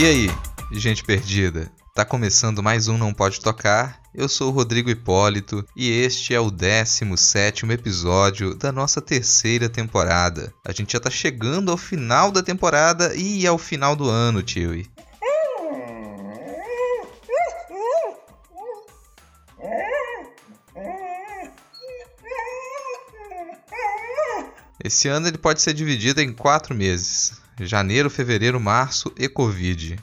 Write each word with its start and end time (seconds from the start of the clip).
E 0.00 0.04
aí, 0.06 0.30
gente 0.72 1.04
perdida? 1.04 1.70
Tá 1.94 2.06
começando 2.06 2.62
mais 2.62 2.88
um 2.88 2.96
Não 2.96 3.12
Pode 3.12 3.38
Tocar. 3.38 4.00
Eu 4.14 4.30
sou 4.30 4.48
o 4.48 4.50
Rodrigo 4.50 4.88
Hipólito 4.88 5.62
e 5.76 5.90
este 5.90 6.34
é 6.34 6.40
o 6.40 6.50
17 6.50 7.66
episódio 7.66 8.54
da 8.54 8.72
nossa 8.72 9.02
terceira 9.02 9.68
temporada. 9.68 10.54
A 10.66 10.72
gente 10.72 10.94
já 10.94 11.00
tá 11.00 11.10
chegando 11.10 11.70
ao 11.70 11.76
final 11.76 12.32
da 12.32 12.42
temporada 12.42 13.14
e 13.14 13.46
ao 13.46 13.58
final 13.58 13.94
do 13.94 14.08
ano, 14.08 14.42
tio. 14.42 14.82
Esse 24.82 25.08
ano 25.08 25.28
ele 25.28 25.36
pode 25.36 25.60
ser 25.60 25.74
dividido 25.74 26.22
em 26.22 26.32
quatro 26.32 26.74
meses 26.74 27.38
janeiro, 27.66 28.10
fevereiro, 28.10 28.60
março 28.60 29.12
e 29.18 29.28
Covid. 29.28 29.98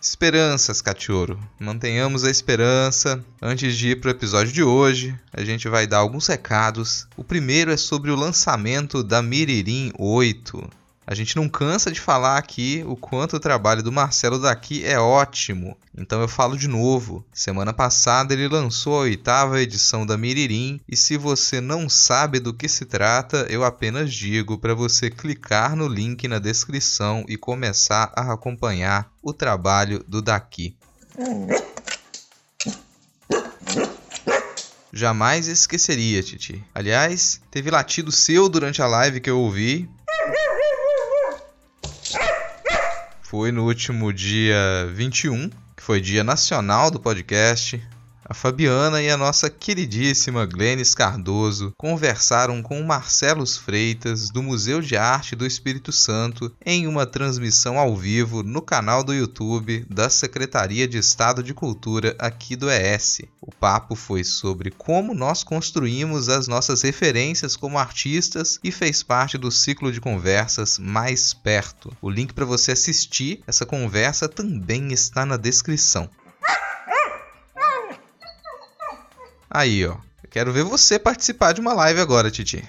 Esperanças, 0.00 0.82
cachorro. 0.82 1.38
Mantenhamos 1.58 2.24
a 2.24 2.30
esperança. 2.30 3.24
Antes 3.40 3.76
de 3.76 3.90
ir 3.90 4.00
para 4.00 4.08
o 4.08 4.10
episódio 4.10 4.52
de 4.52 4.62
hoje, 4.62 5.18
a 5.32 5.42
gente 5.42 5.68
vai 5.68 5.86
dar 5.86 5.98
alguns 5.98 6.26
recados. 6.26 7.06
O 7.16 7.24
primeiro 7.24 7.70
é 7.70 7.76
sobre 7.76 8.10
o 8.10 8.16
lançamento 8.16 9.02
da 9.02 9.22
Miririm 9.22 9.92
8. 9.98 10.68
A 11.06 11.14
gente 11.14 11.36
não 11.36 11.50
cansa 11.50 11.92
de 11.92 12.00
falar 12.00 12.38
aqui 12.38 12.82
o 12.86 12.96
quanto 12.96 13.36
o 13.36 13.40
trabalho 13.40 13.82
do 13.82 13.92
Marcelo 13.92 14.38
daqui 14.38 14.84
é 14.86 14.98
ótimo. 14.98 15.76
Então 15.96 16.20
eu 16.22 16.28
falo 16.28 16.56
de 16.56 16.66
novo. 16.66 17.24
Semana 17.32 17.74
passada 17.74 18.32
ele 18.32 18.48
lançou 18.48 18.96
a 18.96 19.02
oitava 19.02 19.60
edição 19.60 20.06
da 20.06 20.16
Miririm 20.16 20.80
e 20.88 20.96
se 20.96 21.18
você 21.18 21.60
não 21.60 21.90
sabe 21.90 22.40
do 22.40 22.54
que 22.54 22.68
se 22.68 22.86
trata, 22.86 23.46
eu 23.50 23.64
apenas 23.64 24.12
digo 24.14 24.58
para 24.58 24.74
você 24.74 25.10
clicar 25.10 25.76
no 25.76 25.86
link 25.86 26.26
na 26.26 26.38
descrição 26.38 27.24
e 27.28 27.36
começar 27.36 28.10
a 28.16 28.32
acompanhar 28.32 29.12
o 29.22 29.32
trabalho 29.32 30.02
do 30.08 30.22
daqui. 30.22 30.74
Jamais 34.90 35.48
esqueceria, 35.48 36.22
Titi. 36.22 36.64
Aliás, 36.74 37.42
teve 37.50 37.70
latido 37.70 38.10
seu 38.10 38.48
durante 38.48 38.80
a 38.80 38.86
live 38.86 39.20
que 39.20 39.28
eu 39.28 39.38
ouvi. 39.38 39.88
Foi 43.34 43.50
no 43.50 43.64
último 43.64 44.12
dia 44.12 44.88
21, 44.94 45.50
que 45.76 45.82
foi 45.82 46.00
dia 46.00 46.22
nacional 46.22 46.88
do 46.88 47.00
podcast. 47.00 47.82
A 48.26 48.32
Fabiana 48.32 49.02
e 49.02 49.10
a 49.10 49.18
nossa 49.18 49.50
queridíssima 49.50 50.46
Glenis 50.46 50.94
Cardoso 50.94 51.74
conversaram 51.76 52.62
com 52.62 52.82
Marcelos 52.82 53.58
Freitas 53.58 54.30
do 54.30 54.42
Museu 54.42 54.80
de 54.80 54.96
Arte 54.96 55.36
do 55.36 55.44
Espírito 55.44 55.92
Santo 55.92 56.50
em 56.64 56.86
uma 56.86 57.04
transmissão 57.04 57.78
ao 57.78 57.94
vivo 57.94 58.42
no 58.42 58.62
canal 58.62 59.04
do 59.04 59.12
YouTube 59.12 59.84
da 59.90 60.08
Secretaria 60.08 60.88
de 60.88 60.96
Estado 60.96 61.42
de 61.42 61.52
Cultura 61.52 62.16
aqui 62.18 62.56
do 62.56 62.70
ES. 62.70 63.20
O 63.42 63.52
papo 63.52 63.94
foi 63.94 64.24
sobre 64.24 64.70
como 64.70 65.12
nós 65.12 65.44
construímos 65.44 66.30
as 66.30 66.48
nossas 66.48 66.80
referências 66.80 67.56
como 67.56 67.78
artistas 67.78 68.58
e 68.64 68.72
fez 68.72 69.02
parte 69.02 69.36
do 69.36 69.50
ciclo 69.50 69.92
de 69.92 70.00
conversas 70.00 70.78
Mais 70.78 71.34
Perto. 71.34 71.94
O 72.00 72.08
link 72.08 72.32
para 72.32 72.46
você 72.46 72.72
assistir 72.72 73.42
essa 73.46 73.66
conversa 73.66 74.26
também 74.30 74.94
está 74.94 75.26
na 75.26 75.36
descrição. 75.36 76.08
Aí, 79.54 79.86
ó. 79.86 79.96
Quero 80.32 80.52
ver 80.52 80.64
você 80.64 80.98
participar 80.98 81.52
de 81.52 81.60
uma 81.60 81.72
live 81.72 82.00
agora, 82.00 82.28
Titi. 82.28 82.64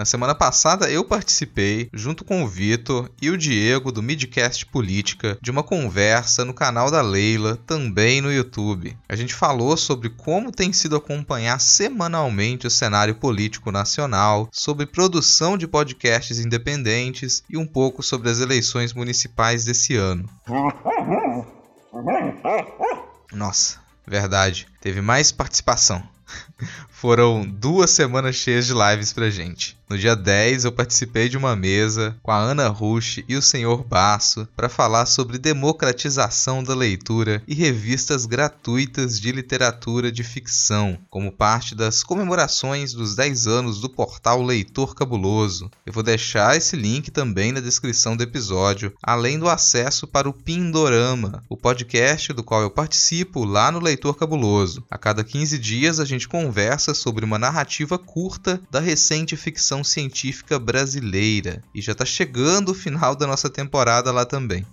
Na 0.00 0.06
semana 0.06 0.34
passada 0.34 0.90
eu 0.90 1.04
participei, 1.04 1.90
junto 1.92 2.24
com 2.24 2.42
o 2.42 2.48
Vitor 2.48 3.10
e 3.20 3.28
o 3.28 3.36
Diego 3.36 3.92
do 3.92 4.02
Midcast 4.02 4.64
Política, 4.64 5.36
de 5.42 5.50
uma 5.50 5.62
conversa 5.62 6.42
no 6.42 6.54
canal 6.54 6.90
da 6.90 7.02
Leila, 7.02 7.58
também 7.66 8.22
no 8.22 8.32
YouTube. 8.32 8.96
A 9.06 9.14
gente 9.14 9.34
falou 9.34 9.76
sobre 9.76 10.08
como 10.08 10.50
tem 10.50 10.72
sido 10.72 10.96
acompanhar 10.96 11.60
semanalmente 11.60 12.66
o 12.66 12.70
cenário 12.70 13.14
político 13.16 13.70
nacional, 13.70 14.48
sobre 14.50 14.86
produção 14.86 15.58
de 15.58 15.68
podcasts 15.68 16.38
independentes 16.38 17.44
e 17.50 17.58
um 17.58 17.66
pouco 17.66 18.02
sobre 18.02 18.30
as 18.30 18.40
eleições 18.40 18.94
municipais 18.94 19.66
desse 19.66 19.96
ano. 19.96 20.26
Nossa, 23.34 23.78
verdade, 24.06 24.66
teve 24.80 25.02
mais 25.02 25.30
participação. 25.30 26.02
Foram 26.88 27.44
duas 27.44 27.90
semanas 27.90 28.36
cheias 28.36 28.64
de 28.64 28.72
lives 28.72 29.12
pra 29.12 29.28
gente. 29.28 29.78
No 29.90 29.98
dia 29.98 30.14
10, 30.14 30.66
eu 30.66 30.70
participei 30.70 31.28
de 31.28 31.36
uma 31.36 31.56
mesa 31.56 32.16
com 32.22 32.30
a 32.30 32.38
Ana 32.38 32.68
Rush 32.68 33.24
e 33.28 33.34
o 33.34 33.42
Sr. 33.42 33.82
Basso 33.84 34.46
para 34.54 34.68
falar 34.68 35.04
sobre 35.04 35.36
democratização 35.36 36.62
da 36.62 36.76
leitura 36.76 37.42
e 37.44 37.56
revistas 37.56 38.24
gratuitas 38.24 39.20
de 39.20 39.32
literatura 39.32 40.12
de 40.12 40.22
ficção, 40.22 40.96
como 41.10 41.32
parte 41.32 41.74
das 41.74 42.04
comemorações 42.04 42.92
dos 42.92 43.16
10 43.16 43.48
anos 43.48 43.80
do 43.80 43.90
portal 43.90 44.40
Leitor 44.40 44.94
Cabuloso. 44.94 45.68
Eu 45.84 45.92
vou 45.92 46.04
deixar 46.04 46.56
esse 46.56 46.76
link 46.76 47.10
também 47.10 47.50
na 47.50 47.58
descrição 47.58 48.16
do 48.16 48.22
episódio, 48.22 48.92
além 49.02 49.40
do 49.40 49.48
acesso 49.48 50.06
para 50.06 50.28
o 50.28 50.32
Pindorama, 50.32 51.42
o 51.48 51.56
podcast 51.56 52.32
do 52.32 52.44
qual 52.44 52.62
eu 52.62 52.70
participo 52.70 53.42
lá 53.44 53.72
no 53.72 53.80
Leitor 53.80 54.14
Cabuloso. 54.14 54.84
A 54.88 54.96
cada 54.96 55.24
15 55.24 55.58
dias 55.58 55.98
a 55.98 56.04
gente 56.04 56.28
conversa 56.28 56.94
sobre 56.94 57.24
uma 57.24 57.40
narrativa 57.40 57.98
curta 57.98 58.60
da 58.70 58.78
recente 58.78 59.36
ficção 59.36 59.79
ficção 59.80 59.84
científica 59.84 60.58
brasileira. 60.58 61.62
E 61.74 61.80
já 61.80 61.92
está 61.92 62.04
chegando 62.04 62.70
o 62.70 62.74
final 62.74 63.16
da 63.16 63.26
nossa 63.26 63.50
temporada 63.50 64.12
lá 64.12 64.24
também. 64.24 64.64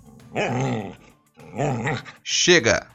Chega! 2.24 2.88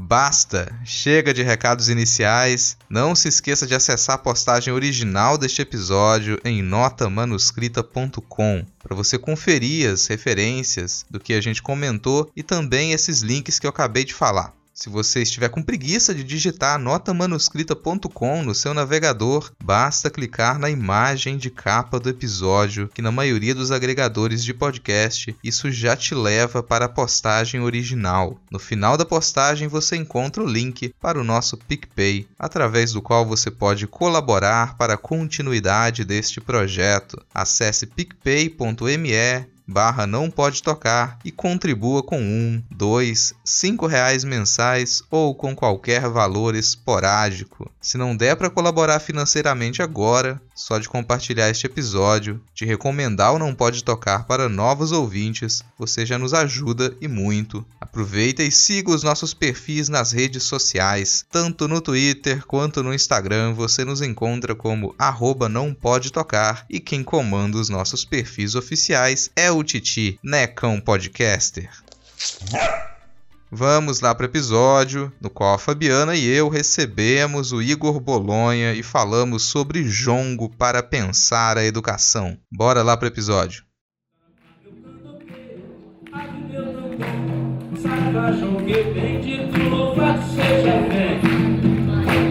Basta! 0.00 0.72
Chega 0.84 1.34
de 1.34 1.42
recados 1.42 1.88
iniciais. 1.88 2.76
Não 2.88 3.14
se 3.14 3.28
esqueça 3.28 3.66
de 3.66 3.74
acessar 3.74 4.16
a 4.16 4.18
postagem 4.18 4.72
original 4.72 5.38
deste 5.38 5.62
episódio 5.62 6.38
em 6.44 6.62
notamanuscrita.com 6.62 8.66
para 8.82 8.94
você 8.94 9.18
conferir 9.18 9.90
as 9.90 10.06
referências 10.06 11.04
do 11.10 11.18
que 11.18 11.34
a 11.34 11.40
gente 11.40 11.62
comentou 11.62 12.30
e 12.36 12.42
também 12.42 12.92
esses 12.92 13.22
links 13.22 13.58
que 13.58 13.66
eu 13.66 13.70
acabei 13.70 14.04
de 14.04 14.14
falar. 14.14 14.57
Se 14.78 14.88
você 14.88 15.22
estiver 15.22 15.48
com 15.48 15.60
preguiça 15.60 16.14
de 16.14 16.22
digitar 16.22 16.78
notamanuscrita.com 16.78 18.44
no 18.44 18.54
seu 18.54 18.72
navegador, 18.72 19.50
basta 19.60 20.08
clicar 20.08 20.56
na 20.56 20.70
imagem 20.70 21.36
de 21.36 21.50
capa 21.50 21.98
do 21.98 22.08
episódio, 22.08 22.88
que 22.94 23.02
na 23.02 23.10
maioria 23.10 23.56
dos 23.56 23.72
agregadores 23.72 24.44
de 24.44 24.54
podcast 24.54 25.36
isso 25.42 25.68
já 25.72 25.96
te 25.96 26.14
leva 26.14 26.62
para 26.62 26.84
a 26.84 26.88
postagem 26.88 27.60
original. 27.60 28.40
No 28.52 28.60
final 28.60 28.96
da 28.96 29.04
postagem 29.04 29.66
você 29.66 29.96
encontra 29.96 30.44
o 30.44 30.46
link 30.46 30.94
para 31.00 31.20
o 31.20 31.24
nosso 31.24 31.56
PicPay, 31.56 32.28
através 32.38 32.92
do 32.92 33.02
qual 33.02 33.26
você 33.26 33.50
pode 33.50 33.84
colaborar 33.88 34.76
para 34.76 34.94
a 34.94 34.96
continuidade 34.96 36.04
deste 36.04 36.40
projeto. 36.40 37.20
Acesse 37.34 37.84
picpay.me 37.84 39.57
barra 39.68 40.06
não 40.06 40.30
pode 40.30 40.62
tocar 40.62 41.18
e 41.22 41.30
contribua 41.30 42.02
com 42.02 42.18
um, 42.18 42.62
dois, 42.70 43.34
cinco 43.44 43.86
reais 43.86 44.24
mensais 44.24 45.02
ou 45.10 45.34
com 45.34 45.54
qualquer 45.54 46.08
valor 46.08 46.54
esporádico. 46.54 47.70
Se 47.78 47.98
não 47.98 48.16
der 48.16 48.34
para 48.34 48.48
colaborar 48.48 48.98
financeiramente 48.98 49.82
agora, 49.82 50.40
Só 50.58 50.76
de 50.76 50.88
compartilhar 50.88 51.48
este 51.48 51.66
episódio, 51.66 52.42
de 52.52 52.64
recomendar 52.64 53.32
o 53.32 53.38
Não 53.38 53.54
Pode 53.54 53.84
Tocar 53.84 54.26
para 54.26 54.48
novos 54.48 54.90
ouvintes, 54.90 55.62
você 55.78 56.04
já 56.04 56.18
nos 56.18 56.34
ajuda 56.34 56.96
e 57.00 57.06
muito. 57.06 57.64
Aproveita 57.80 58.42
e 58.42 58.50
siga 58.50 58.90
os 58.90 59.04
nossos 59.04 59.32
perfis 59.32 59.88
nas 59.88 60.10
redes 60.10 60.42
sociais, 60.42 61.24
tanto 61.30 61.68
no 61.68 61.80
Twitter 61.80 62.44
quanto 62.44 62.82
no 62.82 62.92
Instagram, 62.92 63.54
você 63.54 63.84
nos 63.84 64.02
encontra 64.02 64.52
como 64.52 64.96
arroba 64.98 65.48
não 65.48 65.72
pode 65.72 66.10
tocar 66.10 66.66
e 66.68 66.80
quem 66.80 67.04
comanda 67.04 67.56
os 67.56 67.68
nossos 67.68 68.04
perfis 68.04 68.56
oficiais 68.56 69.30
é 69.36 69.52
o 69.52 69.62
Titi, 69.62 70.18
Necão 70.24 70.80
Podcaster. 70.80 71.70
Vamos 73.50 74.00
lá 74.02 74.14
para 74.14 74.24
o 74.24 74.28
episódio 74.28 75.10
no 75.18 75.30
qual 75.30 75.54
a 75.54 75.58
Fabiana 75.58 76.14
e 76.14 76.26
eu 76.26 76.50
recebemos 76.50 77.50
o 77.50 77.62
Igor 77.62 77.98
Bolonha 77.98 78.74
e 78.74 78.82
falamos 78.82 79.42
sobre 79.44 79.84
jongo 79.84 80.50
para 80.50 80.82
pensar 80.82 81.56
a 81.56 81.64
educação. 81.64 82.36
Bora 82.52 82.82
lá 82.82 82.94
para 82.94 83.06
o 83.06 83.08
episódio. 83.08 83.64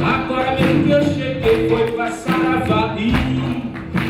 Agora 0.05 0.55
mesmo 0.55 0.83
que 0.83 0.91
eu 0.91 1.03
cheguei 1.03 1.67
foi 1.67 1.97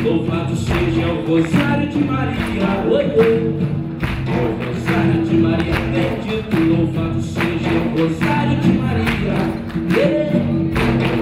Louvado 0.04 0.56
seja 0.56 1.12
o 1.12 1.26
Rosário 1.26 1.88
de 1.88 1.98
Maria. 1.98 2.84
Oi, 2.86 3.04
oi. 3.16 4.67
Rosário 4.98 5.22
de 5.26 5.36
Maria 5.36 5.74
bendito, 5.92 6.58
louvado 6.58 7.22
seja 7.22 7.70
o 7.70 8.00
Rosário 8.00 8.58
de 8.58 8.72
Maria. 8.72 9.34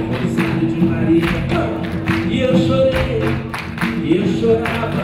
Rosário 0.09 0.67
de 0.67 0.81
Maria. 0.81 1.37
E 2.31 2.41
eu 2.41 2.57
chorei, 2.57 3.21
e 4.03 4.17
eu 4.17 4.27
chorava, 4.41 5.03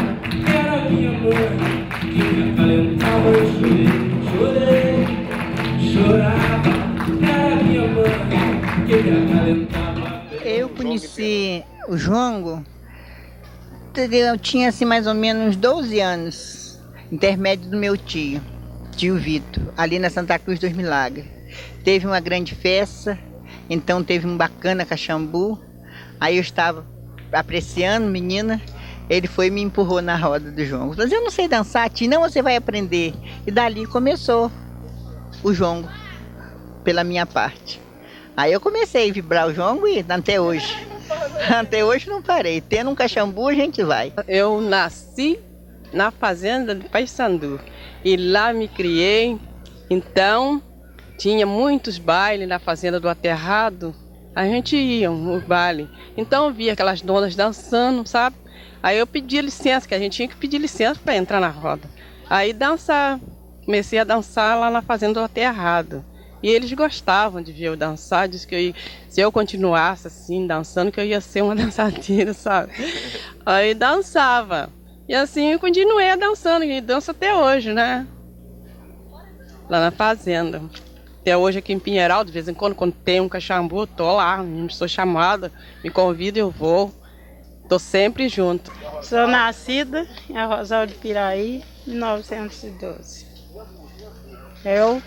era 0.49 0.89
minha 0.89 1.13
mãe 1.13 1.87
que 2.01 2.23
me 2.25 2.53
acalentava. 2.53 3.29
Eu 3.29 3.45
chorei, 3.53 3.89
chorei, 4.39 4.97
chorava, 5.93 6.73
era 7.31 7.57
minha 7.63 7.87
mãe 7.89 8.87
que 8.87 8.97
me 9.03 9.11
acalentava. 9.35 10.03
Eu 10.47 10.71
conheci 10.71 11.63
o 11.89 11.99
João, 11.99 12.65
eu 13.95 14.39
tinha 14.39 14.71
assim 14.71 14.87
mais 14.87 15.07
ou 15.07 15.15
menos 15.15 15.57
12 15.57 16.01
anos 16.01 16.63
intermédio 17.13 17.69
do 17.69 17.77
meu 17.77 17.95
tio, 17.95 18.41
tio 18.97 19.17
Vitor, 19.17 19.63
ali 19.77 19.99
na 19.99 20.11
Santa 20.11 20.39
Cruz 20.39 20.59
dos 20.59 20.73
Milagres. 20.73 21.27
Teve 21.85 22.07
uma 22.07 22.21
grande 22.21 22.55
festa, 22.55 23.19
então 23.69 24.03
teve 24.03 24.27
um 24.27 24.37
bacana 24.37 24.85
cachambu. 24.85 25.59
Aí 26.21 26.37
eu 26.37 26.41
estava 26.41 26.87
apreciando, 27.33 28.07
menina, 28.07 28.61
ele 29.11 29.27
foi 29.27 29.47
e 29.47 29.51
me 29.51 29.61
empurrou 29.61 30.01
na 30.01 30.17
roda 30.17 30.51
do 30.51 30.65
jongo. 30.65 30.95
Mas 30.97 31.11
eu 31.11 31.23
não 31.23 31.31
sei 31.31 31.49
dançar, 31.49 31.91
tio, 31.91 32.09
não 32.09 32.23
você 32.23 32.41
vai 32.43 32.57
aprender. 32.57 33.15
E 33.47 33.51
dali 33.51 33.87
começou 33.87 34.51
o 35.43 35.53
jongo, 35.53 35.89
pela 36.85 37.03
minha 37.03 37.27
parte. 37.27 37.81
Aí 38.37 38.53
eu 38.53 38.61
comecei 38.61 39.11
a 39.11 39.13
vibrar 39.13 39.49
o 39.49 39.53
jongo 39.53 39.87
e 39.87 40.05
até 40.09 40.41
hoje. 40.41 40.93
Até 41.59 41.85
hoje 41.85 42.09
não 42.09 42.23
parei. 42.23 42.61
Tendo 42.61 42.89
um 42.89 42.95
cachambu, 42.95 43.49
a 43.49 43.55
gente 43.55 43.83
vai. 43.83 44.13
Eu 44.27 44.61
nasci 44.63 45.39
na 45.93 46.11
fazenda 46.11 46.75
de 46.75 46.89
Paysandu. 46.89 47.61
E 48.05 48.17
lá 48.17 48.53
me 48.53 48.69
criei. 48.69 49.39
Então, 49.91 50.63
tinha 51.19 51.47
muitos 51.47 51.99
bailes 51.99 52.49
na 52.49 52.59
fazenda 52.59 52.99
do 52.99 53.09
Aterrado. 53.09 53.95
A 54.35 54.45
gente 54.45 54.77
ia 54.77 55.11
no 55.11 55.41
baile. 55.41 55.89
Então, 56.17 56.47
eu 56.47 56.53
via 56.53 56.73
aquelas 56.73 57.03
donas 57.03 57.37
dançando, 57.37 58.07
sabe? 58.07 58.37
Aí 58.83 58.99
eu 58.99 59.07
pedi 59.07 59.41
licença, 59.41 59.87
que 59.87 59.95
a 59.95 59.99
gente 59.99 60.17
tinha 60.17 60.29
que 60.29 60.37
pedir 60.37 60.59
licença 60.59 60.99
para 61.03 61.17
entrar 61.17 61.41
na 61.41 61.49
roda. 61.49 61.89
Aí 62.29 62.53
dançar. 62.53 63.21
Comecei 63.65 63.99
a 63.99 64.05
dançar 64.05 64.59
lá 64.59 64.71
na 64.71 64.83
fazenda 64.83 65.21
do 65.21 65.25
Aterrado. 65.25 66.05
E 66.43 66.49
eles 66.49 66.73
gostavam 66.73 67.41
de 67.41 67.53
ver 67.53 67.67
eu 67.67 67.77
dançar, 67.77 68.29
disse 68.29 68.45
que 68.45 68.55
eu 68.55 68.59
ia, 68.59 68.75
se 69.09 69.21
eu 69.21 69.31
continuasse 69.31 70.09
assim, 70.09 70.45
dançando, 70.45 70.91
que 70.91 70.99
eu 70.99 71.05
ia 71.05 71.21
ser 71.21 71.43
uma 71.43 71.55
dançadeira, 71.55 72.35
sabe? 72.35 72.73
Aí 73.47 73.75
dançava. 73.75 74.69
E 75.09 75.15
assim 75.15 75.53
eu 75.53 75.59
continuei 75.59 76.17
dançando, 76.17 76.65
e 76.65 76.81
danço 76.81 77.11
até 77.11 77.35
hoje, 77.35 77.73
né? 77.73 78.07
Lá 79.69 79.81
na 79.81 79.91
fazenda. 79.91 80.63
Até 81.21 81.37
hoje 81.37 81.59
aqui 81.59 81.73
em 81.73 81.79
Pinheiral, 81.79 82.25
de 82.25 82.33
vez 82.33 82.49
em 82.49 82.55
quando, 82.55 82.75
quando 82.75 82.93
tem 82.93 83.21
um 83.21 83.29
cachambu, 83.29 83.87
tô 83.87 84.17
lá, 84.17 84.39
sou 84.71 84.89
chamada, 84.89 85.53
me 85.83 85.91
convida 85.91 86.39
eu 86.39 86.51
vou. 86.51 86.93
Tô 87.69 87.79
sempre 87.79 88.29
junto. 88.29 88.73
Sou 89.03 89.27
nascida 89.27 90.07
em 90.29 90.37
Arrozal 90.37 90.85
de 90.85 90.95
Piraí, 90.95 91.63
em 91.87 91.91
1912. 91.93 93.27
Eu 94.65 95.03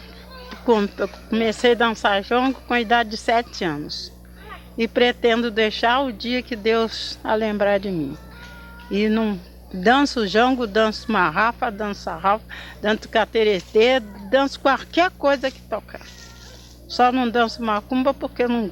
comecei 1.29 1.73
a 1.73 1.75
dançar 1.75 2.23
jongo 2.23 2.59
com 2.61 2.73
a 2.73 2.81
idade 2.81 3.11
de 3.11 3.17
7 3.17 3.63
anos. 3.63 4.11
E 4.77 4.87
pretendo 4.87 5.51
deixar 5.51 6.01
o 6.01 6.11
dia 6.11 6.41
que 6.41 6.55
Deus 6.55 7.19
a 7.23 7.35
lembrar 7.35 7.77
de 7.77 7.91
mim. 7.91 8.17
E 8.89 9.07
não 9.07 9.39
Danço 9.75 10.25
jango, 10.25 10.65
danço 10.65 11.11
marrafa, 11.11 11.69
danço 11.69 12.01
sarrafa, 12.01 12.45
danço 12.81 13.09
cateretê, 13.09 13.99
danço 14.29 14.59
qualquer 14.59 15.11
coisa 15.11 15.51
que 15.51 15.61
tocar. 15.63 16.01
Só 16.87 17.11
não 17.11 17.29
danço 17.29 17.61
macumba 17.61 18.13
porque 18.13 18.47
não 18.47 18.71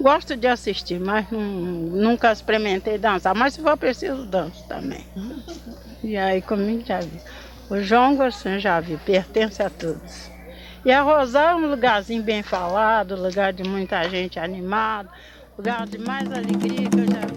gosto 0.00 0.36
de 0.36 0.46
assistir, 0.46 0.98
mas 0.98 1.30
não, 1.30 1.40
nunca 1.40 2.32
experimentei 2.32 2.98
dançar. 2.98 3.34
Mas 3.34 3.54
se 3.54 3.60
for 3.60 3.76
preciso, 3.76 4.24
danço 4.24 4.66
também. 4.66 5.04
E 6.02 6.16
aí 6.16 6.40
comigo 6.40 6.82
já 6.86 7.00
vi. 7.00 7.20
O 7.68 7.80
jongo, 7.80 8.22
assim, 8.22 8.58
já 8.58 8.80
vi, 8.80 8.96
pertence 8.98 9.62
a 9.62 9.70
todos. 9.70 10.30
E 10.84 10.92
a 10.92 11.00
Rosal 11.00 11.50
é 11.50 11.54
um 11.56 11.70
lugarzinho 11.70 12.22
bem 12.22 12.42
falado, 12.42 13.16
lugar 13.16 13.52
de 13.52 13.62
muita 13.62 14.06
gente 14.08 14.38
animada, 14.38 15.08
lugar 15.56 15.86
de 15.86 15.98
mais 15.98 16.30
alegria 16.30 16.90
que 16.90 17.00
eu 17.00 17.06
já 17.06 17.20
vi. 17.26 17.33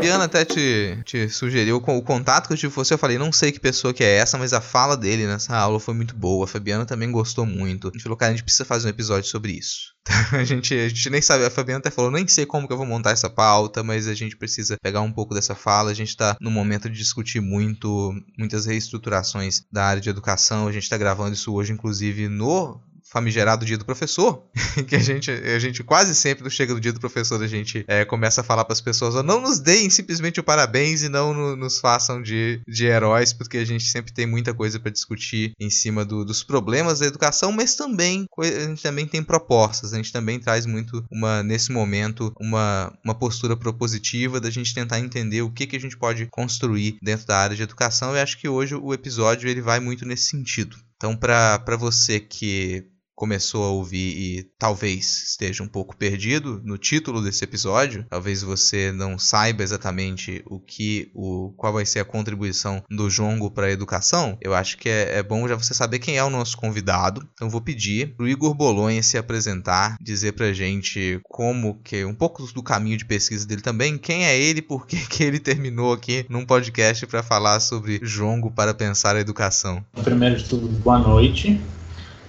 Fabiana 0.00 0.24
até 0.24 0.46
te, 0.46 0.98
te 1.04 1.28
sugeriu 1.28 1.76
o 1.76 2.02
contato 2.02 2.46
que 2.46 2.54
eu 2.54 2.56
tive 2.56 2.72
com 2.74 2.82
você. 2.82 2.94
Eu 2.94 2.98
falei, 2.98 3.18
não 3.18 3.30
sei 3.30 3.52
que 3.52 3.60
pessoa 3.60 3.92
que 3.92 4.02
é 4.02 4.16
essa, 4.16 4.38
mas 4.38 4.54
a 4.54 4.60
fala 4.60 4.96
dele 4.96 5.26
nessa 5.26 5.54
aula 5.54 5.78
foi 5.78 5.92
muito 5.92 6.16
boa. 6.16 6.46
A 6.46 6.48
Fabiana 6.48 6.86
também 6.86 7.12
gostou 7.12 7.44
muito. 7.44 7.88
A 7.88 7.90
gente 7.90 8.02
falou, 8.02 8.16
cara, 8.16 8.32
a 8.32 8.34
gente 8.34 8.42
precisa 8.42 8.64
fazer 8.64 8.86
um 8.86 8.90
episódio 8.90 9.28
sobre 9.28 9.52
isso. 9.52 9.94
a, 10.32 10.42
gente, 10.42 10.72
a 10.72 10.88
gente 10.88 11.10
nem 11.10 11.20
sabe, 11.20 11.44
a 11.44 11.50
Fabiana 11.50 11.80
até 11.80 11.90
falou, 11.90 12.10
nem 12.10 12.26
sei 12.26 12.46
como 12.46 12.66
que 12.66 12.72
eu 12.72 12.78
vou 12.78 12.86
montar 12.86 13.10
essa 13.10 13.28
pauta, 13.28 13.82
mas 13.82 14.08
a 14.08 14.14
gente 14.14 14.38
precisa 14.38 14.78
pegar 14.82 15.02
um 15.02 15.12
pouco 15.12 15.34
dessa 15.34 15.54
fala. 15.54 15.90
A 15.90 15.94
gente 15.94 16.16
tá 16.16 16.34
no 16.40 16.50
momento 16.50 16.88
de 16.88 16.96
discutir 16.96 17.40
muito, 17.40 18.14
muitas 18.38 18.64
reestruturações 18.64 19.64
da 19.70 19.84
área 19.84 20.00
de 20.00 20.08
educação. 20.08 20.66
A 20.66 20.72
gente 20.72 20.88
tá 20.88 20.96
gravando 20.96 21.34
isso 21.34 21.52
hoje, 21.52 21.74
inclusive, 21.74 22.26
no 22.26 22.80
famigerado 23.10 23.66
dia 23.66 23.76
do 23.76 23.84
professor, 23.84 24.44
que 24.86 24.94
a 24.94 24.98
gente, 24.98 25.30
a 25.30 25.58
gente 25.58 25.82
quase 25.82 26.14
sempre 26.14 26.48
chega 26.48 26.72
do 26.72 26.80
dia 26.80 26.92
do 26.92 27.00
professor 27.00 27.42
a 27.42 27.46
gente 27.46 27.84
é, 27.88 28.04
começa 28.04 28.40
a 28.40 28.44
falar 28.44 28.64
para 28.64 28.72
as 28.72 28.80
pessoas, 28.80 29.14
não 29.24 29.40
nos 29.40 29.58
deem 29.58 29.90
simplesmente 29.90 30.40
o 30.40 30.44
parabéns 30.44 31.02
e 31.02 31.08
não 31.08 31.34
no, 31.34 31.56
nos 31.56 31.80
façam 31.80 32.22
de, 32.22 32.60
de 32.66 32.86
heróis, 32.86 33.32
porque 33.32 33.58
a 33.58 33.64
gente 33.64 33.84
sempre 33.84 34.12
tem 34.12 34.26
muita 34.26 34.54
coisa 34.54 34.78
para 34.78 34.92
discutir 34.92 35.52
em 35.58 35.70
cima 35.70 36.04
do, 36.04 36.24
dos 36.24 36.42
problemas 36.42 37.00
da 37.00 37.06
educação, 37.06 37.50
mas 37.52 37.74
também 37.74 38.26
a 38.38 38.68
gente 38.68 38.82
também 38.82 39.06
tem 39.06 39.22
propostas, 39.22 39.92
a 39.92 39.96
gente 39.96 40.12
também 40.12 40.38
traz 40.38 40.64
muito 40.64 41.04
uma 41.10 41.42
nesse 41.42 41.72
momento 41.72 42.32
uma, 42.40 42.92
uma 43.04 43.14
postura 43.14 43.56
propositiva 43.56 44.40
da 44.40 44.50
gente 44.50 44.74
tentar 44.74 45.00
entender 45.00 45.42
o 45.42 45.50
que, 45.50 45.66
que 45.66 45.76
a 45.76 45.80
gente 45.80 45.96
pode 45.96 46.26
construir 46.26 46.98
dentro 47.02 47.26
da 47.26 47.36
área 47.36 47.56
de 47.56 47.62
educação. 47.62 48.14
Eu 48.14 48.22
acho 48.22 48.38
que 48.38 48.48
hoje 48.48 48.74
o 48.74 48.94
episódio 48.94 49.48
ele 49.48 49.60
vai 49.60 49.80
muito 49.80 50.06
nesse 50.06 50.24
sentido. 50.24 50.76
Então, 50.96 51.16
para 51.16 51.76
você 51.78 52.20
que 52.20 52.84
começou 53.20 53.64
a 53.64 53.68
ouvir 53.68 54.16
e 54.16 54.42
talvez 54.58 55.24
esteja 55.28 55.62
um 55.62 55.68
pouco 55.68 55.94
perdido 55.94 56.58
no 56.64 56.78
título 56.78 57.20
desse 57.20 57.44
episódio, 57.44 58.06
talvez 58.08 58.42
você 58.42 58.90
não 58.92 59.18
saiba 59.18 59.62
exatamente 59.62 60.42
o 60.46 60.58
que 60.58 61.10
o 61.14 61.52
qual 61.54 61.74
vai 61.74 61.84
ser 61.84 61.98
a 61.98 62.04
contribuição 62.04 62.82
do 62.88 63.10
Jongo 63.10 63.50
para 63.50 63.66
a 63.66 63.70
educação, 63.70 64.38
eu 64.40 64.54
acho 64.54 64.78
que 64.78 64.88
é, 64.88 65.18
é, 65.18 65.22
bom 65.22 65.46
já 65.46 65.54
você 65.54 65.74
saber 65.74 65.98
quem 65.98 66.16
é 66.16 66.24
o 66.24 66.30
nosso 66.30 66.56
convidado. 66.56 67.28
Então 67.34 67.50
vou 67.50 67.60
pedir 67.60 68.14
o 68.18 68.26
Igor 68.26 68.54
Bolonha 68.54 69.02
se 69.02 69.18
apresentar, 69.18 69.98
dizer 70.00 70.32
para 70.32 70.54
gente 70.54 71.20
como 71.24 71.78
que 71.84 72.02
um 72.06 72.14
pouco 72.14 72.50
do 72.54 72.62
caminho 72.62 72.96
de 72.96 73.04
pesquisa 73.04 73.46
dele 73.46 73.60
também, 73.60 73.98
quem 73.98 74.24
é 74.24 74.40
ele, 74.40 74.62
por 74.62 74.86
que, 74.86 74.96
que 75.06 75.22
ele 75.22 75.38
terminou 75.38 75.92
aqui 75.92 76.24
num 76.30 76.46
podcast 76.46 77.06
para 77.06 77.22
falar 77.22 77.60
sobre 77.60 77.98
Jongo 77.98 78.50
para 78.50 78.72
pensar 78.72 79.14
a 79.14 79.20
educação. 79.20 79.84
Primeiro 80.02 80.38
de 80.38 80.48
tudo, 80.48 80.68
boa 80.68 80.98
noite. 80.98 81.60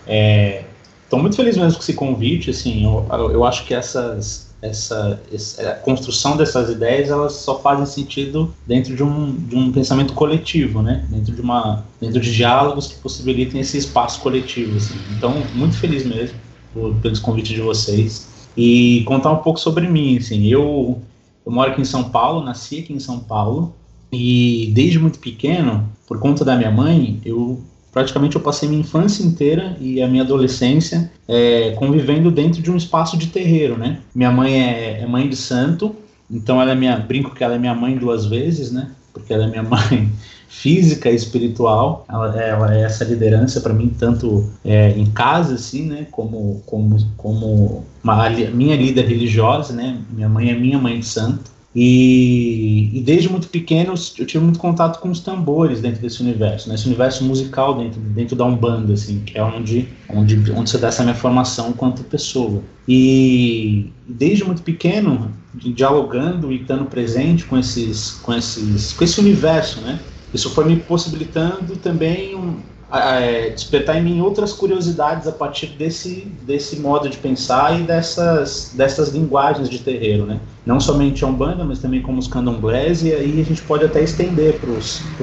É, 0.05 0.65
Estou 1.11 1.19
muito 1.19 1.35
feliz 1.35 1.57
mesmo 1.57 1.73
com 1.73 1.83
esse 1.83 1.93
convite, 1.93 2.51
assim, 2.51 2.85
eu, 2.85 3.05
eu 3.33 3.43
acho 3.43 3.65
que 3.65 3.73
essas 3.73 4.49
essa, 4.61 5.21
essa, 5.29 5.71
a 5.71 5.75
construção 5.75 6.37
dessas 6.37 6.69
ideias 6.69 7.09
elas 7.09 7.33
só 7.33 7.59
fazem 7.59 7.85
sentido 7.85 8.53
dentro 8.65 8.95
de 8.95 9.03
um, 9.03 9.35
de 9.35 9.57
um 9.57 9.73
pensamento 9.73 10.13
coletivo, 10.13 10.81
né? 10.81 11.05
Dentro 11.09 11.35
de 11.35 11.41
uma 11.41 11.83
dentro 11.99 12.21
de 12.21 12.33
diálogos 12.33 12.87
que 12.87 12.95
possibilitem 13.01 13.59
esse 13.59 13.77
espaço 13.77 14.21
coletivo. 14.21 14.77
Assim. 14.77 14.95
Então, 15.17 15.33
muito 15.53 15.75
feliz 15.75 16.05
mesmo 16.05 16.37
por, 16.73 16.95
pelos 17.01 17.19
convites 17.19 17.51
de 17.51 17.59
vocês 17.59 18.47
e 18.55 19.03
contar 19.05 19.31
um 19.31 19.39
pouco 19.39 19.59
sobre 19.59 19.89
mim. 19.89 20.15
Assim, 20.15 20.47
eu 20.47 21.01
eu 21.45 21.51
moro 21.51 21.71
aqui 21.71 21.81
em 21.81 21.85
São 21.85 22.05
Paulo, 22.05 22.41
nasci 22.41 22.79
aqui 22.79 22.93
em 22.93 22.99
São 23.01 23.19
Paulo 23.19 23.75
e 24.13 24.71
desde 24.73 24.97
muito 24.97 25.19
pequeno, 25.19 25.89
por 26.07 26.19
conta 26.19 26.45
da 26.45 26.55
minha 26.55 26.71
mãe, 26.71 27.19
eu 27.25 27.61
praticamente 27.91 28.35
eu 28.35 28.41
passei 28.41 28.69
minha 28.69 28.81
infância 28.81 29.23
inteira 29.23 29.75
e 29.79 30.01
a 30.01 30.07
minha 30.07 30.23
adolescência 30.23 31.11
é, 31.27 31.71
convivendo 31.71 32.31
dentro 32.31 32.61
de 32.61 32.71
um 32.71 32.77
espaço 32.77 33.17
de 33.17 33.27
terreiro, 33.27 33.77
né? 33.77 33.99
Minha 34.15 34.31
mãe 34.31 34.61
é, 34.61 35.01
é, 35.01 35.05
mãe 35.05 35.27
de 35.27 35.35
santo, 35.35 35.95
então 36.29 36.61
ela 36.61 36.71
é 36.71 36.75
minha 36.75 36.97
brinco 36.97 37.35
que 37.35 37.43
ela 37.43 37.55
é 37.55 37.59
minha 37.59 37.75
mãe 37.75 37.97
duas 37.97 38.25
vezes, 38.25 38.71
né? 38.71 38.91
Porque 39.13 39.33
ela 39.33 39.45
é 39.45 39.47
minha 39.47 39.63
mãe 39.63 40.11
física 40.47 41.09
e 41.09 41.15
espiritual. 41.15 42.05
Ela, 42.09 42.41
ela 42.41 42.75
é 42.75 42.83
essa 42.83 43.03
liderança 43.03 43.59
para 43.59 43.73
mim 43.73 43.93
tanto 43.97 44.49
é, 44.63 44.91
em 44.91 45.05
casa 45.07 45.55
assim, 45.55 45.87
né? 45.87 46.07
Como 46.11 46.61
como 46.65 46.97
como 47.17 47.85
uma, 48.03 48.29
minha 48.29 48.75
líder 48.75 49.05
religiosa, 49.05 49.73
né? 49.73 49.97
Minha 50.09 50.29
mãe 50.29 50.49
é 50.49 50.53
minha 50.53 50.77
mãe 50.77 50.99
de 50.99 51.05
santo. 51.05 51.51
E, 51.73 52.89
e, 52.93 52.99
desde 52.99 53.29
muito 53.29 53.47
pequeno 53.47 53.93
eu 54.17 54.25
tive 54.25 54.43
muito 54.43 54.59
contato 54.59 54.99
com 54.99 55.09
os 55.09 55.21
tambores 55.21 55.79
dentro 55.79 56.01
desse 56.01 56.21
universo, 56.21 56.69
nesse 56.69 56.83
né? 56.83 56.89
universo 56.89 57.23
musical 57.23 57.77
dentro, 57.77 58.01
dentro 58.01 58.35
da 58.35 58.43
Umbanda, 58.43 58.93
assim, 58.93 59.21
que 59.21 59.37
é 59.37 59.43
onde, 59.43 59.87
onde, 60.09 60.51
onde 60.51 60.69
se 60.69 60.77
dá 60.77 60.89
essa 60.89 61.01
minha 61.01 61.15
formação 61.15 61.69
enquanto 61.69 62.03
pessoa. 62.03 62.61
E 62.85 63.89
desde 64.05 64.43
muito 64.43 64.61
pequeno, 64.63 65.31
dialogando 65.53 66.51
e 66.51 66.61
estando 66.61 66.85
presente 66.85 67.45
com, 67.45 67.57
esses, 67.57 68.19
com, 68.21 68.33
esses, 68.33 68.91
com 68.91 69.03
esse 69.03 69.19
universo, 69.21 69.79
né? 69.79 69.97
Isso 70.33 70.49
foi 70.49 70.65
me 70.65 70.75
possibilitando 70.77 71.77
também 71.77 72.35
um, 72.35 72.57
é, 72.91 73.49
despertar 73.49 73.97
em 73.97 74.03
mim 74.03 74.21
outras 74.21 74.51
curiosidades 74.51 75.27
a 75.27 75.31
partir 75.31 75.67
desse, 75.67 76.27
desse 76.43 76.77
modo 76.79 77.09
de 77.09 77.17
pensar 77.17 77.79
e 77.79 77.83
dessas, 77.83 78.73
dessas 78.75 79.09
linguagens 79.09 79.69
de 79.69 79.79
terreiro, 79.79 80.25
né? 80.25 80.39
Não 80.63 80.79
somente 80.79 81.23
a 81.23 81.27
Umbanda, 81.27 81.65
mas 81.65 81.79
também 81.79 82.01
como 82.03 82.19
os 82.19 82.27
candomblés, 82.27 83.03
e 83.03 83.11
aí 83.11 83.41
a 83.41 83.43
gente 83.43 83.63
pode 83.63 83.83
até 83.83 84.03
estender 84.03 84.59
para 84.59 84.69
os 84.69 85.15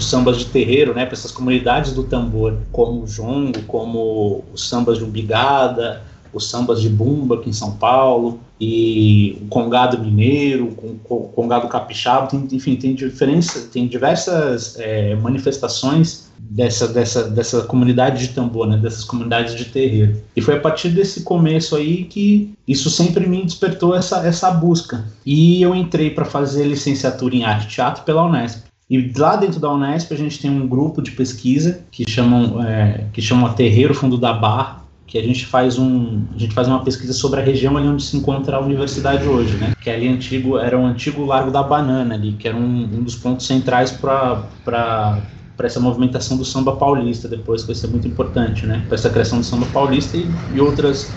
sambas 0.00 0.38
de 0.38 0.46
terreiro, 0.46 0.92
né? 0.92 1.06
Para 1.06 1.14
essas 1.14 1.30
comunidades 1.30 1.92
do 1.92 2.02
tambor, 2.02 2.58
como 2.72 3.04
o 3.04 3.06
jongo, 3.06 3.62
como 3.62 4.44
os 4.52 4.68
sambas 4.68 4.98
de 4.98 5.04
umbigada, 5.04 6.02
os 6.36 6.48
sambas 6.48 6.80
de 6.80 6.88
bumba 6.88 7.36
aqui 7.36 7.50
em 7.50 7.52
São 7.52 7.72
Paulo, 7.72 8.40
e 8.60 9.38
o 9.42 9.46
congado 9.48 9.98
mineiro, 9.98 10.74
o 11.08 11.28
congado 11.34 11.68
capixaba, 11.68 12.26
tem, 12.26 12.46
enfim, 12.52 12.74
tem 12.76 12.94
diferença, 12.94 13.68
tem 13.70 13.86
diversas 13.86 14.78
é, 14.78 15.14
manifestações 15.14 16.30
dessa, 16.38 16.88
dessa, 16.88 17.24
dessa 17.28 17.62
comunidade 17.62 18.28
de 18.28 18.34
tambor, 18.34 18.66
né, 18.66 18.78
dessas 18.78 19.04
comunidades 19.04 19.54
de 19.54 19.66
terreiro. 19.66 20.22
E 20.34 20.40
foi 20.40 20.56
a 20.56 20.60
partir 20.60 20.88
desse 20.88 21.22
começo 21.22 21.76
aí 21.76 22.04
que 22.04 22.54
isso 22.66 22.88
sempre 22.88 23.26
me 23.26 23.44
despertou 23.44 23.94
essa, 23.94 24.26
essa 24.26 24.50
busca. 24.50 25.04
E 25.24 25.60
eu 25.60 25.74
entrei 25.74 26.10
para 26.10 26.24
fazer 26.24 26.64
licenciatura 26.64 27.36
em 27.36 27.44
arte 27.44 27.64
e 27.64 27.68
teatro 27.68 28.04
pela 28.04 28.24
Unesp. 28.24 28.64
E 28.88 29.12
lá 29.16 29.34
dentro 29.36 29.58
da 29.58 29.72
Unesp 29.72 30.12
a 30.12 30.16
gente 30.16 30.40
tem 30.40 30.50
um 30.50 30.66
grupo 30.66 31.02
de 31.02 31.10
pesquisa 31.10 31.80
que 31.90 32.08
chamam 32.08 32.62
é, 32.62 33.04
que 33.12 33.20
chama 33.20 33.52
Terreiro 33.52 33.92
Fundo 33.92 34.16
da 34.16 34.32
Barra, 34.32 34.85
que 35.16 35.18
a 35.18 35.22
gente 35.22 35.46
faz 35.46 35.78
um 35.78 36.22
a 36.34 36.38
gente 36.38 36.54
faz 36.54 36.68
uma 36.68 36.84
pesquisa 36.84 37.12
sobre 37.12 37.40
a 37.40 37.42
região 37.42 37.76
ali 37.76 37.88
onde 37.88 38.02
se 38.02 38.16
encontra 38.16 38.56
a 38.56 38.60
universidade 38.60 39.26
hoje, 39.26 39.56
né? 39.56 39.72
Que 39.80 39.88
ali 39.88 40.08
antigo 40.08 40.58
era 40.58 40.78
um 40.78 40.86
antigo 40.86 41.24
Largo 41.24 41.50
da 41.50 41.62
Banana 41.62 42.14
ali, 42.14 42.32
que 42.32 42.46
era 42.46 42.56
um, 42.56 42.82
um 42.84 43.02
dos 43.02 43.16
pontos 43.16 43.46
centrais 43.46 43.90
para 43.90 44.42
para 44.64 45.66
essa 45.66 45.80
movimentação 45.80 46.36
do 46.36 46.44
samba 46.44 46.76
paulista 46.76 47.26
depois, 47.26 47.62
que 47.62 47.68
vai 47.68 47.76
ser 47.76 47.86
muito 47.86 48.06
importante, 48.06 48.66
né? 48.66 48.84
Para 48.86 48.94
essa 48.94 49.08
criação 49.08 49.38
do 49.38 49.44
samba 49.44 49.64
paulista 49.72 50.18
e, 50.18 50.30
e 50.54 50.60
outras 50.60 51.10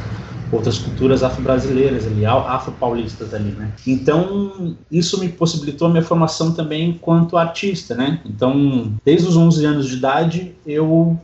outras 0.51 0.79
culturas 0.79 1.21
afro-brasileiras 1.21 2.07
ali, 2.07 2.25
afro-paulistas 2.25 3.33
ali, 3.33 3.51
né? 3.51 3.71
Então, 3.85 4.75
isso 4.89 5.19
me 5.19 5.29
possibilitou 5.29 5.87
a 5.87 5.91
minha 5.91 6.01
formação 6.01 6.53
também 6.53 6.91
enquanto 6.91 7.37
artista, 7.37 7.93
né? 7.93 8.19
Então, 8.25 8.93
desde 9.05 9.27
os 9.27 9.35
11 9.35 9.65
anos 9.65 9.89
de 9.89 9.97
idade, 9.97 10.55
eu 10.65 11.19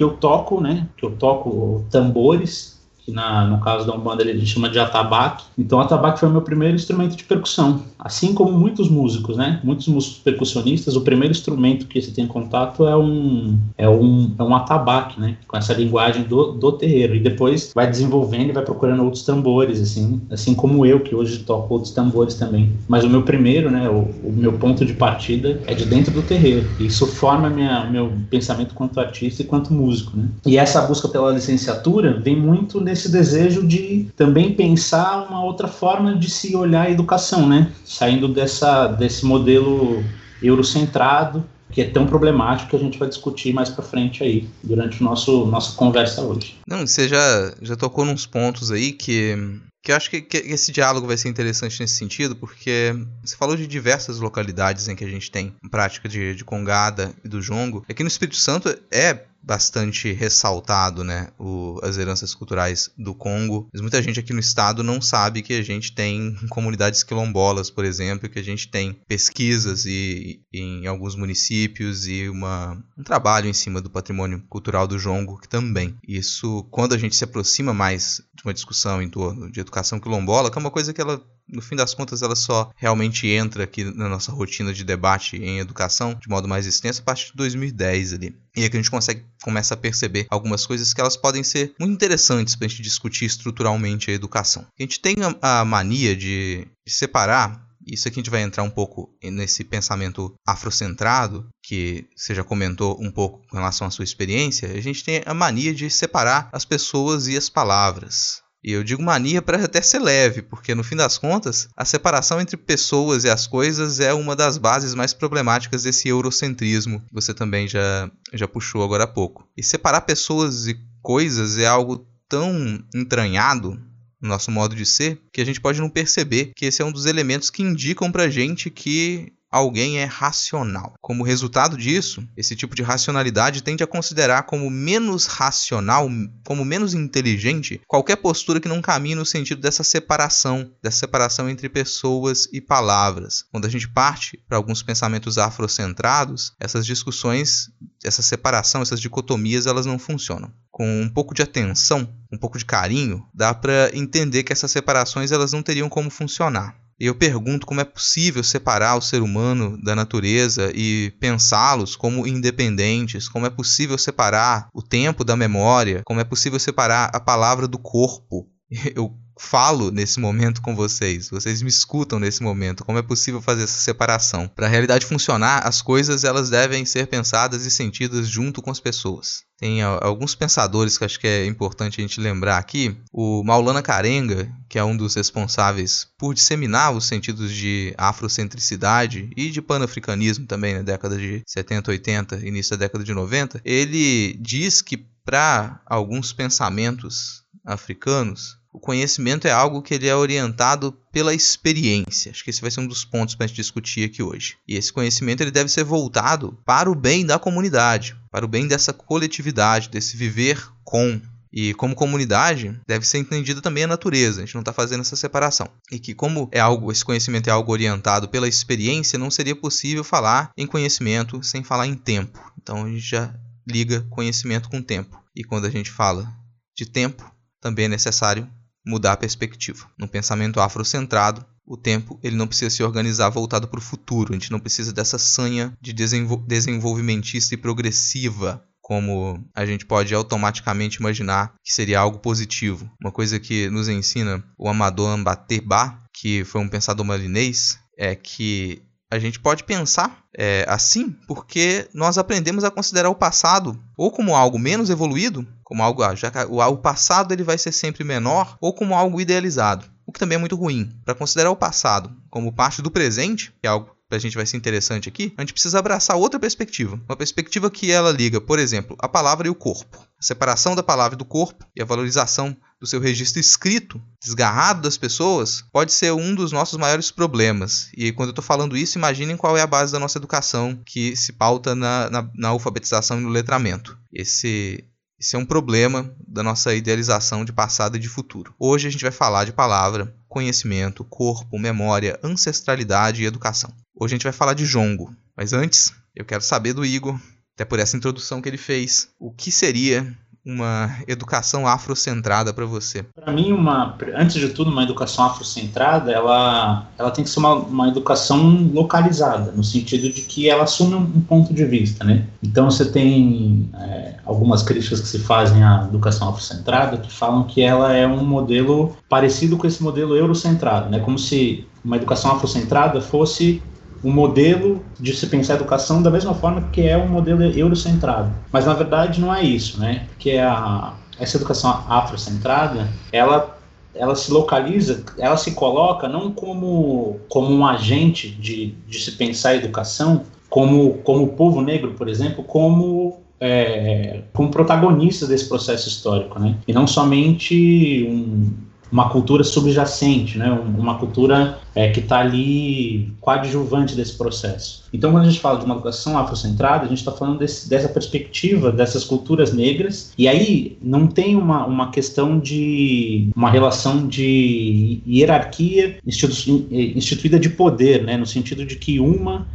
que 0.00 0.04
eu 0.04 0.16
toco, 0.16 0.62
né? 0.62 0.88
Que 0.96 1.04
eu 1.04 1.14
toco 1.14 1.84
tambores 1.90 2.69
que 3.10 3.12
na, 3.12 3.44
no 3.44 3.58
caso 3.58 3.86
da 3.86 3.94
Umbanda 3.94 4.22
ele 4.22 4.46
chama 4.46 4.68
de 4.68 4.78
atabaque. 4.78 5.44
Então 5.58 5.80
atabaque 5.80 6.20
foi 6.20 6.28
o 6.28 6.32
meu 6.32 6.42
primeiro 6.42 6.76
instrumento 6.76 7.16
de 7.16 7.24
percussão. 7.24 7.82
Assim 7.98 8.32
como 8.32 8.52
muitos 8.52 8.88
músicos, 8.88 9.36
né? 9.36 9.60
Muitos 9.62 9.88
músicos 9.88 10.18
percussionistas, 10.18 10.96
o 10.96 11.02
primeiro 11.02 11.32
instrumento 11.32 11.86
que 11.86 12.00
você 12.00 12.10
tem 12.10 12.26
contato 12.26 12.86
é 12.86 12.96
um, 12.96 13.58
é 13.76 13.88
um, 13.88 14.32
é 14.38 14.42
um 14.42 14.54
atabaque, 14.54 15.20
né? 15.20 15.36
Com 15.46 15.56
essa 15.56 15.74
linguagem 15.74 16.22
do, 16.22 16.52
do 16.52 16.72
terreiro. 16.72 17.14
E 17.14 17.20
depois 17.20 17.72
vai 17.74 17.90
desenvolvendo 17.90 18.50
e 18.50 18.52
vai 18.52 18.64
procurando 18.64 19.04
outros 19.04 19.24
tambores, 19.24 19.80
assim. 19.80 20.20
Assim 20.30 20.54
como 20.54 20.86
eu, 20.86 21.00
que 21.00 21.14
hoje 21.14 21.40
toco 21.40 21.74
outros 21.74 21.92
tambores 21.92 22.34
também. 22.34 22.72
Mas 22.88 23.04
o 23.04 23.08
meu 23.08 23.22
primeiro, 23.22 23.70
né? 23.70 23.88
O, 23.88 24.08
o 24.26 24.32
meu 24.32 24.52
ponto 24.54 24.84
de 24.84 24.94
partida 24.94 25.60
é 25.66 25.74
de 25.74 25.84
dentro 25.84 26.12
do 26.12 26.22
terreiro. 26.22 26.66
Isso 26.78 27.06
forma 27.06 27.50
minha, 27.50 27.84
meu 27.90 28.12
pensamento 28.30 28.74
quanto 28.74 29.00
artista 29.00 29.42
e 29.42 29.44
quanto 29.44 29.74
músico, 29.74 30.16
né? 30.16 30.28
E 30.46 30.56
essa 30.56 30.80
busca 30.82 31.08
pela 31.08 31.32
licenciatura 31.32 32.18
vem 32.18 32.36
muito 32.36 32.80
nesse 32.80 32.99
desejo 33.08 33.66
de 33.66 34.08
também 34.16 34.52
pensar 34.54 35.26
uma 35.28 35.42
outra 35.42 35.68
forma 35.68 36.16
de 36.16 36.28
se 36.28 36.54
olhar 36.54 36.86
a 36.86 36.90
educação, 36.90 37.48
né? 37.48 37.70
Saindo 37.84 38.28
dessa, 38.28 38.88
desse 38.88 39.24
modelo 39.24 40.04
eurocentrado 40.42 41.44
que 41.72 41.80
é 41.80 41.88
tão 41.88 42.06
problemático 42.06 42.70
que 42.70 42.76
a 42.76 42.78
gente 42.78 42.98
vai 42.98 43.08
discutir 43.08 43.52
mais 43.52 43.68
para 43.68 43.84
frente 43.84 44.22
aí 44.22 44.48
durante 44.62 45.00
o 45.00 45.04
nosso 45.04 45.46
nossa 45.46 45.76
conversa 45.76 46.20
hoje. 46.20 46.56
Não, 46.66 46.86
você 46.86 47.08
já 47.08 47.54
já 47.62 47.76
tocou 47.76 48.04
nos 48.04 48.26
pontos 48.26 48.70
aí 48.70 48.92
que 48.92 49.36
que 49.82 49.92
eu 49.92 49.96
acho 49.96 50.10
que, 50.10 50.20
que, 50.20 50.36
esse 50.36 50.70
diálogo 50.72 51.06
vai 51.06 51.16
ser 51.16 51.28
interessante 51.28 51.80
nesse 51.80 51.96
sentido, 51.96 52.36
porque 52.36 52.94
você 53.24 53.34
falou 53.34 53.56
de 53.56 53.66
diversas 53.66 54.18
localidades 54.18 54.88
em 54.88 54.94
que 54.94 55.04
a 55.04 55.08
gente 55.08 55.30
tem 55.30 55.54
prática 55.70 56.06
de, 56.06 56.34
de 56.34 56.44
congada 56.44 57.14
e 57.24 57.28
do 57.28 57.40
jongo. 57.40 57.82
Aqui 57.88 58.02
no 58.02 58.08
Espírito 58.08 58.36
Santo 58.36 58.68
é 58.90 59.24
bastante 59.42 60.12
ressaltado, 60.12 61.02
né, 61.02 61.28
o, 61.38 61.78
as 61.82 61.96
heranças 61.98 62.34
culturais 62.34 62.90
do 62.96 63.14
Congo. 63.14 63.68
Mas 63.72 63.80
muita 63.80 64.02
gente 64.02 64.20
aqui 64.20 64.32
no 64.32 64.40
estado 64.40 64.82
não 64.82 65.00
sabe 65.00 65.42
que 65.42 65.54
a 65.54 65.62
gente 65.62 65.92
tem 65.92 66.34
comunidades 66.50 67.02
quilombolas, 67.02 67.70
por 67.70 67.84
exemplo, 67.84 68.28
que 68.28 68.38
a 68.38 68.44
gente 68.44 68.68
tem 68.68 68.92
pesquisas 69.08 69.86
e, 69.86 70.40
e 70.52 70.60
em 70.60 70.86
alguns 70.86 71.16
municípios 71.16 72.06
e 72.06 72.28
uma, 72.28 72.82
um 72.96 73.02
trabalho 73.02 73.48
em 73.48 73.52
cima 73.52 73.80
do 73.80 73.90
patrimônio 73.90 74.42
cultural 74.48 74.86
do 74.86 74.98
jongo 74.98 75.38
que 75.38 75.48
também. 75.48 75.96
Isso, 76.06 76.66
quando 76.70 76.94
a 76.94 76.98
gente 76.98 77.16
se 77.16 77.24
aproxima 77.24 77.72
mais 77.72 78.22
de 78.34 78.42
uma 78.44 78.54
discussão 78.54 79.02
em 79.02 79.08
torno 79.08 79.50
de 79.50 79.60
educação 79.60 80.00
quilombola, 80.00 80.50
que 80.50 80.58
é 80.58 80.60
uma 80.60 80.70
coisa 80.70 80.92
que 80.92 81.00
ela 81.00 81.20
no 81.52 81.62
fim 81.62 81.76
das 81.76 81.94
contas, 81.94 82.22
ela 82.22 82.36
só 82.36 82.70
realmente 82.76 83.26
entra 83.26 83.64
aqui 83.64 83.84
na 83.84 84.08
nossa 84.08 84.32
rotina 84.32 84.72
de 84.72 84.84
debate 84.84 85.36
em 85.36 85.58
educação 85.58 86.14
de 86.14 86.28
modo 86.28 86.48
mais 86.48 86.66
extenso 86.66 87.00
a 87.00 87.04
partir 87.04 87.30
de 87.30 87.36
2010 87.36 88.12
ali. 88.14 88.36
E 88.56 88.64
aqui 88.64 88.76
a 88.76 88.80
gente 88.80 88.90
consegue 88.90 89.24
começa 89.42 89.74
a 89.74 89.76
perceber 89.76 90.26
algumas 90.30 90.66
coisas 90.66 90.92
que 90.92 91.00
elas 91.00 91.16
podem 91.16 91.42
ser 91.42 91.74
muito 91.78 91.92
interessantes 91.92 92.54
para 92.54 92.66
a 92.66 92.68
gente 92.68 92.82
discutir 92.82 93.24
estruturalmente 93.24 94.10
a 94.10 94.14
educação. 94.14 94.66
A 94.78 94.82
gente 94.82 95.00
tem 95.00 95.16
a, 95.40 95.60
a 95.60 95.64
mania 95.64 96.14
de, 96.16 96.66
de 96.86 96.92
separar 96.92 97.70
isso 97.86 98.06
aqui 98.06 98.20
a 98.20 98.20
gente 98.20 98.30
vai 98.30 98.42
entrar 98.42 98.62
um 98.62 98.70
pouco 98.70 99.10
nesse 99.22 99.64
pensamento 99.64 100.34
afrocentrado, 100.46 101.48
que 101.62 102.06
você 102.14 102.34
já 102.34 102.44
comentou 102.44 102.96
um 103.00 103.10
pouco 103.10 103.42
com 103.48 103.56
relação 103.56 103.86
à 103.86 103.90
sua 103.90 104.04
experiência. 104.04 104.70
A 104.70 104.80
gente 104.80 105.02
tem 105.02 105.22
a 105.24 105.32
mania 105.32 105.74
de 105.74 105.88
separar 105.90 106.48
as 106.52 106.64
pessoas 106.64 107.26
e 107.26 107.36
as 107.36 107.48
palavras. 107.48 108.42
E 108.62 108.72
eu 108.72 108.84
digo 108.84 109.02
mania 109.02 109.40
para 109.40 109.64
até 109.64 109.80
ser 109.80 110.00
leve, 110.00 110.42
porque 110.42 110.74
no 110.74 110.84
fim 110.84 110.96
das 110.96 111.16
contas, 111.16 111.68
a 111.76 111.84
separação 111.84 112.40
entre 112.40 112.56
pessoas 112.56 113.24
e 113.24 113.30
as 113.30 113.46
coisas 113.46 114.00
é 114.00 114.12
uma 114.12 114.36
das 114.36 114.58
bases 114.58 114.94
mais 114.94 115.14
problemáticas 115.14 115.84
desse 115.84 116.08
eurocentrismo 116.08 117.00
que 117.00 117.14
você 117.14 117.32
também 117.32 117.66
já, 117.66 118.10
já 118.34 118.46
puxou 118.46 118.82
agora 118.82 119.04
há 119.04 119.08
pouco. 119.08 119.48
E 119.56 119.62
separar 119.62 120.02
pessoas 120.02 120.66
e 120.66 120.78
coisas 121.02 121.56
é 121.56 121.66
algo 121.66 122.06
tão 122.28 122.84
entranhado 122.94 123.80
no 124.20 124.28
nosso 124.28 124.50
modo 124.50 124.76
de 124.76 124.84
ser 124.84 125.20
que 125.32 125.40
a 125.40 125.46
gente 125.46 125.60
pode 125.60 125.80
não 125.80 125.88
perceber 125.88 126.52
que 126.54 126.66
esse 126.66 126.82
é 126.82 126.84
um 126.84 126.92
dos 126.92 127.06
elementos 127.06 127.48
que 127.48 127.62
indicam 127.62 128.12
pra 128.12 128.28
gente 128.28 128.68
que 128.68 129.32
alguém 129.50 129.98
é 129.98 130.04
racional. 130.04 130.94
Como 131.00 131.24
resultado 131.24 131.76
disso, 131.76 132.26
esse 132.36 132.54
tipo 132.54 132.74
de 132.74 132.82
racionalidade 132.82 133.62
tende 133.62 133.82
a 133.82 133.86
considerar 133.86 134.44
como 134.44 134.70
menos 134.70 135.26
racional, 135.26 136.08
como 136.44 136.64
menos 136.64 136.94
inteligente, 136.94 137.80
qualquer 137.86 138.16
postura 138.16 138.60
que 138.60 138.68
não 138.68 138.80
caminhe 138.80 139.14
no 139.14 139.26
sentido 139.26 139.60
dessa 139.60 139.82
separação, 139.82 140.70
dessa 140.82 140.98
separação 140.98 141.48
entre 141.48 141.68
pessoas 141.68 142.48
e 142.52 142.60
palavras. 142.60 143.44
Quando 143.50 143.66
a 143.66 143.70
gente 143.70 143.88
parte 143.88 144.38
para 144.48 144.56
alguns 144.56 144.82
pensamentos 144.82 145.36
afrocentrados, 145.38 146.52
essas 146.60 146.86
discussões, 146.86 147.70
essa 148.04 148.22
separação, 148.22 148.82
essas 148.82 149.00
dicotomias, 149.00 149.66
elas 149.66 149.86
não 149.86 149.98
funcionam. 149.98 150.52
Com 150.70 151.02
um 151.02 151.08
pouco 151.08 151.34
de 151.34 151.42
atenção, 151.42 152.08
um 152.32 152.38
pouco 152.38 152.56
de 152.56 152.64
carinho, 152.64 153.26
dá 153.34 153.52
para 153.52 153.90
entender 153.92 154.44
que 154.44 154.52
essas 154.52 154.70
separações 154.70 155.32
elas 155.32 155.52
não 155.52 155.62
teriam 155.62 155.88
como 155.88 156.08
funcionar. 156.10 156.76
E 157.00 157.06
eu 157.06 157.14
pergunto 157.14 157.66
como 157.66 157.80
é 157.80 157.84
possível 157.84 158.44
separar 158.44 158.94
o 158.94 159.00
ser 159.00 159.22
humano 159.22 159.82
da 159.82 159.96
natureza 159.96 160.70
e 160.74 161.10
pensá-los 161.18 161.96
como 161.96 162.26
independentes, 162.26 163.26
como 163.26 163.46
é 163.46 163.50
possível 163.50 163.96
separar 163.96 164.68
o 164.74 164.82
tempo 164.82 165.24
da 165.24 165.34
memória, 165.34 166.02
como 166.04 166.20
é 166.20 166.24
possível 166.24 166.58
separar 166.60 167.10
a 167.14 167.18
palavra 167.18 167.66
do 167.66 167.78
corpo. 167.78 168.46
Eu 168.94 169.16
falo 169.40 169.90
nesse 169.90 170.20
momento 170.20 170.60
com 170.60 170.76
vocês, 170.76 171.30
vocês 171.30 171.62
me 171.62 171.70
escutam 171.70 172.20
nesse 172.20 172.42
momento, 172.42 172.84
como 172.84 172.98
é 172.98 173.02
possível 173.02 173.40
fazer 173.40 173.64
essa 173.64 173.80
separação? 173.80 174.46
Para 174.46 174.66
a 174.66 174.68
realidade 174.68 175.06
funcionar, 175.06 175.66
as 175.66 175.80
coisas 175.80 176.24
elas 176.24 176.50
devem 176.50 176.84
ser 176.84 177.06
pensadas 177.06 177.64
e 177.64 177.70
sentidas 177.70 178.28
junto 178.28 178.60
com 178.60 178.70
as 178.70 178.78
pessoas. 178.78 179.42
Tem 179.58 179.82
alguns 179.82 180.34
pensadores 180.34 180.96
que 180.96 181.04
acho 181.04 181.18
que 181.18 181.26
é 181.26 181.46
importante 181.46 182.00
a 182.00 182.02
gente 182.02 182.20
lembrar 182.20 182.58
aqui. 182.58 182.96
O 183.12 183.42
Maulana 183.42 183.82
Karenga, 183.82 184.50
que 184.68 184.78
é 184.78 184.84
um 184.84 184.96
dos 184.96 185.14
responsáveis 185.14 186.06
por 186.18 186.34
disseminar 186.34 186.94
os 186.94 187.06
sentidos 187.06 187.52
de 187.52 187.94
afrocentricidade 187.96 189.30
e 189.36 189.50
de 189.50 189.60
panafricanismo 189.60 190.46
também 190.46 190.74
na 190.74 190.82
década 190.82 191.16
de 191.16 191.42
70, 191.46 191.90
80, 191.90 192.46
início 192.46 192.76
da 192.76 192.84
década 192.84 193.02
de 193.02 193.14
90, 193.14 193.60
ele 193.64 194.34
diz 194.40 194.80
que 194.82 194.98
para 195.24 195.80
alguns 195.86 196.32
pensamentos 196.32 197.42
africanos, 197.64 198.59
o 198.72 198.78
conhecimento 198.78 199.48
é 199.48 199.50
algo 199.50 199.82
que 199.82 199.94
ele 199.94 200.06
é 200.06 200.14
orientado 200.14 200.92
pela 201.12 201.34
experiência. 201.34 202.30
Acho 202.30 202.44
que 202.44 202.50
esse 202.50 202.60
vai 202.60 202.70
ser 202.70 202.80
um 202.80 202.86
dos 202.86 203.04
pontos 203.04 203.34
para 203.34 203.44
a 203.44 203.46
gente 203.48 203.56
discutir 203.56 204.04
aqui 204.04 204.22
hoje. 204.22 204.56
E 204.66 204.76
esse 204.76 204.92
conhecimento 204.92 205.42
ele 205.42 205.50
deve 205.50 205.68
ser 205.68 205.82
voltado 205.82 206.56
para 206.64 206.90
o 206.90 206.94
bem 206.94 207.26
da 207.26 207.38
comunidade, 207.38 208.16
para 208.30 208.44
o 208.44 208.48
bem 208.48 208.68
dessa 208.68 208.92
coletividade, 208.92 209.88
desse 209.88 210.16
viver 210.16 210.64
com. 210.84 211.20
E 211.52 211.74
como 211.74 211.96
comunidade, 211.96 212.80
deve 212.86 213.04
ser 213.04 213.18
entendida 213.18 213.60
também 213.60 213.82
a 213.82 213.88
natureza. 213.88 214.40
A 214.40 214.44
gente 214.44 214.54
não 214.54 214.60
está 214.60 214.72
fazendo 214.72 215.00
essa 215.00 215.16
separação. 215.16 215.68
E 215.90 215.98
que 215.98 216.14
como 216.14 216.48
é 216.52 216.60
algo, 216.60 216.92
esse 216.92 217.04
conhecimento 217.04 217.48
é 217.48 217.50
algo 217.50 217.72
orientado 217.72 218.28
pela 218.28 218.46
experiência, 218.46 219.18
não 219.18 219.32
seria 219.32 219.56
possível 219.56 220.04
falar 220.04 220.52
em 220.56 220.64
conhecimento 220.64 221.42
sem 221.42 221.64
falar 221.64 221.88
em 221.88 221.96
tempo. 221.96 222.38
Então 222.62 222.84
a 222.84 222.88
gente 222.88 223.00
já 223.00 223.34
liga 223.68 224.06
conhecimento 224.10 224.70
com 224.70 224.80
tempo. 224.80 225.20
E 225.34 225.42
quando 225.42 225.64
a 225.64 225.70
gente 225.70 225.90
fala 225.90 226.32
de 226.76 226.86
tempo, 226.86 227.28
também 227.60 227.86
é 227.86 227.88
necessário 227.88 228.48
mudar 228.86 229.12
a 229.12 229.16
perspectiva. 229.16 229.86
No 229.98 230.08
pensamento 230.08 230.60
afrocentrado, 230.60 231.44
o 231.66 231.76
tempo 231.76 232.18
ele 232.22 232.36
não 232.36 232.46
precisa 232.46 232.70
se 232.70 232.82
organizar 232.82 233.30
voltado 233.30 233.68
para 233.68 233.78
o 233.78 233.82
futuro. 233.82 234.32
A 234.32 234.34
gente 234.34 234.50
não 234.50 234.60
precisa 234.60 234.92
dessa 234.92 235.18
sanha 235.18 235.72
de 235.80 235.92
desenvol 235.92 236.38
desenvolvimentista 236.38 237.54
e 237.54 237.58
progressiva 237.58 238.64
como 238.90 239.48
a 239.54 239.64
gente 239.64 239.86
pode 239.86 240.12
automaticamente 240.12 240.98
imaginar 240.98 241.54
que 241.62 241.72
seria 241.72 242.00
algo 242.00 242.18
positivo. 242.18 242.90
Uma 243.00 243.12
coisa 243.12 243.38
que 243.38 243.70
nos 243.70 243.88
ensina 243.88 244.42
o 244.58 244.68
Amador 244.68 245.10
Ambaterba, 245.10 245.96
que 246.12 246.42
foi 246.44 246.60
um 246.60 246.68
pensador 246.68 247.06
malinês, 247.06 247.78
é 247.96 248.16
que 248.16 248.82
a 249.10 249.18
gente 249.18 249.40
pode 249.40 249.64
pensar 249.64 250.24
é, 250.36 250.64
assim 250.68 251.10
porque 251.26 251.88
nós 251.92 252.16
aprendemos 252.16 252.64
a 252.64 252.70
considerar 252.70 253.10
o 253.10 253.14
passado 253.14 253.78
ou 253.96 254.10
como 254.10 254.36
algo 254.36 254.58
menos 254.58 254.90
evoluído 254.90 255.46
como 255.70 255.84
algo, 255.84 256.02
ah, 256.02 256.16
já 256.16 256.32
o, 256.48 256.76
passado 256.76 257.30
ele 257.32 257.44
vai 257.44 257.56
ser 257.56 257.70
sempre 257.70 258.02
menor, 258.02 258.58
ou 258.60 258.74
como 258.74 258.92
algo 258.92 259.20
idealizado, 259.20 259.86
o 260.04 260.10
que 260.10 260.18
também 260.18 260.34
é 260.34 260.38
muito 260.38 260.56
ruim. 260.56 260.92
Para 261.04 261.14
considerar 261.14 261.48
o 261.52 261.56
passado 261.56 262.10
como 262.28 262.52
parte 262.52 262.82
do 262.82 262.90
presente, 262.90 263.52
que 263.60 263.68
é 263.68 263.70
algo 263.70 263.88
que 264.10 264.16
a 264.16 264.18
gente 264.18 264.34
vai 264.34 264.44
ser 264.44 264.56
interessante 264.56 265.08
aqui, 265.08 265.32
a 265.38 265.42
gente 265.42 265.52
precisa 265.52 265.78
abraçar 265.78 266.16
outra 266.16 266.40
perspectiva. 266.40 267.00
Uma 267.08 267.16
perspectiva 267.16 267.70
que 267.70 267.92
ela 267.92 268.10
liga, 268.10 268.40
por 268.40 268.58
exemplo, 268.58 268.96
a 268.98 269.08
palavra 269.08 269.46
e 269.46 269.50
o 269.50 269.54
corpo. 269.54 269.96
A 270.20 270.22
separação 270.22 270.74
da 270.74 270.82
palavra 270.82 271.14
e 271.14 271.18
do 271.18 271.24
corpo 271.24 271.64
e 271.76 271.80
a 271.80 271.84
valorização 271.84 272.56
do 272.80 272.86
seu 272.86 272.98
registro 272.98 273.38
escrito, 273.38 274.00
desgarrado 274.22 274.80
das 274.80 274.96
pessoas, 274.96 275.62
pode 275.70 275.92
ser 275.92 276.12
um 276.12 276.34
dos 276.34 276.50
nossos 276.50 276.78
maiores 276.78 277.10
problemas. 277.10 277.90
E 277.94 278.10
quando 278.10 278.28
eu 278.28 278.32
estou 278.32 278.44
falando 278.44 278.76
isso, 278.76 278.96
imaginem 278.96 279.36
qual 279.36 279.56
é 279.56 279.60
a 279.60 279.66
base 279.66 279.92
da 279.92 279.98
nossa 279.98 280.18
educação 280.18 280.80
que 280.86 281.14
se 281.14 281.32
pauta 281.32 281.74
na, 281.74 282.08
na, 282.08 282.30
na 282.34 282.48
alfabetização 282.48 283.18
e 283.18 283.22
no 283.22 283.28
letramento. 283.28 283.98
Esse, 284.10 284.82
isso 285.18 285.36
é 285.36 285.38
um 285.38 285.44
problema 285.44 286.14
da 286.26 286.42
nossa 286.42 286.74
idealização 286.74 287.44
de 287.44 287.52
passado 287.52 287.96
e 287.98 288.00
de 288.00 288.08
futuro. 288.08 288.54
Hoje 288.58 288.88
a 288.88 288.90
gente 288.90 289.02
vai 289.02 289.12
falar 289.12 289.44
de 289.44 289.52
palavra, 289.52 290.14
conhecimento, 290.26 291.04
corpo, 291.04 291.58
memória, 291.58 292.18
ancestralidade 292.22 293.22
e 293.22 293.26
educação. 293.26 293.70
Hoje 293.94 294.14
a 294.14 294.16
gente 294.16 294.24
vai 294.24 294.32
falar 294.32 294.54
de 294.54 294.64
jongo, 294.64 295.14
mas 295.36 295.52
antes 295.52 295.92
eu 296.16 296.24
quero 296.24 296.42
saber 296.42 296.72
do 296.72 296.84
Igor, 296.84 297.20
até 297.54 297.66
por 297.66 297.78
essa 297.78 297.94
introdução 297.94 298.40
que 298.40 298.48
ele 298.48 298.56
fez, 298.56 299.10
o 299.18 299.30
que 299.30 299.52
seria 299.52 300.16
uma 300.44 300.96
educação 301.06 301.66
afrocentrada 301.66 302.52
para 302.52 302.64
você? 302.64 303.04
Para 303.14 303.32
mim, 303.32 303.52
uma, 303.52 303.96
antes 304.14 304.36
de 304.36 304.48
tudo, 304.48 304.70
uma 304.70 304.82
educação 304.82 305.26
afrocentrada, 305.26 306.10
ela, 306.10 306.86
ela 306.98 307.10
tem 307.10 307.24
que 307.24 307.30
ser 307.30 307.40
uma, 307.40 307.54
uma 307.54 307.88
educação 307.88 308.70
localizada, 308.72 309.52
no 309.52 309.62
sentido 309.62 310.12
de 310.12 310.22
que 310.22 310.48
ela 310.48 310.64
assume 310.64 310.94
um, 310.94 311.20
ponto 311.20 311.52
de 311.52 311.64
vista, 311.64 312.04
né? 312.04 312.26
Então 312.42 312.70
você 312.70 312.90
tem 312.90 313.68
é, 313.78 314.14
algumas 314.24 314.62
críticas 314.62 315.00
que 315.00 315.08
se 315.08 315.18
fazem 315.18 315.62
à 315.62 315.84
educação 315.88 316.30
afrocentrada 316.30 316.96
que 316.96 317.12
falam 317.12 317.44
que 317.44 317.62
ela 317.62 317.92
é 317.92 318.06
um 318.06 318.24
modelo 318.24 318.96
parecido 319.08 319.56
com 319.56 319.66
esse 319.66 319.82
modelo 319.82 320.16
eurocentrado, 320.16 320.88
né? 320.88 321.00
Como 321.00 321.18
se 321.18 321.66
uma 321.84 321.96
educação 321.96 322.32
afrocentrada 322.32 323.00
fosse 323.00 323.62
um 324.02 324.10
modelo 324.10 324.82
de 324.98 325.14
se 325.14 325.26
pensar 325.26 325.54
a 325.54 325.56
educação 325.56 326.02
da 326.02 326.10
mesma 326.10 326.34
forma 326.34 326.68
que 326.72 326.82
é 326.82 326.96
um 326.96 327.08
modelo 327.08 327.42
eurocentrado. 327.42 328.32
Mas 328.52 328.66
na 328.66 328.74
verdade 328.74 329.20
não 329.20 329.34
é 329.34 329.42
isso, 329.42 329.78
né? 329.80 330.06
Porque 330.08 330.32
a, 330.32 330.94
essa 331.18 331.36
educação 331.36 331.84
afrocentrada, 331.88 332.88
ela 333.12 333.58
ela 333.92 334.14
se 334.14 334.32
localiza, 334.32 335.04
ela 335.18 335.36
se 335.36 335.50
coloca 335.50 336.08
não 336.08 336.30
como, 336.30 337.18
como 337.28 337.52
um 337.52 337.66
agente 337.66 338.30
de, 338.30 338.74
de 338.86 339.00
se 339.00 339.12
pensar 339.12 339.50
a 339.50 339.56
educação, 339.56 340.22
como, 340.48 340.94
como 340.98 341.24
o 341.24 341.28
povo 341.28 341.60
negro, 341.60 341.94
por 341.94 342.08
exemplo, 342.08 342.44
como 342.44 343.18
é, 343.40 344.22
como 344.32 344.50
protagonista 344.50 345.26
desse 345.26 345.48
processo 345.48 345.88
histórico, 345.88 346.38
né? 346.38 346.56
E 346.68 346.72
não 346.72 346.86
somente 346.86 348.06
um, 348.08 348.52
uma 348.90 349.08
cultura 349.08 349.44
subjacente, 349.44 350.36
né? 350.36 350.50
uma 350.50 350.98
cultura 350.98 351.58
é, 351.74 351.90
que 351.90 352.00
está 352.00 352.18
ali 352.18 353.12
coadjuvante 353.20 353.94
desse 353.94 354.16
processo. 354.16 354.84
Então, 354.92 355.12
quando 355.12 355.24
a 355.24 355.30
gente 355.30 355.40
fala 355.40 355.58
de 355.58 355.64
uma 355.64 355.74
educação 355.74 356.18
afrocentrada, 356.18 356.84
a 356.84 356.88
gente 356.88 356.98
está 356.98 357.12
falando 357.12 357.38
desse, 357.38 357.68
dessa 357.68 357.88
perspectiva 357.88 358.72
dessas 358.72 359.04
culturas 359.04 359.52
negras, 359.52 360.12
e 360.18 360.26
aí 360.26 360.76
não 360.82 361.06
tem 361.06 361.36
uma, 361.36 361.64
uma 361.66 361.90
questão 361.90 362.38
de 362.38 363.30
uma 363.36 363.50
relação 363.50 364.08
de 364.08 365.00
hierarquia 365.06 365.98
institu 366.06 366.66
instituída 366.70 367.38
de 367.38 367.50
poder, 367.50 368.02
né? 368.02 368.16
no 368.16 368.26
sentido 368.26 368.64
de 368.64 368.76
que 368.76 368.98
uma 368.98 369.46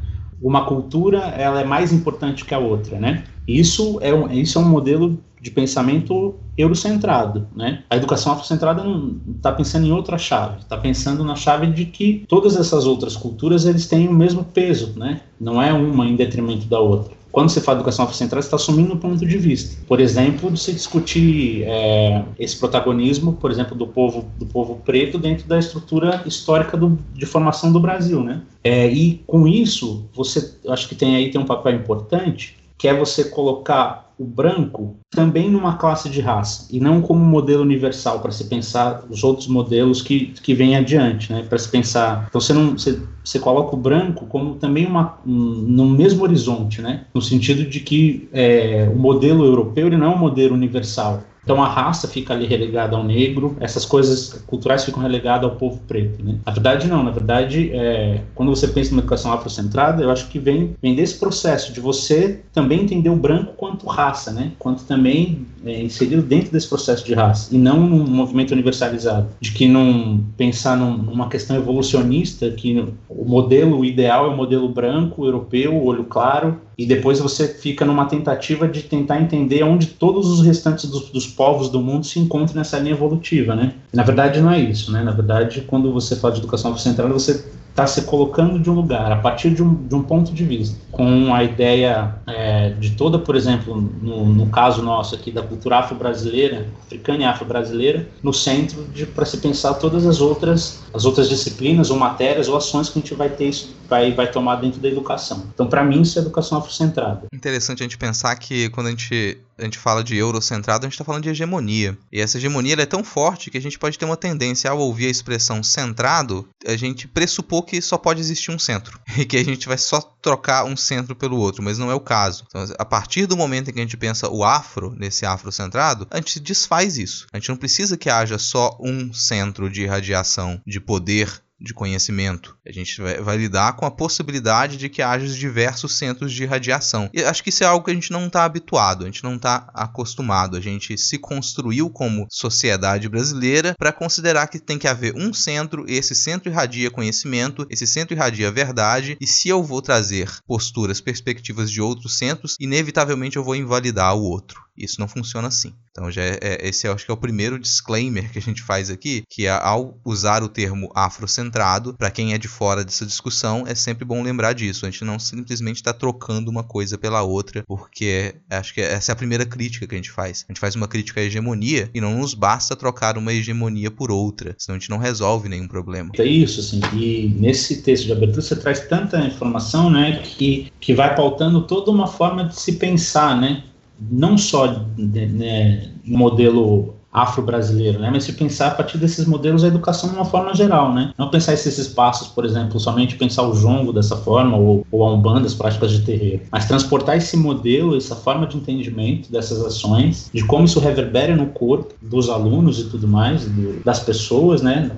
uma 0.41 0.65
cultura 0.65 1.19
ela 1.37 1.61
é 1.61 1.63
mais 1.63 1.91
importante 1.91 2.45
que 2.45 2.53
a 2.53 2.59
outra, 2.59 2.99
né? 2.99 3.23
Isso 3.47 3.97
é 4.01 4.13
um, 4.13 4.31
isso 4.31 4.57
é 4.57 4.61
um 4.61 4.69
modelo 4.69 5.17
de 5.45 5.51
pensamento 5.51 6.33
eurocentrado, 6.57 7.47
né? 7.55 7.83
A 7.87 7.95
educação 7.95 8.33
afrocentrada 8.33 8.83
não 8.83 9.17
está 9.37 9.51
pensando 9.51 9.85
em 9.85 9.91
outra 9.91 10.17
chave, 10.17 10.57
está 10.61 10.75
pensando 10.75 11.23
na 11.23 11.35
chave 11.35 11.67
de 11.67 11.85
que 11.85 12.25
todas 12.27 12.55
essas 12.55 12.87
outras 12.87 13.15
culturas 13.15 13.63
eles 13.63 13.85
têm 13.85 14.07
o 14.07 14.13
mesmo 14.13 14.43
peso, 14.43 14.97
né? 14.97 15.21
Não 15.39 15.61
é 15.61 15.71
uma 15.71 16.07
em 16.07 16.15
detrimento 16.15 16.65
da 16.65 16.79
outra. 16.79 17.13
Quando 17.31 17.49
você 17.49 17.61
fala 17.61 17.77
educação 17.77 18.05
afrocentrada, 18.05 18.41
você 18.41 18.47
está 18.47 18.55
assumindo 18.55 18.95
um 18.95 18.97
ponto 18.97 19.23
de 19.23 19.37
vista. 19.37 19.77
Por 19.87 19.99
exemplo, 19.99 20.49
de 20.49 20.59
se 20.59 20.73
discutir 20.73 21.61
é, 21.67 22.23
esse 22.39 22.57
protagonismo, 22.57 23.33
por 23.33 23.51
exemplo, 23.51 23.75
do 23.77 23.85
povo 23.85 24.25
do 24.39 24.47
povo 24.47 24.81
preto 24.83 25.19
dentro 25.19 25.47
da 25.47 25.59
estrutura 25.59 26.23
histórica 26.25 26.75
do, 26.75 26.97
de 27.13 27.25
formação 27.27 27.71
do 27.71 27.79
Brasil, 27.79 28.23
né? 28.23 28.41
É, 28.63 28.91
e 28.91 29.21
com 29.27 29.47
isso, 29.47 30.05
você 30.11 30.55
acho 30.69 30.89
que 30.89 30.95
tem 30.95 31.15
aí 31.15 31.29
tem 31.29 31.39
um 31.39 31.45
papel 31.45 31.75
importante, 31.75 32.57
que 32.79 32.87
é 32.87 32.93
você 32.95 33.25
colocar 33.25 34.04
o 34.17 34.25
branco 34.25 34.97
também 35.09 35.49
numa 35.49 35.77
classe 35.77 36.09
de 36.09 36.21
raça 36.21 36.67
e 36.71 36.79
não 36.79 37.01
como 37.01 37.23
modelo 37.23 37.61
universal 37.61 38.19
para 38.19 38.31
se 38.31 38.45
pensar 38.45 39.03
os 39.09 39.23
outros 39.23 39.47
modelos 39.47 40.01
que, 40.01 40.27
que 40.41 40.53
vêm 40.53 40.75
adiante, 40.75 41.31
né? 41.31 41.45
Para 41.47 41.57
se 41.57 41.69
pensar, 41.69 42.25
então 42.29 42.39
você 42.39 42.53
não 42.53 42.71
você, 42.77 43.01
você 43.23 43.39
coloca 43.39 43.75
o 43.75 43.79
branco 43.79 44.25
como 44.27 44.55
também 44.55 44.85
uma 44.85 45.17
um, 45.25 45.31
no 45.31 45.85
mesmo 45.85 46.23
horizonte, 46.23 46.81
né? 46.81 47.05
No 47.13 47.21
sentido 47.21 47.65
de 47.65 47.79
que 47.79 48.29
é, 48.31 48.89
o 48.91 48.97
modelo 48.97 49.43
europeu 49.43 49.87
ele 49.87 49.97
não 49.97 50.13
é 50.13 50.15
um 50.15 50.19
modelo 50.19 50.55
universal, 50.55 51.23
Então 51.45 51.63
a 51.63 51.67
raça 51.67 52.07
fica 52.07 52.33
ali 52.33 52.47
relegada 52.47 52.95
ao 52.97 53.03
negro, 53.03 53.55
essas 53.59 53.85
coisas 53.85 54.43
culturais 54.47 54.83
ficam 54.83 55.01
relegadas 55.01 55.49
ao 55.49 55.55
povo 55.55 55.79
preto. 55.87 56.23
Né? 56.23 56.39
Na 56.43 56.51
verdade, 56.51 56.87
não. 56.87 57.03
Na 57.03 57.11
verdade, 57.11 57.71
é, 57.71 58.21
quando 58.33 58.49
você 58.49 58.67
pensa 58.67 58.89
numa 58.89 59.01
educação 59.01 59.31
afrocentrada, 59.31 60.01
eu 60.01 60.09
acho 60.09 60.27
que 60.27 60.39
vem, 60.39 60.75
vem 60.81 60.95
desse 60.95 61.19
processo 61.19 61.71
de 61.71 61.79
você 61.79 62.41
também 62.51 62.81
entender 62.81 63.09
o 63.09 63.15
branco 63.15 63.53
quanto 63.53 63.85
raça, 63.85 64.31
né? 64.31 64.51
quanto 64.57 64.83
também 64.85 65.45
é, 65.65 65.81
inserido 65.81 66.21
dentro 66.21 66.51
desse 66.51 66.67
processo 66.67 67.03
de 67.03 67.13
raça, 67.13 67.53
e 67.53 67.57
não 67.57 67.79
num 67.79 68.05
movimento 68.07 68.51
universalizado, 68.51 69.27
de 69.39 69.51
que 69.51 69.67
não 69.67 70.23
pensar 70.37 70.77
num, 70.77 70.97
numa 70.97 71.27
questão 71.27 71.55
evolucionista, 71.55 72.49
que 72.51 72.85
o 73.09 73.25
modelo 73.25 73.83
ideal 73.83 74.27
é 74.27 74.29
o 74.29 74.37
modelo 74.37 74.69
branco, 74.69 75.25
europeu, 75.25 75.83
olho 75.83 76.03
claro, 76.03 76.59
e 76.77 76.85
depois 76.85 77.19
você 77.19 77.47
fica 77.47 77.85
numa 77.85 78.05
tentativa 78.05 78.67
de 78.67 78.83
tentar 78.83 79.19
entender 79.21 79.63
onde 79.63 79.87
todos 79.87 80.29
os 80.29 80.45
restantes 80.45 80.89
dos, 80.89 81.09
dos 81.09 81.25
povos 81.25 81.69
do 81.69 81.81
mundo 81.81 82.05
se 82.05 82.19
encontram 82.19 82.57
nessa 82.57 82.77
linha 82.77 82.93
evolutiva, 82.93 83.55
né? 83.55 83.73
na 83.93 84.03
verdade 84.03 84.41
não 84.41 84.51
é 84.51 84.59
isso, 84.59 84.91
né? 84.91 85.01
Na 85.01 85.11
verdade, 85.11 85.63
quando 85.65 85.91
você 85.91 86.15
fala 86.15 86.33
de 86.33 86.39
educação 86.39 86.71
afrocentrada, 86.71 87.11
você 87.13 87.45
está 87.75 87.85
se 87.85 88.03
colocando 88.03 88.57
de 88.57 88.69
um 88.69 88.73
lugar, 88.73 89.11
a 89.11 89.17
partir 89.17 89.49
de 89.49 89.61
um, 89.61 89.73
de 89.73 89.93
um 89.93 90.01
ponto 90.01 90.31
de 90.31 90.45
vista, 90.45 90.77
com 90.93 91.35
a 91.35 91.43
ideia 91.43 92.15
é, 92.25 92.69
de 92.69 92.91
toda, 92.91 93.19
por 93.19 93.35
exemplo, 93.35 93.75
no, 94.01 94.25
no, 94.27 94.45
caso 94.47 94.81
nosso 94.81 95.13
aqui 95.13 95.29
da 95.29 95.41
cultura 95.41 95.79
afro-brasileira, 95.79 96.67
africana 96.85 97.23
e 97.23 97.25
afro-brasileira, 97.25 98.07
no 98.23 98.33
centro 98.33 98.87
para 99.13 99.25
se 99.25 99.39
pensar 99.39 99.73
todas 99.73 100.05
as 100.05 100.21
outras, 100.21 100.85
as 100.93 101.03
outras 101.03 101.27
disciplinas 101.27 101.89
ou 101.89 101.99
matérias 101.99 102.47
ou 102.47 102.55
ações 102.55 102.87
que 102.87 102.97
a 102.97 103.01
gente 103.01 103.13
vai 103.13 103.27
ter 103.27 103.49
isso, 103.49 103.75
vai, 103.87 104.13
vai 104.13 104.31
tomar 104.31 104.57
dentro 104.57 104.79
da 104.79 104.87
educação. 104.87 105.47
Então, 105.53 105.67
para 105.67 105.83
mim, 105.83 106.01
isso 106.01 106.17
é 106.17 106.21
educação 106.21 106.57
afrocentrada. 106.57 107.27
Interessante 107.33 107.81
a 107.81 107.83
gente 107.83 107.97
pensar 107.97 108.35
que 108.35 108.69
quando 108.69 108.87
a 108.87 108.89
gente 108.91 109.39
a 109.57 109.63
gente 109.63 109.77
fala 109.77 110.03
de 110.03 110.17
eurocentrado, 110.17 110.85
a 110.85 110.87
gente 110.87 110.95
está 110.95 111.05
falando 111.05 111.23
de 111.23 111.29
hegemonia. 111.29 111.97
E 112.11 112.19
essa 112.19 112.37
hegemonia 112.37 112.75
é 112.75 112.85
tão 112.85 113.03
forte 113.03 113.49
que 113.49 113.57
a 113.57 113.61
gente 113.61 113.79
pode 113.79 113.97
ter 113.97 114.05
uma 114.05 114.17
tendência 114.17 114.69
ao 114.69 114.79
ouvir 114.79 115.07
a 115.07 115.09
expressão 115.09 115.63
centrado, 115.63 116.47
a 116.65 116.75
gente 116.75 117.07
pressupor 117.07 117.63
que 117.63 117.81
só 117.81 117.97
pode 117.97 118.19
existir 118.19 118.51
um 118.51 118.59
centro 118.59 118.99
e 119.17 119.25
que 119.25 119.37
a 119.37 119.43
gente 119.43 119.67
vai 119.67 119.77
só 119.77 120.01
trocar 120.21 120.65
um 120.65 120.75
centro 120.75 121.15
pelo 121.15 121.37
outro, 121.37 121.63
mas 121.63 121.77
não 121.77 121.89
é 121.89 121.93
o 121.93 121.99
caso. 121.99 122.43
Então, 122.47 122.65
a 122.77 122.85
partir 122.85 123.25
do 123.25 123.37
momento 123.37 123.69
em 123.69 123.73
que 123.73 123.79
a 123.79 123.83
gente 123.83 123.97
pensa 123.97 124.29
o 124.29 124.43
afro, 124.43 124.93
nesse 124.97 125.25
afrocentrado, 125.25 126.07
a 126.11 126.17
gente 126.17 126.39
desfaz 126.39 126.97
isso. 126.97 127.27
A 127.31 127.37
gente 127.37 127.49
não 127.49 127.57
precisa 127.57 127.97
que 127.97 128.09
haja 128.09 128.37
só 128.37 128.77
um 128.79 129.13
centro 129.13 129.69
de 129.69 129.83
irradiação 129.83 130.61
de 130.65 130.79
poder 130.79 131.44
de 131.59 131.73
conhecimento. 131.73 132.57
A 132.65 132.71
gente 132.71 133.01
vai, 133.01 133.21
vai, 133.21 133.37
lidar 133.37 133.75
com 133.75 133.85
a 133.85 133.91
possibilidade 133.91 134.77
de 134.77 134.89
que 134.89 135.01
haja 135.01 135.27
diversos 135.27 135.97
centros 135.97 136.33
de 136.33 136.45
radiação. 136.45 137.09
E 137.13 137.23
acho 137.23 137.43
que 137.43 137.49
isso 137.49 137.63
é 137.63 137.67
algo 137.67 137.85
que 137.85 137.91
a 137.91 137.93
gente 137.93 138.11
não 138.11 138.27
está 138.27 138.43
habituado, 138.43 139.03
a 139.03 139.05
gente 139.05 139.23
não 139.23 139.35
está 139.35 139.69
acostumado. 139.73 140.57
A 140.57 140.61
gente 140.61 140.97
se 140.97 141.17
construiu 141.17 141.89
como 141.89 142.27
sociedade 142.29 143.07
brasileira 143.07 143.75
para 143.77 143.91
considerar 143.91 144.47
que 144.47 144.59
tem 144.59 144.77
que 144.77 144.87
haver 144.87 145.15
um 145.15 145.33
centro, 145.33 145.85
esse 145.87 146.13
centro 146.13 146.49
irradia 146.49 146.91
conhecimento, 146.91 147.65
esse 147.69 147.87
centro 147.87 148.13
irradia 148.13 148.51
verdade, 148.51 149.17
e 149.19 149.27
se 149.27 149.49
eu 149.49 149.63
vou 149.63 149.81
trazer 149.81 150.29
posturas, 150.45 150.99
perspectivas 151.01 151.71
de 151.71 151.81
outros 151.81 152.17
centros, 152.17 152.55
inevitavelmente 152.59 153.37
eu 153.37 153.43
vou 153.43 153.55
invalidar 153.55 154.15
o 154.15 154.23
outro. 154.23 154.65
Isso 154.77 154.99
não 154.99 155.07
funciona 155.07 155.47
assim. 155.47 155.73
Então 155.91 156.11
já 156.11 156.21
é, 156.21 156.39
é, 156.41 156.67
esse 156.67 156.87
acho 156.87 157.05
que 157.05 157.11
é 157.11 157.13
o 157.13 157.17
primeiro 157.17 157.57
disclaimer 157.57 158.31
que 158.31 158.39
a 158.39 158.41
gente 158.41 158.61
faz 158.61 158.89
aqui, 158.89 159.23
que 159.29 159.45
é, 159.45 159.49
ao 159.49 159.97
usar 160.03 160.43
o 160.43 160.49
termo 160.49 160.91
afrocentrado, 160.93 161.93
para 161.93 162.11
quem 162.11 162.33
é 162.33 162.37
de 162.37 162.47
fora 162.47 162.83
dessa 162.83 163.05
discussão, 163.05 163.63
é 163.65 163.73
sempre 163.73 164.03
bom 164.03 164.21
lembrar 164.21 164.53
disso. 164.53 164.85
A 164.85 164.89
gente 164.89 165.05
não 165.05 165.17
simplesmente 165.17 165.77
está 165.77 165.93
trocando 165.93 166.51
uma 166.51 166.63
coisa 166.63 166.97
pela 166.97 167.21
outra, 167.21 167.63
porque 167.65 168.35
acho 168.49 168.73
que 168.73 168.81
essa 168.81 169.11
é 169.11 169.13
a 169.13 169.15
primeira 169.15 169.45
crítica 169.45 169.87
que 169.87 169.95
a 169.95 169.97
gente 169.97 170.11
faz. 170.11 170.45
A 170.47 170.51
gente 170.51 170.59
faz 170.59 170.75
uma 170.75 170.87
crítica 170.87 171.21
à 171.21 171.23
hegemonia 171.23 171.89
e 171.93 172.01
não 172.01 172.19
nos 172.19 172.33
basta 172.33 172.75
trocar 172.75 173.17
uma 173.17 173.33
hegemonia 173.33 173.89
por 173.89 174.11
outra, 174.11 174.55
senão 174.57 174.75
a 174.75 174.79
gente 174.79 174.89
não 174.89 174.97
resolve 174.97 175.47
nenhum 175.47 175.67
problema. 175.67 176.11
É 176.17 176.25
isso, 176.25 176.59
assim, 176.59 176.81
e 176.93 177.33
nesse 177.39 177.81
texto 177.81 178.05
de 178.05 178.11
abertura 178.11 178.41
você 178.41 178.55
traz 178.55 178.81
tanta 178.87 179.19
informação, 179.19 179.89
né, 179.89 180.21
que, 180.23 180.71
que 180.79 180.93
vai 180.93 181.15
pautando 181.15 181.61
toda 181.61 181.91
uma 181.91 182.07
forma 182.07 182.45
de 182.45 182.59
se 182.59 182.73
pensar, 182.73 183.39
né, 183.39 183.63
não 183.99 184.37
só 184.37 184.67
né, 184.97 185.89
no 186.05 186.17
modelo 186.17 186.95
afro-brasileiro, 187.15 187.97
né? 187.97 188.09
Mas 188.11 188.25
se 188.25 188.33
pensar 188.33 188.67
a 188.67 188.71
partir 188.71 188.97
desses 188.97 189.25
modelos 189.25 189.63
a 189.63 189.67
educação 189.67 190.09
de 190.09 190.15
uma 190.15 190.25
forma 190.25 190.53
geral, 190.53 190.93
né? 190.93 191.13
Não 191.17 191.29
pensar 191.29 191.53
esses 191.53 191.77
espaços, 191.77 192.27
por 192.27 192.43
exemplo, 192.43 192.77
somente 192.77 193.15
pensar 193.15 193.43
o 193.43 193.55
jongo 193.55 193.93
dessa 193.93 194.17
forma 194.17 194.57
ou, 194.57 194.85
ou 194.91 195.05
a 195.05 195.13
umbanda, 195.13 195.47
as 195.47 195.53
práticas 195.53 195.91
de 195.91 196.01
terreiro, 196.01 196.41
mas 196.51 196.65
transportar 196.65 197.15
esse 197.15 197.37
modelo, 197.37 197.95
essa 197.95 198.15
forma 198.17 198.45
de 198.45 198.57
entendimento 198.57 199.31
dessas 199.31 199.63
ações, 199.63 200.29
de 200.33 200.43
como 200.43 200.65
isso 200.65 200.79
reverbera 200.81 201.35
no 201.35 201.47
corpo 201.47 201.93
dos 202.01 202.29
alunos 202.29 202.79
e 202.79 202.89
tudo 202.89 203.07
mais, 203.07 203.45
do, 203.45 203.81
das 203.83 204.01
pessoas, 204.01 204.61
né? 204.61 204.91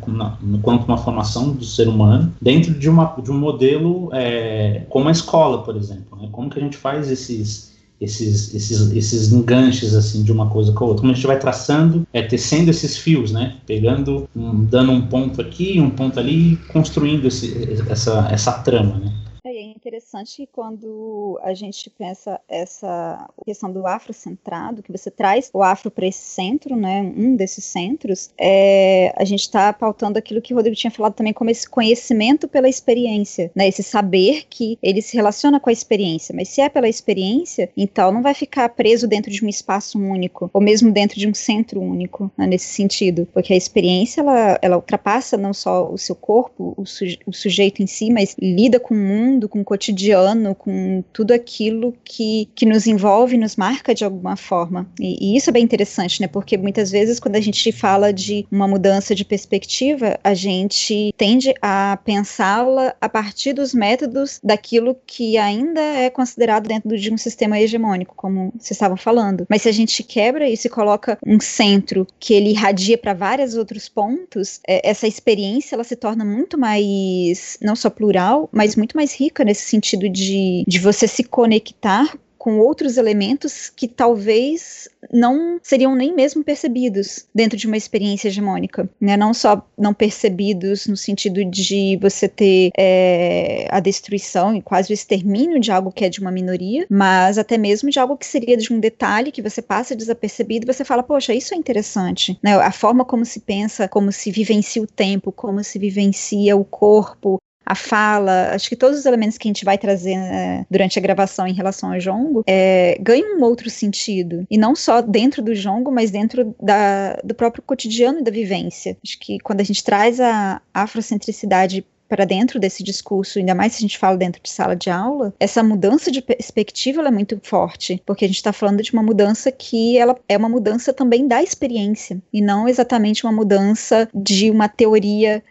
Quanto 0.64 0.86
uma 0.86 0.98
formação 0.98 1.52
do 1.52 1.64
ser 1.64 1.88
humano, 1.88 2.34
dentro 2.42 2.74
de, 2.74 2.90
uma, 2.90 3.16
de 3.22 3.30
um 3.30 3.38
modelo 3.38 4.10
é, 4.12 4.86
como 4.90 5.08
a 5.08 5.12
escola, 5.12 5.62
por 5.62 5.76
exemplo, 5.76 6.18
né? 6.20 6.30
Como 6.32 6.50
que 6.50 6.58
a 6.60 6.64
gente 6.64 6.78
faz 6.78 7.12
esses 7.12 7.77
esses, 8.00 8.54
esses, 8.54 8.92
esses 8.92 9.32
enganches 9.32 9.96
assim 9.96 10.24
de 10.24 10.32
uma 10.32 10.50
coisa 10.50 10.72
com 10.72 10.86
a 10.86 10.88
outra. 10.88 11.02
Como 11.02 11.12
a 11.12 11.16
gente 11.16 11.28
vai 11.28 11.40
traçando, 11.40 12.08
é 12.14 12.22
tecendo 12.22 12.70
esses 12.70 12.98
fios, 12.98 13.32
né? 13.32 13.56
Pegando, 13.66 14.30
um, 14.36 14.64
dando 14.66 14.92
um 14.92 15.02
ponto 15.02 15.42
aqui, 15.42 15.80
um 15.80 15.90
ponto 15.90 16.20
ali, 16.20 16.58
construindo 16.68 17.28
esse, 17.28 17.56
essa, 17.90 18.28
essa 18.32 18.52
trama, 18.54 19.00
né? 19.00 19.14
Interessante 19.54 20.48
quando 20.52 21.40
a 21.44 21.54
gente 21.54 21.90
pensa 21.90 22.40
essa 22.48 23.30
questão 23.46 23.72
do 23.72 23.86
afrocentrado, 23.86 24.84
que 24.84 24.92
você 24.92 25.10
traz 25.10 25.50
o 25.54 25.62
afro 25.62 25.92
para 25.92 26.08
esse 26.08 26.24
centro, 26.24 26.76
né, 26.76 27.02
um 27.16 27.36
desses 27.36 27.64
centros, 27.66 28.32
é, 28.38 29.14
a 29.16 29.24
gente 29.24 29.42
está 29.42 29.72
pautando 29.72 30.18
aquilo 30.18 30.42
que 30.42 30.54
o 30.54 30.58
Rodrigo 30.58 30.76
tinha 30.76 30.92
falado 30.92 31.14
também 31.14 31.34
como 31.34 31.50
esse 31.50 31.70
conhecimento 31.70 32.48
pela 32.48 32.70
experiência, 32.70 33.52
né, 33.56 33.68
esse 33.68 33.84
saber 33.84 34.46
que 34.50 34.78
ele 34.82 35.02
se 35.02 35.16
relaciona 35.16 35.60
com 35.60 35.70
a 35.70 35.74
experiência, 35.74 36.36
mas 36.36 36.50
se 36.50 36.62
é 36.62 36.70
pela 36.70 36.90
experiência, 36.90 37.70
então 37.76 38.12
não 38.12 38.22
vai 38.22 38.34
ficar 38.34 38.70
preso 38.70 39.08
dentro 39.08 39.32
de 39.32 39.44
um 39.44 39.50
espaço 39.50 40.00
único, 40.00 40.50
ou 40.54 40.62
mesmo 40.62 40.92
dentro 40.92 41.20
de 41.20 41.28
um 41.28 41.34
centro 41.34 41.82
único, 41.82 42.32
né, 42.38 42.48
nesse 42.48 42.68
sentido, 42.68 43.28
porque 43.34 43.54
a 43.54 43.58
experiência, 43.58 44.22
ela, 44.22 44.60
ela 44.62 44.76
ultrapassa 44.76 45.38
não 45.38 45.54
só 45.54 45.90
o 45.92 45.98
seu 45.98 46.16
corpo, 46.16 46.74
o, 46.78 46.86
suje 46.86 47.20
o 47.26 47.34
sujeito 47.34 47.82
em 47.82 47.88
si, 47.88 48.12
mas 48.12 48.36
lida 48.40 48.80
com 48.80 48.94
o 48.94 48.98
mundo, 48.98 49.37
com 49.50 49.60
o 49.60 49.66
cotidiano, 49.66 50.56
com 50.56 51.04
tudo 51.12 51.34
aquilo 51.34 51.94
que, 52.04 52.50
que 52.56 52.66
nos 52.66 52.88
envolve, 52.88 53.38
nos 53.38 53.58
marca 53.58 53.94
de 53.94 54.06
alguma 54.06 54.38
forma. 54.38 54.88
E, 55.00 55.34
e 55.34 55.38
isso 55.38 55.50
é 55.50 55.54
bem 55.54 55.64
interessante, 55.64 56.22
né? 56.22 56.28
Porque 56.28 56.58
muitas 56.58 56.90
vezes, 56.90 57.20
quando 57.20 57.36
a 57.36 57.42
gente 57.42 57.72
fala 57.74 58.14
de 58.14 58.48
uma 58.50 58.68
mudança 58.68 59.14
de 59.14 59.26
perspectiva, 59.26 60.18
a 60.24 60.34
gente 60.34 61.14
tende 61.18 61.54
a 61.62 62.00
pensá-la 62.06 62.96
a 63.02 63.10
partir 63.10 63.52
dos 63.52 63.74
métodos 63.74 64.40
daquilo 64.44 64.96
que 65.06 65.38
ainda 65.38 65.82
é 65.82 66.10
considerado 66.10 66.68
dentro 66.68 66.98
de 66.98 67.14
um 67.14 67.18
sistema 67.18 67.60
hegemônico, 67.60 68.16
como 68.16 68.54
vocês 68.58 68.72
estavam 68.72 68.96
falando. 68.96 69.46
Mas 69.50 69.64
se 69.64 69.70
a 69.70 69.72
gente 69.74 70.04
quebra 70.04 70.48
e 70.48 70.56
coloca 70.70 71.18
um 71.26 71.40
centro 71.40 72.06
que 72.20 72.34
ele 72.34 72.52
irradia 72.52 72.98
para 72.98 73.14
vários 73.14 73.56
outros 73.56 73.90
pontos, 73.90 74.60
é, 74.68 74.88
essa 74.88 75.08
experiência 75.08 75.76
ela 75.76 75.84
se 75.84 75.96
torna 75.96 76.24
muito 76.24 76.58
mais, 76.58 77.58
não 77.62 77.76
só 77.76 77.90
plural, 77.90 78.48
mas 78.52 78.76
muito 78.76 78.96
mais 78.96 79.14
rica 79.14 79.27
nesse 79.44 79.70
sentido 79.70 80.10
de, 80.10 80.64
de 80.68 80.80
você 80.80 81.08
se 81.08 81.24
conectar 81.24 82.18
com 82.48 82.60
outros 82.60 82.96
elementos 82.96 83.70
que 83.76 83.90
talvez 83.90 84.88
não 85.12 85.60
seriam 85.62 85.94
nem 85.94 86.16
mesmo 86.16 86.46
percebidos 86.46 87.26
dentro 87.36 87.58
de 87.58 87.68
uma 87.68 87.76
experiência 87.76 88.30
hegemônica, 88.30 88.90
né? 89.02 89.18
Não 89.18 89.34
só 89.34 89.68
não 89.78 89.94
percebidos 89.94 90.88
no 90.88 90.96
sentido 90.96 91.44
de 91.44 91.98
você 92.02 92.26
ter 92.26 92.72
é, 92.78 93.68
a 93.70 93.82
destruição 93.82 94.56
e 94.56 94.62
quase 94.62 94.92
o 94.92 94.94
extermínio 94.94 95.60
de 95.60 95.74
algo 95.74 95.92
que 95.92 96.06
é 96.06 96.10
de 96.10 96.22
uma 96.22 96.32
minoria, 96.32 96.86
mas 96.90 97.38
até 97.38 97.58
mesmo 97.58 97.90
de 97.90 98.00
algo 98.00 98.16
que 98.16 98.26
seria 98.26 98.56
de 98.56 98.72
um 98.72 98.80
detalhe 98.80 99.30
que 99.30 99.42
você 99.42 99.62
passa 99.62 99.94
desapercebido 99.94 100.66
e 100.66 100.74
você 100.74 100.86
fala, 100.86 101.04
poxa, 101.04 101.34
isso 101.34 101.54
é 101.54 101.58
interessante, 101.58 102.40
né? 102.42 102.54
A 102.56 102.72
forma 102.72 103.04
como 103.04 103.26
se 103.26 103.42
pensa, 103.42 103.90
como 103.90 104.10
se 104.10 104.32
vivencia 104.32 104.82
o 104.82 104.88
tempo, 104.88 105.34
como 105.34 105.62
se 105.66 105.78
vivencia 105.78 106.56
o 106.56 106.64
corpo, 106.64 107.38
a 107.68 107.76
fala, 107.76 108.52
acho 108.54 108.70
que 108.70 108.78
todos 108.78 108.98
os 108.98 109.06
elementos 109.06 109.38
que 109.38 109.46
a 109.46 109.50
gente 109.50 109.66
vai 109.66 109.78
trazer 109.78 110.16
é, 110.16 110.66
durante 110.72 110.98
a 110.98 111.02
gravação 111.02 111.46
em 111.46 111.54
relação 111.54 111.92
ao 111.92 112.00
jongo 112.00 112.42
é, 112.48 112.98
ganham 113.02 113.38
um 113.38 113.44
outro 113.44 113.70
sentido. 113.70 114.48
E 114.50 114.58
não 114.58 114.74
só 114.74 115.02
dentro 115.02 115.42
do 115.42 115.54
jongo, 115.54 115.92
mas 115.92 116.10
dentro 116.10 116.56
da, 116.62 117.16
do 117.24 117.36
próprio 117.36 117.62
cotidiano 117.62 118.20
e 118.20 118.24
da 118.24 118.32
vivência. 118.32 118.98
Acho 119.04 119.20
que 119.20 119.38
quando 119.40 119.60
a 119.60 119.66
gente 119.66 119.84
traz 119.84 120.22
a 120.22 120.62
afrocentricidade 120.74 121.86
para 122.08 122.24
dentro 122.24 122.58
desse 122.58 122.84
discurso, 122.84 123.38
ainda 123.38 123.54
mais 123.54 123.74
se 123.74 123.80
a 123.80 123.82
gente 123.82 123.98
fala 123.98 124.16
dentro 124.16 124.42
de 124.42 124.50
sala 124.50 124.76
de 124.76 124.90
aula, 124.90 125.34
essa 125.38 125.62
mudança 125.62 126.10
de 126.10 126.22
perspectiva 126.22 127.02
é 127.02 127.12
muito 127.12 127.38
forte, 127.44 128.02
porque 128.06 128.24
a 128.24 128.28
gente 128.30 128.38
está 128.38 128.54
falando 128.54 128.82
de 128.82 128.94
uma 128.94 129.04
mudança 129.04 129.52
que 129.52 129.98
ela 129.98 130.18
é 130.30 130.38
uma 130.38 130.48
mudança 130.48 130.94
também 130.94 131.28
da 131.28 131.44
experiência 131.44 132.22
e 132.32 132.42
não 132.42 132.66
exatamente 132.66 133.26
uma 133.26 133.34
mudança 133.34 134.08
de 134.14 134.50
uma 134.50 134.70
teoria 134.70 135.44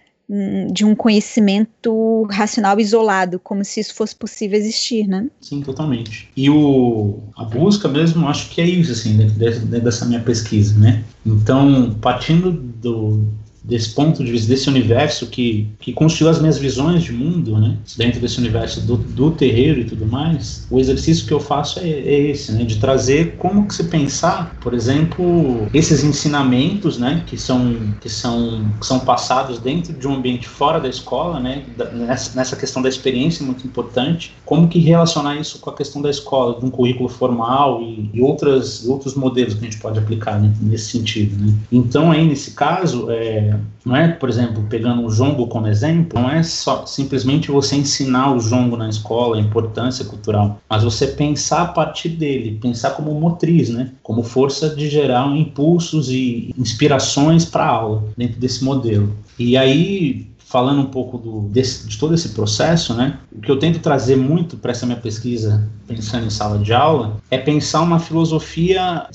de 0.72 0.84
um 0.84 0.94
conhecimento 0.94 2.26
racional 2.30 2.80
isolado, 2.80 3.38
como 3.38 3.64
se 3.64 3.78
isso 3.78 3.94
fosse 3.94 4.14
possível 4.14 4.58
existir, 4.58 5.06
né? 5.06 5.28
Sim, 5.40 5.60
totalmente. 5.60 6.28
E 6.36 6.50
o, 6.50 7.20
a 7.36 7.44
busca 7.44 7.88
mesmo, 7.88 8.26
acho 8.26 8.50
que 8.50 8.60
é 8.60 8.64
isso, 8.66 8.90
assim, 8.90 9.16
dentro 9.16 9.66
dessa 9.80 10.04
minha 10.04 10.20
pesquisa, 10.20 10.76
né? 10.78 11.04
Então, 11.24 11.96
partindo 12.00 12.50
do, 12.50 13.24
desse 13.66 13.90
ponto 13.90 14.22
de 14.22 14.30
vista, 14.30 14.48
desse 14.48 14.70
universo 14.70 15.26
que, 15.26 15.68
que 15.80 15.92
construiu 15.92 16.30
as 16.30 16.40
minhas 16.40 16.56
visões 16.56 17.02
de 17.02 17.12
mundo, 17.12 17.58
né? 17.58 17.76
Dentro 17.96 18.20
desse 18.20 18.38
universo 18.38 18.80
do, 18.80 18.96
do 18.96 19.32
terreiro 19.32 19.80
e 19.80 19.84
tudo 19.84 20.06
mais, 20.06 20.66
o 20.70 20.78
exercício 20.78 21.26
que 21.26 21.32
eu 21.32 21.40
faço 21.40 21.80
é, 21.80 21.88
é, 21.88 22.30
esse, 22.30 22.52
né? 22.52 22.64
De 22.64 22.76
trazer 22.78 23.36
como 23.38 23.66
que 23.66 23.74
se 23.74 23.84
pensar, 23.84 24.56
por 24.60 24.72
exemplo, 24.72 25.66
esses 25.74 26.04
ensinamentos, 26.04 26.96
né? 26.96 27.24
Que 27.26 27.36
são, 27.36 27.76
que 28.00 28.08
são, 28.08 28.70
que 28.78 28.86
são 28.86 29.00
passados 29.00 29.58
dentro 29.58 29.92
de 29.92 30.06
um 30.06 30.14
ambiente 30.14 30.46
fora 30.46 30.78
da 30.78 30.88
escola, 30.88 31.40
né? 31.40 31.64
Da, 31.76 31.90
nessa, 31.90 32.36
nessa 32.36 32.54
questão 32.54 32.80
da 32.80 32.88
experiência 32.88 33.44
muito 33.44 33.66
importante, 33.66 34.32
como 34.44 34.68
que 34.68 34.78
relacionar 34.78 35.36
isso 35.36 35.58
com 35.58 35.70
a 35.70 35.74
questão 35.74 36.00
da 36.00 36.08
escola, 36.10 36.60
de 36.60 36.64
um 36.64 36.70
currículo 36.70 37.08
formal 37.08 37.82
e, 37.82 38.10
e 38.14 38.22
outras, 38.22 38.86
outros 38.86 39.14
modelos 39.14 39.54
que 39.54 39.60
a 39.60 39.64
gente 39.64 39.78
pode 39.78 39.98
aplicar 39.98 40.40
né? 40.40 40.52
nesse 40.60 40.90
sentido, 40.90 41.36
né? 41.44 41.52
Então, 41.72 42.12
aí, 42.12 42.24
nesse 42.24 42.52
caso, 42.52 43.10
é, 43.10 43.55
não 43.84 43.94
é, 43.96 44.08
por 44.08 44.28
exemplo, 44.28 44.64
pegando 44.68 45.04
o 45.04 45.10
jongo 45.10 45.46
como 45.46 45.66
exemplo, 45.66 46.20
não 46.20 46.30
é 46.30 46.42
só 46.42 46.84
simplesmente 46.86 47.50
você 47.50 47.76
ensinar 47.76 48.34
o 48.34 48.40
jongo 48.40 48.76
na 48.76 48.88
escola, 48.88 49.36
a 49.36 49.40
importância 49.40 50.04
cultural, 50.04 50.60
mas 50.68 50.82
você 50.82 51.06
pensar 51.06 51.62
a 51.62 51.66
partir 51.66 52.10
dele, 52.10 52.58
pensar 52.60 52.90
como 52.90 53.14
motriz, 53.14 53.68
né? 53.70 53.92
Como 54.02 54.22
força 54.22 54.70
de 54.70 54.88
gerar 54.88 55.26
impulsos 55.36 56.10
e 56.10 56.54
inspirações 56.58 57.44
para 57.44 57.64
a 57.64 57.68
aula 57.68 58.04
dentro 58.16 58.40
desse 58.40 58.64
modelo. 58.64 59.12
E 59.38 59.56
aí 59.56 60.26
falando 60.46 60.80
um 60.80 60.86
pouco 60.86 61.18
do, 61.18 61.40
desse, 61.48 61.86
de 61.88 61.98
todo 61.98 62.14
esse 62.14 62.30
processo, 62.30 62.94
né? 62.94 63.18
O 63.32 63.40
que 63.40 63.50
eu 63.50 63.58
tento 63.58 63.80
trazer 63.80 64.16
muito 64.16 64.56
para 64.56 64.70
essa 64.70 64.86
minha 64.86 64.98
pesquisa, 64.98 65.68
pensando 65.86 66.24
em 66.24 66.30
sala 66.30 66.58
de 66.58 66.72
aula, 66.72 67.16
é 67.30 67.36
pensar 67.36 67.82
uma 67.82 67.98
filosofia, 67.98 69.08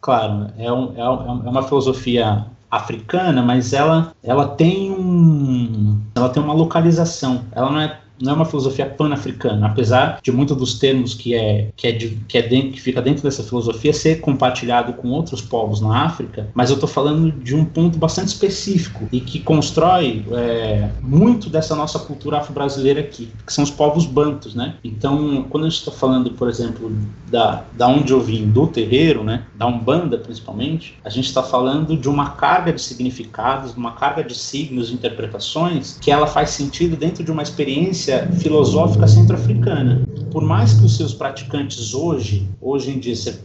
claro, 0.00 0.48
é, 0.56 0.72
um, 0.72 0.92
é, 0.96 1.00
é 1.00 1.50
uma 1.50 1.62
filosofia 1.64 2.46
africana, 2.70 3.42
mas 3.42 3.72
ela, 3.72 4.12
ela 4.22 4.48
tem 4.48 4.90
um, 4.90 6.00
ela 6.14 6.28
tem 6.28 6.42
uma 6.42 6.54
localização. 6.54 7.44
Ela 7.52 7.70
não 7.70 7.80
é 7.80 8.00
não 8.20 8.32
é 8.32 8.34
uma 8.36 8.44
filosofia 8.44 8.86
pan-africana, 8.86 9.66
apesar 9.66 10.20
de 10.22 10.32
muitos 10.32 10.56
dos 10.56 10.78
termos 10.78 11.14
que 11.14 11.34
é 11.34 11.68
que 11.76 11.86
é, 11.86 11.92
de, 11.92 12.08
que 12.28 12.38
é 12.38 12.42
dentro, 12.42 12.72
que 12.72 12.80
fica 12.80 13.02
dentro 13.02 13.22
dessa 13.22 13.42
filosofia 13.42 13.92
ser 13.92 14.20
compartilhado 14.20 14.94
com 14.94 15.08
outros 15.08 15.42
povos 15.42 15.80
na 15.80 16.04
África, 16.04 16.48
mas 16.54 16.70
eu 16.70 16.74
estou 16.74 16.88
falando 16.88 17.30
de 17.30 17.54
um 17.54 17.64
ponto 17.64 17.98
bastante 17.98 18.28
específico 18.28 19.08
e 19.12 19.20
que 19.20 19.40
constrói 19.40 20.24
é, 20.32 20.88
muito 21.00 21.50
dessa 21.50 21.74
nossa 21.74 21.98
cultura 21.98 22.38
afro-brasileira 22.38 23.00
aqui, 23.00 23.30
que 23.46 23.52
são 23.52 23.64
os 23.64 23.70
povos 23.70 24.06
bantos, 24.06 24.54
né? 24.54 24.74
Então, 24.82 25.46
quando 25.50 25.66
a 25.66 25.68
gente 25.68 25.78
está 25.78 25.92
falando, 25.92 26.30
por 26.32 26.48
exemplo, 26.48 26.90
da, 27.30 27.64
da 27.72 27.88
onde 27.88 28.12
eu 28.12 28.20
vim, 28.20 28.48
do 28.48 28.66
terreiro, 28.66 29.22
né, 29.22 29.44
da 29.54 29.66
umbanda 29.66 30.16
principalmente, 30.18 30.98
a 31.04 31.10
gente 31.10 31.26
está 31.26 31.42
falando 31.42 31.96
de 31.96 32.08
uma 32.08 32.30
carga 32.30 32.72
de 32.72 32.80
significados, 32.80 33.74
uma 33.74 33.92
carga 33.92 34.22
de 34.22 34.34
signos, 34.34 34.90
interpretações 34.90 35.98
que 36.00 36.10
ela 36.10 36.26
faz 36.26 36.50
sentido 36.50 36.96
dentro 36.96 37.22
de 37.24 37.30
uma 37.30 37.42
experiência 37.42 38.05
filosófica 38.40 39.06
centro-africana. 39.06 40.06
Por 40.30 40.42
mais 40.42 40.74
que 40.74 40.84
os 40.84 40.96
seus 40.96 41.14
praticantes 41.14 41.94
hoje, 41.94 42.46
hoje 42.60 42.90
em 42.90 42.98
dia, 42.98 43.14
você 43.14 43.38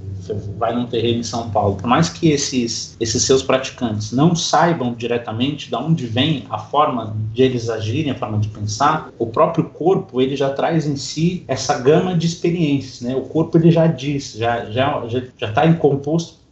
vai 0.58 0.76
num 0.76 0.86
terreno 0.86 1.20
em 1.20 1.24
São 1.24 1.50
Paulo, 1.50 1.76
por 1.76 1.88
mais 1.88 2.10
que 2.10 2.30
esses, 2.30 2.96
esses 3.00 3.24
seus 3.24 3.42
praticantes 3.42 4.12
não 4.12 4.36
saibam 4.36 4.94
diretamente 4.94 5.70
de 5.70 5.76
onde 5.76 6.06
vem 6.06 6.46
a 6.50 6.58
forma 6.58 7.16
de 7.34 7.42
eles 7.42 7.70
agirem, 7.70 8.12
a 8.12 8.16
forma 8.16 8.38
de 8.38 8.50
pensar, 8.50 9.10
o 9.18 9.26
próprio 9.26 9.66
corpo 9.66 10.22
ele 10.22 10.36
já 10.36 10.50
traz 10.50 10.86
em 10.86 10.96
si 10.96 11.44
essa 11.48 11.78
gama 11.80 12.16
de 12.16 12.28
experiências, 12.28 13.02
né? 13.02 13.16
O 13.16 13.22
corpo 13.22 13.58
ele 13.58 13.72
já 13.72 13.88
diz, 13.88 14.34
já 14.34 14.66
já 14.70 15.04
já 15.38 15.48
está 15.48 15.66
em 15.66 15.74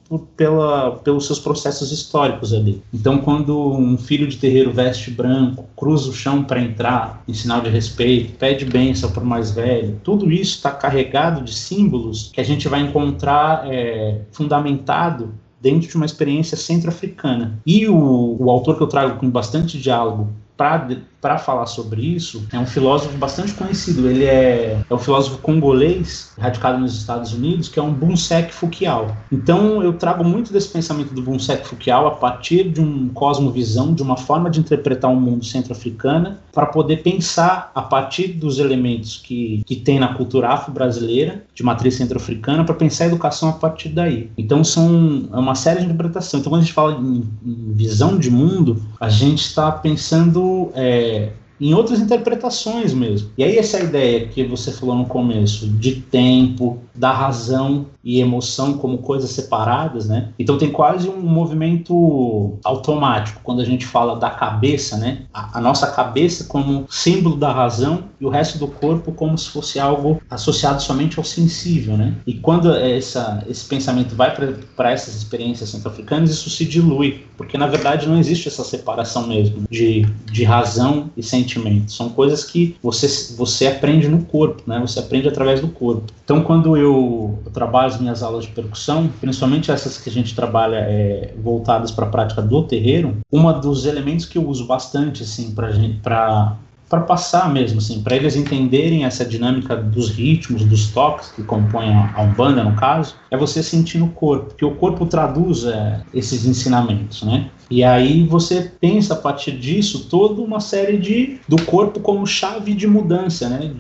composto 0.09 0.27
pela, 0.35 0.91
pelos 0.97 1.27
seus 1.27 1.39
processos 1.39 1.91
históricos 1.91 2.53
ali. 2.53 2.81
Então, 2.93 3.19
quando 3.19 3.71
um 3.71 3.97
filho 3.97 4.27
de 4.27 4.37
terreiro 4.37 4.73
veste 4.73 5.11
branco, 5.11 5.65
cruza 5.75 6.09
o 6.09 6.13
chão 6.13 6.43
para 6.43 6.61
entrar, 6.61 7.23
em 7.27 7.33
sinal 7.33 7.61
de 7.61 7.69
respeito, 7.69 8.33
pede 8.37 8.65
bênção 8.65 9.11
para 9.11 9.23
o 9.23 9.25
mais 9.25 9.51
velho, 9.51 9.99
tudo 10.03 10.31
isso 10.31 10.55
está 10.55 10.71
carregado 10.71 11.43
de 11.43 11.53
símbolos 11.53 12.31
que 12.33 12.41
a 12.41 12.43
gente 12.43 12.67
vai 12.67 12.81
encontrar 12.81 13.71
é, 13.71 14.21
fundamentado 14.31 15.33
dentro 15.61 15.89
de 15.89 15.95
uma 15.95 16.05
experiência 16.05 16.57
centro-africana. 16.57 17.59
E 17.65 17.87
o, 17.87 18.37
o 18.39 18.49
autor 18.49 18.77
que 18.77 18.83
eu 18.83 18.87
trago 18.87 19.19
com 19.19 19.29
bastante 19.29 19.77
diálogo 19.77 20.29
para 20.55 20.97
falar 21.37 21.65
sobre 21.65 22.01
isso 22.01 22.47
é 22.51 22.57
um 22.57 22.65
filósofo 22.65 23.17
bastante 23.17 23.53
conhecido. 23.53 24.09
Ele 24.09 24.25
é, 24.25 24.79
é 24.89 24.93
um 24.93 24.97
filósofo 24.97 25.37
congolês, 25.39 26.31
radicado 26.39 26.79
nos 26.79 26.95
Estados 26.97 27.33
Unidos, 27.33 27.67
que 27.67 27.79
é 27.79 27.83
um 27.83 27.93
Bunsek 27.93 28.53
Fukial. 28.53 29.15
Então 29.31 29.83
eu 29.83 29.93
trago 29.93 30.23
muito 30.23 30.53
desse 30.53 30.69
pensamento 30.69 31.13
do 31.13 31.21
Bunsek 31.21 31.67
Fukial 31.67 32.07
a 32.07 32.11
partir 32.11 32.69
de 32.69 32.81
um 32.81 33.09
cosmovisão, 33.09 33.93
de 33.93 34.01
uma 34.01 34.17
forma 34.17 34.49
de 34.49 34.59
interpretar 34.59 35.11
o 35.11 35.13
um 35.13 35.19
mundo 35.19 35.43
centro-africana, 35.45 36.39
para 36.53 36.65
poder 36.65 37.03
pensar 37.03 37.71
a 37.75 37.81
partir 37.81 38.29
dos 38.29 38.59
elementos 38.59 39.17
que, 39.17 39.63
que 39.65 39.75
tem 39.75 39.99
na 39.99 40.13
cultura 40.13 40.49
afro-brasileira, 40.49 41.43
de 41.53 41.63
matriz 41.63 41.95
centro-africana, 41.95 42.63
para 42.63 42.75
pensar 42.75 43.05
a 43.05 43.07
educação 43.07 43.49
a 43.49 43.53
partir 43.53 43.89
daí. 43.89 44.29
Então 44.37 44.63
são 44.63 45.29
é 45.31 45.37
uma 45.37 45.55
série 45.55 45.79
de 45.79 45.85
interpretações. 45.85 46.41
Então 46.41 46.51
quando 46.51 46.61
a 46.61 46.65
gente 46.65 46.73
fala 46.73 46.93
em, 46.93 47.27
em 47.45 47.73
visão 47.73 48.17
de 48.17 48.29
mundo, 48.29 48.81
a 48.99 49.09
gente 49.09 49.41
está 49.41 49.71
pensando 49.71 50.71
é, 50.73 51.08
de 51.09 51.48
em 51.59 51.73
outras 51.73 51.99
interpretações 51.99 52.93
mesmo. 52.93 53.31
E 53.37 53.43
aí 53.43 53.57
essa 53.57 53.79
ideia 53.79 54.27
que 54.27 54.43
você 54.43 54.71
falou 54.71 54.95
no 54.95 55.05
começo 55.05 55.67
de 55.67 55.95
tempo, 55.95 56.79
da 56.95 57.11
razão 57.11 57.87
e 58.03 58.19
emoção 58.19 58.73
como 58.77 58.99
coisas 58.99 59.29
separadas, 59.29 60.07
né? 60.07 60.29
Então 60.39 60.57
tem 60.57 60.71
quase 60.71 61.09
um 61.09 61.21
movimento 61.21 62.57
automático 62.63 63.41
quando 63.43 63.61
a 63.61 63.65
gente 63.65 63.85
fala 63.85 64.17
da 64.17 64.29
cabeça, 64.29 64.97
né? 64.97 65.23
A, 65.33 65.57
a, 65.57 65.61
nossa 65.61 65.87
cabeça 65.87 66.45
como 66.45 66.85
símbolo 66.89 67.35
da 67.35 67.51
razão 67.51 68.05
e 68.19 68.25
o 68.25 68.29
resto 68.29 68.57
do 68.57 68.67
corpo 68.67 69.11
como 69.11 69.37
se 69.37 69.49
fosse 69.49 69.79
algo 69.79 70.21
associado 70.29 70.81
somente 70.81 71.19
ao 71.19 71.25
sensível, 71.25 71.97
né? 71.97 72.15
E 72.25 72.33
quando 72.35 72.73
essa, 72.73 73.43
esse 73.49 73.65
pensamento 73.65 74.15
vai 74.15 74.33
para 74.75 74.91
essas 74.91 75.15
experiências 75.15 75.69
centro-africanas, 75.69 76.29
isso 76.29 76.49
se 76.49 76.65
dilui, 76.65 77.25
porque 77.37 77.57
na 77.57 77.67
verdade 77.67 78.07
não 78.07 78.17
existe 78.17 78.47
essa 78.47 78.63
separação 78.63 79.27
mesmo 79.27 79.63
de, 79.69 80.05
de 80.25 80.43
razão 80.43 81.09
e 81.15 81.23
sentimento. 81.23 81.48
São 81.87 82.09
coisas 82.09 82.43
que 82.43 82.75
você, 82.81 83.33
você 83.35 83.67
aprende 83.67 84.07
no 84.07 84.23
corpo, 84.25 84.63
né? 84.67 84.79
Você 84.79 84.99
aprende 84.99 85.27
através 85.27 85.61
do 85.61 85.67
corpo. 85.67 86.03
Então 86.23 86.41
quando 86.41 86.75
eu, 86.75 87.39
eu 87.45 87.51
trabalho 87.51 87.87
as 87.87 87.99
minhas 87.99 88.21
aulas 88.21 88.45
de 88.45 88.51
percussão, 88.51 89.09
principalmente 89.19 89.71
essas 89.71 89.97
que 89.97 90.09
a 90.09 90.13
gente 90.13 90.35
trabalha 90.35 90.77
é, 90.77 91.33
voltadas 91.41 91.91
para 91.91 92.05
a 92.05 92.09
prática 92.09 92.41
do 92.41 92.63
terreiro, 92.63 93.17
uma 93.31 93.53
dos 93.53 93.85
elementos 93.85 94.25
que 94.25 94.37
eu 94.37 94.47
uso 94.47 94.65
bastante 94.65 95.23
assim 95.23 95.51
para 95.51 95.69
para 96.03 96.57
para 96.89 97.01
passar 97.01 97.53
mesmo, 97.53 97.77
assim, 97.77 98.01
para 98.01 98.15
eles 98.15 98.35
entenderem 98.35 99.05
essa 99.05 99.23
dinâmica 99.23 99.75
dos 99.75 100.09
ritmos, 100.09 100.65
dos 100.65 100.87
toques 100.87 101.31
que 101.31 101.43
compõem 101.43 101.93
a 101.93 102.21
Umbanda, 102.21 102.63
no 102.63 102.75
caso, 102.75 103.15
é 103.29 103.37
você 103.37 103.61
sentir 103.61 103.99
no 103.99 104.09
corpo, 104.09 104.55
que 104.55 104.65
o 104.65 104.73
corpo 104.73 105.05
traduz 105.05 105.65
é, 105.65 106.01
esses 106.11 106.45
ensinamentos, 106.45 107.21
né? 107.21 107.51
E 107.69 107.83
aí 107.83 108.23
você 108.23 108.71
pensa 108.79 109.13
a 109.13 109.17
partir 109.17 109.51
disso 109.51 110.07
toda 110.09 110.41
uma 110.41 110.59
série 110.59 110.97
de 110.97 111.39
do 111.47 111.61
corpo 111.65 111.99
como 111.99 112.25
chave 112.25 112.73
de 112.73 112.87
mudança, 112.87 113.47
né? 113.47 113.71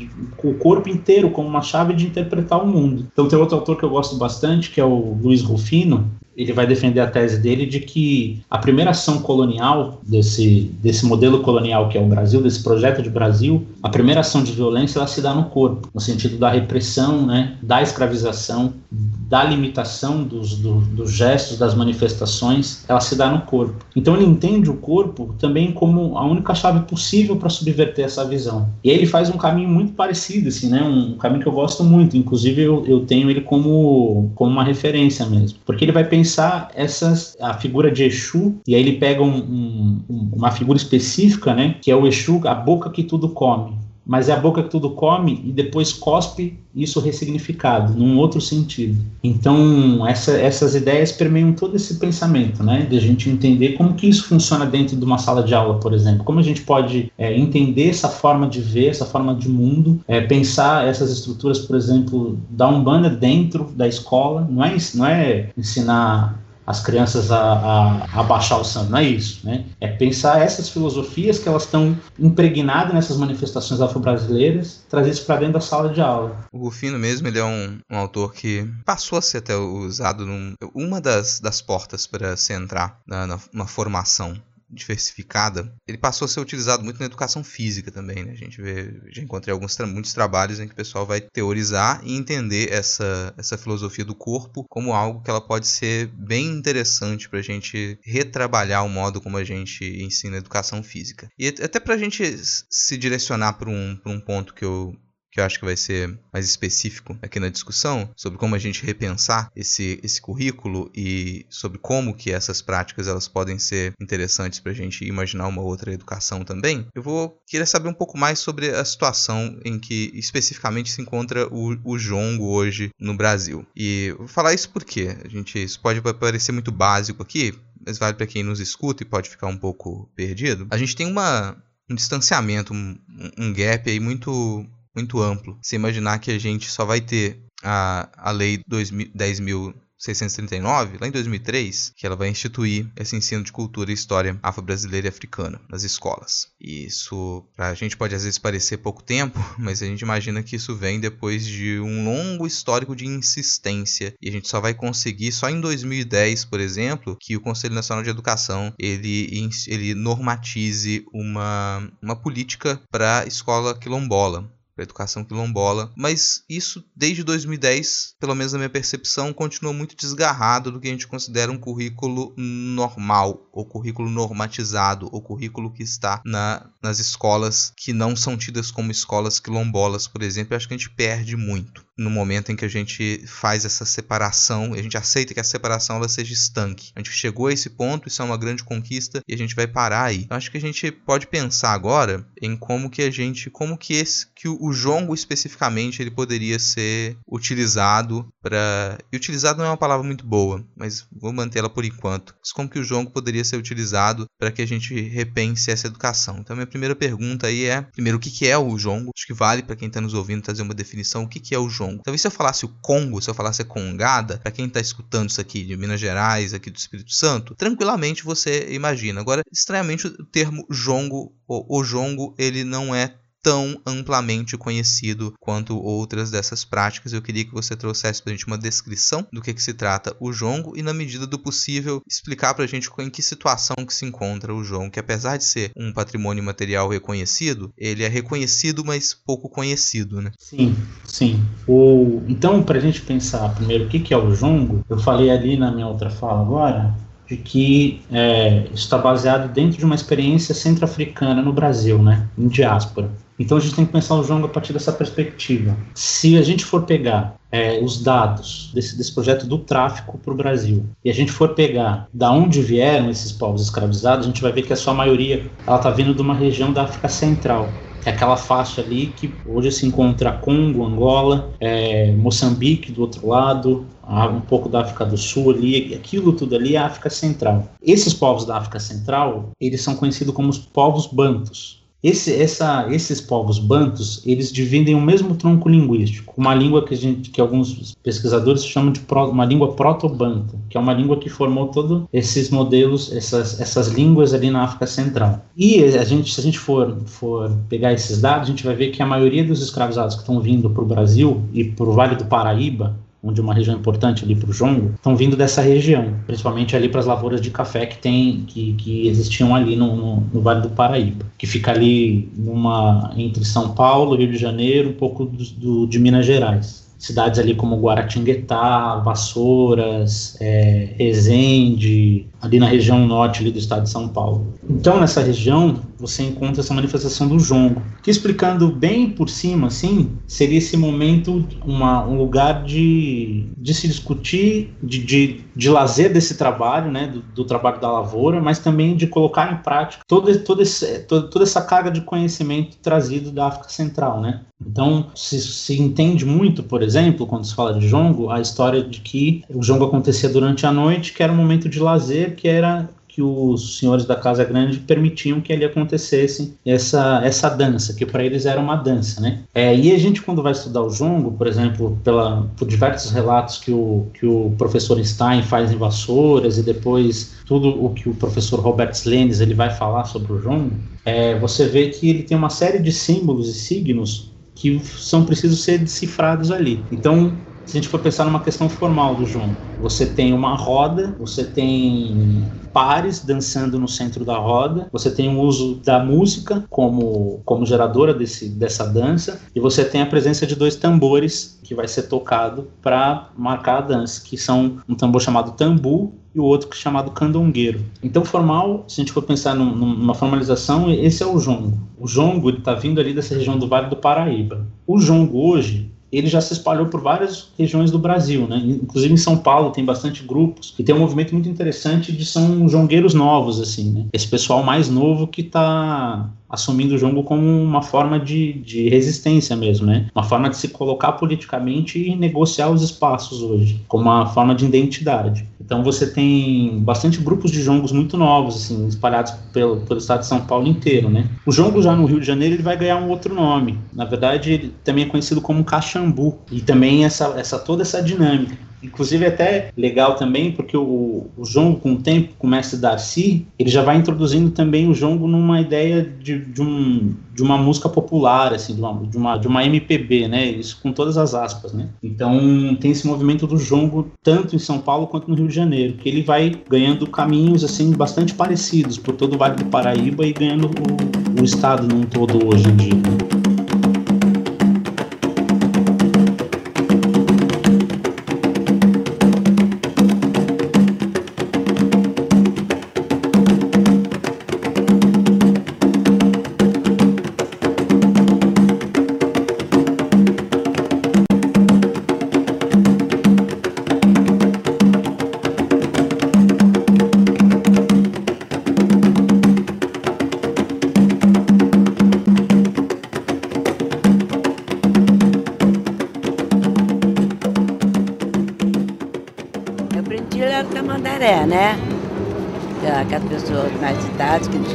O 0.43 0.53
corpo 0.53 0.87
inteiro 0.87 1.31
como 1.31 1.47
uma 1.47 1.61
chave 1.61 1.93
de 1.93 2.05
interpretar 2.05 2.63
o 2.63 2.67
mundo. 2.67 3.07
Então 3.11 3.27
tem 3.27 3.39
outro 3.39 3.55
autor 3.55 3.77
que 3.77 3.83
eu 3.83 3.89
gosto 3.89 4.15
bastante, 4.15 4.69
que 4.69 4.79
é 4.79 4.85
o 4.85 5.17
Luiz 5.21 5.41
Rufino, 5.41 6.09
ele 6.39 6.53
vai 6.53 6.65
defender 6.65 7.01
a 7.01 7.07
tese 7.07 7.37
dele 7.37 7.65
de 7.65 7.81
que 7.81 8.41
a 8.49 8.57
primeira 8.57 8.91
ação 8.91 9.19
colonial 9.19 9.99
desse, 10.07 10.71
desse 10.81 11.05
modelo 11.05 11.41
colonial 11.41 11.89
que 11.89 11.97
é 11.97 12.01
o 12.01 12.07
Brasil, 12.07 12.41
desse 12.41 12.63
projeto 12.63 13.01
de 13.03 13.09
Brasil, 13.09 13.67
a 13.83 13.89
primeira 13.89 14.21
ação 14.21 14.41
de 14.41 14.53
violência 14.53 14.99
ela 14.99 15.07
se 15.07 15.21
dá 15.21 15.33
no 15.33 15.45
corpo, 15.45 15.89
no 15.93 15.99
sentido 15.99 16.37
da 16.37 16.49
repressão, 16.49 17.25
né, 17.25 17.57
da 17.61 17.81
escravização, 17.81 18.73
da 18.89 19.43
limitação 19.43 20.23
dos, 20.23 20.55
do, 20.55 20.75
dos 20.79 21.11
gestos, 21.11 21.57
das 21.57 21.75
manifestações, 21.75 22.85
ela 22.87 23.01
se 23.01 23.15
dá 23.17 23.29
no 23.29 23.41
corpo. 23.41 23.85
Então 23.93 24.15
ele 24.15 24.25
entende 24.25 24.69
o 24.69 24.75
corpo 24.75 25.35
também 25.37 25.73
como 25.73 26.17
a 26.17 26.25
única 26.25 26.55
chave 26.55 26.79
possível 26.85 27.35
para 27.35 27.49
subverter 27.49 28.05
essa 28.05 28.25
visão. 28.25 28.69
E 28.81 28.89
aí 28.89 28.95
ele 28.95 29.05
faz 29.05 29.29
um 29.29 29.37
caminho 29.37 29.67
muito 29.67 29.91
parecido, 29.91 30.47
assim, 30.47 30.69
né, 30.69 30.81
um 30.81 31.17
caminho 31.17 31.41
que 31.41 31.47
eu 31.47 31.53
gosto 31.53 31.83
muito, 31.83 32.15
inclusive 32.15 32.61
eu, 32.61 32.85
eu 32.87 33.01
tenho 33.01 33.29
ele 33.29 33.41
como, 33.41 34.31
como 34.35 34.51
uma 34.51 34.63
referência 34.63 35.25
mesmo, 35.25 35.59
porque 35.65 35.83
ele 35.83 35.91
vai 35.91 36.05
pensar 36.05 36.28
pensar 36.29 36.69
essas, 36.75 37.35
a 37.41 37.55
figura 37.55 37.91
de 37.91 38.03
Exu, 38.03 38.61
e 38.67 38.75
aí 38.75 38.81
ele 38.81 38.99
pega 38.99 39.23
um, 39.23 40.03
um, 40.07 40.29
uma 40.33 40.51
figura 40.51 40.77
específica, 40.77 41.55
né, 41.55 41.75
que 41.81 41.89
é 41.89 41.95
o 41.95 42.05
Exu, 42.05 42.41
a 42.45 42.53
boca 42.53 42.91
que 42.91 43.03
tudo 43.03 43.29
come. 43.29 43.78
Mas 44.09 44.27
é 44.27 44.33
a 44.33 44.37
boca 44.37 44.63
que 44.63 44.71
tudo 44.71 44.89
come 44.89 45.39
e 45.45 45.51
depois 45.51 45.93
cospe 45.93 46.57
isso 46.75 46.99
ressignificado, 46.99 47.93
num 47.93 48.17
outro 48.17 48.41
sentido. 48.41 48.99
Então, 49.23 50.07
essa, 50.07 50.31
essas 50.31 50.73
ideias 50.73 51.11
permeiam 51.11 51.53
todo 51.53 51.75
esse 51.75 51.99
pensamento, 51.99 52.63
né? 52.63 52.87
De 52.89 52.97
a 52.97 52.99
gente 52.99 53.29
entender 53.29 53.73
como 53.73 53.93
que 53.93 54.09
isso 54.09 54.23
funciona 54.23 54.65
dentro 54.65 54.97
de 54.97 55.05
uma 55.05 55.19
sala 55.19 55.43
de 55.43 55.53
aula, 55.53 55.79
por 55.79 55.93
exemplo. 55.93 56.23
Como 56.23 56.39
a 56.39 56.43
gente 56.43 56.61
pode 56.61 57.11
é, 57.19 57.37
entender 57.37 57.89
essa 57.89 58.09
forma 58.09 58.49
de 58.49 58.61
ver, 58.61 58.87
essa 58.87 59.05
forma 59.05 59.35
de 59.35 59.47
mundo, 59.47 60.01
é, 60.07 60.19
pensar 60.21 60.87
essas 60.87 61.11
estruturas, 61.11 61.59
por 61.59 61.75
exemplo, 61.75 62.35
da 62.49 62.67
Umbanda 62.67 63.11
dentro 63.11 63.65
da 63.75 63.87
escola. 63.87 64.47
Não 64.49 64.63
é, 64.63 64.75
não 64.95 65.05
é 65.05 65.49
ensinar 65.55 66.48
as 66.69 66.81
crianças 66.81 67.31
a, 67.31 67.41
a, 67.41 68.19
a, 68.19 68.23
baixar 68.23 68.57
o 68.57 68.63
santo, 68.63 68.91
não 68.91 68.99
é 68.99 69.03
isso, 69.03 69.39
né? 69.43 69.65
É 69.81 69.87
pensar 69.87 70.39
essas 70.39 70.69
filosofias 70.69 71.39
que 71.39 71.49
elas 71.49 71.63
estão 71.63 71.97
impregnadas 72.19 72.93
nessas 72.93 73.17
manifestações 73.17 73.81
afro-brasileiras, 73.81 74.85
trazer 74.87 75.09
isso 75.09 75.25
para 75.25 75.37
dentro 75.37 75.53
da 75.53 75.61
sala 75.61 75.89
de 75.89 75.99
aula. 75.99 76.37
O 76.53 76.59
Rufino 76.59 76.99
mesmo, 76.99 77.27
ele 77.27 77.39
é 77.39 77.43
um, 77.43 77.79
um 77.89 77.97
autor 77.97 78.35
que 78.35 78.69
passou 78.85 79.17
a 79.17 79.21
ser 79.21 79.39
até 79.39 79.55
usado 79.55 80.27
num, 80.27 80.53
uma 80.75 81.01
das, 81.01 81.39
das 81.39 81.59
portas 81.59 82.05
para 82.05 82.37
se 82.37 82.53
entrar 82.53 82.99
na, 83.07 83.25
na, 83.25 83.39
na 83.51 83.65
formação 83.65 84.39
diversificada, 84.69 85.73
ele 85.87 85.97
passou 85.97 86.25
a 86.25 86.29
ser 86.29 86.39
utilizado 86.39 86.83
muito 86.83 86.99
na 86.99 87.05
educação 87.05 87.43
física 87.43 87.91
também. 87.91 88.23
Né? 88.23 88.31
A 88.31 88.35
gente 88.35 88.61
vê, 88.61 88.93
já 89.09 89.21
encontrei 89.21 89.51
alguns 89.51 89.77
muitos 89.79 90.13
trabalhos 90.13 90.59
em 90.59 90.67
que 90.67 90.73
o 90.73 90.77
pessoal 90.77 91.05
vai 91.05 91.21
teorizar 91.21 92.01
e 92.03 92.15
entender 92.15 92.71
essa, 92.71 93.33
essa 93.37 93.57
filosofia 93.57 94.05
do 94.05 94.15
corpo 94.15 94.65
como 94.69 94.93
algo 94.93 95.21
que 95.21 95.29
ela 95.29 95.41
pode 95.41 95.67
ser 95.67 96.07
bem 96.07 96.47
interessante 96.47 97.29
para 97.29 97.39
a 97.39 97.43
gente 97.43 97.97
retrabalhar 98.03 98.85
o 98.85 98.89
modo 98.89 99.21
como 99.21 99.37
a 99.37 99.43
gente 99.43 99.85
ensina 100.03 100.37
educação 100.37 100.83
física. 100.83 101.29
E 101.37 101.47
até 101.47 101.79
para 101.79 101.95
a 101.95 101.97
gente 101.97 102.23
se 102.69 102.97
direcionar 102.97 103.53
para 103.53 103.69
um, 103.69 103.99
um 104.05 104.19
ponto 104.19 104.53
que 104.53 104.65
eu 104.65 104.95
que 105.39 105.41
eu 105.41 105.45
acho 105.45 105.59
que 105.59 105.65
vai 105.65 105.77
ser 105.77 106.19
mais 106.33 106.45
específico 106.45 107.17
aqui 107.21 107.39
na 107.39 107.49
discussão, 107.49 108.09
sobre 108.15 108.37
como 108.37 108.55
a 108.55 108.59
gente 108.59 108.85
repensar 108.85 109.49
esse, 109.55 109.99
esse 110.03 110.21
currículo 110.21 110.91
e 110.93 111.45
sobre 111.49 111.77
como 111.77 112.13
que 112.13 112.31
essas 112.31 112.61
práticas 112.61 113.07
elas 113.07 113.27
podem 113.27 113.57
ser 113.57 113.93
interessantes 114.01 114.59
para 114.59 114.73
a 114.73 114.75
gente 114.75 115.05
imaginar 115.05 115.47
uma 115.47 115.61
outra 115.61 115.93
educação 115.93 116.43
também, 116.43 116.85
eu 116.93 117.01
vou 117.01 117.39
querer 117.47 117.65
saber 117.65 117.87
um 117.87 117.93
pouco 117.93 118.17
mais 118.17 118.39
sobre 118.39 118.69
a 118.69 118.83
situação 118.83 119.57
em 119.63 119.79
que 119.79 120.11
especificamente 120.13 120.91
se 120.91 121.01
encontra 121.01 121.47
o, 121.47 121.77
o 121.85 121.97
jongo 121.97 122.49
hoje 122.49 122.89
no 122.99 123.15
Brasil. 123.15 123.65
E 123.75 124.13
vou 124.17 124.27
falar 124.27 124.53
isso 124.53 124.69
porque 124.69 125.15
a 125.23 125.29
gente, 125.29 125.63
isso 125.63 125.79
pode 125.79 126.01
parecer 126.01 126.51
muito 126.51 126.71
básico 126.71 127.23
aqui, 127.23 127.57
mas 127.85 127.97
vale 127.97 128.15
para 128.15 128.27
quem 128.27 128.43
nos 128.43 128.59
escuta 128.59 129.03
e 129.03 129.05
pode 129.05 129.29
ficar 129.29 129.47
um 129.47 129.57
pouco 129.57 130.09
perdido. 130.15 130.67
A 130.69 130.77
gente 130.77 130.95
tem 130.95 131.07
uma, 131.07 131.55
um 131.89 131.95
distanciamento, 131.95 132.73
um, 132.73 132.97
um 133.37 133.53
gap 133.53 133.89
aí 133.89 133.99
muito 133.99 134.67
muito 134.95 135.21
amplo. 135.21 135.59
Se 135.61 135.75
imaginar 135.75 136.19
que 136.19 136.31
a 136.31 136.39
gente 136.39 136.69
só 136.69 136.85
vai 136.85 137.01
ter 137.01 137.41
a, 137.63 138.09
a 138.17 138.31
lei 138.31 138.59
10.639, 138.69 140.99
lá 140.99 141.07
em 141.07 141.11
2003, 141.11 141.93
que 141.95 142.05
ela 142.05 142.15
vai 142.15 142.29
instituir 142.29 142.87
esse 142.95 143.15
ensino 143.15 143.43
de 143.43 143.51
cultura 143.51 143.89
e 143.91 143.93
história 143.93 144.39
afro-brasileira 144.41 145.07
e 145.07 145.09
africana 145.09 145.61
nas 145.69 145.83
escolas. 145.83 146.47
E 146.59 146.85
isso, 146.85 147.45
a 147.57 147.73
gente 147.73 147.97
pode 147.97 148.15
às 148.15 148.23
vezes 148.23 148.39
parecer 148.39 148.77
pouco 148.77 149.03
tempo, 149.03 149.37
mas 149.59 149.81
a 149.81 149.85
gente 149.85 150.01
imagina 150.01 150.41
que 150.41 150.55
isso 150.55 150.75
vem 150.75 150.99
depois 150.99 151.45
de 151.45 151.79
um 151.79 152.05
longo 152.05 152.47
histórico 152.47 152.95
de 152.95 153.05
insistência. 153.05 154.13
E 154.21 154.29
a 154.29 154.31
gente 154.31 154.47
só 154.47 154.61
vai 154.61 154.73
conseguir 154.73 155.31
só 155.31 155.49
em 155.49 155.59
2010, 155.59 156.45
por 156.45 156.61
exemplo, 156.61 157.17
que 157.19 157.35
o 157.35 157.41
Conselho 157.41 157.75
Nacional 157.75 158.03
de 158.03 158.09
Educação 158.09 158.73
ele, 158.79 159.49
ele 159.67 159.93
normatize 159.93 161.05
uma, 161.13 161.91
uma 162.01 162.15
política 162.15 162.81
para 162.89 163.25
escola 163.27 163.77
quilombola 163.77 164.49
para 164.79 164.83
educação 164.83 165.25
quilombola, 165.25 165.91
mas 165.95 166.43
isso 166.49 166.83
desde 166.95 167.23
2010, 167.23 168.15
pelo 168.17 168.33
menos 168.33 168.53
na 168.53 168.59
minha 168.59 168.69
percepção, 168.69 169.33
continua 169.33 169.73
muito 169.73 169.95
desgarrado 169.95 170.71
do 170.71 170.79
que 170.79 170.87
a 170.87 170.91
gente 170.91 171.07
considera 171.07 171.51
um 171.51 171.57
currículo 171.57 172.33
normal, 172.37 173.49
ou 173.51 173.65
currículo 173.65 174.09
normatizado, 174.09 175.09
ou 175.11 175.21
currículo 175.21 175.73
que 175.73 175.83
está 175.83 176.21
na, 176.25 176.69
nas 176.81 176.99
escolas 176.99 177.73
que 177.75 177.91
não 177.91 178.15
são 178.15 178.37
tidas 178.37 178.71
como 178.71 178.91
escolas 178.91 179.39
quilombolas, 179.39 180.07
por 180.07 180.23
exemplo. 180.23 180.53
Eu 180.53 180.57
acho 180.57 180.67
que 180.67 180.73
a 180.73 180.77
gente 180.77 180.89
perde 180.91 181.35
muito 181.35 181.88
no 181.99 182.09
momento 182.09 182.51
em 182.51 182.55
que 182.55 182.63
a 182.63 182.69
gente 182.69 183.21
faz 183.27 183.65
essa 183.65 183.85
separação, 183.85 184.73
a 184.73 184.81
gente 184.81 184.97
aceita 184.97 185.33
que 185.33 185.39
a 185.39 185.43
separação 185.43 185.97
ela 185.97 186.07
seja 186.07 186.33
estanque. 186.33 186.91
A 186.95 186.99
gente 186.99 187.11
chegou 187.11 187.47
a 187.47 187.53
esse 187.53 187.69
ponto, 187.69 188.07
isso 188.07 188.21
é 188.21 188.25
uma 188.25 188.37
grande 188.37 188.63
conquista 188.63 189.21
e 189.27 189.33
a 189.33 189.37
gente 189.37 189.53
vai 189.53 189.67
parar 189.67 190.05
aí. 190.05 190.25
Eu 190.29 190.37
acho 190.37 190.49
que 190.49 190.57
a 190.57 190.61
gente 190.61 190.91
pode 190.91 191.27
pensar 191.27 191.73
agora 191.73 192.25
em 192.41 192.55
como 192.55 192.89
que 192.89 193.01
a 193.01 193.11
gente, 193.11 193.49
como 193.49 193.77
que 193.77 193.93
esse 193.93 194.27
que 194.33 194.47
o 194.47 194.71
jongo 194.71 195.13
especificamente 195.13 196.01
ele 196.01 196.09
poderia 196.09 196.57
ser 196.57 197.17
utilizado 197.27 198.25
para 198.41 198.97
utilizado 199.13 199.59
não 199.59 199.65
é 199.65 199.69
uma 199.69 199.77
palavra 199.77 200.05
muito 200.05 200.25
boa, 200.25 200.65
mas 200.77 201.05
vou 201.11 201.33
mantê-la 201.33 201.69
por 201.69 201.83
enquanto. 201.83 202.33
Mas 202.39 202.53
como 202.53 202.69
que 202.69 202.79
o 202.79 202.83
jongo 202.83 203.11
poderia 203.11 203.43
ser 203.43 203.57
utilizado 203.57 204.25
para 204.39 204.51
que 204.51 204.61
a 204.61 204.65
gente 204.65 204.97
repense 205.01 205.69
essa 205.69 205.87
educação? 205.87 206.37
Então 206.39 206.55
minha 206.55 206.65
primeira 206.65 206.95
pergunta 206.95 207.47
aí 207.47 207.65
é, 207.65 207.81
primeiro, 207.81 208.17
o 208.17 208.21
que 208.21 208.31
que 208.31 208.47
é 208.47 208.57
o 208.57 208.77
jongo? 208.77 209.11
Acho 209.13 209.27
que 209.27 209.33
vale 209.33 209.61
para 209.61 209.75
quem 209.75 209.89
está 209.89 209.99
nos 209.99 210.13
ouvindo 210.13 210.41
trazer 210.41 210.61
uma 210.61 210.73
definição. 210.73 211.23
O 211.23 211.27
que 211.27 211.41
que 211.41 211.53
é 211.53 211.59
o 211.59 211.67
jongo? 211.67 211.88
Congo. 211.89 212.03
Talvez 212.03 212.21
se 212.21 212.27
eu 212.27 212.31
falasse 212.31 212.65
o 212.65 212.69
Congo, 212.81 213.21
se 213.21 213.29
eu 213.29 213.33
falasse 213.33 213.61
a 213.61 213.65
Congada, 213.65 214.37
para 214.37 214.51
quem 214.51 214.65
está 214.65 214.79
escutando 214.79 215.29
isso 215.29 215.41
aqui 215.41 215.63
de 215.63 215.75
Minas 215.75 215.99
Gerais, 215.99 216.53
aqui 216.53 216.69
do 216.69 216.77
Espírito 216.77 217.11
Santo, 217.11 217.55
tranquilamente 217.55 218.23
você 218.23 218.67
imagina. 218.71 219.19
Agora, 219.19 219.43
estranhamente, 219.51 220.07
o 220.07 220.25
termo 220.25 220.65
jongo, 220.69 221.35
o, 221.47 221.79
o 221.79 221.83
jongo, 221.83 222.35
ele 222.37 222.63
não 222.63 222.93
é 222.93 223.15
tão 223.41 223.79
amplamente 223.85 224.57
conhecido 224.57 225.33
quanto 225.39 225.77
outras 225.77 226.31
dessas 226.31 226.65
práticas. 226.65 227.13
Eu 227.13 227.21
queria 227.21 227.45
que 227.45 227.53
você 227.53 227.75
trouxesse 227.75 228.21
para 228.21 228.31
a 228.31 228.35
gente 228.35 228.47
uma 228.47 228.57
descrição 228.57 229.25
do 229.31 229.41
que, 229.41 229.53
que 229.53 229.63
se 229.63 229.73
trata 229.73 230.15
o 230.19 230.31
jongo 230.31 230.77
e, 230.77 230.81
na 230.81 230.93
medida 230.93 231.25
do 231.25 231.39
possível, 231.39 232.01
explicar 232.07 232.53
para 232.53 232.65
a 232.65 232.67
gente 232.67 232.89
em 232.99 233.09
que 233.09 233.21
situação 233.21 233.75
que 233.85 233.93
se 233.93 234.05
encontra 234.05 234.53
o 234.53 234.63
jongo, 234.63 234.91
que 234.91 234.99
apesar 234.99 235.37
de 235.37 235.43
ser 235.43 235.71
um 235.75 235.93
patrimônio 235.93 236.43
material 236.43 236.89
reconhecido, 236.89 237.71
ele 237.77 238.03
é 238.03 238.07
reconhecido, 238.07 238.83
mas 238.83 239.13
pouco 239.13 239.49
conhecido, 239.49 240.21
né? 240.21 240.31
Sim, 240.37 240.75
sim. 241.05 241.43
O... 241.67 242.21
Então, 242.27 242.61
para 242.61 242.77
a 242.77 242.81
gente 242.81 243.01
pensar 243.01 243.53
primeiro 243.55 243.85
o 243.85 243.87
que, 243.87 243.99
que 243.99 244.13
é 244.13 244.17
o 244.17 244.33
jongo, 244.33 244.83
eu 244.89 244.99
falei 244.99 245.29
ali 245.29 245.57
na 245.57 245.71
minha 245.71 245.87
outra 245.87 246.09
fala 246.09 246.41
agora, 246.41 246.95
de 247.27 247.37
que 247.37 248.01
é, 248.11 248.67
está 248.73 248.97
baseado 248.97 249.53
dentro 249.53 249.77
de 249.77 249.85
uma 249.85 249.95
experiência 249.95 250.55
centro-africana 250.55 251.41
no 251.41 251.53
Brasil, 251.53 252.01
né, 252.01 252.27
em 252.37 252.47
diáspora. 252.47 253.09
Então 253.39 253.57
a 253.57 253.61
gente 253.61 253.75
tem 253.75 253.85
que 253.85 253.91
pensar 253.91 254.15
o 254.15 254.23
jogo 254.23 254.45
a 254.45 254.49
partir 254.49 254.73
dessa 254.73 254.91
perspectiva. 254.91 255.75
Se 255.95 256.37
a 256.37 256.41
gente 256.41 256.65
for 256.65 256.83
pegar 256.83 257.35
é, 257.51 257.79
os 257.81 258.03
dados 258.03 258.71
desse, 258.73 258.97
desse 258.97 259.13
projeto 259.13 259.47
do 259.47 259.57
tráfico 259.59 260.17
para 260.17 260.33
o 260.33 260.35
Brasil 260.35 260.85
e 261.03 261.09
a 261.09 261.13
gente 261.13 261.31
for 261.31 261.55
pegar 261.55 262.07
da 262.13 262.31
onde 262.31 262.61
vieram 262.61 263.09
esses 263.09 263.31
povos 263.31 263.61
escravizados, 263.61 264.25
a 264.25 264.27
gente 264.27 264.41
vai 264.41 264.51
ver 264.51 264.63
que 264.63 264.73
a 264.73 264.75
sua 264.75 264.93
maioria 264.93 265.49
ela 265.65 265.77
está 265.77 265.89
vindo 265.89 266.13
de 266.13 266.21
uma 266.21 266.35
região 266.35 266.73
da 266.73 266.83
África 266.83 267.07
Central. 267.07 267.69
É 268.05 268.11
aquela 268.11 268.37
faixa 268.37 268.81
ali 268.81 269.07
que 269.07 269.33
hoje 269.45 269.71
se 269.71 269.85
encontra 269.85 270.31
Congo, 270.31 270.85
Angola, 270.85 271.51
é, 271.59 272.11
Moçambique 272.13 272.91
do 272.91 273.01
outro 273.01 273.27
lado, 273.27 273.85
um 274.33 274.41
pouco 274.41 274.69
da 274.69 274.81
África 274.81 275.05
do 275.05 275.17
Sul 275.17 275.51
ali, 275.51 275.93
aquilo 275.93 276.33
tudo 276.33 276.55
ali 276.55 276.75
é 276.75 276.79
África 276.79 277.09
Central. 277.09 277.69
Esses 277.81 278.13
povos 278.13 278.45
da 278.45 278.57
África 278.57 278.79
Central, 278.79 279.51
eles 279.59 279.81
são 279.81 279.95
conhecidos 279.95 280.33
como 280.33 280.49
os 280.49 280.57
povos 280.57 281.05
bantos. 281.07 281.78
Esse, 282.01 282.33
essa, 282.33 282.87
esses 282.89 283.19
povos 283.19 283.59
bantos, 283.59 284.21
eles 284.25 284.51
dividem 284.53 284.95
o 284.95 285.01
mesmo 285.01 285.35
tronco 285.35 285.67
linguístico, 285.67 286.33
uma 286.37 286.55
língua 286.55 286.85
que, 286.85 286.95
gente, 286.95 287.29
que 287.29 287.41
alguns 287.41 287.93
pesquisadores 288.01 288.65
chamam 288.65 288.93
de 288.93 289.01
pro, 289.01 289.29
uma 289.29 289.43
língua 289.43 289.73
proto-banta, 289.73 290.57
que 290.69 290.77
é 290.77 290.79
uma 290.79 290.93
língua 290.93 291.17
que 291.17 291.29
formou 291.29 291.67
todos 291.67 292.03
esses 292.13 292.49
modelos, 292.49 293.11
essas, 293.11 293.59
essas 293.59 293.89
línguas 293.89 294.33
ali 294.33 294.49
na 294.49 294.63
África 294.63 294.87
Central. 294.87 295.41
E 295.57 295.83
a 295.83 296.05
gente, 296.05 296.33
se 296.33 296.39
a 296.39 296.43
gente 296.43 296.57
for, 296.57 296.97
for 297.05 297.51
pegar 297.67 297.91
esses 297.91 298.21
dados, 298.21 298.47
a 298.47 298.51
gente 298.51 298.63
vai 298.63 298.75
ver 298.75 298.91
que 298.91 299.03
a 299.03 299.05
maioria 299.05 299.43
dos 299.43 299.61
escravizados 299.61 300.15
que 300.15 300.21
estão 300.21 300.39
vindo 300.39 300.69
para 300.69 300.83
o 300.83 300.87
Brasil 300.87 301.41
e 301.53 301.65
para 301.65 301.85
o 301.85 301.91
Vale 301.91 302.15
do 302.15 302.25
Paraíba, 302.25 302.95
onde 303.23 303.39
é 303.39 303.43
uma 303.43 303.53
região 303.53 303.75
importante 303.75 304.23
ali 304.23 304.35
para 304.35 304.49
o 304.49 304.53
jongo, 304.53 304.93
estão 304.95 305.15
vindo 305.15 305.35
dessa 305.35 305.61
região, 305.61 306.15
principalmente 306.25 306.75
ali 306.75 306.87
para 306.87 307.01
as 307.01 307.05
lavouras 307.05 307.41
de 307.41 307.51
café 307.51 307.85
que 307.85 307.97
tem 307.97 308.45
que, 308.47 308.73
que 308.73 309.07
existiam 309.07 309.53
ali 309.53 309.75
no, 309.75 309.95
no, 309.95 310.21
no, 310.33 310.41
Vale 310.41 310.61
do 310.61 310.69
Paraíba, 310.69 311.25
que 311.37 311.45
fica 311.45 311.71
ali 311.71 312.31
numa 312.35 313.13
entre 313.17 313.43
São 313.43 313.71
Paulo, 313.71 314.15
Rio 314.15 314.31
de 314.31 314.37
Janeiro, 314.37 314.89
um 314.89 314.93
pouco 314.93 315.25
do, 315.25 315.43
do 315.43 315.87
de 315.87 315.99
Minas 315.99 316.25
Gerais. 316.25 316.87
Cidades 316.97 317.39
ali 317.39 317.55
como 317.55 317.79
Guaratinguetá, 317.79 318.97
Vassouras, 318.97 320.35
é, 320.41 320.95
Resende, 320.97 322.27
ali 322.41 322.59
na 322.59 322.67
região 322.67 323.05
norte 323.05 323.49
do 323.49 323.57
estado 323.57 323.83
de 323.83 323.89
São 323.89 324.07
Paulo. 324.07 324.53
Então, 324.69 324.99
nessa 324.99 325.21
região, 325.21 325.81
você 325.97 326.23
encontra 326.23 326.61
essa 326.61 326.73
manifestação 326.73 327.27
do 327.27 327.37
jongo, 327.39 327.81
que 328.01 328.09
explicando 328.09 328.71
bem 328.71 329.09
por 329.09 329.29
cima, 329.29 329.67
assim, 329.67 330.11
seria 330.25 330.57
esse 330.57 330.77
momento 330.77 331.45
uma, 331.65 332.05
um 332.05 332.17
lugar 332.17 332.63
de, 332.63 333.47
de 333.57 333.73
se 333.73 333.87
discutir, 333.87 334.73
de, 334.81 335.03
de, 335.03 335.41
de 335.55 335.69
lazer 335.69 336.13
desse 336.13 336.37
trabalho, 336.37 336.91
né, 336.91 337.07
do, 337.07 337.21
do, 337.21 337.43
trabalho 337.43 337.81
da 337.81 337.91
lavoura, 337.91 338.41
mas 338.41 338.59
também 338.59 338.95
de 338.95 339.07
colocar 339.07 339.51
em 339.51 339.57
prática 339.57 340.03
todo, 340.07 340.37
todo 340.39 340.61
esse, 340.61 340.99
todo, 340.99 341.29
toda 341.29 341.43
essa 341.43 341.61
carga 341.61 341.91
de 341.91 342.01
conhecimento 342.01 342.77
trazido 342.77 343.31
da 343.31 343.47
África 343.47 343.69
Central, 343.69 344.21
né. 344.21 344.41
Então, 344.65 345.07
se, 345.15 345.39
se 345.41 345.81
entende 345.81 346.25
muito, 346.25 346.63
por 346.63 346.83
exemplo, 346.83 347.25
quando 347.25 347.45
se 347.45 347.55
fala 347.55 347.73
de 347.79 347.87
jongo, 347.87 348.29
a 348.29 348.41
história 348.41 348.83
de 348.83 348.99
que 348.99 349.43
o 349.49 349.61
jongo 349.61 349.85
acontecia 349.85 350.27
durante 350.27 350.65
a 350.65 350.71
noite, 350.71 351.13
que 351.13 351.23
era 351.23 351.31
um 351.31 351.35
momento 351.35 351.69
de 351.69 351.79
lazer, 351.79 352.28
que 352.29 352.47
era 352.47 352.89
que 353.19 353.23
os 353.23 353.79
senhores 353.79 354.05
da 354.05 354.15
Casa 354.15 354.45
Grande 354.45 354.79
permitiam 354.79 355.41
que 355.41 355.51
ali 355.51 355.65
acontecesse 355.65 356.53
essa, 356.65 357.19
essa 357.23 357.49
dança, 357.49 357.93
que 357.93 358.05
para 358.05 358.23
eles 358.23 358.45
era 358.45 358.61
uma 358.61 358.75
dança, 358.75 359.19
né? 359.19 359.39
É, 359.53 359.75
e 359.75 359.91
a 359.91 359.97
gente, 359.97 360.21
quando 360.21 360.41
vai 360.43 360.53
estudar 360.53 360.83
o 360.83 360.89
jongo, 360.89 361.31
por 361.31 361.47
exemplo, 361.47 361.99
pela, 362.03 362.47
por 362.55 362.67
diversos 362.67 363.11
relatos 363.11 363.57
que 363.57 363.71
o, 363.71 364.07
que 364.13 364.25
o 364.25 364.53
professor 364.57 365.03
Stein 365.03 365.41
faz 365.41 365.71
em 365.71 365.75
Vassouras 365.75 366.59
e 366.59 366.63
depois 366.63 367.33
tudo 367.45 367.83
o 367.83 367.89
que 367.93 368.07
o 368.07 368.13
professor 368.13 368.59
Robert 368.59 368.91
Slenes 368.91 369.41
ele 369.41 369.55
vai 369.55 369.71
falar 369.71 370.05
sobre 370.05 370.31
o 370.31 370.39
jongo, 370.39 370.71
é, 371.03 371.37
você 371.39 371.67
vê 371.67 371.89
que 371.89 372.09
ele 372.09 372.23
tem 372.23 372.37
uma 372.37 372.49
série 372.49 372.79
de 372.79 372.91
símbolos 372.91 373.49
e 373.49 373.53
signos 373.53 374.31
que 374.53 374.79
são 374.83 375.25
precisos 375.25 375.63
ser 375.63 375.79
decifrados 375.79 376.51
ali. 376.51 376.83
Então, 376.91 377.33
se 377.69 377.77
a 377.77 377.81
gente 377.81 377.87
for 377.87 377.99
pensar 377.99 378.25
numa 378.25 378.39
questão 378.39 378.67
formal 378.67 379.13
do 379.13 379.27
jongo, 379.27 379.55
você 379.79 380.03
tem 380.03 380.33
uma 380.33 380.55
roda, 380.55 381.15
você 381.19 381.43
tem 381.43 382.43
pares 382.73 383.23
dançando 383.23 383.77
no 383.77 383.87
centro 383.87 384.25
da 384.25 384.37
roda, 384.37 384.87
você 384.91 385.11
tem 385.11 385.35
o 385.35 385.39
uso 385.39 385.75
da 385.85 386.03
música 386.03 386.65
como, 386.67 387.41
como 387.45 387.67
geradora 387.67 388.11
desse, 388.11 388.49
dessa 388.49 388.87
dança, 388.87 389.39
e 389.55 389.59
você 389.59 389.85
tem 389.85 390.01
a 390.01 390.07
presença 390.07 390.47
de 390.47 390.55
dois 390.55 390.75
tambores 390.75 391.59
que 391.63 391.75
vai 391.75 391.87
ser 391.87 392.03
tocado 392.03 392.67
para 392.81 393.29
marcar 393.37 393.77
a 393.77 393.81
dança, 393.81 394.19
que 394.25 394.35
são 394.35 394.77
um 394.89 394.95
tambor 394.95 395.21
chamado 395.21 395.51
tambu 395.51 396.15
e 396.33 396.39
o 396.39 396.43
outro 396.43 396.69
é 396.71 396.75
chamado 396.75 397.11
candongueiro. 397.11 397.85
Então, 398.01 398.25
formal, 398.25 398.83
se 398.87 398.99
a 398.99 399.03
gente 399.03 399.13
for 399.13 399.21
pensar 399.21 399.53
num, 399.53 399.75
numa 399.75 400.15
formalização, 400.15 400.91
esse 400.91 401.21
é 401.21 401.25
o 401.25 401.37
jongo. 401.37 401.77
O 401.99 402.07
jongo 402.07 402.49
está 402.49 402.73
vindo 402.73 402.99
ali 402.99 403.13
dessa 403.13 403.35
região 403.35 403.59
do 403.59 403.67
Vale 403.67 403.89
do 403.89 403.95
Paraíba. 403.95 404.65
O 404.87 404.99
jongo 404.99 405.39
hoje 405.39 405.91
ele 406.11 406.27
já 406.27 406.41
se 406.41 406.53
espalhou 406.53 406.87
por 406.87 407.01
várias 407.01 407.49
regiões 407.57 407.91
do 407.91 407.99
Brasil, 407.99 408.47
né? 408.47 408.57
Inclusive 408.57 409.13
em 409.13 409.17
São 409.17 409.37
Paulo 409.37 409.71
tem 409.71 409.85
bastante 409.85 410.23
grupos 410.23 410.73
e 410.77 410.83
tem 410.83 410.95
um 410.95 410.99
movimento 410.99 411.33
muito 411.33 411.49
interessante 411.49 412.11
de 412.11 412.25
são 412.25 412.67
jongueiros 412.67 413.13
novos, 413.13 413.59
assim, 413.59 413.91
né? 413.91 414.05
Esse 414.11 414.27
pessoal 414.27 414.63
mais 414.63 414.89
novo 414.89 415.27
que 415.27 415.41
está 415.41 416.29
assumindo 416.49 416.95
o 416.95 416.97
jongo 416.97 417.23
como 417.23 417.43
uma 417.43 417.81
forma 417.81 418.19
de, 418.19 418.53
de 418.53 418.89
resistência 418.89 419.55
mesmo, 419.55 419.85
né? 419.85 420.07
Uma 420.15 420.23
forma 420.23 420.49
de 420.49 420.57
se 420.57 420.69
colocar 420.69 421.13
politicamente 421.13 421.99
e 421.99 422.15
negociar 422.15 422.69
os 422.69 422.81
espaços 422.81 423.41
hoje, 423.41 423.81
como 423.87 424.03
uma 424.03 424.25
forma 424.27 424.55
de 424.55 424.65
identidade. 424.65 425.45
Então 425.59 425.83
você 425.83 426.09
tem 426.11 426.79
bastante 426.79 427.19
grupos 427.19 427.51
de 427.51 427.61
jongos 427.61 427.91
muito 427.91 428.17
novos, 428.17 428.55
assim, 428.55 428.87
espalhados 428.87 429.31
pelo, 429.53 429.81
pelo 429.81 429.99
estado 429.99 430.21
de 430.21 430.25
São 430.25 430.41
Paulo 430.41 430.67
inteiro, 430.67 431.09
né? 431.09 431.29
O 431.45 431.51
jongo 431.51 431.81
já 431.81 431.95
no 431.95 432.05
Rio 432.05 432.19
de 432.19 432.25
Janeiro 432.25 432.55
ele 432.55 432.63
vai 432.63 432.75
ganhar 432.75 432.97
um 432.97 433.09
outro 433.09 433.35
nome. 433.35 433.77
Na 433.93 434.05
verdade, 434.05 434.51
ele 434.51 434.73
também 434.83 435.03
é 435.03 435.07
conhecido 435.07 435.41
como 435.41 435.63
caxambu. 435.63 436.39
E 436.51 436.61
também 436.61 437.05
essa, 437.05 437.35
essa 437.37 437.59
toda 437.59 437.83
essa 437.83 438.01
dinâmica. 438.01 438.57
Inclusive 438.81 439.25
é 439.25 439.27
até 439.27 439.71
legal 439.75 440.15
também, 440.15 440.51
porque 440.51 440.75
o, 440.75 441.27
o 441.37 441.45
jongo, 441.45 441.79
com 441.79 441.93
o 441.93 441.97
tempo, 441.97 442.33
com 442.37 442.47
o 442.47 442.49
mestre 442.49 442.79
Darcy, 442.79 443.45
ele 443.57 443.69
já 443.69 443.83
vai 443.83 443.97
introduzindo 443.97 444.51
também 444.51 444.89
o 444.89 444.93
jongo 444.93 445.27
numa 445.27 445.59
ideia 445.59 446.01
de, 446.01 446.39
de, 446.39 446.61
um, 446.61 447.13
de 447.33 447.43
uma 447.43 447.57
música 447.57 447.89
popular, 447.89 448.53
assim, 448.53 448.75
de 448.75 448.81
uma, 448.81 449.05
de, 449.05 449.17
uma, 449.17 449.37
de 449.37 449.47
uma 449.47 449.65
MPB, 449.65 450.27
né? 450.27 450.45
Isso 450.45 450.79
com 450.81 450.93
todas 450.93 451.17
as 451.17 451.33
aspas, 451.33 451.73
né? 451.73 451.89
Então 452.01 452.75
tem 452.79 452.91
esse 452.91 453.05
movimento 453.05 453.45
do 453.45 453.57
jongo 453.57 454.11
tanto 454.23 454.55
em 454.55 454.59
São 454.59 454.79
Paulo 454.79 455.07
quanto 455.07 455.29
no 455.29 455.35
Rio 455.35 455.47
de 455.47 455.55
Janeiro, 455.55 455.93
que 455.93 456.07
ele 456.07 456.21
vai 456.21 456.55
ganhando 456.69 457.05
caminhos, 457.07 457.63
assim, 457.63 457.91
bastante 457.91 458.33
parecidos 458.33 458.97
por 458.97 459.15
todo 459.15 459.35
o 459.35 459.37
Vale 459.37 459.55
do 459.55 459.65
Paraíba 459.65 460.25
e 460.25 460.31
ganhando 460.31 460.67
o, 460.67 461.41
o 461.41 461.43
estado 461.43 461.87
num 461.87 462.03
todo 462.03 462.47
hoje 462.47 462.67
em 462.69 462.75
dia. 462.75 463.38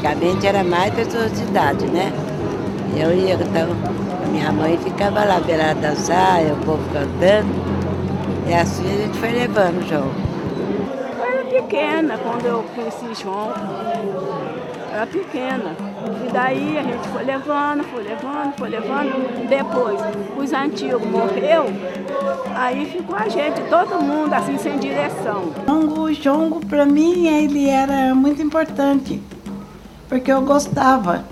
Antigamente 0.05 0.47
era 0.47 0.63
mais 0.63 0.93
pessoas 0.93 1.33
de 1.33 1.43
idade, 1.45 1.87
né? 1.87 2.13
Eu 2.95 3.15
ia, 3.15 3.35
então, 3.35 3.69
minha 4.31 4.53
mãe 4.53 4.77
ficava 4.77 5.25
lá 5.25 5.39
ver 5.39 5.59
ela 5.59 5.75
dançar, 5.75 6.45
e 6.45 6.53
o 6.53 6.57
povo 6.57 6.83
cantando, 6.93 7.49
e 8.47 8.53
assim 8.53 8.85
a 8.85 9.03
gente 9.03 9.19
foi 9.19 9.31
levando 9.31 9.83
o 9.83 9.89
João. 9.89 10.11
Eu 11.19 11.25
era 11.25 11.45
pequena 11.47 12.19
quando 12.19 12.45
eu 12.45 12.65
conheci 12.75 13.23
João, 13.23 13.53
era 14.93 15.07
pequena. 15.07 15.75
E 16.27 16.31
daí 16.31 16.79
a 16.79 16.83
gente 16.83 17.09
foi 17.09 17.25
levando, 17.25 17.83
foi 17.85 18.03
levando, 18.03 18.55
foi 18.59 18.69
levando. 18.69 19.49
Depois, 19.49 20.01
os 20.37 20.53
antigos 20.53 21.03
morreu, 21.03 21.65
aí 22.55 22.85
ficou 22.85 23.17
a 23.17 23.27
gente, 23.29 23.61
todo 23.71 24.03
mundo 24.03 24.35
assim, 24.35 24.59
sem 24.59 24.79
direção. 24.79 25.45
O 25.67 26.13
jongo, 26.13 26.61
para 26.67 26.85
mim, 26.85 27.27
ele 27.27 27.71
era 27.71 28.15
muito 28.15 28.43
importante 28.43 29.21
porque 30.15 30.31
eu 30.31 30.43
gostava. 30.43 31.25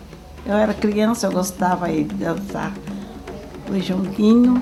Eu 0.45 0.57
era 0.57 0.75
criança, 0.75 1.29
eu 1.29 1.31
gostava 1.31 1.87
de 1.87 2.03
dançar 2.03 2.73
o 3.71 3.79
jonguinho. 3.79 4.61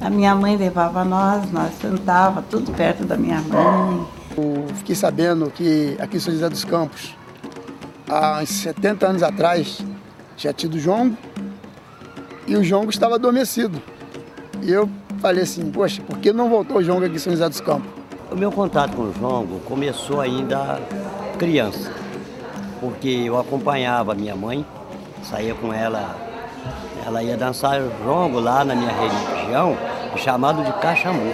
A 0.00 0.10
minha 0.10 0.34
mãe 0.34 0.56
levava 0.56 1.04
nós, 1.04 1.48
nós 1.52 1.72
sentava 1.80 2.42
tudo 2.42 2.72
perto 2.72 3.04
da 3.04 3.16
minha 3.16 3.40
mãe. 3.42 4.04
Eu 4.36 4.66
fiquei 4.74 4.96
sabendo 4.96 5.48
que 5.52 5.96
aqui 6.00 6.16
em 6.16 6.18
São 6.18 6.34
José 6.34 6.48
dos 6.48 6.64
Campos, 6.64 7.14
há 8.08 8.44
70 8.44 9.06
anos 9.06 9.22
atrás, 9.22 9.80
tinha 10.36 10.52
tido 10.52 10.76
jongo 10.76 11.16
e 12.48 12.56
o 12.56 12.64
jongo 12.64 12.90
estava 12.90 13.14
adormecido. 13.14 13.80
E 14.60 14.72
eu 14.72 14.90
falei 15.20 15.44
assim, 15.44 15.70
poxa, 15.70 16.02
por 16.02 16.18
que 16.18 16.32
não 16.32 16.50
voltou 16.50 16.78
o 16.78 16.82
jongo 16.82 17.04
aqui 17.04 17.14
em 17.14 17.20
São 17.20 17.32
José 17.32 17.48
dos 17.48 17.60
Campos? 17.60 17.88
O 18.32 18.36
meu 18.36 18.50
contato 18.50 18.96
com 18.96 19.02
o 19.02 19.12
jongo 19.12 19.60
começou 19.60 20.20
ainda 20.20 20.80
criança 21.38 22.01
porque 22.82 23.08
eu 23.26 23.38
acompanhava 23.38 24.12
minha 24.12 24.34
mãe, 24.34 24.66
saía 25.22 25.54
com 25.54 25.72
ela, 25.72 26.16
ela 27.06 27.22
ia 27.22 27.36
dançar 27.36 27.80
jongo 28.04 28.40
lá 28.40 28.64
na 28.64 28.74
minha 28.74 28.90
região, 28.90 29.76
chamado 30.16 30.64
de 30.64 30.72
caxambu. 30.80 31.32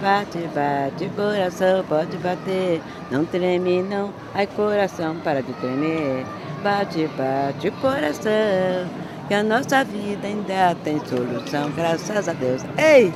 Bate, 0.00 0.38
bate, 0.54 1.10
coração, 1.14 1.84
pode 1.86 2.16
bater, 2.16 2.80
não 3.10 3.26
treme 3.26 3.82
não, 3.82 4.10
ai 4.34 4.46
coração, 4.46 5.16
para 5.16 5.42
de 5.42 5.52
tremer. 5.54 6.24
Bate, 6.62 7.06
bate, 7.08 7.70
coração, 7.82 8.88
que 9.28 9.34
a 9.34 9.42
nossa 9.42 9.84
vida 9.84 10.26
ainda 10.26 10.74
tem 10.82 10.98
solução, 11.00 11.70
graças 11.72 12.26
a 12.26 12.32
Deus. 12.32 12.62
Ei! 12.78 13.12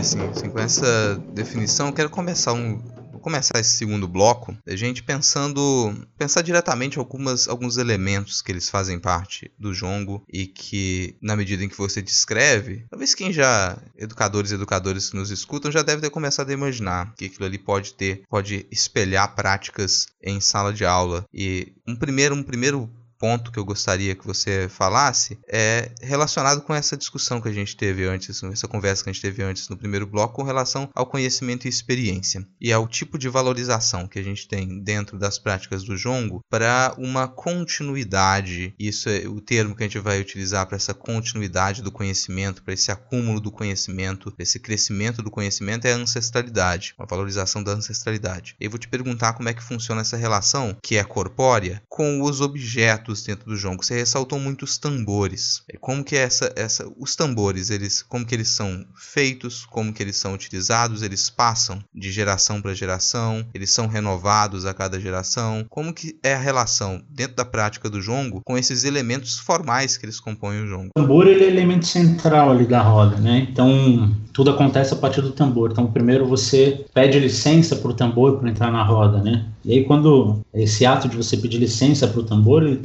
assim, 0.00 0.20
assim, 0.28 0.50
com 0.50 0.58
essa 0.58 1.14
definição. 1.32 1.88
Eu 1.88 1.92
quero 1.92 2.10
começar 2.10 2.52
um, 2.52 2.80
começar 3.18 3.58
esse 3.58 3.70
segundo 3.70 4.08
bloco, 4.08 4.56
a 4.66 4.74
gente 4.74 5.02
pensando, 5.02 5.94
pensar 6.16 6.42
diretamente 6.42 6.98
algumas, 6.98 7.48
alguns 7.48 7.76
elementos 7.76 8.40
que 8.40 8.50
eles 8.50 8.70
fazem 8.70 8.98
parte 8.98 9.50
do 9.58 9.74
jongo 9.74 10.24
e 10.32 10.46
que, 10.46 11.16
na 11.20 11.36
medida 11.36 11.62
em 11.62 11.68
que 11.68 11.76
você 11.76 12.00
descreve, 12.00 12.86
talvez 12.88 13.14
quem 13.14 13.32
já, 13.32 13.76
educadores 13.96 14.50
e 14.50 14.54
educadores 14.54 15.10
que 15.10 15.16
nos 15.16 15.30
escutam, 15.30 15.70
já 15.70 15.82
deve 15.82 16.00
ter 16.00 16.10
começado 16.10 16.50
a 16.50 16.54
imaginar 16.54 17.12
que 17.14 17.26
aquilo 17.26 17.44
ali 17.44 17.58
pode 17.58 17.94
ter, 17.94 18.22
pode 18.28 18.66
espelhar 18.70 19.34
práticas 19.34 20.06
em 20.22 20.40
sala 20.40 20.72
de 20.72 20.84
aula. 20.84 21.24
E 21.32 21.72
um 21.86 21.96
primeiro, 21.96 22.34
um 22.34 22.42
primeiro 22.42 22.90
ponto 23.18 23.50
que 23.50 23.58
eu 23.58 23.64
gostaria 23.64 24.14
que 24.14 24.26
você 24.26 24.68
falasse 24.68 25.38
é 25.48 25.90
relacionado 26.00 26.62
com 26.62 26.74
essa 26.74 26.96
discussão 26.96 27.40
que 27.40 27.48
a 27.48 27.52
gente 27.52 27.76
teve 27.76 28.04
antes, 28.04 28.42
essa 28.42 28.68
conversa 28.68 29.02
que 29.02 29.10
a 29.10 29.12
gente 29.12 29.22
teve 29.22 29.42
antes 29.42 29.68
no 29.68 29.76
primeiro 29.76 30.06
bloco 30.06 30.34
com 30.34 30.42
relação 30.42 30.88
ao 30.94 31.06
conhecimento 31.06 31.66
e 31.66 31.68
experiência 31.68 32.46
e 32.60 32.72
ao 32.72 32.86
tipo 32.86 33.18
de 33.18 33.28
valorização 33.28 34.06
que 34.06 34.18
a 34.18 34.22
gente 34.22 34.46
tem 34.46 34.80
dentro 34.82 35.18
das 35.18 35.38
práticas 35.38 35.82
do 35.82 35.96
jongo 35.96 36.40
para 36.48 36.94
uma 36.96 37.26
continuidade. 37.26 38.74
Isso 38.78 39.08
é 39.08 39.26
o 39.26 39.40
termo 39.40 39.74
que 39.74 39.82
a 39.82 39.86
gente 39.86 39.98
vai 39.98 40.20
utilizar 40.20 40.66
para 40.66 40.76
essa 40.76 40.94
continuidade 40.94 41.82
do 41.82 41.90
conhecimento, 41.90 42.62
para 42.62 42.74
esse 42.74 42.90
acúmulo 42.92 43.40
do 43.40 43.50
conhecimento, 43.50 44.32
esse 44.38 44.60
crescimento 44.60 45.22
do 45.22 45.30
conhecimento 45.30 45.86
é 45.86 45.92
a 45.92 45.96
ancestralidade, 45.96 46.94
uma 46.98 47.06
valorização 47.06 47.62
da 47.62 47.72
ancestralidade. 47.72 48.54
Eu 48.60 48.70
vou 48.70 48.78
te 48.78 48.88
perguntar 48.88 49.32
como 49.32 49.48
é 49.48 49.54
que 49.54 49.62
funciona 49.62 50.02
essa 50.02 50.16
relação, 50.16 50.76
que 50.82 50.96
é 50.96 51.04
corpórea, 51.04 51.82
com 51.88 52.22
os 52.22 52.40
objetos 52.40 53.07
dentro 53.24 53.46
do 53.46 53.56
jongo. 53.56 53.84
Você 53.84 53.94
ressaltou 53.94 54.38
muito 54.38 54.64
os 54.64 54.78
tambores. 54.78 55.62
Como 55.80 56.04
que 56.04 56.16
é 56.16 56.20
essa, 56.20 56.52
essa, 56.56 56.90
os 56.98 57.16
tambores, 57.16 57.70
eles, 57.70 58.02
como 58.02 58.24
que 58.24 58.34
eles 58.34 58.48
são 58.48 58.84
feitos, 58.94 59.66
como 59.66 59.92
que 59.92 60.02
eles 60.02 60.16
são 60.16 60.34
utilizados, 60.34 61.02
eles 61.02 61.30
passam 61.30 61.78
de 61.94 62.10
geração 62.10 62.60
para 62.60 62.74
geração, 62.74 63.44
eles 63.54 63.70
são 63.70 63.86
renovados 63.86 64.66
a 64.66 64.74
cada 64.74 65.00
geração. 65.00 65.64
Como 65.68 65.92
que 65.92 66.18
é 66.22 66.34
a 66.34 66.38
relação 66.38 67.02
dentro 67.08 67.36
da 67.36 67.44
prática 67.44 67.88
do 67.88 68.00
jongo 68.00 68.42
com 68.44 68.56
esses 68.56 68.84
elementos 68.84 69.38
formais 69.38 69.96
que 69.96 70.04
eles 70.04 70.20
compõem 70.20 70.62
o 70.62 70.66
jongo? 70.66 70.90
O 70.96 71.00
tambor 71.00 71.26
ele 71.26 71.44
é 71.44 71.48
elemento 71.48 71.86
central 71.86 72.50
ali 72.50 72.66
da 72.66 72.82
roda, 72.82 73.16
né? 73.16 73.46
Então 73.50 74.14
tudo 74.32 74.50
acontece 74.50 74.94
a 74.94 74.96
partir 74.96 75.20
do 75.20 75.32
tambor. 75.32 75.70
Então 75.72 75.86
primeiro 75.86 76.26
você 76.26 76.84
pede 76.94 77.18
licença 77.18 77.76
para 77.76 77.90
o 77.90 77.94
tambor 77.94 78.38
para 78.38 78.48
entrar 78.48 78.70
na 78.70 78.82
roda, 78.82 79.22
né? 79.22 79.46
E 79.64 79.72
aí 79.72 79.84
quando 79.84 80.40
esse 80.54 80.86
ato 80.86 81.08
de 81.08 81.16
você 81.16 81.36
pedir 81.36 81.58
licença 81.58 82.06
para 82.06 82.20
o 82.20 82.24
tambor, 82.24 82.62
ele 82.62 82.76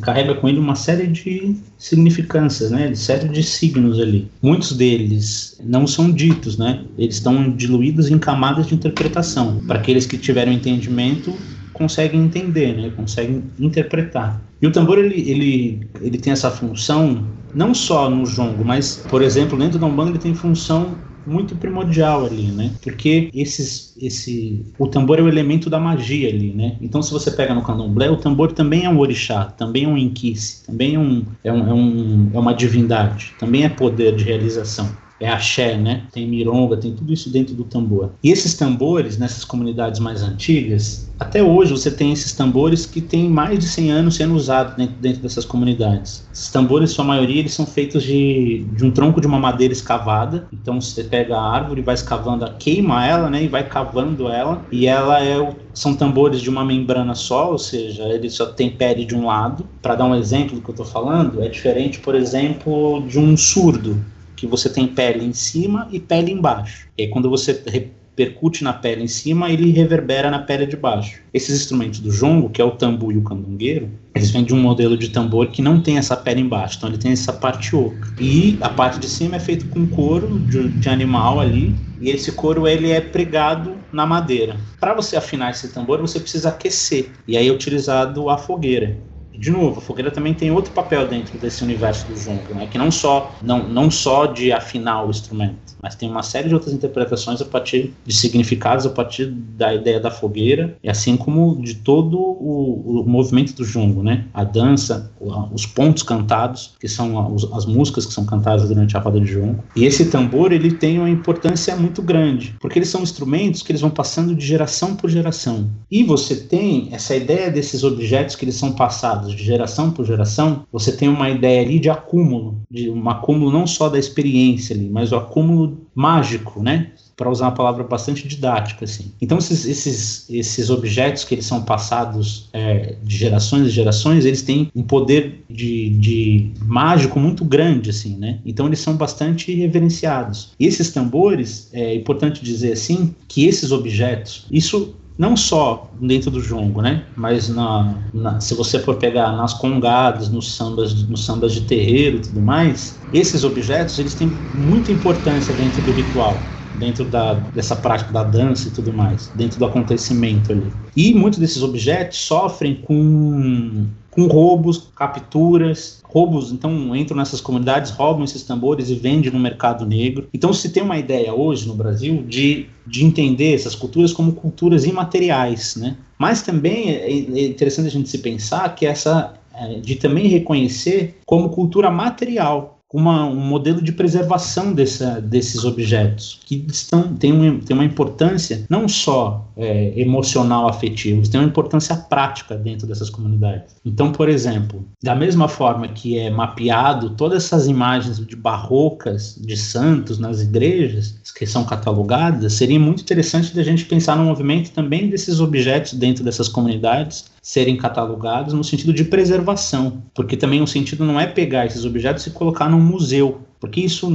carrega 0.00 0.34
com 0.34 0.48
ele 0.48 0.58
uma 0.58 0.74
série 0.74 1.06
de 1.06 1.56
significâncias, 1.78 2.70
né? 2.70 2.88
De 2.88 2.98
série 2.98 3.28
de 3.28 3.42
signos 3.42 4.00
ali. 4.00 4.28
Muitos 4.42 4.72
deles 4.72 5.60
não 5.64 5.86
são 5.86 6.10
ditos, 6.10 6.56
né? 6.56 6.84
Eles 6.98 7.16
estão 7.16 7.50
diluídos 7.50 8.10
em 8.10 8.18
camadas 8.18 8.66
de 8.66 8.74
interpretação. 8.74 9.60
Para 9.66 9.78
aqueles 9.78 10.06
que 10.06 10.16
tiveram 10.18 10.52
entendimento, 10.52 11.34
conseguem 11.72 12.22
entender, 12.22 12.76
né? 12.76 12.90
Conseguem 12.96 13.44
interpretar. 13.58 14.40
E 14.60 14.66
o 14.66 14.72
tambor 14.72 14.98
ele, 14.98 15.20
ele, 15.30 15.88
ele 16.00 16.18
tem 16.18 16.32
essa 16.32 16.50
função 16.50 17.26
não 17.54 17.74
só 17.74 18.10
no 18.10 18.26
jongo, 18.26 18.64
mas 18.64 19.04
por 19.08 19.22
exemplo 19.22 19.58
dentro 19.58 19.78
da 19.78 19.86
umbanda 19.86 20.10
ele 20.10 20.18
tem 20.18 20.34
função 20.34 20.94
muito 21.26 21.56
primordial 21.56 22.24
ali, 22.24 22.44
né? 22.44 22.70
Porque 22.82 23.30
esses, 23.34 23.96
esse, 24.00 24.64
o 24.78 24.86
tambor 24.86 25.18
é 25.18 25.22
o 25.22 25.28
elemento 25.28 25.68
da 25.68 25.78
magia 25.78 26.28
ali, 26.28 26.52
né? 26.52 26.76
Então, 26.80 27.02
se 27.02 27.12
você 27.12 27.30
pega 27.30 27.54
no 27.54 27.62
candomblé, 27.62 28.10
o 28.10 28.16
tambor 28.16 28.52
também 28.52 28.84
é 28.84 28.88
um 28.90 28.98
orixá, 28.98 29.46
também 29.46 29.84
é 29.84 29.88
um 29.88 29.96
inquice, 29.96 30.64
também 30.64 30.94
é, 30.94 30.98
um, 30.98 31.24
é, 31.42 31.52
um, 31.52 31.68
é, 31.68 31.74
um, 31.74 32.30
é 32.34 32.38
uma 32.38 32.54
divindade, 32.54 33.34
também 33.38 33.64
é 33.64 33.68
poder 33.68 34.14
de 34.14 34.24
realização 34.24 35.05
é 35.20 35.28
axé, 35.28 35.76
né? 35.76 36.02
Tem 36.12 36.26
mironga, 36.26 36.76
tem 36.76 36.92
tudo 36.94 37.12
isso 37.12 37.30
dentro 37.30 37.54
do 37.54 37.64
tambor. 37.64 38.10
E 38.22 38.30
esses 38.30 38.54
tambores, 38.54 39.18
nessas 39.18 39.44
comunidades 39.44 40.00
mais 40.00 40.22
antigas, 40.22 41.10
até 41.18 41.42
hoje 41.42 41.72
você 41.72 41.90
tem 41.90 42.12
esses 42.12 42.32
tambores 42.32 42.84
que 42.84 43.00
têm 43.00 43.28
mais 43.28 43.58
de 43.58 43.66
100 43.66 43.90
anos 43.90 44.16
sendo 44.16 44.34
usados 44.34 44.74
dentro, 44.74 44.96
dentro 45.00 45.22
dessas 45.22 45.44
comunidades. 45.44 46.26
Esses 46.32 46.50
tambores, 46.50 46.90
sua 46.90 47.04
maioria, 47.04 47.40
eles 47.40 47.54
são 47.54 47.64
feitos 47.64 48.02
de, 48.02 48.66
de 48.72 48.84
um 48.84 48.90
tronco 48.90 49.20
de 49.20 49.26
uma 49.26 49.38
madeira 49.38 49.72
escavada. 49.72 50.46
Então 50.52 50.80
você 50.80 51.04
pega 51.04 51.36
a 51.36 51.50
árvore, 51.54 51.80
vai 51.80 51.94
escavando, 51.94 52.46
queima 52.58 53.06
ela, 53.06 53.30
né? 53.30 53.42
E 53.42 53.48
vai 53.48 53.66
cavando 53.66 54.28
ela. 54.28 54.62
E 54.70 54.86
ela 54.86 55.22
é 55.22 55.38
o, 55.38 55.54
são 55.72 55.94
tambores 55.94 56.40
de 56.40 56.50
uma 56.50 56.64
membrana 56.64 57.14
só, 57.14 57.52
ou 57.52 57.58
seja, 57.58 58.04
ele 58.04 58.28
só 58.28 58.46
tem 58.46 58.70
pele 58.70 59.06
de 59.06 59.14
um 59.14 59.26
lado. 59.26 59.66
Para 59.80 59.94
dar 59.94 60.04
um 60.04 60.14
exemplo 60.14 60.56
do 60.56 60.60
que 60.60 60.68
eu 60.68 60.74
estou 60.74 60.86
falando, 60.86 61.42
é 61.42 61.48
diferente, 61.48 61.98
por 62.00 62.14
exemplo, 62.14 63.02
de 63.08 63.18
um 63.18 63.36
surdo 63.36 63.96
que 64.36 64.46
você 64.46 64.68
tem 64.68 64.86
pele 64.86 65.24
em 65.24 65.32
cima 65.32 65.88
e 65.90 65.98
pele 65.98 66.30
embaixo. 66.30 66.86
E 66.96 67.02
aí, 67.02 67.08
quando 67.08 67.30
você 67.30 67.60
repercute 67.66 68.62
na 68.62 68.72
pele 68.72 69.02
em 69.02 69.08
cima, 69.08 69.50
ele 69.50 69.70
reverbera 69.70 70.30
na 70.30 70.38
pele 70.38 70.66
de 70.66 70.76
baixo. 70.76 71.20
Esses 71.34 71.60
instrumentos 71.60 72.00
do 72.00 72.10
jongo, 72.10 72.48
que 72.48 72.62
é 72.62 72.64
o 72.64 72.70
tambu 72.70 73.12
e 73.12 73.18
o 73.18 73.22
candungueiro, 73.22 73.90
eles 74.14 74.30
vêm 74.30 74.44
de 74.44 74.54
um 74.54 74.60
modelo 74.60 74.96
de 74.96 75.10
tambor 75.10 75.48
que 75.48 75.60
não 75.60 75.80
tem 75.80 75.98
essa 75.98 76.16
pele 76.16 76.40
embaixo, 76.40 76.78
então 76.78 76.88
ele 76.88 76.98
tem 76.98 77.12
essa 77.12 77.32
parte 77.32 77.76
oca. 77.76 78.14
E 78.18 78.56
a 78.60 78.68
parte 78.68 78.98
de 78.98 79.08
cima 79.08 79.36
é 79.36 79.40
feito 79.40 79.66
com 79.68 79.86
couro 79.86 80.38
de, 80.38 80.68
de 80.68 80.88
animal 80.88 81.40
ali, 81.40 81.74
e 82.00 82.10
esse 82.10 82.32
couro 82.32 82.66
ele 82.66 82.90
é 82.90 83.00
pregado 83.00 83.74
na 83.92 84.06
madeira. 84.06 84.56
Para 84.80 84.94
você 84.94 85.16
afinar 85.16 85.50
esse 85.50 85.68
tambor, 85.68 86.00
você 86.00 86.18
precisa 86.20 86.48
aquecer, 86.48 87.10
e 87.28 87.36
aí 87.36 87.48
é 87.48 87.52
utilizado 87.52 88.30
a 88.30 88.38
fogueira 88.38 88.96
de 89.38 89.50
novo, 89.50 89.78
a 89.78 89.82
fogueira 89.82 90.10
também 90.10 90.34
tem 90.34 90.50
outro 90.50 90.72
papel 90.72 91.06
dentro 91.06 91.38
desse 91.38 91.62
universo 91.62 92.06
do 92.06 92.16
jongo, 92.16 92.54
né? 92.54 92.66
Que 92.66 92.78
não 92.78 92.90
só 92.90 93.34
não, 93.42 93.68
não 93.68 93.90
só 93.90 94.26
de 94.26 94.52
afinar 94.52 95.04
o 95.04 95.10
instrumento, 95.10 95.76
mas 95.82 95.94
tem 95.94 96.10
uma 96.10 96.22
série 96.22 96.48
de 96.48 96.54
outras 96.54 96.72
interpretações 96.72 97.40
a 97.40 97.44
partir 97.44 97.92
de 98.04 98.14
significados 98.14 98.86
a 98.86 98.90
partir 98.90 99.26
da 99.26 99.74
ideia 99.74 100.00
da 100.00 100.10
fogueira 100.10 100.76
e 100.82 100.88
assim 100.88 101.16
como 101.16 101.60
de 101.60 101.74
todo 101.74 102.18
o, 102.18 103.02
o 103.02 103.08
movimento 103.08 103.54
do 103.54 103.64
jongo, 103.64 104.02
né? 104.02 104.24
A 104.32 104.44
dança, 104.44 105.10
os 105.52 105.66
pontos 105.66 106.02
cantados, 106.02 106.74
que 106.80 106.88
são 106.88 107.36
as 107.54 107.66
músicas 107.66 108.06
que 108.06 108.12
são 108.12 108.24
cantadas 108.24 108.68
durante 108.68 108.96
a 108.96 109.00
roda 109.00 109.20
de 109.20 109.32
jongo. 109.32 109.62
E 109.74 109.84
esse 109.84 110.06
tambor 110.06 110.52
ele 110.52 110.72
tem 110.72 110.98
uma 110.98 111.10
importância 111.10 111.76
muito 111.76 112.02
grande, 112.02 112.56
porque 112.60 112.78
eles 112.78 112.88
são 112.88 113.02
instrumentos 113.02 113.62
que 113.62 113.72
eles 113.72 113.80
vão 113.80 113.90
passando 113.90 114.34
de 114.34 114.44
geração 114.44 114.94
por 114.94 115.10
geração. 115.10 115.70
E 115.90 116.02
você 116.02 116.36
tem 116.36 116.88
essa 116.92 117.14
ideia 117.14 117.50
desses 117.50 117.84
objetos 117.84 118.36
que 118.36 118.44
eles 118.44 118.54
são 118.54 118.72
passados 118.72 119.25
de 119.34 119.42
geração 119.42 119.90
por 119.90 120.04
geração, 120.04 120.64
você 120.72 120.92
tem 120.92 121.08
uma 121.08 121.30
ideia 121.30 121.62
ali 121.62 121.78
de 121.78 121.90
acúmulo, 121.90 122.60
de 122.70 122.90
um 122.90 123.08
acúmulo 123.08 123.50
não 123.50 123.66
só 123.66 123.88
da 123.88 123.98
experiência 123.98 124.74
ali, 124.74 124.88
mas 124.88 125.12
o 125.12 125.16
acúmulo 125.16 125.86
mágico, 125.94 126.62
né? 126.62 126.92
para 127.16 127.30
usar 127.30 127.46
uma 127.46 127.52
palavra 127.52 127.82
bastante 127.82 128.28
didática, 128.28 128.84
assim. 128.84 129.10
Então, 129.20 129.38
esses, 129.38 129.64
esses, 129.64 130.28
esses 130.28 130.68
objetos 130.68 131.24
que 131.24 131.34
eles 131.34 131.46
são 131.46 131.62
passados 131.62 132.50
é, 132.52 132.96
de 133.02 133.16
gerações 133.16 133.68
e 133.68 133.70
gerações, 133.70 134.26
eles 134.26 134.42
têm 134.42 134.70
um 134.76 134.82
poder 134.82 135.42
de, 135.48 135.90
de 135.98 136.50
mágico 136.62 137.18
muito 137.18 137.42
grande, 137.42 137.88
assim, 137.88 138.16
né? 138.18 138.38
Então, 138.44 138.66
eles 138.66 138.80
são 138.80 138.94
bastante 138.96 139.50
reverenciados. 139.54 140.52
E 140.60 140.66
esses 140.66 140.92
tambores, 140.92 141.70
é 141.72 141.94
importante 141.94 142.44
dizer 142.44 142.72
assim, 142.72 143.14
que 143.26 143.46
esses 143.46 143.72
objetos, 143.72 144.46
isso 144.50 144.94
não 145.18 145.36
só 145.36 145.90
dentro 146.00 146.30
do 146.30 146.40
jongo, 146.40 146.82
né? 146.82 147.04
Mas 147.16 147.48
na, 147.48 147.94
na, 148.12 148.40
se 148.40 148.54
você 148.54 148.78
for 148.78 148.96
pegar 148.96 149.32
nas 149.32 149.54
congadas, 149.54 150.28
nos 150.28 150.54
sambas, 150.54 150.94
nos 151.08 151.24
sambas 151.24 151.52
de 151.52 151.62
terreiro 151.62 152.18
e 152.18 152.20
tudo 152.20 152.40
mais, 152.40 153.00
esses 153.12 153.44
objetos 153.44 153.98
eles 153.98 154.14
têm 154.14 154.40
muita 154.52 154.92
importância 154.92 155.54
dentro 155.54 155.80
do 155.80 155.92
ritual, 155.92 156.54
dentro 156.74 157.04
da, 157.04 157.34
dessa 157.34 157.74
prática 157.76 158.12
da 158.12 158.24
dança 158.24 158.68
e 158.68 158.70
tudo 158.70 158.92
mais, 158.92 159.30
dentro 159.34 159.58
do 159.58 159.64
acontecimento 159.64 160.52
ali. 160.52 160.72
E 160.94 161.14
muitos 161.14 161.38
desses 161.38 161.62
objetos 161.62 162.18
sofrem 162.18 162.74
com 162.74 163.86
com 164.16 164.26
roubos, 164.28 164.88
capturas, 164.96 166.00
roubos, 166.16 166.50
então 166.50 166.96
entram 166.96 167.18
nessas 167.18 167.42
comunidades, 167.42 167.90
roubam 167.90 168.24
esses 168.24 168.42
tambores 168.42 168.88
e 168.88 168.94
vendem 168.94 169.30
no 169.30 169.38
mercado 169.38 169.84
negro. 169.84 170.28
Então 170.32 170.50
se 170.50 170.70
tem 170.70 170.82
uma 170.82 170.96
ideia 170.96 171.34
hoje 171.34 171.68
no 171.68 171.74
Brasil 171.74 172.22
de, 172.26 172.66
de 172.86 173.04
entender 173.04 173.54
essas 173.54 173.74
culturas 173.74 174.14
como 174.14 174.32
culturas 174.32 174.86
imateriais, 174.86 175.76
né? 175.76 175.94
Mas 176.18 176.40
também 176.40 176.90
é, 176.90 177.10
é 177.10 177.46
interessante 177.46 177.88
a 177.88 177.90
gente 177.90 178.08
se 178.08 178.18
pensar 178.18 178.74
que 178.74 178.86
essa 178.86 179.34
é, 179.54 179.74
de 179.74 179.96
também 179.96 180.26
reconhecer 180.26 181.18
como 181.26 181.50
cultura 181.50 181.90
material, 181.90 182.75
uma, 182.92 183.26
um 183.26 183.40
modelo 183.40 183.82
de 183.82 183.92
preservação 183.92 184.72
dessa, 184.72 185.20
desses 185.20 185.64
objetos, 185.64 186.40
que 186.44 186.64
estão, 186.68 187.14
tem, 187.14 187.32
uma, 187.32 187.60
tem 187.60 187.76
uma 187.76 187.84
importância 187.84 188.64
não 188.70 188.88
só 188.88 189.48
é, 189.56 189.92
emocional, 190.00 190.68
afetiva, 190.68 191.18
mas 191.18 191.28
tem 191.28 191.40
uma 191.40 191.48
importância 191.48 191.96
prática 191.96 192.56
dentro 192.56 192.86
dessas 192.86 193.10
comunidades. 193.10 193.74
Então, 193.84 194.12
por 194.12 194.28
exemplo, 194.28 194.84
da 195.02 195.14
mesma 195.14 195.48
forma 195.48 195.88
que 195.88 196.18
é 196.18 196.30
mapeado 196.30 197.10
todas 197.10 197.44
essas 197.44 197.66
imagens 197.66 198.24
de 198.24 198.36
barrocas 198.36 199.36
de 199.36 199.56
santos 199.56 200.18
nas 200.18 200.40
igrejas, 200.40 201.16
que 201.36 201.46
são 201.46 201.64
catalogadas, 201.64 202.52
seria 202.52 202.78
muito 202.78 203.02
interessante 203.02 203.54
da 203.54 203.62
gente 203.62 203.84
pensar 203.84 204.16
no 204.16 204.24
movimento 204.24 204.70
também 204.70 205.08
desses 205.08 205.40
objetos 205.40 205.94
dentro 205.94 206.22
dessas 206.22 206.48
comunidades 206.48 207.35
serem 207.46 207.76
catalogados 207.76 208.52
no 208.52 208.64
sentido 208.64 208.92
de 208.92 209.04
preservação, 209.04 210.02
porque 210.12 210.36
também 210.36 210.60
o 210.60 210.66
sentido 210.66 211.04
não 211.04 211.18
é 211.18 211.28
pegar 211.28 211.64
esses 211.64 211.84
objetos 211.84 212.26
e 212.26 212.30
colocar 212.30 212.68
num 212.68 212.80
museu, 212.80 213.40
porque 213.60 213.82
isso, 213.82 214.12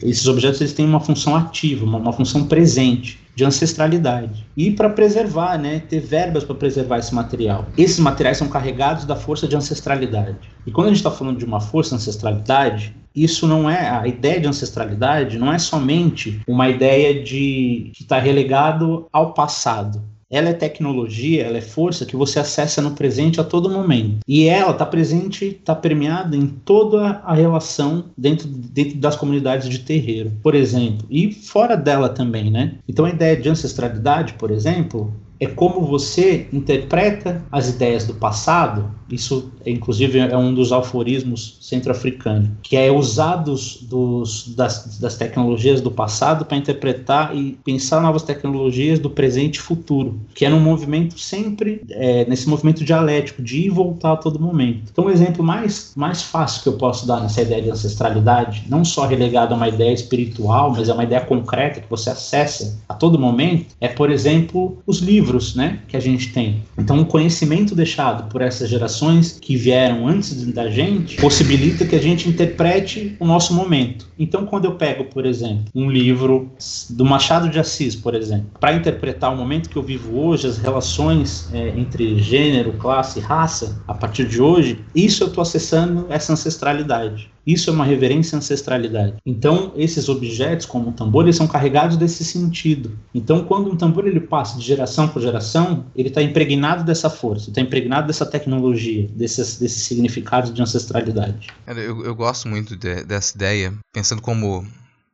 esses 0.00 0.28
objetos 0.28 0.60
eles 0.60 0.72
têm 0.72 0.86
uma 0.86 1.00
função 1.00 1.34
ativa, 1.34 1.84
uma, 1.84 1.98
uma 1.98 2.12
função 2.12 2.44
presente 2.44 3.18
de 3.34 3.44
ancestralidade 3.44 4.46
e 4.56 4.70
para 4.70 4.88
preservar, 4.88 5.58
né, 5.58 5.80
ter 5.80 5.98
verbas 5.98 6.44
para 6.44 6.54
preservar 6.54 6.98
esse 6.98 7.12
material. 7.12 7.66
Esses 7.76 7.98
materiais 7.98 8.38
são 8.38 8.46
carregados 8.46 9.04
da 9.04 9.16
força 9.16 9.48
de 9.48 9.56
ancestralidade. 9.56 10.38
E 10.64 10.70
quando 10.70 10.86
a 10.86 10.90
gente 10.90 10.98
está 10.98 11.10
falando 11.10 11.38
de 11.38 11.44
uma 11.44 11.60
força 11.60 11.90
de 11.90 11.96
ancestralidade, 11.96 12.94
isso 13.12 13.48
não 13.48 13.68
é 13.68 13.90
a 13.90 14.06
ideia 14.06 14.38
de 14.38 14.46
ancestralidade 14.46 15.36
não 15.36 15.52
é 15.52 15.58
somente 15.58 16.40
uma 16.46 16.68
ideia 16.68 17.20
de 17.20 17.90
estar 17.98 18.18
tá 18.18 18.22
relegado 18.22 19.08
ao 19.12 19.34
passado 19.34 20.00
ela 20.30 20.50
é 20.50 20.52
tecnologia, 20.52 21.44
ela 21.44 21.58
é 21.58 21.60
força 21.60 22.06
que 22.06 22.16
você 22.16 22.38
acessa 22.38 22.80
no 22.80 22.92
presente 22.92 23.40
a 23.40 23.44
todo 23.44 23.68
momento. 23.68 24.20
E 24.28 24.46
ela 24.46 24.70
está 24.70 24.86
presente, 24.86 25.46
está 25.46 25.74
permeada 25.74 26.36
em 26.36 26.46
toda 26.46 27.20
a 27.24 27.34
relação 27.34 28.04
dentro, 28.16 28.46
dentro 28.46 28.98
das 28.98 29.16
comunidades 29.16 29.68
de 29.68 29.80
terreiro, 29.80 30.30
por 30.42 30.54
exemplo, 30.54 31.06
e 31.10 31.32
fora 31.32 31.76
dela 31.76 32.08
também, 32.08 32.50
né? 32.50 32.74
Então 32.88 33.04
a 33.04 33.10
ideia 33.10 33.36
de 33.36 33.48
ancestralidade, 33.48 34.34
por 34.34 34.50
exemplo, 34.50 35.12
é 35.40 35.46
como 35.46 35.80
você 35.80 36.46
interpreta 36.52 37.42
as 37.50 37.70
ideias 37.70 38.04
do 38.04 38.14
passado. 38.14 38.90
Isso, 39.10 39.50
inclusive, 39.66 40.18
é 40.18 40.36
um 40.36 40.54
dos 40.54 40.70
aforismos 40.70 41.56
centro-africanos, 41.60 42.50
que 42.62 42.76
é 42.76 42.92
usados 42.92 43.78
dos, 43.82 44.54
das, 44.54 44.98
das 44.98 45.16
tecnologias 45.16 45.80
do 45.80 45.90
passado 45.90 46.44
para 46.44 46.56
interpretar 46.56 47.34
e 47.34 47.58
pensar 47.64 48.00
novas 48.00 48.22
tecnologias 48.22 48.98
do 49.00 49.10
presente 49.10 49.56
e 49.56 49.60
futuro, 49.60 50.20
que 50.34 50.44
é 50.44 50.48
num 50.48 50.60
movimento 50.60 51.18
sempre, 51.18 51.82
é, 51.90 52.24
nesse 52.26 52.48
movimento 52.48 52.84
dialético, 52.84 53.42
de 53.42 53.62
ir 53.62 53.66
e 53.66 53.70
voltar 53.70 54.12
a 54.12 54.16
todo 54.16 54.38
momento. 54.38 54.90
Então, 54.92 55.06
um 55.06 55.10
exemplo 55.10 55.42
mais, 55.42 55.92
mais 55.96 56.22
fácil 56.22 56.62
que 56.62 56.68
eu 56.68 56.74
posso 56.74 57.06
dar 57.06 57.20
nessa 57.20 57.42
ideia 57.42 57.62
de 57.62 57.70
ancestralidade, 57.70 58.64
não 58.68 58.84
só 58.84 59.06
relegado 59.06 59.54
a 59.54 59.56
uma 59.56 59.68
ideia 59.68 59.92
espiritual, 59.92 60.70
mas 60.70 60.88
é 60.88 60.92
uma 60.92 61.04
ideia 61.04 61.22
concreta 61.22 61.80
que 61.80 61.90
você 61.90 62.10
acessa 62.10 62.78
a 62.88 62.94
todo 62.94 63.18
momento, 63.18 63.74
é, 63.80 63.88
por 63.88 64.10
exemplo, 64.10 64.78
os 64.86 64.98
livros 64.98 65.29
livros 65.30 65.54
né, 65.54 65.78
que 65.86 65.96
a 65.96 66.00
gente 66.00 66.32
tem. 66.32 66.62
Então, 66.76 67.00
o 67.00 67.06
conhecimento 67.06 67.74
deixado 67.74 68.28
por 68.28 68.42
essas 68.42 68.68
gerações 68.68 69.38
que 69.40 69.56
vieram 69.56 70.06
antes 70.08 70.44
da 70.52 70.68
gente 70.68 71.16
possibilita 71.16 71.86
que 71.86 71.94
a 71.94 72.02
gente 72.02 72.28
interprete 72.28 73.16
o 73.20 73.24
nosso 73.24 73.54
momento. 73.54 74.08
Então, 74.18 74.44
quando 74.44 74.64
eu 74.64 74.74
pego, 74.74 75.04
por 75.04 75.24
exemplo, 75.24 75.64
um 75.74 75.90
livro 75.90 76.50
do 76.90 77.04
Machado 77.04 77.48
de 77.48 77.58
Assis, 77.58 77.94
por 77.94 78.14
exemplo, 78.14 78.50
para 78.58 78.74
interpretar 78.74 79.32
o 79.32 79.36
momento 79.36 79.70
que 79.70 79.76
eu 79.76 79.82
vivo 79.82 80.18
hoje, 80.18 80.48
as 80.48 80.58
relações 80.58 81.48
é, 81.52 81.68
entre 81.78 82.18
gênero, 82.18 82.72
classe, 82.72 83.20
raça, 83.20 83.80
a 83.86 83.94
partir 83.94 84.26
de 84.26 84.42
hoje, 84.42 84.80
isso 84.94 85.22
eu 85.22 85.28
estou 85.28 85.42
acessando 85.42 86.06
essa 86.08 86.32
ancestralidade. 86.32 87.30
Isso 87.52 87.70
é 87.70 87.72
uma 87.72 87.84
reverência 87.84 88.36
à 88.36 88.38
ancestralidade. 88.38 89.14
Então, 89.26 89.72
esses 89.76 90.08
objetos, 90.08 90.66
como 90.66 90.90
o 90.90 90.92
tambor, 90.92 91.24
eles 91.24 91.36
são 91.36 91.48
carregados 91.48 91.96
desse 91.96 92.24
sentido. 92.24 92.96
Então, 93.14 93.44
quando 93.44 93.70
um 93.70 93.76
tambor 93.76 94.06
ele 94.06 94.20
passa 94.20 94.58
de 94.58 94.64
geração 94.64 95.08
por 95.08 95.20
geração, 95.20 95.86
ele 95.96 96.08
está 96.08 96.22
impregnado 96.22 96.84
dessa 96.84 97.10
força, 97.10 97.50
está 97.50 97.60
impregnado 97.60 98.06
dessa 98.06 98.24
tecnologia, 98.24 99.08
desses, 99.08 99.58
desses 99.58 99.82
significados 99.82 100.52
de 100.52 100.62
ancestralidade. 100.62 101.48
Eu, 101.66 102.04
eu 102.04 102.14
gosto 102.14 102.48
muito 102.48 102.76
de, 102.76 103.04
dessa 103.04 103.36
ideia, 103.36 103.74
pensando 103.92 104.22
como 104.22 104.64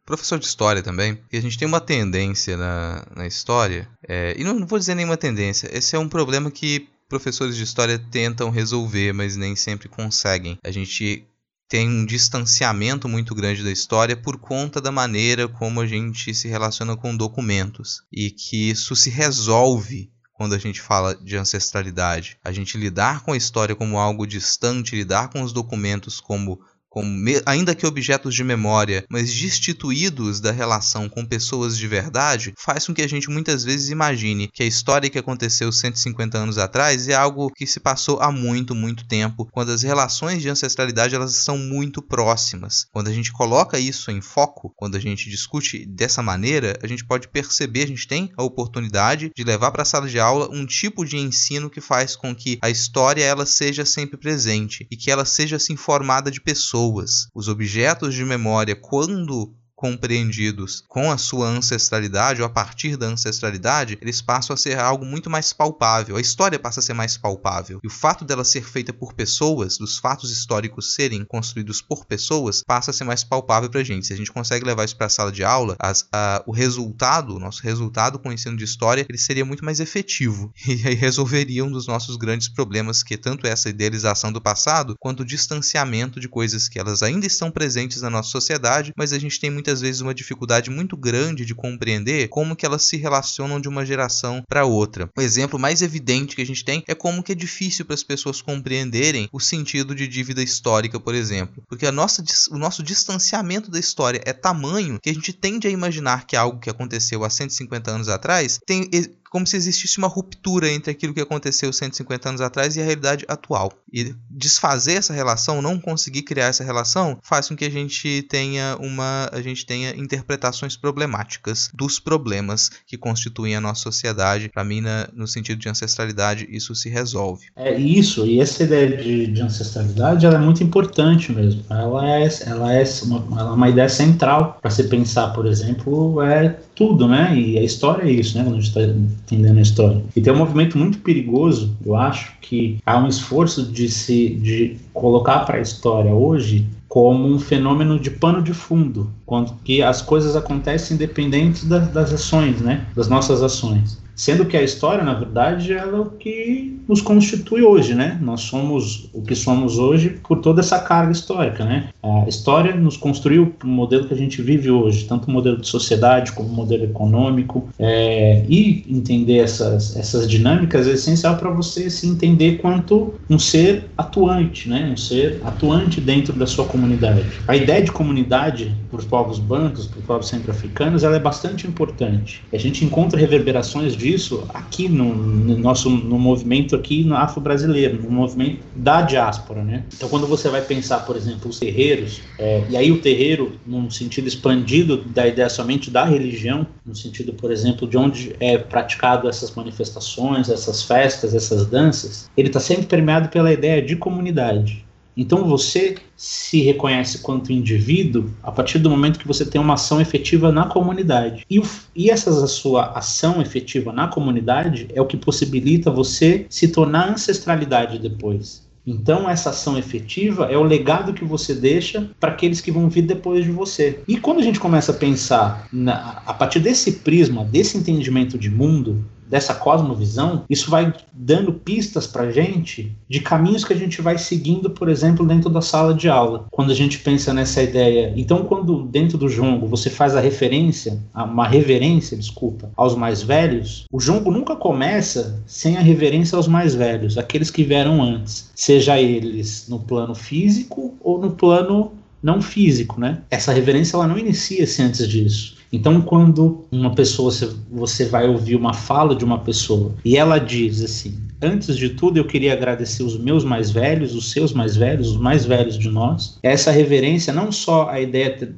professor 0.05 0.39
de 0.39 0.47
história 0.47 0.82
também, 0.82 1.18
e 1.32 1.37
a 1.37 1.43
gente 1.43 1.59
tem 1.59 1.66
uma 1.66 1.80
tendência 1.80 2.57
na, 2.57 3.05
na 3.16 3.26
história, 3.26 3.89
é, 4.07 4.34
e 4.39 4.45
não, 4.45 4.55
não 4.55 4.66
vou 4.66 4.78
dizer 4.78 4.95
nenhuma 4.95 5.16
tendência, 5.16 5.68
esse 5.72 5.97
é 5.97 5.99
um 5.99 6.09
problema 6.09 6.51
que 6.51 6.89
professores 7.09 7.57
de 7.57 7.64
história 7.64 7.99
tentam 7.99 8.51
resolver, 8.51 9.12
mas 9.12 9.37
nem 9.37 9.57
sempre 9.57 9.89
conseguem. 9.89 10.59
A 10.64 10.70
gente 10.70 11.26
tem 11.69 11.89
um 11.89 12.07
distanciamento 12.07 13.09
muito 13.09 13.35
grande 13.35 13.64
da 13.64 13.71
história 13.71 14.17
por 14.17 14.39
conta 14.39 14.81
da 14.81 14.93
maneira 14.93 15.49
como 15.49 15.81
a 15.81 15.87
gente 15.87 16.33
se 16.33 16.49
relaciona 16.49 16.97
com 16.97 17.17
documentos 17.17 18.03
e 18.12 18.31
que 18.31 18.71
isso 18.71 18.95
se 18.95 19.11
resolve 19.11 20.11
quando 20.33 20.55
a 20.55 20.59
gente 20.59 20.81
fala 20.81 21.14
de 21.14 21.37
ancestralidade. 21.37 22.39
A 22.45 22.53
gente 22.53 22.77
lidar 22.77 23.23
com 23.23 23.33
a 23.33 23.37
história 23.37 23.75
como 23.75 23.99
algo 23.99 24.27
distante, 24.27 24.95
lidar 24.95 25.29
com 25.29 25.43
os 25.43 25.53
documentos 25.53 26.21
como 26.21 26.61
como, 26.97 27.15
ainda 27.45 27.75
que 27.75 27.87
objetos 27.87 28.35
de 28.35 28.43
memória, 28.43 29.05
mas 29.11 29.31
destituídos 29.31 30.41
da 30.41 30.51
relação 30.51 31.11
com 31.11 31.27
pessoas 31.27 31.77
de 31.77 31.87
verdade, 31.87 32.55
faz 32.59 32.87
com 32.87 32.95
que 32.95 33.03
a 33.03 33.07
gente 33.07 33.29
muitas 33.29 33.63
vezes 33.63 33.91
imagine 33.91 34.49
que 34.49 34.63
a 34.63 34.67
história 34.67 35.11
que 35.11 35.19
aconteceu 35.19 35.71
150 35.71 36.39
anos 36.39 36.57
atrás 36.57 37.07
é 37.07 37.15
algo 37.15 37.53
que 37.55 37.67
se 37.67 37.81
passou 37.81 38.19
há 38.23 38.33
muito, 38.33 38.75
muito 38.75 39.07
tempo, 39.07 39.47
quando 39.53 39.73
as 39.73 39.83
relações 39.83 40.41
de 40.41 40.49
ancestralidade 40.49 41.15
elas 41.15 41.35
são 41.35 41.59
muito 41.59 42.01
próximas. 42.01 42.87
Quando 42.91 43.09
a 43.09 43.13
gente 43.13 43.31
coloca 43.31 43.79
isso 43.79 44.11
em 44.11 44.23
foco, 44.23 44.73
quando 44.75 44.97
a 44.97 45.01
gente 45.01 45.29
discute 45.29 45.85
dessa 45.85 46.23
maneira, 46.23 46.79
a 46.83 46.87
gente 46.87 47.05
pode 47.05 47.29
perceber, 47.29 47.83
a 47.83 47.89
gente 47.89 48.09
tem 48.09 48.33
a 48.39 48.43
oportunidade 48.43 49.31
de 49.37 49.45
levar 49.45 49.71
para 49.71 49.83
a 49.83 49.85
sala 49.87 50.09
de 50.09 50.19
aula 50.19 50.49
um 50.51 50.65
tipo 50.65 51.05
de 51.05 51.19
ensino 51.19 51.69
que 51.69 51.83
faz 51.83 52.17
com 52.17 52.35
que 52.35 52.59
a 52.63 52.71
história 52.71 53.23
ela 53.23 53.45
seja 53.45 53.85
sempre 53.85 54.17
presente 54.17 54.87
e 54.91 54.97
que 54.97 55.11
ela 55.11 55.27
seja 55.27 55.57
assim 55.57 55.77
formada 55.77 56.31
de 56.31 56.41
pessoas 56.41 56.86
pessoas. 56.87 57.28
Os 57.34 57.49
objetos 57.49 58.14
de 58.14 58.24
memória, 58.24 58.76
quando 58.76 59.55
compreendidos 59.77 60.83
com 60.89 61.12
a 61.12 61.18
sua 61.18 61.47
ancestralidade 61.47 62.41
ou 62.41 62.47
a 62.47 62.51
partir 62.51 62.97
da 62.97 63.07
ancestralidade, 63.07 63.99
eles 64.01 64.22
passam 64.22 64.55
a 64.55 64.57
ser 64.57 64.79
algo 64.79 65.05
muito 65.05 65.29
mais 65.29 65.53
palpável. 65.53 66.16
A 66.16 66.20
história 66.20 66.59
passa 66.59 66.81
a 66.81 66.83
ser 66.83 66.95
mais 66.95 67.16
palpável. 67.18 67.79
E 67.85 67.87
o 67.87 67.91
fato 67.91 68.24
dela 68.24 68.43
ser 68.43 68.64
feita 68.64 68.93
por 68.93 69.12
pessoas, 69.12 69.77
dos 69.77 69.99
fatos 69.99 70.31
históricos 70.31 70.95
serem 70.95 71.24
construídos 71.24 71.83
por 71.83 72.07
pessoas, 72.07 72.62
passa 72.66 72.91
a 72.91 72.95
ser 72.95 73.05
mais 73.05 73.22
palpável 73.22 73.68
para 73.68 73.81
a 73.81 73.85
gente. 73.85 74.07
Se 74.07 74.14
a 74.14 74.16
gente 74.16 74.33
consegue 74.33 74.64
levar 74.64 74.85
isso 74.85 74.97
para 74.97 75.07
a 75.07 75.11
sala 75.11 75.31
de 75.31 75.45
aula, 75.45 75.77
as, 75.79 76.09
a, 76.11 76.43
o 76.47 76.53
resultado, 76.53 77.37
o 77.37 77.39
nosso 77.39 77.62
resultado 77.62 78.18
com 78.18 78.31
o 78.31 78.33
ensino 78.33 78.57
de 78.57 78.64
história, 78.64 79.05
ele 79.07 79.18
seria 79.18 79.45
muito 79.45 79.64
mais 79.64 79.79
efetivo 79.79 80.53
e 80.66 80.89
aí 80.89 80.95
resolveria 80.95 81.64
um 81.64 81.70
dos 81.70 81.87
nossos 81.87 82.16
grandes 82.16 82.49
problemas, 82.49 83.03
que 83.03 83.14
é 83.14 83.18
tanto 83.18 83.47
essa 83.47 83.68
idealização 83.68 84.33
do 84.33 84.41
passado, 84.41 84.95
quanto 84.99 85.20
o 85.20 85.27
distanciamento 85.27 86.18
de 86.18 86.29
coisas 86.29 86.66
que 86.66 86.79
elas 86.79 87.03
ainda 87.03 87.27
estão 87.27 87.51
presentes 87.51 88.01
na 88.01 88.09
nossa 88.09 88.31
sociedade, 88.31 88.93
mas 88.97 89.12
a 89.12 89.18
gente 89.18 89.39
tem 89.39 89.51
muito 89.51 89.66
muitas 89.67 89.81
vezes 89.81 90.01
uma 90.01 90.14
dificuldade 90.14 90.71
muito 90.71 90.97
grande 90.97 91.45
de 91.45 91.55
compreender 91.55 92.29
como 92.29 92.55
que 92.55 92.64
elas 92.64 92.83
se 92.83 92.97
relacionam 92.97 93.61
de 93.61 93.69
uma 93.69 93.85
geração 93.85 94.45
para 94.49 94.64
outra. 94.64 95.11
O 95.17 95.21
exemplo 95.21 95.59
mais 95.59 95.83
evidente 95.83 96.37
que 96.37 96.43
a 96.43 96.47
gente 96.47 96.64
tem 96.64 96.85
é 96.87 96.95
como 96.95 97.21
que 97.21 97.33
é 97.33 97.35
difícil 97.35 97.85
para 97.85 97.95
as 97.95 98.05
pessoas 98.05 98.41
compreenderem 98.41 99.29
o 99.33 99.41
sentido 99.41 99.93
de 99.93 100.07
dívida 100.07 100.41
histórica, 100.41 101.01
por 101.01 101.17
exemplo, 101.17 101.64
porque 101.69 101.85
a 101.85 101.91
nossa, 101.91 102.23
o 102.53 102.59
nosso 102.59 102.81
distanciamento 102.81 103.69
da 103.69 103.81
história 103.81 104.23
é 104.25 104.33
tamanho 104.33 105.01
que 105.03 105.11
a 105.11 105.14
gente 105.14 105.33
tende 105.33 105.67
a 105.67 105.71
imaginar 105.71 106.27
que 106.27 106.37
algo 106.37 106.61
que 106.61 106.71
aconteceu 106.71 107.25
há 107.25 107.31
150 107.31 107.91
anos 107.91 108.09
atrás 108.09 108.61
tem 108.64 108.89
como 109.37 109.47
se 109.47 109.55
existisse 109.55 109.99
uma 109.99 110.09
ruptura 110.09 110.72
entre 110.72 110.91
aquilo 110.91 111.12
que 111.12 111.20
aconteceu 111.20 111.70
150 111.70 112.26
anos 112.30 112.41
atrás 112.41 112.74
e 112.74 112.80
a 112.80 112.84
realidade 112.84 113.22
atual. 113.28 113.70
E 113.93 114.14
desfazer 114.30 114.95
essa 114.95 115.12
relação, 115.12 115.61
não 115.61 115.78
conseguir 115.78 116.22
criar 116.22 116.47
essa 116.47 116.64
relação, 116.64 117.18
faz 117.22 117.47
com 117.47 117.55
que 117.55 117.66
a 117.66 117.70
gente 117.70 118.22
tenha 118.30 118.78
uma 118.80 119.28
a 119.30 119.43
gente 119.43 119.66
tenha 119.66 119.95
interpretações 119.95 120.74
problemáticas 120.74 121.70
dos 121.74 122.01
problemas 122.01 122.70
que 122.87 122.97
constituem 122.97 123.55
a 123.55 123.61
nossa 123.61 123.82
sociedade. 123.82 124.49
Para 124.49 124.64
mim, 124.64 124.82
no 125.12 125.28
sentido 125.28 125.59
de 125.59 125.68
ancestralidade, 125.68 126.49
isso 126.51 126.74
se 126.74 126.89
resolve. 126.89 127.49
É 127.55 127.78
isso, 127.78 128.26
e 128.26 128.41
essa 128.41 128.62
ideia 128.62 128.97
de, 128.97 129.26
de 129.26 129.43
ancestralidade 129.43 130.24
ela 130.24 130.37
é 130.37 130.41
muito 130.41 130.64
importante 130.64 131.30
mesmo. 131.30 131.62
Ela 131.68 132.09
é, 132.09 132.28
ela 132.47 132.72
é, 132.72 132.84
uma, 133.03 133.39
ela 133.39 133.51
é 133.51 133.53
uma 133.53 133.68
ideia 133.68 133.89
central 133.91 134.59
para 134.62 134.70
se 134.70 134.84
pensar, 134.84 135.34
por 135.34 135.45
exemplo, 135.45 136.22
é 136.22 136.57
tudo, 136.74 137.09
né? 137.09 137.37
E 137.37 137.59
a 137.59 137.62
história 137.62 138.03
é 138.05 138.11
isso, 138.11 138.37
né? 138.37 138.45
Quando 138.45 138.57
a 138.57 138.61
gente 138.61 138.68
está 138.68 138.80
entendendo 139.27 139.59
a 139.59 139.62
história. 139.62 140.03
E 140.14 140.20
tem 140.20 140.33
um 140.33 140.37
movimento 140.37 140.79
muito 140.79 140.99
perigoso, 140.99 141.77
eu 141.85 141.97
acho, 141.97 142.33
que 142.41 142.79
há 142.87 142.99
um 142.99 143.09
esforço 143.09 143.70
de 143.70 143.89
se 143.89 144.31
de 144.37 144.77
colocar 144.95 145.41
para 145.41 145.59
a 145.59 145.61
história 145.61 146.12
hoje 146.12 146.66
como 146.89 147.29
um 147.29 147.39
fenômeno 147.39 147.99
de 147.99 148.11
pano 148.11 148.43
de 148.43 148.55
fundo, 148.55 149.11
quando 149.27 149.53
que 149.64 149.83
as 149.83 150.01
coisas 150.01 150.37
acontecem 150.37 150.95
independentes 150.95 151.64
das, 151.64 151.89
das 151.89 152.12
ações, 152.12 152.61
né? 152.61 152.87
Das 152.95 153.09
nossas 153.09 153.43
ações. 153.43 154.01
Sendo 154.17 154.47
que 154.47 154.57
a 154.57 154.62
história, 154.62 155.05
na 155.05 155.12
verdade, 155.12 155.75
ela 155.75 155.99
é 155.99 156.01
o 156.01 156.07
que 156.07 156.81
nos 156.89 157.03
constitui 157.03 157.62
hoje, 157.62 157.95
né? 157.95 158.19
Nós 158.23 158.41
somos 158.41 159.11
o 159.12 159.21
que 159.21 159.35
somos 159.35 159.79
hoje 159.79 160.19
por 160.27 160.41
toda 160.41 160.61
essa 160.61 160.79
carga 160.79 161.12
histórica, 161.12 161.67
né? 161.67 161.91
A 162.03 162.27
história 162.27 162.75
nos 162.75 162.97
construiu 162.97 163.55
o 163.62 163.67
modelo 163.67 164.09
que 164.09 164.14
a 164.14 164.17
gente 164.17 164.41
vive 164.41 164.71
hoje, 164.71 165.05
tanto 165.05 165.29
o 165.29 165.31
modelo 165.31 165.59
de 165.59 165.69
sociedade 165.69 166.33
como 166.33 166.49
o 166.49 166.53
modelo 166.53 166.85
econômico. 166.85 167.69
É, 167.79 168.43
e 168.49 168.87
entender 168.89 169.39
essas, 169.39 169.95
essas 169.95 170.27
dinâmicas 170.27 170.89
é 170.89 170.93
essencial 170.93 171.37
para 171.37 171.51
você 171.51 171.91
se 171.91 172.07
entender 172.09 172.57
quanto 172.57 173.14
um 173.29 173.39
ser 173.39 173.85
atuante, 173.99 174.67
né? 174.67 174.89
Um 174.91 174.97
ser 174.97 175.43
atuante 175.45 176.01
dentro 176.01 176.33
da 176.33 176.47
sua 176.47 176.64
comunidade. 176.64 177.23
A 177.47 177.55
ideia 177.55 177.83
de 177.83 177.93
comunidade 177.93 178.75
para 178.89 178.99
os 178.99 179.05
povos 179.05 179.39
bancos, 179.39 179.87
para 179.87 179.99
os 179.99 180.07
povos 180.07 180.29
centro-africanos, 180.29 181.05
ela 181.05 181.17
é 181.17 181.21
bastante 181.21 181.67
importante. 181.67 182.43
A 182.51 182.57
gente 182.57 182.83
encontra 182.83 183.21
reverberações 183.21 183.95
de 183.95 184.06
disso 184.07 184.45
aqui 184.55 184.89
no, 184.89 185.13
no 185.15 185.59
nosso 185.59 185.91
no 185.91 186.19
movimento 186.19 186.77
aqui 186.77 187.07
afro-brasileiro, 187.13 188.01
no 188.01 188.11
movimento 188.11 188.61
da 188.75 189.03
diáspora, 189.03 189.65
né? 189.65 189.85
Então, 189.95 190.09
quando 190.09 190.27
você 190.27 190.49
vai 190.49 190.63
pensar, 190.63 191.01
por 191.01 191.17
exemplo, 191.17 191.51
os 191.51 191.59
terreiros, 191.59 192.21
é, 192.39 192.63
e 192.71 192.77
aí 192.77 192.93
o 192.93 193.01
terreiro, 193.01 193.53
num 193.67 193.91
sentido 193.91 194.29
expandido 194.29 194.99
da 194.99 195.27
ideia 195.27 195.49
somente 195.49 195.91
da 195.91 196.05
religião, 196.05 196.67
no 196.85 196.95
sentido, 196.95 197.33
por 197.33 197.51
exemplo, 197.51 197.89
de 197.89 197.97
onde 197.97 198.37
é 198.39 198.57
praticado 198.57 199.29
essas 199.29 199.53
manifestações, 199.55 200.49
essas 200.49 200.83
festas, 200.83 201.35
essas 201.35 201.67
danças, 201.67 202.31
ele 202.37 202.49
está 202.49 202.61
sempre 202.61 202.87
permeado 202.87 203.29
pela 203.29 203.53
ideia 203.53 203.83
de 203.83 203.97
comunidade. 203.97 204.86
Então 205.17 205.45
você 205.45 205.97
se 206.17 206.61
reconhece 206.61 207.19
quanto 207.19 207.53
indivíduo 207.53 208.31
a 208.43 208.53
partir 208.53 208.79
do 208.79 208.91
momento 208.91 209.19
que 209.19 209.27
você 209.27 209.47
tem 209.47 209.61
uma 209.61 209.75
ação 209.75 210.01
efetiva 210.01 210.53
na 210.53 210.67
comunidade. 210.67 211.45
E, 211.51 211.62
e 211.95 212.11
essa 212.11 212.47
sua 212.47 212.93
ação 212.93 213.41
efetiva 213.41 213.93
na 213.93 214.09
comunidade 214.09 214.89
é 214.95 215.01
o 215.01 215.07
que 215.07 215.17
possibilita 215.17 215.91
você 215.91 216.47
se 216.51 216.69
tornar 216.69 217.09
ancestralidade 217.09 217.99
depois. 217.99 218.67
Então, 218.87 219.29
essa 219.29 219.51
ação 219.51 219.77
efetiva 219.77 220.45
é 220.45 220.57
o 220.57 220.62
legado 220.62 221.12
que 221.12 221.25
você 221.25 221.53
deixa 221.53 222.09
para 222.21 222.31
aqueles 222.31 222.61
que 222.61 222.71
vão 222.71 222.89
vir 222.89 223.03
depois 223.03 223.45
de 223.45 223.51
você. 223.51 224.01
E 224.07 224.17
quando 224.17 224.39
a 224.39 224.43
gente 224.43 224.61
começa 224.61 224.93
a 224.93 224.95
pensar 224.95 225.67
na, 225.73 226.23
a 226.25 226.33
partir 226.33 226.61
desse 226.61 226.93
prisma, 226.93 227.45
desse 227.45 227.77
entendimento 227.77 228.39
de 228.39 228.49
mundo, 228.49 229.05
dessa 229.29 229.55
cosmovisão, 229.55 230.45
isso 230.49 230.70
vai 230.70 230.93
dando 231.12 231.53
pistas 231.53 232.07
para 232.07 232.31
gente 232.31 232.93
de 233.09 233.20
caminhos 233.20 233.64
que 233.64 233.72
a 233.72 233.77
gente 233.77 234.01
vai 234.01 234.18
seguindo, 234.18 234.70
por 234.70 234.89
exemplo, 234.89 235.27
dentro 235.27 235.51
da 235.51 235.61
sala 235.61 235.95
de 235.95 236.09
aula. 236.09 236.47
Quando 236.51 236.70
a 236.70 236.74
gente 236.74 236.99
pensa 236.99 237.33
nessa 237.33 237.62
ideia, 237.62 238.12
então 238.16 238.45
quando 238.45 238.85
dentro 238.85 239.18
do 239.18 239.29
jongo 239.29 239.66
você 239.66 239.91
faz 239.91 240.14
a 240.14 240.20
referência, 240.20 240.99
uma 241.14 241.47
reverência, 241.47 242.16
desculpa, 242.16 242.70
aos 242.77 242.95
mais 242.95 243.22
velhos, 243.22 243.85
o 243.93 244.01
jongo 244.01 244.31
nunca 244.31 244.55
começa 244.55 245.43
sem 245.47 245.77
a 245.77 245.81
reverência 245.81 246.37
aos 246.37 246.49
mais 246.49 246.74
velhos, 246.74 247.18
aqueles 247.18 247.51
que 247.51 247.64
vieram 247.64 248.03
antes, 248.03 248.51
seja 248.55 249.01
eles 249.01 249.66
no 249.68 249.79
plano 249.79 250.14
físico 250.14 250.95
ou 251.01 251.20
no 251.20 251.31
plano 251.31 251.93
não 252.22 252.41
físico, 252.43 253.01
né? 253.01 253.22
Essa 253.31 253.53
reverência 253.53 253.97
ela 253.97 254.07
não 254.07 254.18
inicia-se 254.18 254.83
antes 254.83 255.07
disso. 255.09 255.56
Então, 255.73 256.01
quando 256.01 256.64
uma 256.71 256.95
pessoa, 256.95 257.33
você 257.71 258.05
vai 258.05 258.29
ouvir 258.29 258.57
uma 258.57 258.73
fala 258.73 259.14
de 259.14 259.25
uma 259.25 259.39
pessoa 259.39 259.95
e 260.05 260.17
ela 260.17 260.39
diz 260.39 260.83
assim: 260.83 261.19
Antes 261.43 261.77
de 261.77 261.91
tudo, 261.91 262.17
eu 262.17 262.25
queria 262.25 262.53
agradecer 262.53 263.03
os 263.03 263.19
meus 263.19 263.45
mais 263.45 263.71
velhos, 263.71 264.14
os 264.14 264.31
seus 264.31 264.53
mais 264.53 264.77
velhos, 264.77 265.11
os 265.11 265.17
mais 265.17 265.45
velhos 265.45 265.79
de 265.79 265.89
nós. 265.89 266.39
Essa 266.43 266.71
reverência, 266.71 267.33
não 267.33 267.53
só 267.53 267.89
a 267.91 268.01
ideia 268.01 268.57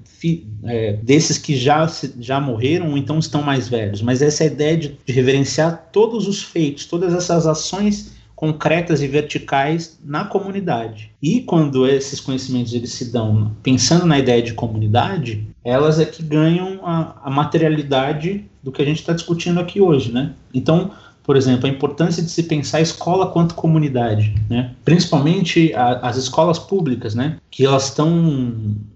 é, 0.65 0.93
desses 1.03 1.39
que 1.39 1.57
já, 1.57 1.91
já 2.21 2.41
morreram 2.41 2.91
ou 2.91 2.99
então 2.99 3.19
estão 3.19 3.43
mais 3.43 3.69
velhos, 3.69 4.01
mas 4.01 4.23
essa 4.23 4.45
ideia 4.45 4.77
de, 4.77 4.97
de 5.05 5.13
reverenciar 5.13 5.89
todos 5.93 6.29
os 6.29 6.43
feitos, 6.43 6.87
todas 6.87 7.15
essas 7.15 7.47
ações 7.47 8.18
concretas 8.39 9.03
e 9.03 9.09
verticais 9.09 9.99
na 10.05 10.25
comunidade. 10.25 11.11
E 11.21 11.41
quando 11.41 11.89
esses 11.89 12.21
conhecimentos 12.21 12.73
eles 12.73 12.93
se 12.93 13.11
dão 13.11 13.51
pensando 13.65 14.07
na 14.07 14.17
ideia 14.17 14.41
de 14.41 14.55
comunidade, 14.55 15.45
elas 15.65 15.99
é 15.99 16.05
que 16.05 16.23
ganham 16.23 16.87
a, 16.87 17.17
a 17.25 17.31
materialidade 17.31 18.45
do 18.63 18.71
que 18.71 18.81
a 18.81 18.85
gente 18.85 19.01
está 19.01 19.13
discutindo 19.13 19.59
aqui 19.59 19.81
hoje, 19.81 20.13
né? 20.13 20.35
Então, 20.55 20.93
por 21.29 21.37
exemplo, 21.37 21.67
a 21.67 21.71
importância 21.71 22.23
de 22.23 22.31
se 22.31 22.45
pensar 22.45 22.79
a 22.79 22.81
escola 22.81 23.27
quanto 23.27 23.55
comunidade, 23.55 24.35
né? 24.49 24.71
Principalmente 24.83 25.75
a, 25.75 26.09
as 26.09 26.17
escolas 26.17 26.59
públicas, 26.59 27.15
né? 27.15 27.37
Que 27.51 27.67
elas 27.67 27.91
estão 27.91 28.09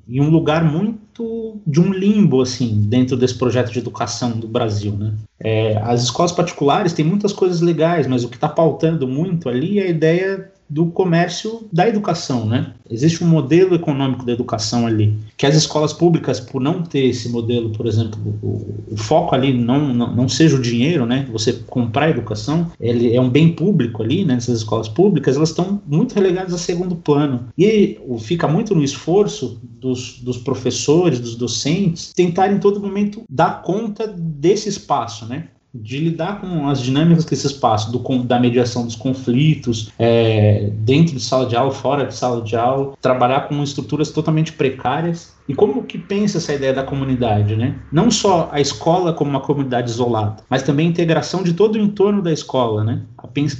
em 0.09 0.19
um 0.19 0.31
lugar 0.31 0.65
muito 0.65 1.61
de 1.67 1.79
um 1.79 1.93
limbo, 1.93 2.41
assim, 2.41 2.87
dentro 2.89 3.19
desse 3.19 3.35
projeto 3.35 3.71
de 3.71 3.79
educação 3.79 4.31
do 4.31 4.49
Brasil, 4.49 4.93
né? 4.93 5.13
É, 5.39 5.77
as 5.85 6.05
escolas 6.05 6.33
particulares 6.33 6.95
têm 6.95 7.05
muitas 7.05 7.35
coisas 7.35 7.61
legais, 7.61 8.07
mas 8.07 8.25
o 8.25 8.31
que 8.31 8.37
está 8.37 8.49
pautando 8.49 9.07
muito 9.07 9.51
ali 9.51 9.79
é 9.79 9.83
a 9.83 9.91
ideia 9.91 10.52
do 10.69 10.87
comércio 10.87 11.69
da 11.73 11.89
educação, 11.89 12.47
né? 12.47 12.73
Existe 12.91 13.23
um 13.23 13.27
modelo 13.27 13.75
econômico 13.75 14.25
da 14.25 14.33
educação 14.33 14.87
ali, 14.87 15.17
que 15.37 15.47
as 15.47 15.55
escolas 15.55 15.93
públicas, 15.93 16.41
por 16.41 16.61
não 16.61 16.83
ter 16.83 17.07
esse 17.07 17.29
modelo, 17.29 17.71
por 17.71 17.87
exemplo, 17.87 18.19
o, 18.43 18.85
o 18.91 18.97
foco 18.97 19.35
ali 19.35 19.53
não, 19.53 19.93
não, 19.93 20.15
não, 20.15 20.29
seja 20.29 20.57
o 20.57 20.63
dinheiro, 20.63 21.07
né? 21.07 21.27
Você 21.31 21.53
comprar 21.67 22.11
educação, 22.11 22.71
ele 22.81 23.15
é 23.15 23.21
um 23.21 23.29
bem 23.29 23.53
público 23.53 24.03
ali, 24.03 24.25
né? 24.25 24.35
Nessas 24.35 24.59
escolas 24.59 24.89
públicas, 24.89 25.37
elas 25.37 25.51
estão 25.51 25.81
muito 25.87 26.15
relegadas 26.15 26.55
a 26.55 26.59
segundo 26.59 26.97
plano. 26.97 27.49
E 27.57 27.99
fica 28.21 28.49
muito 28.49 28.75
no 28.75 28.83
esforço 28.83 29.61
dos, 29.63 30.21
dos 30.21 30.39
professores, 30.39 31.21
dos 31.21 31.37
docentes, 31.37 32.13
tentarem 32.15 32.57
em 32.57 32.61
todo 32.61 32.81
momento 32.81 33.23
dar 33.29 33.63
conta 33.63 34.07
desse 34.07 34.69
espaço, 34.69 35.27
né? 35.27 35.49
De 35.75 35.99
lidar 35.99 36.41
com 36.41 36.69
as 36.69 36.81
dinâmicas 36.81 37.25
que 37.25 37.35
esse 37.35 37.47
espaço 37.47 37.91
do, 37.91 37.99
da 38.25 38.39
mediação 38.39 38.85
dos 38.85 38.95
conflitos, 38.95 39.91
é, 39.99 40.71
dentro 40.75 41.15
de 41.15 41.21
sala 41.21 41.47
de 41.47 41.57
aula, 41.57 41.73
fora 41.73 42.07
de 42.07 42.15
sala 42.15 42.43
de 42.43 42.55
aula, 42.55 42.93
trabalhar 43.01 43.49
com 43.49 43.63
estruturas 43.63 44.11
totalmente 44.11 44.53
precárias. 44.53 45.33
E 45.49 45.55
como 45.55 45.83
que 45.85 45.99
pensa 45.99 46.39
essa 46.39 46.53
ideia 46.55 46.73
da 46.73 46.83
comunidade, 46.85 47.57
né? 47.57 47.75
Não 47.91 48.11
só 48.11 48.49
a 48.53 48.61
escola 48.61 49.13
como 49.13 49.31
uma 49.31 49.41
comunidade 49.41 49.91
isolada, 49.91 50.37
mas 50.49 50.63
também 50.63 50.87
a 50.87 50.91
integração 50.91 51.43
de 51.43 51.53
todo 51.53 51.75
o 51.75 51.79
entorno 51.79 52.23
da 52.23 52.33
escola, 52.33 52.85
né? 52.85 53.03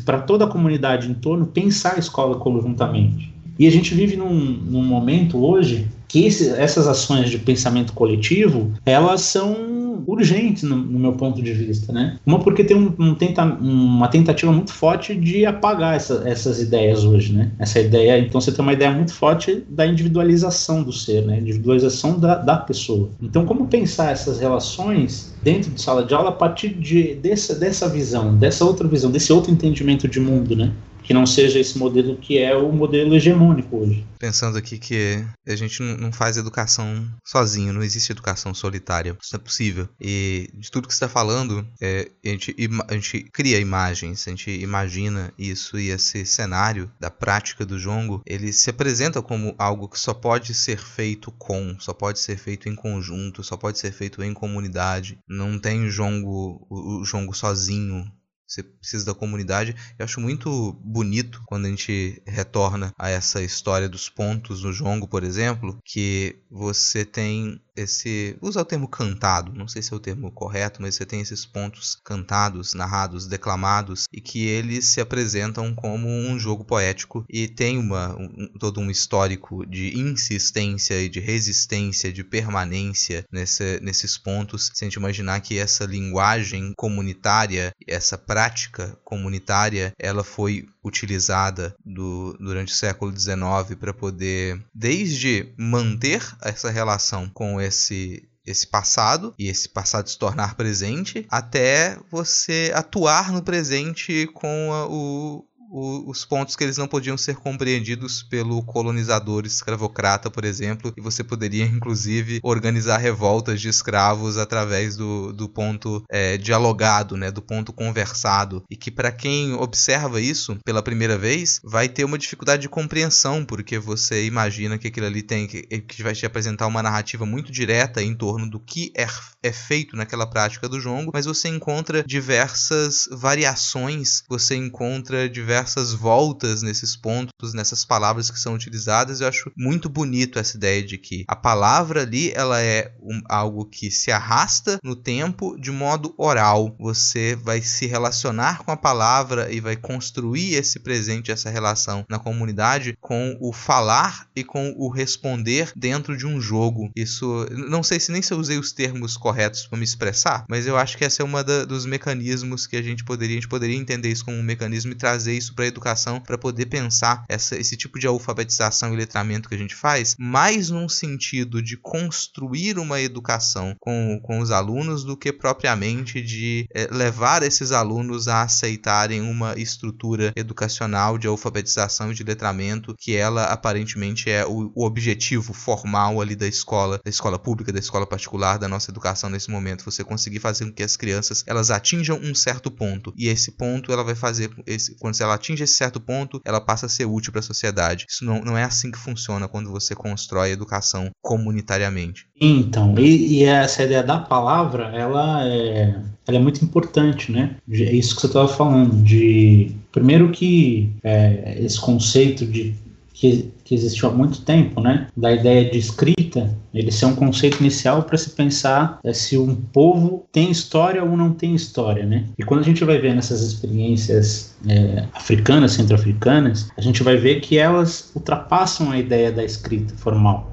Para 0.05 0.21
toda 0.21 0.45
a 0.45 0.49
comunidade 0.49 1.11
em 1.11 1.15
torno, 1.15 1.47
pensar 1.47 1.97
a 1.97 1.99
escola 1.99 2.37
conjuntamente. 2.37 3.33
E 3.59 3.67
a 3.67 3.71
gente 3.71 3.95
vive 3.95 4.17
num, 4.17 4.35
num 4.35 4.83
momento 4.83 5.45
hoje 5.45 5.89
que 6.09 6.27
esse, 6.27 6.51
essas 6.51 6.87
ações 6.87 7.31
de 7.31 7.39
pensamento 7.39 7.95
coletivo, 7.95 8.71
elas 8.85 9.23
são 9.23 9.82
urgentes 10.07 10.63
no, 10.63 10.77
no 10.77 10.99
meu 10.99 11.13
ponto 11.13 11.43
de 11.43 11.53
vista, 11.53 11.93
né? 11.93 12.19
Uma 12.27 12.39
porque 12.39 12.65
tem 12.65 12.77
um, 12.77 12.95
um 12.99 13.15
tenta, 13.15 13.45
uma 13.45 14.09
tentativa 14.09 14.53
muito 14.53 14.73
forte 14.73 15.15
de 15.15 15.45
apagar 15.47 15.97
essa, 15.97 16.23
essas 16.27 16.61
ideias 16.61 17.05
hoje, 17.05 17.33
né? 17.33 17.51
Essa 17.59 17.81
ideia, 17.81 18.19
então 18.19 18.41
você 18.41 18.53
tem 18.53 18.63
uma 18.63 18.73
ideia 18.73 18.91
muito 18.91 19.13
forte 19.13 19.65
da 19.69 19.87
individualização 19.87 20.83
do 20.83 20.93
ser, 20.93 21.23
né? 21.23 21.39
Individualização 21.39 22.19
da, 22.19 22.37
da 22.37 22.57
pessoa. 22.57 23.11
Então, 23.21 23.45
como 23.45 23.67
pensar 23.67 24.13
essas 24.13 24.39
relações 24.39 25.35
dentro 25.43 25.71
de 25.71 25.81
sala 25.81 26.05
de 26.05 26.15
aula 26.15 26.31
a 26.31 26.33
partir 26.33 26.71
de, 26.71 27.15
dessa, 27.15 27.55
dessa 27.55 27.89
visão, 27.89 28.37
dessa 28.37 28.65
outra 28.65 28.87
visão, 28.87 29.11
desse 29.11 29.33
outro 29.33 29.51
entendimento 29.51 30.07
de 30.09 30.21
mundo, 30.21 30.57
né? 30.57 30.73
Que 31.03 31.15
não 31.15 31.27
seja 31.27 31.59
esse 31.59 31.79
modelo 31.79 32.17
que 32.17 32.39
é 32.39 32.57
o 32.57 32.73
modelo 32.73 33.15
hegemônico 33.15 33.77
hoje. 33.77 34.05
Pensando 34.19 34.57
aqui 34.57 34.79
que 34.79 35.25
a 35.47 35.57
gente 35.57 35.83
não 35.83 36.13
faz 36.13 36.37
educação 36.37 37.09
sozinho, 37.25 37.73
não 37.73 37.83
existe 37.83 38.13
educação 38.13 38.55
solitária, 38.55 39.17
isso 39.21 39.35
é 39.35 39.39
possível. 39.39 39.89
E 40.01 40.49
de 40.55 40.71
tudo 40.71 40.87
que 40.87 40.95
você 40.95 41.05
está 41.05 41.09
falando, 41.09 41.67
é, 41.81 42.09
a, 42.25 42.29
gente, 42.29 42.55
a 42.89 42.95
gente 42.95 43.27
cria 43.33 43.59
imagens, 43.59 44.27
a 44.27 44.31
gente 44.31 44.51
imagina 44.51 45.33
isso 45.39 45.79
e 45.79 45.89
esse 45.89 46.25
cenário 46.25 46.91
da 47.01 47.11
prática 47.11 47.67
do 47.67 47.79
jongo, 47.79 48.23
ele 48.25 48.53
se 48.53 48.71
apresenta 48.71 49.21
como 49.21 49.55
algo 49.59 49.89
que 49.89 49.99
só 49.99 50.15
pode 50.15 50.55
ser 50.55 50.79
feito 50.79 51.33
com, 51.33 51.77
só 51.79 51.93
pode 51.93 52.21
ser 52.21 52.37
feito 52.37 52.69
em 52.69 52.75
conjunto, 52.75 53.43
só 53.43 53.57
pode 53.57 53.79
ser 53.79 53.93
feito 53.93 54.23
em 54.23 54.33
comunidade. 54.33 55.19
Não 55.29 55.59
tem 55.59 55.89
jongo, 55.89 56.65
o 56.71 57.05
jongo 57.05 57.35
sozinho 57.35 58.11
você 58.53 58.63
precisa 58.63 59.07
da 59.07 59.15
comunidade. 59.15 59.75
Eu 59.99 60.05
acho 60.05 60.21
muito 60.21 60.73
bonito 60.85 61.43
quando 61.47 61.65
a 61.67 61.69
gente 61.69 62.23
retorna 62.27 62.93
a 62.99 63.09
essa 63.09 63.43
história 63.43 63.89
dos 63.89 64.09
pontos 64.11 64.63
no 64.63 64.73
jongo, 64.73 65.09
por 65.09 65.25
exemplo, 65.25 65.79
que 65.85 66.39
você 66.51 67.05
tem 67.05 67.61
esse. 67.77 68.37
Usa 68.41 68.61
o 68.61 68.65
termo 68.65 68.89
cantado, 68.89 69.53
não 69.53 69.69
sei 69.69 69.83
se 69.83 69.93
é 69.93 69.97
o 69.97 70.01
termo 70.01 70.31
correto, 70.31 70.81
mas 70.81 70.95
você 70.95 71.07
tem 71.07 71.21
esses 71.21 71.47
pontos 71.47 71.99
cantados, 72.05 72.75
narrados, 72.75 73.27
declamados, 73.27 74.05
e 74.13 74.21
que 74.21 74.47
eles 74.47 74.87
se 74.87 75.01
apresentam 75.01 75.75
como 75.75 76.09
um 76.09 76.39
jogo 76.39 76.65
poético 76.65 77.25
e 77.29 77.49
tem 77.49 77.79
uma, 77.79 78.15
um, 78.17 78.49
todo 78.59 78.81
um 78.81 78.91
histórico 78.91 79.67
de 79.67 79.99
insistência 79.99 81.01
e 81.01 81.09
de 81.09 81.21
resistência, 81.21 82.13
de 82.13 82.25
permanência 82.25 83.25
nesse, 83.31 83.81
nesses 83.81 84.19
pontos. 84.19 84.71
Se 84.75 84.85
a 84.85 84.87
gente 84.87 84.97
imaginar 84.97 85.41
que 85.41 85.59
essa 85.59 85.85
linguagem 85.85 86.73
comunitária, 86.77 87.73
essa 87.87 88.19
prática 88.19 88.99
comunitária, 89.05 89.93
ela 89.99 90.25
foi 90.25 90.67
utilizada 90.85 91.75
do, 91.85 92.37
durante 92.41 92.73
o 92.73 92.77
século 92.77 93.17
XIX 93.17 93.79
para 93.79 93.95
poder, 93.95 94.61
desde 94.75 95.53
manter 95.57 96.23
essa 96.43 96.71
relação 96.71 97.29
com 97.29 97.61
esse 97.65 98.29
esse 98.45 98.67
passado 98.67 99.33
e 99.39 99.49
esse 99.49 99.69
passado 99.69 100.11
se 100.11 100.19
tornar 100.19 100.57
presente 100.57 101.25
até 101.31 101.97
você 102.11 102.73
atuar 102.75 103.31
no 103.31 103.41
presente 103.41 104.27
com 104.35 104.73
a, 104.73 104.87
o, 104.89 105.45
o, 105.73 106.11
os 106.11 106.25
pontos 106.25 106.55
que 106.55 106.63
eles 106.63 106.77
não 106.77 106.87
podiam 106.87 107.17
ser 107.17 107.37
compreendidos 107.37 108.23
pelo 108.23 108.63
colonizador 108.63 109.47
escravocrata, 109.47 110.31
por 110.31 110.45
exemplo, 110.45 110.93
e 110.97 111.01
você 111.01 111.25
poderia 111.25 111.65
inclusive 111.65 112.41
organizar 112.43 112.99
revoltas 112.99 113.61
de 113.61 113.69
escravos 113.69 114.37
através 114.37 114.97
do, 114.97 115.33
do 115.33 115.49
ponto 115.49 116.05
é, 116.11 116.37
dialogado, 116.37 117.17
né, 117.17 117.31
do 117.31 117.41
ponto 117.41 117.73
conversado, 117.73 118.63
e 118.71 118.77
que 118.77 118.91
para 118.91 119.11
quem 119.11 119.55
observa 119.55 120.21
isso 120.21 120.59
pela 120.65 120.83
primeira 120.83 121.17
vez 121.17 121.61
vai 121.65 121.89
ter 121.89 122.05
uma 122.05 122.19
dificuldade 122.19 122.63
de 122.63 122.69
compreensão, 122.69 123.45
porque 123.45 123.79
você 123.79 124.27
imagina 124.27 124.77
que 124.77 124.89
aquilo 124.89 125.07
ali 125.07 125.23
tem 125.23 125.47
que, 125.47 125.63
que 125.63 126.03
vai 126.03 126.13
te 126.13 126.27
apresentar 126.27 126.67
uma 126.67 126.83
narrativa 126.83 127.25
muito 127.25 127.51
direta 127.51 128.03
em 128.03 128.15
torno 128.15 128.51
do 128.51 128.61
que 128.61 128.93
é, 128.95 129.07
é 129.43 129.53
feito 129.53 129.97
naquela 129.97 130.27
prática 130.27 130.69
do 130.69 130.81
jongo, 130.81 131.13
mas 131.15 131.25
você 131.25 131.49
encontra 131.49 132.05
diversas 132.05 133.09
variações, 133.11 134.23
você 134.29 134.55
encontra 134.55 135.29
diversas 135.29 135.62
diversas 135.63 135.93
voltas 135.93 136.63
nesses 136.63 136.97
pontos, 136.97 137.55
nessas 137.55 137.85
palavras 137.85 138.31
que 138.31 138.39
são 138.39 138.55
utilizadas. 138.55 139.21
Eu 139.21 139.29
acho 139.29 139.51
muito 139.57 139.89
bonito 139.89 140.39
essa 140.39 140.57
ideia 140.57 140.83
de 140.83 140.99
que 140.99 141.25
a 141.29 141.37
palavra 141.37 142.03
ali 142.03 142.33
ela 142.33 142.61
é 142.61 142.93
um, 143.01 143.21
algo 143.29 143.65
que 143.65 143.91
se 143.91 144.11
arrasta 144.11 144.79
no 144.83 144.97
tempo 144.97 145.57
de 145.59 145.71
modo 145.71 146.15
oral. 146.19 146.75
Você 146.81 147.37
vai 147.37 147.63
se 147.63 147.87
relacionar 147.87 148.65
com 148.65 148.73
a 148.73 148.77
palavra 148.77 149.53
e 149.53 149.61
vai 149.61 149.77
construir 149.77 150.55
esse 150.55 150.81
presente, 150.81 151.31
essa 151.31 151.49
relação 151.49 152.05
na 152.09 152.19
comunidade 152.19 152.97
com 153.01 153.37
o 153.41 153.53
falar 153.53 154.27
e 154.35 154.43
com 154.43 154.75
o 154.77 154.89
responder 154.89 155.73
dentro 155.77 156.17
de 156.17 156.27
um 156.27 156.41
jogo. 156.41 156.91
Isso, 156.97 157.47
não 157.51 157.83
sei 157.83 158.01
se 158.01 158.11
nem 158.11 158.23
se 158.23 158.33
eu 158.33 158.39
usei 158.39 158.59
os 158.59 158.73
termos 158.73 159.17
corretos 159.17 159.67
para 159.67 159.79
me 159.79 159.85
expressar, 159.85 160.45
mas 160.49 160.67
eu 160.67 160.77
acho 160.77 160.99
que 160.99 161.05
essa 161.05 161.23
é 161.23 161.25
uma 161.25 161.45
da, 161.45 161.65
dos 161.65 161.87
mecanismos 161.87 162.67
que 162.67 162.77
a 162.77 162.83
gente 162.83 163.05
poderia, 163.05 163.37
a 163.37 163.41
gente 163.41 163.49
poderia 163.49 163.77
entender 163.77 164.09
isso 164.09 164.25
como 164.25 164.37
um 164.37 164.43
mecanismo 164.43 164.93
e 164.93 164.97
trazer 164.97 165.37
isso 165.37 165.52
para 165.55 165.65
a 165.65 165.69
educação 165.69 166.21
para 166.21 166.39
poder 166.39 166.67
pensar 166.67 167.25
essa, 167.29 167.57
esse 167.57 167.77
tipo 167.77 167.99
de 167.99 168.07
alfabetização 168.07 168.93
e 168.93 168.97
letramento 168.97 169.49
que 169.49 169.55
a 169.55 169.59
gente 169.59 169.75
faz, 169.75 170.17
mais 170.19 170.71
num 170.71 170.89
sentido 170.89 171.63
de 171.63 171.77
construir 171.77 172.79
uma 172.79 173.01
educação 173.01 173.75
com, 173.79 174.21
com 174.23 174.39
os 174.41 174.51
alunos 174.51 175.05
do 175.05 175.17
que 175.17 175.33
propriamente 175.33 176.21
de 176.21 176.67
é, 176.75 176.89
levar 176.91 177.43
esses 177.43 177.73
alunos 177.73 178.29
a 178.29 178.43
aceitarem 178.43 179.21
uma 179.21 179.55
estrutura 179.59 180.33
educacional 180.37 181.19
de 181.19 181.27
alfabetização 181.27 182.11
e 182.11 182.15
de 182.15 182.23
letramento 182.23 182.95
que 182.99 183.15
ela 183.15 183.45
aparentemente 183.45 184.31
é 184.31 184.47
o, 184.47 184.73
o 184.75 184.85
objetivo 184.85 185.53
formal 185.53 186.21
ali 186.21 186.35
da 186.35 186.47
escola, 186.47 187.01
da 187.05 187.11
escola 187.11 187.39
pública, 187.39 187.73
da 187.73 187.79
escola 187.79 188.07
particular, 188.07 188.59
da 188.59 188.69
nossa 188.69 188.91
educação 188.91 189.31
nesse 189.31 189.51
momento. 189.51 189.85
Você 189.85 190.05
conseguir 190.05 190.41
fazer 190.41 190.65
com 190.65 190.73
que 190.73 190.83
as 190.83 190.97
crianças 190.97 191.45
elas 191.47 191.71
atinjam 191.71 192.19
um 192.19 192.35
certo 192.35 192.71
ponto 192.71 193.13
e 193.17 193.29
esse 193.29 193.53
ponto 193.53 193.93
ela 193.93 194.05
vai 194.05 194.15
fazer 194.15 194.51
esse, 194.67 194.97
quando 194.99 195.21
ela 195.21 195.35
atinge 195.43 195.65
esse 195.65 195.75
certo 195.75 196.01
ponto, 196.01 196.41
ela 196.45 196.61
passa 196.61 196.87
a 196.87 196.89
ser 196.89 197.05
útil 197.05 197.33
para 197.33 197.41
a 197.41 197.43
sociedade. 197.43 198.07
Isso 198.09 198.25
não, 198.25 198.41
não 198.41 198.57
é 198.57 198.63
assim 198.63 198.91
que 198.91 198.99
funciona 198.99 199.49
quando 199.49 199.71
você 199.71 199.95
constrói 199.95 200.51
a 200.51 200.53
educação 200.53 201.11
comunitariamente. 201.21 202.27
Então, 202.41 202.95
e, 202.97 203.41
e 203.41 203.45
essa 203.45 203.83
ideia 203.83 204.03
da 204.03 204.19
palavra, 204.19 204.85
ela 204.95 205.45
é, 205.47 206.01
ela 206.27 206.39
é 206.39 206.41
muito 206.41 206.65
importante, 206.65 207.33
né? 207.33 207.57
É 207.71 207.93
isso 207.93 208.15
que 208.15 208.21
você 208.23 208.27
estava 208.29 208.49
falando, 208.49 209.03
de 209.03 209.73
primeiro 209.91 210.31
que 210.31 210.91
é, 211.03 211.59
esse 211.61 211.79
conceito 211.79 212.47
de 212.47 212.75
que, 213.13 213.53
que 213.65 213.75
existiu 213.75 214.09
há 214.09 214.13
muito 214.13 214.43
tempo, 214.43 214.81
né? 214.81 215.07
Da 215.17 215.33
ideia 215.33 215.71
de 215.71 215.79
escrita, 215.79 216.51
ele 216.73 216.91
ser 216.91 217.07
um 217.07 217.15
conceito 217.15 217.61
inicial 217.61 218.03
para 218.03 218.17
se 218.17 218.31
pensar 218.31 218.99
é, 219.05 219.13
se 219.13 219.37
um 219.37 219.55
povo 219.55 220.25
tem 220.33 220.51
história 220.51 221.05
ou 221.05 221.17
não 221.17 221.33
tem 221.33 221.55
história, 221.55 222.05
né? 222.07 222.25
E 222.39 222.43
quando 222.43 222.61
a 222.61 222.65
gente 222.65 222.85
vai 222.85 222.99
ver 222.99 223.15
nessas 223.15 223.43
experiências 223.43 224.55
é, 224.67 225.05
africanas, 225.13 225.73
centro-africanas, 225.73 226.69
a 226.77 226.81
gente 226.81 227.03
vai 227.03 227.17
ver 227.17 227.41
que 227.41 227.59
elas 227.59 228.11
ultrapassam 228.15 228.91
a 228.91 228.99
ideia 228.99 229.31
da 229.31 229.45
escrita 229.45 229.95
formal. 229.97 230.51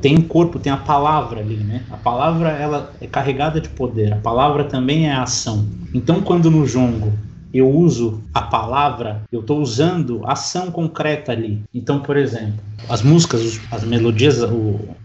Tem 0.00 0.16
um 0.16 0.22
corpo, 0.22 0.58
tem 0.58 0.72
a 0.72 0.76
palavra 0.76 1.40
ali, 1.40 1.56
né? 1.56 1.82
A 1.90 1.96
palavra 1.96 2.50
ela 2.50 2.92
é 3.00 3.06
carregada 3.06 3.60
de 3.60 3.68
poder. 3.68 4.12
A 4.12 4.16
palavra 4.16 4.64
também 4.64 5.08
é 5.08 5.12
ação. 5.12 5.66
Então, 5.92 6.22
quando 6.22 6.50
no 6.50 6.66
jongo 6.66 7.12
eu 7.52 7.70
uso 7.70 8.22
a 8.32 8.42
palavra, 8.42 9.22
eu 9.30 9.40
estou 9.40 9.60
usando 9.60 10.22
ação 10.26 10.70
concreta 10.70 11.32
ali. 11.32 11.62
Então, 11.74 12.00
por 12.00 12.16
exemplo, 12.16 12.60
as 12.88 13.02
músicas, 13.02 13.60
as 13.70 13.84
melodias, 13.84 14.38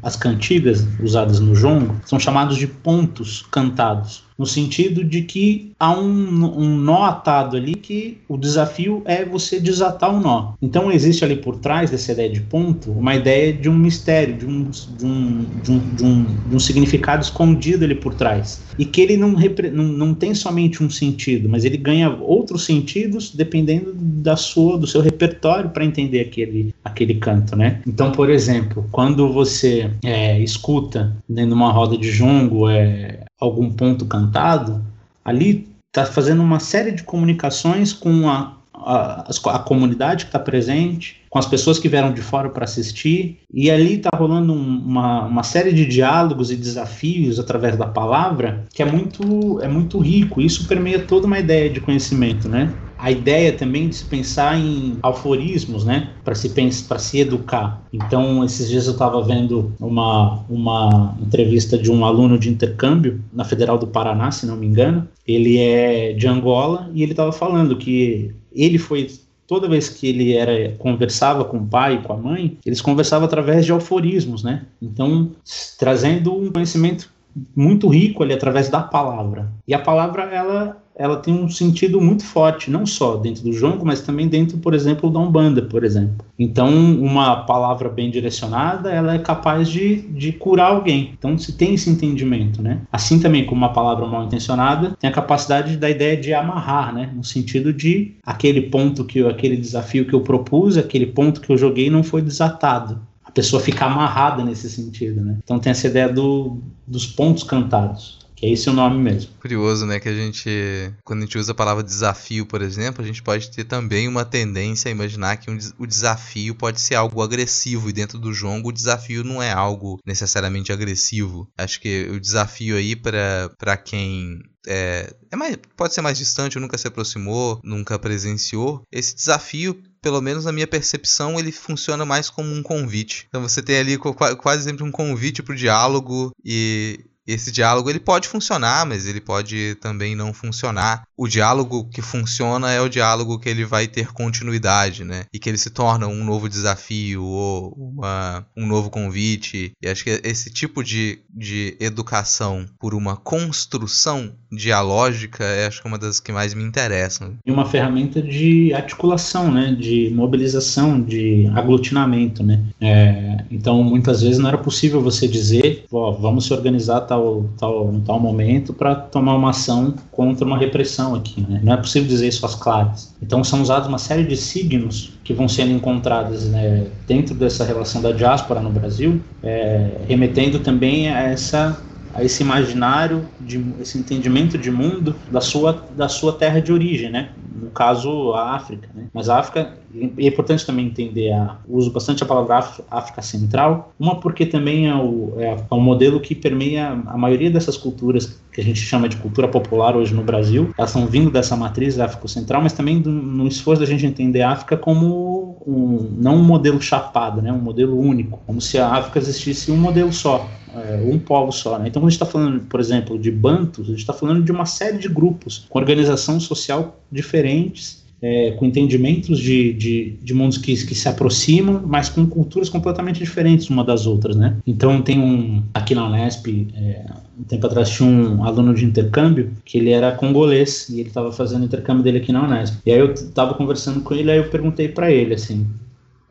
as 0.02 0.16
cantigas 0.16 0.88
usadas 1.02 1.40
no 1.40 1.56
jongo 1.56 1.96
são 2.06 2.20
chamados 2.20 2.58
de 2.58 2.68
pontos 2.68 3.46
cantados 3.52 4.27
no 4.38 4.46
sentido 4.46 5.04
de 5.04 5.24
que 5.24 5.72
há 5.80 5.98
um, 5.98 6.60
um 6.60 6.78
nó 6.78 7.04
atado 7.04 7.58
ali 7.58 7.76
que 7.76 8.18
o 8.28 8.38
desafio 8.38 9.02
é 9.06 9.26
você 9.26 9.60
desatar 9.60 10.14
o 10.14 10.20
nó. 10.20 10.54
Então 10.62 10.92
existe 10.92 11.24
ali 11.24 11.36
por 11.36 11.58
trás 11.58 11.90
dessa 11.90 12.12
ideia 12.12 12.30
de 12.30 12.42
ponto 12.42 12.92
uma 12.92 13.16
ideia 13.16 13.52
de 13.54 13.70
um 13.70 13.76
mistério, 13.76 14.38
de 14.38 14.46
um, 14.46 14.64
de 14.64 15.06
um, 15.06 15.46
de 15.64 15.72
um, 15.72 15.80
de 15.96 16.04
um, 16.04 16.26
de 16.50 16.56
um 16.56 16.60
significado 16.60 17.24
escondido 17.24 17.84
ali 17.84 17.96
por 17.96 18.14
trás. 18.14 18.62
E 18.78 18.86
que 18.86 19.02
ele 19.02 19.18
não, 19.18 19.32
não, 19.74 19.84
não 19.84 20.14
tem 20.14 20.36
somente 20.36 20.84
um 20.84 20.90
sentido, 20.90 21.50
mas 21.50 21.66
ele 21.66 21.78
ganha 21.78 22.10
outros 22.10 22.66
sentidos 22.66 23.34
dependendo 23.34 23.94
da 23.94 24.36
sua, 24.36 24.78
do 24.78 24.86
seu 24.86 25.02
repertório 25.02 25.70
para 25.72 25.84
entender 25.84 26.20
aquele, 26.20 26.74
aquele 26.84 27.16
canto, 27.16 27.56
né? 27.56 27.82
Então, 27.88 28.12
por 28.12 28.30
exemplo, 28.30 28.86
quando 28.92 29.32
você 29.32 29.90
é, 30.04 30.40
escuta 30.40 31.16
de 31.28 31.44
uma 31.44 31.72
roda 31.72 31.98
de 31.98 32.12
jongo 32.12 32.70
é, 32.70 33.27
algum 33.40 33.70
ponto 33.70 34.06
cantado, 34.06 34.84
ali 35.24 35.68
está 35.88 36.06
fazendo 36.06 36.42
uma 36.42 36.60
série 36.60 36.92
de 36.92 37.04
comunicações 37.04 37.94
com 37.94 38.30
a, 38.30 38.56
a, 38.74 39.30
a 39.30 39.60
comunidade 39.60 40.26
que 40.26 40.30
está 40.30 40.40
presente, 40.40 41.22
com 41.30 41.40
as 41.40 41.46
pessoas 41.46 41.80
que 41.80 41.90
vieram 41.90 42.14
de 42.14 42.22
fora 42.22 42.50
para 42.50 42.66
assistir, 42.66 43.40
e 43.54 43.70
ali 43.70 43.96
está 43.96 44.10
rolando 44.16 44.54
um, 44.54 44.78
uma, 44.80 45.26
uma 45.26 45.44
série 45.44 45.74
de 45.74 45.86
diálogos 45.86 46.52
e 46.52 46.56
desafios 46.56 47.40
através 47.40 47.76
da 47.76 47.88
palavra 47.88 48.66
que 48.74 48.82
é 48.82 48.86
muito, 48.86 49.60
é 49.62 49.68
muito 49.68 50.00
rico. 50.00 50.42
Isso 50.42 50.68
permeia 50.68 51.00
toda 51.00 51.28
uma 51.28 51.40
ideia 51.40 51.70
de 51.70 51.82
conhecimento, 51.82 52.48
né? 52.48 52.74
A 52.98 53.12
ideia 53.12 53.54
também 53.54 53.90
de 53.90 53.96
se 53.96 54.06
pensar 54.06 54.58
em 54.58 54.98
aforismos, 55.04 55.86
né, 55.86 56.10
para 56.24 56.36
se 56.36 56.50
para 56.88 57.00
se 57.00 57.20
educar. 57.20 57.82
Então, 57.94 58.44
esses 58.44 58.70
dias 58.70 58.88
eu 58.88 58.94
estava 58.94 59.22
vendo 59.22 59.74
uma 59.80 60.44
uma 60.50 61.16
entrevista 61.22 61.78
de 61.78 61.92
um 61.92 62.06
aluno 62.06 62.38
de 62.38 62.50
intercâmbio 62.50 63.22
na 63.32 63.44
Federal 63.44 63.78
do 63.78 63.88
Paraná, 63.88 64.32
se 64.32 64.46
não 64.46 64.56
me 64.56 64.66
engano. 64.66 65.08
Ele 65.26 65.58
é 65.58 66.14
de 66.14 66.28
Angola 66.28 66.90
e 66.94 67.04
ele 67.04 67.12
estava 67.12 67.32
falando 67.32 67.78
que 67.78 68.34
ele 68.52 68.78
foi 68.78 69.10
toda 69.48 69.70
vez 69.70 69.88
que 69.88 70.08
ele 70.08 70.36
era 70.36 70.74
conversava 70.78 71.46
com 71.46 71.58
o 71.58 71.66
pai 71.66 71.96
e 71.96 72.02
com 72.02 72.14
a 72.14 72.18
mãe, 72.18 72.58
eles 72.66 72.82
conversavam 72.82 73.26
através 73.26 73.66
de 73.66 73.72
aforismos, 73.72 74.44
né? 74.44 74.66
Então, 74.82 75.32
trazendo 75.80 76.36
um 76.36 76.52
conhecimento 76.52 77.10
muito 77.56 77.88
rico 77.88 78.24
ali 78.24 78.34
através 78.34 78.68
da 78.70 78.82
palavra. 78.82 79.52
E 79.68 79.74
a 79.74 79.80
palavra 79.80 80.24
ela 80.24 80.78
ela 80.98 81.18
tem 81.18 81.34
um 81.34 81.48
sentido 81.48 82.02
muito 82.02 82.26
forte, 82.26 82.72
não 82.72 82.86
só 82.86 83.16
dentro 83.18 83.44
do 83.44 83.54
jongo, 83.54 83.86
mas 83.86 84.02
também 84.02 84.28
dentro, 84.28 84.58
por 84.58 84.74
exemplo, 84.74 85.10
da 85.12 85.20
Umbanda, 85.20 85.62
por 85.62 85.84
exemplo. 85.84 86.26
Então, 86.40 86.70
uma 86.70 87.44
palavra 87.44 87.88
bem 87.88 88.10
direcionada, 88.10 88.92
ela 88.92 89.14
é 89.14 89.20
capaz 89.20 89.70
de, 89.70 89.98
de 89.98 90.32
curar 90.32 90.72
alguém. 90.72 91.14
Então, 91.18 91.38
se 91.38 91.54
tem 91.54 91.76
esse 91.76 91.90
entendimento, 91.90 92.62
né? 92.62 92.82
Assim 92.92 93.20
também 93.20 93.46
como 93.46 93.62
uma 93.62 93.74
palavra 93.74 94.08
mal 94.08 94.26
intencionada, 94.26 94.98
tem 95.00 95.10
a 95.10 95.14
capacidade 95.14 95.78
da 95.78 95.90
ideia 95.90 96.18
de 96.18 96.34
amarrar, 96.34 96.94
né? 96.94 97.12
No 97.16 97.24
sentido 97.24 97.72
de 97.72 98.16
aquele 98.26 98.64
ponto 98.64 99.06
que 99.06 99.20
eu, 99.20 99.30
aquele 99.30 99.56
desafio 99.56 100.06
que 100.06 100.14
eu 100.14 100.22
propus, 100.22 100.78
aquele 100.78 101.06
ponto 101.06 101.42
que 101.42 101.52
eu 101.52 101.58
joguei 101.58 101.90
não 101.90 102.04
foi 102.04 102.22
desatado. 102.22 103.00
A 103.24 103.32
pessoa 103.32 103.62
fica 103.62 103.86
amarrada 103.86 104.44
nesse 104.44 104.68
sentido, 104.70 105.22
né? 105.22 105.38
Então 105.44 105.60
tem 105.60 105.70
essa 105.70 105.86
ideia 105.86 106.10
do, 106.10 106.58
dos 106.88 107.06
pontos 107.06 107.44
cantados. 107.44 108.17
Que 108.38 108.46
é 108.46 108.52
esse 108.52 108.70
o 108.70 108.74
nome 108.74 109.00
mesmo. 109.00 109.32
Curioso, 109.42 109.88
né? 109.88 110.00
Que 110.00 110.08
a 110.08 110.14
gente, 110.14 110.94
quando 111.04 111.20
a 111.20 111.26
gente 111.26 111.40
usa 111.40 111.54
a 111.54 111.56
palavra 111.56 111.84
desafio, 111.84 112.46
por 112.46 112.62
exemplo, 112.62 113.04
a 113.04 113.08
gente 113.08 113.24
pode 113.24 113.50
ter 113.50 113.64
também 113.64 114.08
uma 114.08 114.24
tendência 114.24 114.90
a 114.90 114.92
imaginar 114.92 115.38
que 115.38 115.50
um, 115.50 115.58
o 115.80 115.88
desafio 115.88 116.54
pode 116.54 116.80
ser 116.80 116.94
algo 116.94 117.24
agressivo. 117.24 117.90
E 117.90 117.94
dentro 117.94 118.20
do 118.20 118.32
jongo, 118.32 118.70
o 118.70 118.72
desafio 118.72 119.24
não 119.24 119.42
é 119.42 119.52
algo 119.52 120.00
necessariamente 120.06 120.72
agressivo. 120.72 121.50
Acho 121.58 121.82
que 121.82 122.08
o 122.12 122.20
desafio 122.20 122.78
aí 122.78 122.96
para 122.96 123.76
quem 123.84 124.40
é, 124.68 125.12
é 125.32 125.36
mais, 125.36 125.58
pode 125.76 125.96
ser 125.96 126.02
mais 126.02 126.20
distante, 126.20 126.60
nunca 126.60 126.78
se 126.78 126.88
aproximou, 126.88 127.60
nunca 127.64 127.98
presenciou. 127.98 128.84
Esse 128.92 129.16
desafio 129.16 129.82
pelo 130.00 130.22
menos 130.22 130.46
na 130.46 130.52
minha 130.52 130.68
percepção, 130.68 131.40
ele 131.40 131.52
funciona 131.52 132.06
mais 132.06 132.30
como 132.30 132.54
um 132.54 132.64
convite. 132.64 133.26
Então 133.28 133.42
você 133.42 133.62
tem 133.62 133.78
ali 133.80 133.98
quase 133.98 134.64
sempre 134.64 134.84
um 134.84 134.92
convite 134.92 135.42
para 135.42 135.54
o 135.54 135.58
diálogo 135.58 136.32
e 136.46 137.00
esse 137.28 137.52
diálogo 137.52 137.90
ele 137.90 138.00
pode 138.00 138.28
funcionar, 138.28 138.86
mas 138.86 139.06
ele 139.06 139.20
pode 139.20 139.76
também 139.82 140.16
não 140.16 140.34
funcionar. 140.34 141.04
O 141.18 141.28
diálogo 141.28 141.90
que 141.90 142.02
funciona 142.02 142.72
é 142.72 142.80
o 142.80 142.90
diálogo 142.90 143.40
que 143.40 143.50
ele 143.50 143.66
vai 143.66 143.88
ter 143.88 144.14
continuidade, 144.14 145.04
né? 145.04 145.26
E 145.34 145.40
que 145.40 145.50
ele 145.50 145.58
se 145.58 145.70
torna 145.70 146.08
um 146.08 146.24
novo 146.24 146.48
desafio 146.48 147.24
ou 147.24 147.74
uma, 147.76 148.46
um 148.56 148.66
novo 148.66 148.90
convite. 148.90 149.72
E 149.82 149.90
acho 149.90 150.04
que 150.04 150.22
esse 150.24 150.50
tipo 150.50 150.84
de, 150.84 151.20
de 151.30 151.76
educação 151.80 152.66
por 152.80 152.94
uma 152.94 153.18
construção 153.18 154.32
dialógica 154.52 155.44
é 155.44 155.68
acho 155.68 155.82
que 155.82 155.88
uma 155.88 155.98
das 155.98 156.20
que 156.20 156.32
mais 156.32 156.54
me 156.54 156.64
interessam. 156.64 157.34
E 157.46 157.52
uma 157.52 157.66
ferramenta 157.66 158.22
de 158.22 158.74
articulação, 158.74 159.52
né? 159.52 159.76
De 159.78 160.10
mobilização, 160.14 161.02
de 161.02 161.50
aglutinamento, 161.54 162.44
né? 162.44 162.64
É, 162.80 163.44
então 163.52 163.84
muitas 163.84 164.22
vezes 164.22 164.38
não 164.38 164.48
era 164.48 164.58
possível 164.58 165.02
você 165.02 165.28
dizer, 165.28 165.86
vamos 165.90 166.46
se 166.46 166.54
organizar 166.54 167.02
tal, 167.18 167.46
tal, 167.58 167.94
em 167.94 168.00
tal 168.02 168.20
momento 168.20 168.74
para 168.74 168.96
tomar 168.96 169.36
uma 169.36 169.50
ação 169.50 169.94
contra 170.12 170.46
uma 170.46 170.58
repressão 170.58 171.16
aqui. 171.16 171.46
Né? 171.48 171.62
Não 171.64 171.74
é 171.74 171.78
possível 171.78 172.08
dizer 172.08 172.28
isso 172.28 172.46
às 172.46 172.56
claras. 172.56 173.16
Então 173.22 173.44
são 173.44 173.62
usados 173.62 173.88
uma 173.88 173.98
série 173.98 174.24
de 174.24 174.38
signos 174.38 175.14
que 175.24 175.34
vão 175.34 175.48
sendo 175.48 175.72
encontrados 175.72 176.48
né, 176.48 176.88
dentro 177.08 177.34
dessa 177.36 177.64
relação 177.64 178.02
da 178.02 178.12
diáspora 178.12 178.62
no 178.62 178.70
Brasil, 178.70 179.20
é, 179.44 179.92
remetendo 180.08 180.60
também 180.60 181.10
a 181.10 181.22
essa 181.24 181.82
a 182.14 182.24
esse 182.24 182.42
imaginário, 182.42 183.28
de, 183.40 183.64
esse 183.80 183.96
entendimento 183.96 184.58
de 184.58 184.72
mundo 184.72 185.16
da 185.32 185.40
sua, 185.40 185.86
da 185.96 186.10
sua 186.10 186.34
terra 186.34 186.60
de 186.60 186.74
origem, 186.74 187.12
né? 187.12 187.30
No 187.62 187.70
caso 187.72 188.34
a 188.34 188.56
África, 188.56 188.90
né? 188.94 189.06
Mas 189.14 189.30
a 189.30 189.40
África 189.40 189.74
é 190.18 190.28
importante 190.28 190.66
também 190.66 190.86
entender 190.86 191.32
a 191.32 191.58
uso 191.68 191.92
bastante 191.92 192.24
a 192.24 192.26
palavra 192.26 192.58
África 192.90 193.22
Central, 193.22 193.94
uma 194.00 194.20
porque 194.20 194.46
também 194.46 194.88
é 194.88 194.96
o, 194.96 195.34
é, 195.38 195.52
é 195.52 195.74
o 195.74 195.80
modelo 195.80 196.20
que 196.20 196.36
permeia 196.36 196.90
a 196.90 197.18
maioria 197.18 197.50
dessas 197.50 197.78
culturas 197.78 198.40
que 198.52 198.62
a 198.62 198.64
gente 198.64 198.80
chama 198.80 199.08
de 199.08 199.18
cultura 199.18 199.48
popular 199.48 199.96
hoje 199.96 200.14
no 200.14 200.24
Brasil, 200.24 200.74
elas 200.78 200.90
estão 200.90 201.06
vindo 201.06 201.30
dessa 201.30 201.56
matriz 201.56 202.00
África 202.00 202.28
Central, 202.28 202.62
mas 202.62 202.74
também 202.74 203.00
do, 203.00 203.12
no 203.12 203.48
esforço 203.48 203.82
da 203.82 203.88
gente 203.88 204.06
entender 204.06 204.42
a 204.42 204.52
África 204.52 204.76
como 204.76 205.58
um, 205.66 206.16
não 206.18 206.36
um 206.38 206.44
modelo 206.44 206.82
chapado, 206.82 207.42
né, 207.42 207.52
um 207.52 207.60
modelo 207.60 208.00
único, 208.00 208.40
como 208.46 208.60
se 208.60 208.78
a 208.78 208.88
África 208.88 209.20
existisse 209.20 209.72
um 209.72 209.78
modelo 209.78 210.12
só, 210.12 210.50
é, 210.76 211.02
um 211.06 211.20
povo 211.20 211.52
só. 211.52 211.78
Né? 211.78 211.88
Então, 211.88 212.02
quando 212.02 212.08
a 212.08 212.12
gente 212.12 212.22
está 212.22 212.26
falando, 212.26 212.60
por 212.62 212.80
exemplo, 212.80 213.18
de 213.18 213.32
bantos, 213.32 213.86
a 213.86 213.92
gente 213.92 214.00
está 214.00 214.14
falando 214.14 214.44
de 214.44 214.52
uma 214.52 214.66
série 214.66 214.98
de 214.98 215.08
grupos 215.08 215.66
com 215.70 215.80
organização 215.80 216.40
social 216.40 217.00
diferentes 217.12 218.06
é, 218.22 218.52
com 218.52 218.66
entendimentos 218.66 219.40
de, 219.40 219.74
de, 219.74 220.18
de 220.22 220.34
mundos 220.34 220.58
que, 220.58 220.74
que, 220.86 220.96
se 220.96 221.08
aproximam, 221.08 221.82
mas 221.86 222.10
com 222.10 222.26
culturas 222.26 222.70
completamente 222.70 223.20
diferentes 223.20 223.70
uma 223.70 223.84
das 223.84 224.08
outras, 224.08 224.36
né? 224.36 224.58
Então 224.66 225.02
tem 225.02 225.20
um 225.20 225.64
aqui 225.74 225.94
na 225.94 226.08
Unesp, 226.08 226.68
é, 226.76 227.06
um 227.40 227.44
tempo 227.44 227.68
atrás 227.68 227.90
tinha 227.90 228.10
um 228.10 228.44
aluno 228.44 228.74
de 228.74 228.86
intercâmbio 228.86 229.52
que 229.64 229.78
ele 229.78 229.92
era 229.92 230.12
congolês 230.12 230.90
e 230.90 231.00
ele 231.00 231.10
estava 231.10 231.32
fazendo 231.32 231.66
intercâmbio 231.66 232.04
dele 232.04 232.18
aqui 232.18 232.32
na 232.32 232.44
Unesp. 232.44 232.80
E 232.86 232.92
aí 232.92 233.00
eu 233.00 233.14
estava 233.14 233.54
conversando 233.54 234.02
com 234.02 234.14
ele, 234.16 234.32
aí 234.32 234.38
eu 234.38 234.50
perguntei 234.50 234.88
para 234.88 235.12
ele 235.12 235.36
assim, 235.36 235.68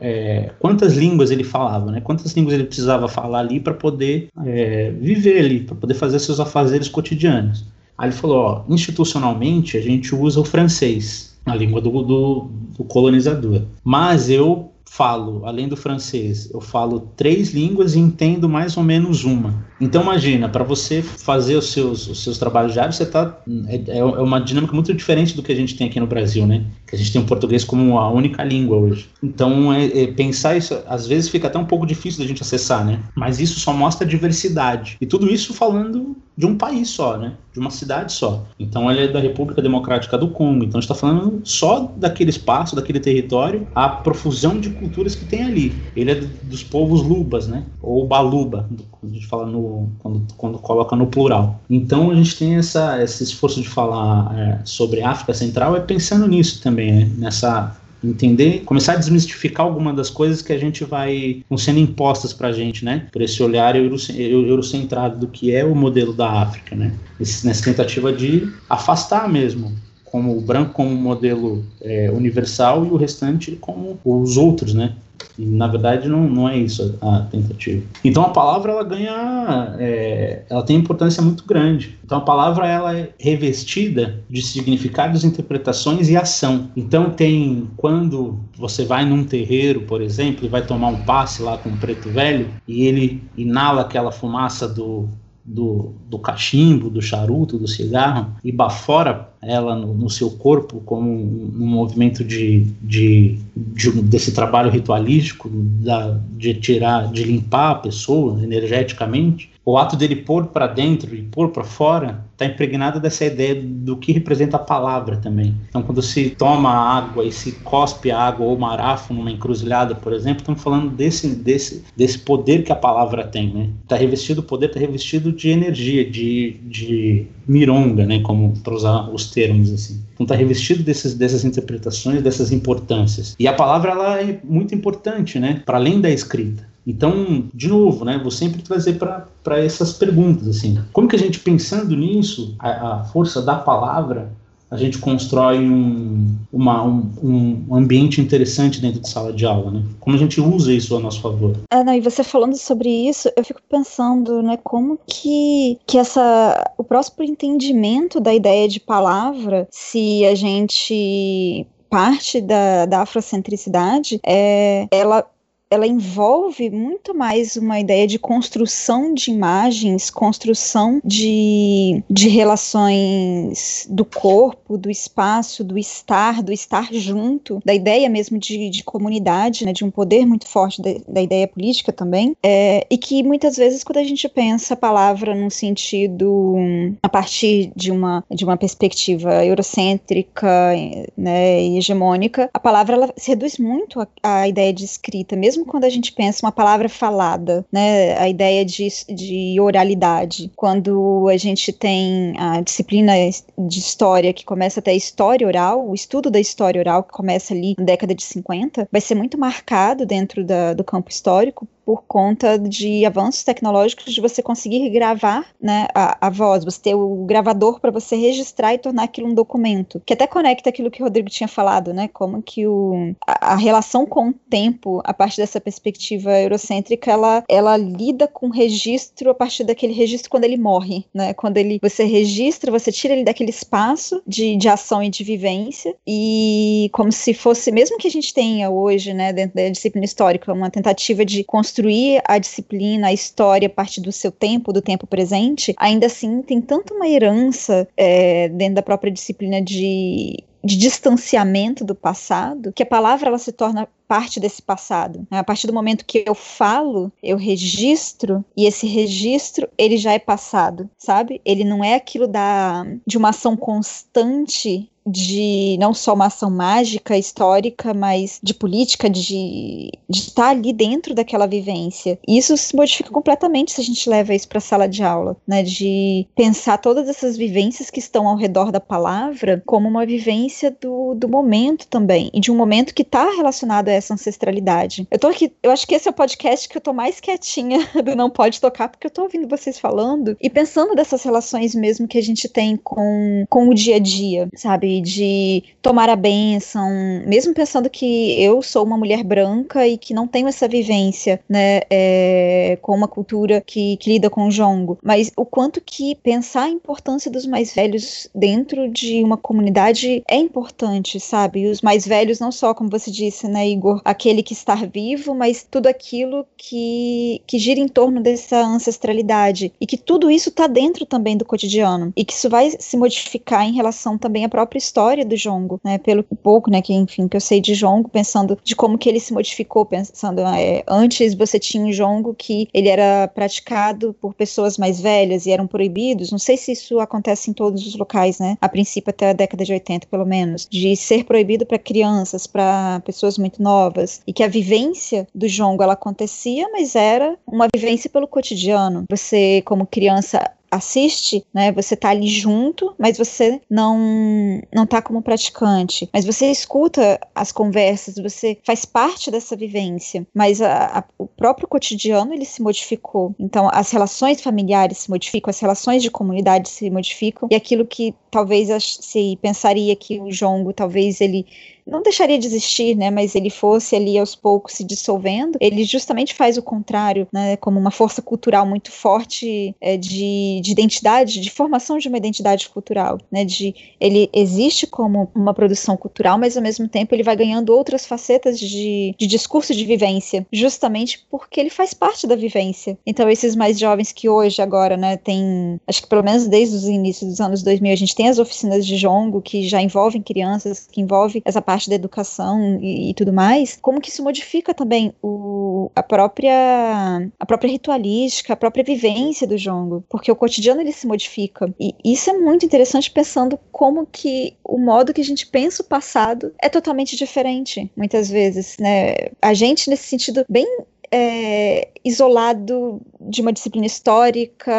é, 0.01 0.51
quantas 0.59 0.97
línguas 0.97 1.31
ele 1.31 1.45
falava, 1.45 1.93
né? 1.93 2.01
Quantas 2.01 2.33
línguas 2.33 2.55
ele 2.55 2.64
precisava 2.64 3.07
falar 3.07 3.39
ali 3.41 3.61
para 3.61 3.74
poder 3.74 4.29
é, 4.45 4.91
viver 4.91 5.39
ali, 5.39 5.61
para 5.61 5.77
poder 5.77 5.95
fazer 5.95 6.18
seus 6.18 6.41
afazeres 6.41 6.89
cotidianos. 6.89 7.64
Aí 7.99 8.09
ele 8.09 8.16
falou, 8.16 8.36
ó, 8.38 8.64
institucionalmente 8.68 9.76
a 9.76 9.80
gente 9.80 10.14
usa 10.14 10.40
o 10.40 10.44
francês 10.44 11.36
a 11.47 11.55
língua 11.55 11.80
do, 11.80 12.03
do, 12.03 12.49
do 12.76 12.84
colonizador. 12.84 13.62
Mas 13.84 14.28
eu 14.28 14.72
falo, 14.84 15.47
além 15.47 15.68
do 15.68 15.76
francês, 15.76 16.51
eu 16.53 16.61
falo 16.61 17.01
três 17.16 17.53
línguas 17.53 17.94
e 17.94 18.01
entendo 18.01 18.49
mais 18.49 18.76
ou 18.76 18.82
menos 18.82 19.24
uma. 19.24 19.64
Então 19.81 20.03
imagina, 20.03 20.49
para 20.49 20.64
você 20.64 21.03
fazer 21.03 21.57
os 21.57 21.70
seus, 21.70 22.09
os 22.09 22.22
seus 22.22 22.39
trabalhos 22.39 22.72
diários, 22.72 22.97
você 22.97 23.07
tá 23.07 23.39
é, 23.68 23.99
é, 23.99 24.05
uma 24.05 24.41
dinâmica 24.41 24.72
muito 24.72 24.93
diferente 24.95 25.37
do 25.37 25.43
que 25.43 25.53
a 25.53 25.57
gente 25.57 25.77
tem 25.77 25.87
aqui 25.87 26.01
no 26.01 26.07
Brasil, 26.07 26.47
né? 26.47 26.64
Que 26.87 26.95
a 26.95 26.99
gente 26.99 27.12
tem 27.12 27.20
o 27.20 27.27
português 27.27 27.64
como 27.64 27.99
a 27.99 28.11
única 28.11 28.43
língua 28.43 28.77
hoje. 28.77 29.09
Então 29.22 29.72
é, 29.72 30.03
é, 30.03 30.07
pensar 30.07 30.57
isso, 30.57 30.79
às 30.87 31.07
vezes 31.07 31.29
fica 31.29 31.47
até 31.49 31.59
um 31.59 31.64
pouco 31.64 31.87
difícil 31.87 32.20
da 32.20 32.27
gente 32.27 32.43
acessar, 32.43 32.85
né? 32.85 33.01
Mas 33.14 33.39
isso 33.39 33.61
só 33.61 33.72
mostra 33.72 34.07
diversidade. 34.07 34.97
E 35.01 35.07
tudo 35.07 35.31
isso 35.31 35.53
falando 35.53 36.16
de 36.37 36.45
um 36.45 36.57
país 36.57 36.91
só, 36.91 37.16
né? 37.16 37.33
De 37.53 37.59
uma 37.59 37.70
cidade 37.70 38.12
só. 38.12 38.47
Então 38.59 38.91
ele 38.91 39.05
é 39.05 39.09
da 39.09 39.18
República 39.18 39.62
Democrática 39.62 40.18
do 40.18 40.29
Congo. 40.29 40.64
Então 40.64 40.79
a 40.79 40.81
gente 40.81 40.91
está 40.91 40.95
falando 40.95 41.41
só 41.45 41.93
daquele 41.97 42.31
espaço, 42.31 42.77
daquele 42.77 43.01
território, 43.01 43.66
a 43.74 43.89
profusão 43.89 44.61
de 44.61 44.70
culturas 44.70 45.14
que 45.14 45.24
tem 45.24 45.45
ali. 45.45 45.74
Ele 45.95 46.11
é 46.11 46.14
dos 46.14 46.62
povos 46.62 47.03
lubas, 47.03 47.49
né? 47.49 47.64
Ou 47.81 48.07
baluba, 48.07 48.68
quando 48.91 49.12
a 49.12 49.14
gente 49.14 49.27
fala 49.27 49.47
no 49.47 49.65
quando, 49.98 50.26
quando 50.36 50.58
coloca 50.58 50.96
no 50.96 51.06
plural. 51.06 51.60
Então 51.68 52.10
a 52.10 52.14
gente 52.14 52.36
tem 52.36 52.56
essa, 52.56 53.02
esse 53.02 53.22
esforço 53.22 53.60
de 53.60 53.68
falar 53.68 54.36
é, 54.38 54.60
sobre 54.64 55.02
África 55.02 55.34
Central 55.34 55.76
é 55.76 55.80
pensando 55.80 56.26
nisso 56.26 56.60
também, 56.62 56.92
né? 56.92 57.10
nessa 57.18 57.76
entender, 58.04 58.62
começar 58.64 58.92
a 58.92 58.96
desmistificar 58.96 59.66
alguma 59.66 59.92
das 59.92 60.10
coisas 60.10 60.42
que 60.42 60.52
a 60.52 60.58
gente 60.58 60.84
vai 60.84 61.42
vão 61.48 61.58
sendo 61.58 61.78
impostas 61.78 62.32
para 62.32 62.48
a 62.48 62.52
gente, 62.52 62.84
né? 62.84 63.06
Por 63.10 63.22
esse 63.22 63.42
olhar 63.42 63.74
eurocentrado 63.74 65.18
do 65.18 65.26
que 65.26 65.54
é 65.54 65.64
o 65.64 65.74
modelo 65.74 66.12
da 66.12 66.42
África, 66.42 66.76
né? 66.76 66.92
Esse, 67.20 67.46
nessa 67.46 67.64
tentativa 67.64 68.12
de 68.12 68.48
afastar 68.68 69.28
mesmo 69.28 69.72
como 70.04 70.36
o 70.36 70.40
branco 70.40 70.72
como 70.72 70.94
modelo 70.94 71.64
é, 71.80 72.10
universal 72.10 72.86
e 72.86 72.90
o 72.90 72.96
restante 72.96 73.52
como 73.60 73.98
os 74.04 74.36
outros, 74.36 74.72
né? 74.72 74.94
E, 75.38 75.44
na 75.44 75.66
verdade 75.66 76.08
não, 76.08 76.28
não 76.28 76.48
é 76.48 76.56
isso 76.56 76.96
a, 77.00 77.20
tentativa. 77.20 77.82
Então 78.04 78.22
a 78.22 78.30
palavra 78.30 78.72
ela 78.72 78.84
ganha, 78.84 79.76
é, 79.78 80.42
ela 80.48 80.62
tem 80.62 80.76
importância 80.76 81.22
muito 81.22 81.44
grande. 81.44 81.98
Então 82.04 82.18
a 82.18 82.22
palavra 82.22 82.66
ela 82.66 82.96
é 82.96 83.10
revestida 83.18 84.22
de 84.28 84.42
significados, 84.42 85.24
interpretações 85.24 86.08
e 86.08 86.16
ação. 86.16 86.70
Então 86.76 87.10
tem 87.10 87.68
quando 87.76 88.38
você 88.56 88.84
vai 88.84 89.04
num 89.04 89.24
terreiro, 89.24 89.82
por 89.82 90.00
exemplo, 90.00 90.44
e 90.46 90.48
vai 90.48 90.64
tomar 90.64 90.88
um 90.88 91.02
passe 91.04 91.42
lá 91.42 91.58
com 91.58 91.68
um 91.68 91.76
preto 91.76 92.08
velho 92.08 92.48
e 92.66 92.86
ele 92.86 93.22
inala 93.36 93.82
aquela 93.82 94.12
fumaça 94.12 94.68
do 94.68 95.08
do, 95.47 95.92
do 96.09 96.18
cachimbo, 96.18 96.90
do 96.90 97.01
charuto, 97.01 97.57
do 97.57 97.68
cigarro 97.68 98.32
e 98.42 98.51
bafora 98.51 99.28
ela 99.40 99.76
no, 99.76 99.94
no 99.94 100.11
seu 100.11 100.30
corpo 100.30 100.80
como 100.84 101.09
um, 101.09 101.53
um 101.61 101.66
movimento 101.66 102.24
de, 102.24 102.64
de, 102.82 103.38
de, 103.57 103.90
desse 104.03 104.32
trabalho 104.32 104.70
ritualístico 104.70 105.49
da, 105.49 106.18
de 106.32 106.55
tirar, 106.55 107.12
de 107.12 107.22
limpar 107.22 107.70
a 107.70 107.74
pessoa 107.76 108.42
energeticamente, 108.42 109.51
o 109.66 109.76
ato 109.76 109.96
dele 109.96 110.14
pôr 110.14 110.46
para 110.46 110.68
dentro 110.68 111.12
e 111.16 111.22
pôr 111.22 111.48
para 111.48 111.64
fora 111.64 112.24
está 112.32 112.46
impregnado 112.46 113.00
dessa 113.00 113.24
ideia 113.24 113.60
do 113.60 113.96
que 113.96 114.12
representa 114.12 114.56
a 114.56 114.60
palavra 114.60 115.16
também. 115.16 115.56
Então, 115.68 115.82
quando 115.82 116.00
se 116.00 116.30
toma 116.30 116.70
água 116.70 117.24
e 117.24 117.32
se 117.32 117.50
cospe 117.50 118.12
água 118.12 118.46
ou 118.46 118.56
marafo 118.56 119.12
numa 119.12 119.30
encruzilhada, 119.30 119.96
por 119.96 120.12
exemplo, 120.12 120.42
estamos 120.42 120.62
falando 120.62 120.90
desse, 120.90 121.34
desse, 121.34 121.82
desse 121.96 122.18
poder 122.20 122.62
que 122.62 122.70
a 122.70 122.76
palavra 122.76 123.26
tem. 123.26 123.48
Está 123.48 123.58
né? 123.58 123.70
Tá 123.88 123.96
revestido, 123.96 124.40
o 124.40 124.44
poder 124.44 124.66
está 124.66 124.78
revestido 124.78 125.32
de 125.32 125.48
energia, 125.48 126.08
de, 126.08 126.60
de 126.62 127.26
mironga, 127.48 128.06
né? 128.06 128.20
como 128.20 128.52
para 128.60 128.74
usar 128.74 129.10
os 129.10 129.30
termos 129.30 129.72
assim. 129.72 130.00
Então 130.14 130.24
está 130.24 130.36
revestido 130.36 130.84
desses, 130.84 131.14
dessas 131.14 131.44
interpretações, 131.44 132.22
dessas 132.22 132.52
importâncias. 132.52 133.34
E 133.36 133.48
a 133.48 133.52
palavra 133.52 133.90
ela 133.90 134.20
é 134.20 134.38
muito 134.44 134.74
importante, 134.76 135.40
né? 135.40 135.62
Para 135.66 135.78
além 135.78 136.00
da 136.00 136.08
escrita. 136.08 136.76
Então, 136.87 137.49
de 137.53 137.68
novo, 137.68 138.05
né, 138.05 138.18
vou 138.22 138.30
sempre 138.30 138.62
trazer 138.62 138.95
para 138.95 139.59
essas 139.59 139.93
perguntas, 139.93 140.47
assim, 140.47 140.78
como 140.93 141.09
que 141.09 141.16
a 141.16 141.18
gente, 141.18 141.41
pensando 141.41 141.97
nisso, 141.97 142.55
a, 142.59 143.01
a 143.01 143.05
força 143.05 143.43
da 143.43 143.57
palavra, 143.57 144.30
a 144.70 144.76
gente 144.76 144.99
constrói 144.99 145.59
um, 145.61 146.37
uma, 146.53 146.82
um, 146.82 147.64
um, 147.68 147.74
ambiente 147.74 148.20
interessante 148.20 148.80
dentro 148.80 149.01
de 149.01 149.09
sala 149.09 149.32
de 149.32 149.47
aula, 149.47 149.70
né? 149.70 149.82
Como 150.01 150.16
a 150.16 150.18
gente 150.18 150.41
usa 150.41 150.72
isso 150.72 150.97
a 150.97 151.01
nosso 151.01 151.20
favor. 151.20 151.57
É, 151.70 151.84
não, 151.84 151.95
e 151.95 152.01
você 152.01 152.24
falando 152.24 152.57
sobre 152.57 152.89
isso, 152.89 153.30
eu 153.37 153.45
fico 153.45 153.61
pensando, 153.68 154.43
né, 154.43 154.59
como 154.64 154.99
que, 155.07 155.78
que 155.87 155.99
essa, 155.99 156.72
o 156.76 156.82
próximo 156.82 157.24
entendimento 157.24 158.18
da 158.18 158.34
ideia 158.34 158.68
de 158.68 158.80
palavra, 158.80 159.68
se 159.70 160.24
a 160.24 160.34
gente 160.34 161.66
parte 161.89 162.41
da, 162.41 162.87
da 162.87 163.03
afrocentricidade, 163.03 164.18
é, 164.26 164.89
ela 164.91 165.24
ela 165.70 165.86
envolve 165.86 166.70
muito 166.70 167.14
mais 167.14 167.56
uma 167.56 167.80
ideia 167.80 168.06
de 168.06 168.18
construção 168.18 169.12
de 169.12 169.30
imagens, 169.30 170.10
construção 170.10 171.00
de, 171.04 172.02
de 172.08 172.28
relações 172.28 173.86
do 173.90 174.04
corpo, 174.04 174.78
do 174.78 174.90
espaço, 174.90 175.64
do 175.64 175.76
estar, 175.76 176.42
do 176.42 176.52
estar 176.52 176.92
junto, 176.92 177.60
da 177.64 177.74
ideia 177.74 178.08
mesmo 178.08 178.38
de, 178.38 178.70
de 178.70 178.84
comunidade, 178.84 179.64
né, 179.64 179.72
de 179.72 179.84
um 179.84 179.90
poder 179.90 180.24
muito 180.24 180.46
forte 180.46 180.80
da, 180.80 180.90
da 181.08 181.20
ideia 181.20 181.48
política 181.48 181.92
também, 181.92 182.36
é, 182.42 182.86
e 182.88 182.96
que 182.96 183.22
muitas 183.22 183.56
vezes 183.56 183.82
quando 183.82 183.98
a 183.98 184.04
gente 184.04 184.28
pensa 184.28 184.74
a 184.74 184.76
palavra 184.76 185.34
num 185.34 185.50
sentido 185.50 186.54
a 187.02 187.08
partir 187.08 187.72
de 187.74 187.90
uma, 187.90 188.24
de 188.30 188.44
uma 188.44 188.56
perspectiva 188.56 189.44
eurocêntrica 189.44 190.72
né, 191.16 191.60
hegemônica, 191.62 192.48
a 192.54 192.60
palavra 192.60 192.94
ela 192.94 193.14
se 193.16 193.30
reduz 193.30 193.58
muito 193.58 194.06
à 194.22 194.46
ideia 194.46 194.72
de 194.72 194.84
escrita, 194.84 195.34
mesmo 195.34 195.55
mesmo 195.57 195.64
quando 195.64 195.84
a 195.84 195.88
gente 195.88 196.12
pensa 196.12 196.44
uma 196.44 196.52
palavra 196.52 196.88
falada, 196.88 197.64
né, 197.72 198.16
a 198.18 198.28
ideia 198.28 198.64
de, 198.64 198.88
de 199.09 199.59
oralidade, 199.61 200.50
quando 200.54 201.28
a 201.28 201.36
gente 201.36 201.72
tem 201.72 202.34
a 202.38 202.61
disciplina 202.61 203.12
de 203.59 203.78
história 203.78 204.32
que 204.32 204.44
começa 204.44 204.80
até 204.80 204.90
a 204.90 204.94
história 204.94 205.46
oral, 205.46 205.88
o 205.88 205.94
estudo 205.94 206.30
da 206.30 206.38
história 206.38 206.80
oral 206.80 207.02
que 207.02 207.12
começa 207.12 207.54
ali 207.54 207.74
na 207.78 207.84
década 207.84 208.14
de 208.14 208.22
50, 208.22 208.88
vai 208.90 209.00
ser 209.00 209.14
muito 209.14 209.38
marcado 209.38 210.04
dentro 210.04 210.44
da, 210.44 210.74
do 210.74 210.84
campo 210.84 211.11
histórico 211.11 211.66
por 211.87 212.03
conta 212.03 212.59
de 212.59 213.07
avanços 213.07 213.45
tecnológicos 213.45 214.12
de 214.12 214.20
você 214.20 214.43
conseguir 214.43 214.91
gravar 214.91 215.47
né, 215.62 215.87
a, 215.95 216.26
a 216.26 216.30
voz, 216.30 216.64
você 216.64 216.80
ter 216.82 216.95
o 216.97 217.24
gravador 217.24 217.78
para 217.78 217.93
você 217.93 218.16
registrar 218.16 218.74
e 218.74 218.78
tornar 218.78 219.05
aquilo 219.05 219.28
um 219.28 219.34
documento, 219.34 220.03
que 220.05 220.12
até 220.12 220.26
conecta 220.26 220.68
aquilo 220.68 220.91
que 220.91 221.01
o 221.01 221.05
Rodrigo 221.05 221.30
tinha 221.30 221.47
falado, 221.47 221.95
né, 221.95 222.09
como 222.09 222.43
que 222.43 222.66
o, 222.66 223.14
a, 223.24 223.53
a 223.53 223.57
relação 223.57 224.05
com 224.05 224.30
o 224.30 224.32
tempo, 224.32 225.01
a 225.05 225.14
partir 225.14 225.37
dessa 225.37 225.61
perspectiva 225.61 226.32
eurocêntrica, 226.41 227.12
ela, 227.12 227.45
ela 227.49 227.76
lida 227.76 228.26
com 228.26 228.49
registro 228.49 229.30
a 229.30 229.34
partir 229.34 229.62
daquele 229.62 229.93
registro 229.93 230.28
quando 230.28 230.45
ele 230.45 230.57
morre, 230.57 231.05
né, 231.14 231.34
quando 231.34 231.57
ele, 231.57 231.78
você 231.80 232.03
registra, 232.03 232.72
você 232.72 232.91
tira 232.91 233.14
ele 233.14 233.22
daquele 233.22 233.51
espaço 233.51 234.20
de, 234.26 234.57
de 234.57 234.68
ação 234.68 235.05
e 235.05 235.09
de 235.09 235.22
vivência, 235.22 235.95
e 236.05 236.91
como 236.93 237.12
se 237.12 237.32
fosse, 237.32 237.70
mesmo 237.70 237.97
que 237.97 238.09
a 238.09 238.11
gente 238.11 238.34
tenha 238.34 238.68
hoje, 238.70 239.14
né, 239.14 239.32
dentro 239.32 239.55
da 239.55 239.68
disciplina 239.68 240.05
histórica, 240.05 240.53
uma 240.53 240.68
tentativa 240.68 241.24
de 241.24 241.45
construir 241.45 241.76
construir 241.77 242.22
a 242.27 242.39
disciplina, 242.39 243.09
a 243.09 243.12
história 243.12 243.66
a 243.66 243.70
partir 243.70 244.01
do 244.01 244.11
seu 244.11 244.33
tempo, 244.33 244.72
do 244.72 244.81
tempo 244.81 245.07
presente, 245.07 245.74
ainda 245.77 246.07
assim 246.07 246.41
tem 246.41 246.61
tanto 246.61 246.95
uma 246.95 247.07
herança 247.07 247.87
é, 247.97 248.49
dentro 248.49 248.77
da 248.77 248.83
própria 248.83 249.12
disciplina 249.12 249.61
de 249.61 250.43
de 250.64 250.77
distanciamento 250.77 251.85
do 251.85 251.95
passado, 251.95 252.72
que 252.72 252.83
a 252.83 252.87
palavra 252.87 253.29
ela 253.29 253.39
se 253.39 253.53
torna 253.53 253.89
parte 254.09 254.41
desse 254.41 254.61
passado. 254.61 255.24
A 255.31 255.45
partir 255.45 255.68
do 255.68 255.72
momento 255.72 256.05
que 256.05 256.24
eu 256.27 256.35
falo, 256.35 257.12
eu 257.22 257.37
registro 257.37 258.45
e 258.57 258.66
esse 258.66 258.85
registro 258.85 259.68
ele 259.79 259.97
já 259.97 260.12
é 260.12 260.18
passado, 260.18 260.91
sabe? 260.99 261.41
Ele 261.45 261.62
não 261.62 261.85
é 261.85 261.95
aquilo 261.95 262.27
da 262.27 262.85
de 263.07 263.16
uma 263.16 263.29
ação 263.29 263.57
constante 263.57 264.91
de 265.07 265.76
não 265.78 265.94
só 265.94 266.14
uma 266.14 266.26
ação 266.26 266.50
mágica, 266.50 267.16
histórica, 267.16 267.94
mas 267.94 268.40
de 268.42 268.52
política, 268.52 269.09
de, 269.09 269.90
de 270.09 270.18
estar 270.18 270.48
ali 270.48 270.72
dentro 270.72 271.14
daquela 271.14 271.46
vivência. 271.46 272.18
E 272.26 272.36
isso 272.36 272.57
se 272.57 272.74
modifica 272.74 273.11
completamente 273.11 273.72
se 273.72 273.80
a 273.80 273.84
gente 273.84 274.09
leva 274.09 274.34
isso 274.34 274.48
para 274.48 274.59
a 274.59 274.61
sala 274.61 274.88
de 274.88 275.02
aula, 275.02 275.36
né? 275.46 275.62
De 275.62 276.26
pensar 276.34 276.78
todas 276.78 277.09
essas 277.09 277.36
vivências 277.36 277.90
que 277.90 278.00
estão 278.00 278.26
ao 278.26 278.36
redor 278.36 278.72
da 278.72 278.80
palavra 278.80 279.62
como 279.64 279.88
uma 279.88 280.04
vivência 280.04 280.76
do, 280.80 281.14
do 281.14 281.28
momento 281.28 281.86
também, 281.86 282.30
e 282.32 282.40
de 282.40 282.50
um 282.50 282.57
momento 282.57 282.94
que 282.94 283.02
está 283.02 283.30
relacionado 283.30 283.88
a 283.88 283.92
essa 283.92 284.14
ancestralidade. 284.14 285.07
Eu 285.11 285.18
tô 285.18 285.28
aqui, 285.28 285.52
eu 285.62 285.70
acho 285.70 285.86
que 285.86 285.94
esse 285.94 286.09
é 286.09 286.11
o 286.11 286.14
podcast 286.14 286.68
que 286.68 286.76
eu 286.76 286.80
tô 286.80 286.92
mais 286.92 287.20
quietinha 287.20 287.78
do 288.04 288.16
Não 288.16 288.30
Pode 288.30 288.61
Tocar, 288.61 288.88
porque 288.88 289.07
eu 289.07 289.11
tô 289.11 289.22
ouvindo 289.22 289.48
vocês 289.48 289.78
falando 289.78 290.36
e 290.40 290.50
pensando 290.50 290.94
dessas 290.94 291.22
relações 291.22 291.74
mesmo 291.74 292.09
que 292.09 292.18
a 292.18 292.22
gente 292.22 292.48
tem 292.48 292.76
com, 292.76 293.44
com 293.48 293.68
o 293.68 293.74
dia 293.74 293.96
a 293.96 294.00
dia, 294.00 294.48
sabe? 294.54 294.95
De 295.01 295.62
tomar 295.82 296.09
a 296.09 296.16
bênção, 296.16 296.88
mesmo 297.26 297.55
pensando 297.55 297.88
que 297.88 298.40
eu 298.42 298.61
sou 298.62 298.84
uma 298.84 298.97
mulher 298.97 299.22
branca 299.22 299.86
e 299.86 299.97
que 299.97 300.14
não 300.14 300.26
tenho 300.26 300.49
essa 300.49 300.66
vivência, 300.66 301.40
né, 301.49 301.80
é, 301.90 302.78
com 302.82 302.94
uma 302.94 303.09
cultura 303.09 303.61
que, 303.61 303.97
que, 303.99 304.11
lida 304.11 304.28
com 304.28 304.49
o 304.49 304.51
jongo, 304.51 304.99
mas 305.03 305.30
o 305.36 305.44
quanto 305.44 305.80
que 305.80 306.14
pensar 306.16 306.64
a 306.64 306.70
importância 306.70 307.30
dos 307.30 307.47
mais 307.47 307.74
velhos 307.74 308.28
dentro 308.34 308.88
de 308.88 309.22
uma 309.22 309.36
comunidade 309.36 310.22
é 310.28 310.36
importante, 310.36 311.20
sabe? 311.20 311.61
E 311.61 311.68
os 311.68 311.82
mais 311.82 312.07
velhos 312.07 312.40
não 312.40 312.51
só, 312.51 312.74
como 312.74 312.90
você 312.90 313.11
disse, 313.11 313.47
né, 313.49 313.68
Igor, 313.68 314.01
aquele 314.05 314.42
que 314.42 314.53
está 314.53 314.74
vivo, 314.74 315.34
mas 315.34 315.66
tudo 315.68 315.86
aquilo 315.86 316.47
que, 316.57 317.40
que 317.47 317.59
gira 317.59 317.80
em 317.80 317.88
torno 317.88 318.20
dessa 318.20 318.61
ancestralidade. 318.61 319.72
E 319.80 319.86
que 319.86 319.97
tudo 319.97 320.30
isso 320.30 320.49
está 320.49 320.66
dentro 320.66 321.07
também 321.07 321.36
do 321.36 321.44
cotidiano. 321.44 322.12
E 322.16 322.24
que 322.24 322.32
isso 322.32 322.49
vai 322.49 322.70
se 322.78 322.97
modificar 322.97 323.66
em 323.66 323.72
relação 323.72 324.18
também 324.18 324.44
à 324.44 324.49
própria 324.49 324.78
história 324.87 325.24
do 325.24 325.37
jongo, 325.37 325.80
né? 325.84 325.99
Pelo 325.99 326.22
pouco, 326.22 326.70
né, 326.70 326.80
que 326.80 326.95
enfim 326.95 327.28
que 327.28 327.37
eu 327.37 327.41
sei 327.41 327.61
de 327.61 327.74
jongo, 327.74 328.09
pensando 328.09 328.59
de 328.62 328.76
como 328.76 328.97
que 328.97 329.09
ele 329.09 329.20
se 329.20 329.32
modificou, 329.32 329.84
pensando 329.84 330.41
é, 330.41 330.82
antes 330.87 331.34
você 331.34 331.59
tinha 331.59 331.84
um 331.84 331.93
jongo 331.93 332.34
que 332.34 332.68
ele 332.72 332.89
era 332.89 333.28
praticado 333.28 334.14
por 334.20 334.34
pessoas 334.34 334.78
mais 334.78 335.01
velhas 335.01 335.47
e 335.47 335.51
eram 335.51 335.66
proibidos. 335.66 336.30
Não 336.30 336.39
sei 336.39 336.57
se 336.57 336.72
isso 336.72 337.01
acontece 337.01 337.51
em 337.51 337.53
todos 337.53 337.87
os 337.87 337.97
locais, 337.97 338.39
né? 338.39 338.57
A 338.61 338.68
princípio 338.68 339.11
até 339.11 339.30
a 339.30 339.32
década 339.32 339.64
de 339.64 339.72
80, 339.72 340.07
pelo 340.07 340.24
menos, 340.24 340.66
de 340.70 340.95
ser 340.97 341.24
proibido 341.24 341.66
para 341.66 341.78
crianças, 341.78 342.47
para 342.47 343.01
pessoas 343.05 343.37
muito 343.39 343.62
novas 343.62 344.20
e 344.26 344.32
que 344.32 344.43
a 344.43 344.49
vivência 344.49 345.26
do 345.34 345.49
jongo 345.49 345.82
ela 345.82 345.95
acontecia, 345.95 346.68
mas 346.70 346.95
era 346.95 347.37
uma 347.47 347.66
vivência 347.74 348.09
pelo 348.09 348.28
cotidiano. 348.28 349.05
Você 349.11 349.62
como 349.64 349.87
criança 349.87 350.51
assiste, 350.70 351.44
né, 351.52 351.72
você 351.72 351.96
tá 351.96 352.10
ali 352.10 352.26
junto, 352.26 352.94
mas 352.98 353.18
você 353.18 353.60
não 353.70 354.62
não 354.72 354.86
tá 354.86 355.00
como 355.00 355.22
praticante. 355.22 356.08
Mas 356.12 356.24
você 356.24 356.50
escuta 356.50 357.18
as 357.34 357.52
conversas, 357.52 358.16
você 358.16 358.58
faz 358.64 358.84
parte 358.84 359.30
dessa 359.30 359.56
vivência. 359.56 360.26
Mas 360.34 360.60
a, 360.60 360.98
a, 360.98 361.04
o 361.18 361.26
próprio 361.26 361.68
cotidiano 361.68 362.32
ele 362.32 362.44
se 362.44 362.62
modificou. 362.62 363.34
Então 363.38 363.68
as 363.72 363.90
relações 363.90 364.40
familiares 364.40 364.98
se 364.98 365.10
modificam, 365.10 365.50
as 365.50 365.60
relações 365.60 366.02
de 366.02 366.10
comunidade 366.10 366.68
se 366.68 366.90
modificam 366.90 367.48
e 367.50 367.54
aquilo 367.54 367.86
que 367.86 368.14
talvez 368.30 368.68
se 369.00 369.38
pensaria 369.40 369.94
que 369.96 370.20
o 370.20 370.30
jongo 370.30 370.72
talvez 370.72 371.20
ele 371.20 371.46
não 371.87 372.03
deixaria 372.03 372.39
de 372.39 372.47
existir, 372.47 372.97
né, 372.97 373.11
mas 373.11 373.34
ele 373.34 373.49
fosse 373.49 373.95
ali 373.95 374.18
aos 374.18 374.34
poucos 374.34 374.74
se 374.74 374.84
dissolvendo, 374.84 375.57
ele 375.61 375.84
justamente 375.84 376.34
faz 376.34 376.59
o 376.59 376.62
contrário, 376.62 377.28
né, 377.32 377.57
como 377.57 377.78
uma 377.78 377.91
força 377.91 378.20
cultural 378.20 378.66
muito 378.66 378.91
forte 378.91 379.74
é, 379.80 379.97
de, 379.97 380.61
de 380.62 380.72
identidade, 380.72 381.41
de 381.41 381.51
formação 381.51 381.99
de 381.99 382.09
uma 382.09 382.16
identidade 382.16 382.68
cultural, 382.68 383.18
né, 383.30 383.45
de 383.45 383.74
ele 384.01 384.28
existe 384.32 384.87
como 384.87 385.30
uma 385.34 385.55
produção 385.55 385.97
cultural, 385.97 386.39
mas 386.39 386.57
ao 386.57 386.62
mesmo 386.62 386.89
tempo 386.89 387.14
ele 387.14 387.22
vai 387.22 387.37
ganhando 387.37 387.70
outras 387.70 388.05
facetas 388.05 388.59
de, 388.59 389.14
de 389.16 389.26
discurso 389.26 389.74
de 389.74 389.84
vivência, 389.84 390.47
justamente 390.53 391.24
porque 391.30 391.61
ele 391.61 391.70
faz 391.70 391.95
parte 391.95 392.26
da 392.26 392.34
vivência. 392.34 392.99
Então 393.07 393.28
esses 393.28 393.55
mais 393.55 393.78
jovens 393.78 394.11
que 394.11 394.28
hoje 394.28 394.61
agora, 394.61 394.97
né, 394.97 395.16
tem, 395.16 395.80
acho 395.87 396.03
que 396.03 396.09
pelo 396.09 396.24
menos 396.24 396.49
desde 396.49 396.74
os 396.74 396.84
inícios 396.84 397.30
dos 397.30 397.41
anos 397.41 397.62
2000 397.62 397.93
a 397.93 397.97
gente 397.97 398.14
tem 398.14 398.28
as 398.28 398.39
oficinas 398.39 398.84
de 398.84 398.97
jongo 398.97 399.41
que 399.41 399.68
já 399.68 399.80
envolvem 399.80 400.20
crianças, 400.20 400.89
que 400.91 401.01
envolve 401.01 401.43
essa 401.45 401.62
parte 401.62 401.76
parte 401.77 401.91
da 401.91 401.95
educação 401.95 402.79
e, 402.81 403.11
e, 403.11 403.14
tudo 403.14 403.33
mais, 403.33 403.79
como 403.81 404.01
que 404.01 404.09
isso 404.09 404.22
modifica 404.22 404.72
também 404.72 405.12
o, 405.22 405.91
a 405.95 406.03
própria 406.03 407.31
a 407.39 407.47
própria 407.47 407.70
ritualística, 407.70 408.55
a 408.55 408.57
própria 408.57 408.83
vivência 408.83 409.47
do 409.47 409.59
jongo, 409.59 410.03
porque 410.09 410.33
o 410.33 410.37
cotidiano 410.37 410.81
ele 410.81 410.93
se 410.93 411.07
modifica. 411.07 411.72
E 411.79 411.95
isso 412.03 412.31
é 412.31 412.33
muito 412.33 412.64
interessante 412.64 413.11
pensando 413.11 413.59
como 413.70 414.07
que 414.07 414.57
o 414.64 414.79
modo 414.79 415.12
que 415.12 415.20
a 415.20 415.24
gente 415.24 415.47
pensa 415.47 415.83
o 415.83 415.87
passado 415.87 416.53
é 416.61 416.68
totalmente 416.70 417.14
diferente, 417.14 417.91
muitas 417.95 418.31
vezes, 418.31 418.77
né? 418.79 419.14
A 419.43 419.53
gente 419.53 419.91
nesse 419.91 420.05
sentido 420.05 420.47
bem 420.49 420.66
é, 421.12 421.88
isolado 422.04 423.00
de 423.20 423.40
uma 423.42 423.52
disciplina 423.52 423.86
histórica, 423.86 424.72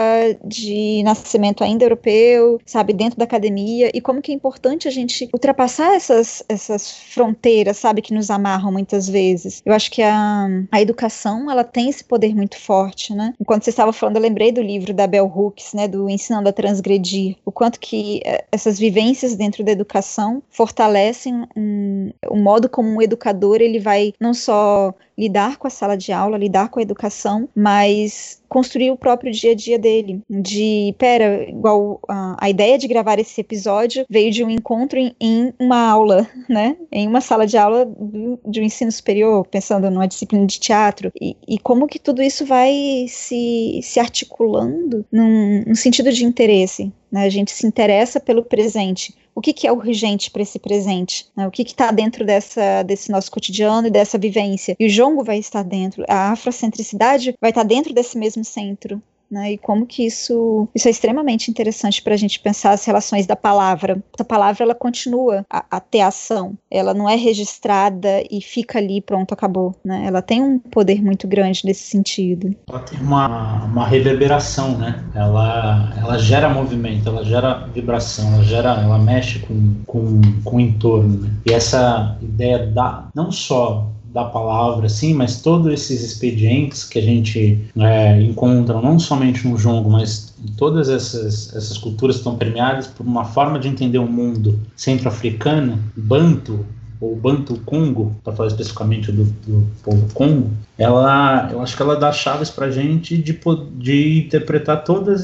de 0.43 1.01
nascimento 1.03 1.63
ainda 1.63 1.83
europeu, 1.83 2.59
sabe, 2.65 2.93
dentro 2.93 3.17
da 3.17 3.25
academia, 3.25 3.91
e 3.93 3.99
como 3.99 4.21
que 4.21 4.31
é 4.31 4.35
importante 4.35 4.87
a 4.87 4.91
gente 4.91 5.29
ultrapassar 5.33 5.95
essas, 5.95 6.43
essas 6.47 6.91
fronteiras, 6.91 7.77
sabe, 7.77 8.01
que 8.01 8.13
nos 8.13 8.29
amarram 8.29 8.71
muitas 8.71 9.09
vezes. 9.09 9.61
Eu 9.65 9.73
acho 9.73 9.91
que 9.91 10.01
a, 10.01 10.47
a 10.71 10.81
educação, 10.81 11.49
ela 11.51 11.63
tem 11.63 11.89
esse 11.89 12.03
poder 12.03 12.33
muito 12.35 12.57
forte, 12.57 13.13
né? 13.13 13.33
Enquanto 13.39 13.63
você 13.63 13.69
estava 13.69 13.91
falando, 13.91 14.15
eu 14.15 14.21
lembrei 14.21 14.51
do 14.51 14.61
livro 14.61 14.93
da 14.93 15.07
Bell 15.07 15.31
Hooks, 15.33 15.73
né, 15.73 15.87
do 15.87 16.09
Ensinando 16.09 16.49
a 16.49 16.53
Transgredir, 16.53 17.35
o 17.45 17.51
quanto 17.51 17.79
que 17.79 18.21
é, 18.23 18.45
essas 18.51 18.79
vivências 18.79 19.35
dentro 19.35 19.63
da 19.63 19.71
educação 19.71 20.41
fortalecem 20.49 21.45
um, 21.55 22.11
o 22.29 22.37
modo 22.37 22.69
como 22.69 22.89
um 22.89 23.01
educador, 23.01 23.61
ele 23.61 23.79
vai 23.79 24.13
não 24.19 24.33
só 24.33 24.93
lidar 25.17 25.57
com 25.57 25.67
a 25.67 25.69
sala 25.69 25.97
de 25.97 26.11
aula, 26.11 26.37
lidar 26.37 26.69
com 26.69 26.79
a 26.79 26.83
educação, 26.83 27.49
mas 27.55 28.41
construir 28.47 28.91
o 28.91 28.97
próprio 28.97 29.31
dia 29.31 29.51
a 29.51 29.55
dia 29.55 29.79
dele. 29.79 30.21
De, 30.29 30.93
pera, 30.97 31.49
igual 31.49 31.99
a, 32.07 32.37
a 32.39 32.49
ideia 32.49 32.77
de 32.77 32.87
gravar 32.87 33.19
esse 33.19 33.41
episódio 33.41 34.05
veio 34.09 34.31
de 34.31 34.43
um 34.43 34.49
encontro 34.49 34.99
em, 34.99 35.15
em 35.19 35.53
uma 35.59 35.89
aula, 35.89 36.27
né? 36.47 36.77
Em 36.91 37.07
uma 37.07 37.21
sala 37.21 37.45
de 37.45 37.57
aula 37.57 37.85
do, 37.85 38.39
de 38.45 38.61
um 38.61 38.63
ensino 38.63 38.91
superior, 38.91 39.45
pensando 39.47 39.89
numa 39.89 40.07
disciplina 40.07 40.45
de 40.45 40.59
teatro. 40.59 41.11
E, 41.19 41.35
e 41.47 41.57
como 41.57 41.87
que 41.87 41.99
tudo 41.99 42.21
isso 42.21 42.45
vai 42.45 43.05
se, 43.09 43.79
se 43.81 43.99
articulando 43.99 45.05
num, 45.11 45.63
num 45.65 45.75
sentido 45.75 46.11
de 46.11 46.23
interesse. 46.23 46.91
Né? 47.11 47.25
A 47.25 47.29
gente 47.29 47.51
se 47.51 47.65
interessa 47.65 48.19
pelo 48.19 48.43
presente 48.43 49.15
o 49.37 49.41
que, 49.41 49.53
que 49.53 49.67
é 49.67 49.71
urgente 49.71 50.31
para 50.31 50.41
esse 50.41 50.57
presente, 50.57 51.27
né? 51.35 51.45
o 51.45 51.51
que 51.51 51.61
está 51.61 51.91
dentro 51.91 52.25
dessa, 52.25 52.81
desse 52.81 53.11
nosso 53.11 53.29
cotidiano 53.29 53.85
e 53.87 53.91
dessa 53.91 54.17
vivência. 54.17 54.75
E 54.79 54.87
o 54.87 54.89
jongo 54.89 55.23
vai 55.23 55.37
estar 55.37 55.61
dentro, 55.61 56.03
a 56.09 56.31
afrocentricidade 56.31 57.35
vai 57.39 57.51
estar 57.51 57.61
dentro 57.61 57.93
desse 57.93 58.17
mesmo 58.17 58.43
centro. 58.43 58.99
Né, 59.29 59.53
e 59.53 59.57
como 59.57 59.85
que 59.85 60.05
isso, 60.05 60.69
isso 60.73 60.87
é 60.87 60.91
extremamente 60.91 61.51
interessante 61.51 62.01
para 62.01 62.13
a 62.13 62.17
gente 62.17 62.39
pensar 62.39 62.71
as 62.71 62.85
relações 62.85 63.25
da 63.25 63.35
palavra. 63.35 64.01
A 64.17 64.23
palavra 64.23 64.63
ela 64.63 64.75
continua 64.75 65.45
a, 65.49 65.65
a, 65.69 65.79
ter 65.81 65.99
ação, 65.99 66.57
ela 66.71 66.93
não 66.93 67.09
é 67.09 67.15
registrada 67.15 68.23
e 68.31 68.41
fica 68.41 68.79
ali, 68.79 69.01
pronto, 69.01 69.33
acabou. 69.33 69.75
Né? 69.83 70.05
Ela 70.05 70.21
tem 70.21 70.41
um 70.41 70.57
poder 70.57 71.03
muito 71.03 71.27
grande 71.27 71.61
nesse 71.65 71.83
sentido. 71.83 72.55
Ela 72.69 72.79
tem 72.79 72.99
uma, 72.99 73.65
uma 73.65 73.85
reverberação, 73.85 74.77
né? 74.77 75.03
Ela, 75.13 75.93
ela 75.97 76.17
gera 76.17 76.47
movimento, 76.47 77.09
ela 77.09 77.23
gera 77.25 77.67
vibração, 77.73 78.33
ela 78.35 78.43
gera, 78.43 78.81
ela 78.81 78.97
mexe 78.97 79.39
com, 79.39 79.75
com, 79.85 80.21
com 80.43 80.55
o 80.55 80.59
entorno. 80.59 81.23
Né? 81.23 81.29
E 81.45 81.53
essa 81.53 82.17
ideia 82.21 82.65
da 82.65 83.09
não 83.13 83.31
só 83.31 83.91
da 84.13 84.25
palavra, 84.25 84.87
sim, 84.89 85.13
mas 85.13 85.41
todos 85.41 85.71
esses 85.71 86.03
expedientes 86.03 86.83
que 86.83 86.99
a 86.99 87.01
gente 87.01 87.69
é, 87.77 88.21
encontra, 88.21 88.81
não 88.81 88.99
somente 88.99 89.47
no 89.47 89.57
jongo, 89.57 89.89
mas 89.89 90.33
todas 90.55 90.89
essas, 90.89 91.53
essas 91.55 91.77
culturas 91.77 92.17
estão 92.17 92.35
permeadas 92.35 92.87
por 92.87 93.05
uma 93.05 93.25
forma 93.25 93.59
de 93.59 93.67
entender 93.67 93.99
o 93.99 94.07
mundo 94.07 94.59
centro-africano, 94.75 95.79
banto, 95.95 96.65
ou 96.99 97.15
Banto 97.15 97.59
Congo, 97.65 98.15
para 98.23 98.33
falar 98.33 98.47
especificamente 98.49 99.11
do, 99.11 99.23
do 99.23 99.67
povo 99.83 100.13
Congo, 100.13 100.51
ela, 100.77 101.49
eu 101.51 101.61
acho 101.61 101.75
que 101.75 101.81
ela 101.81 101.95
dá 101.95 102.11
chaves 102.11 102.49
para 102.49 102.67
a 102.67 102.71
gente 102.71 103.17
de, 103.17 103.39
de 103.75 104.19
interpretar 104.19 104.83
toda 104.83 105.15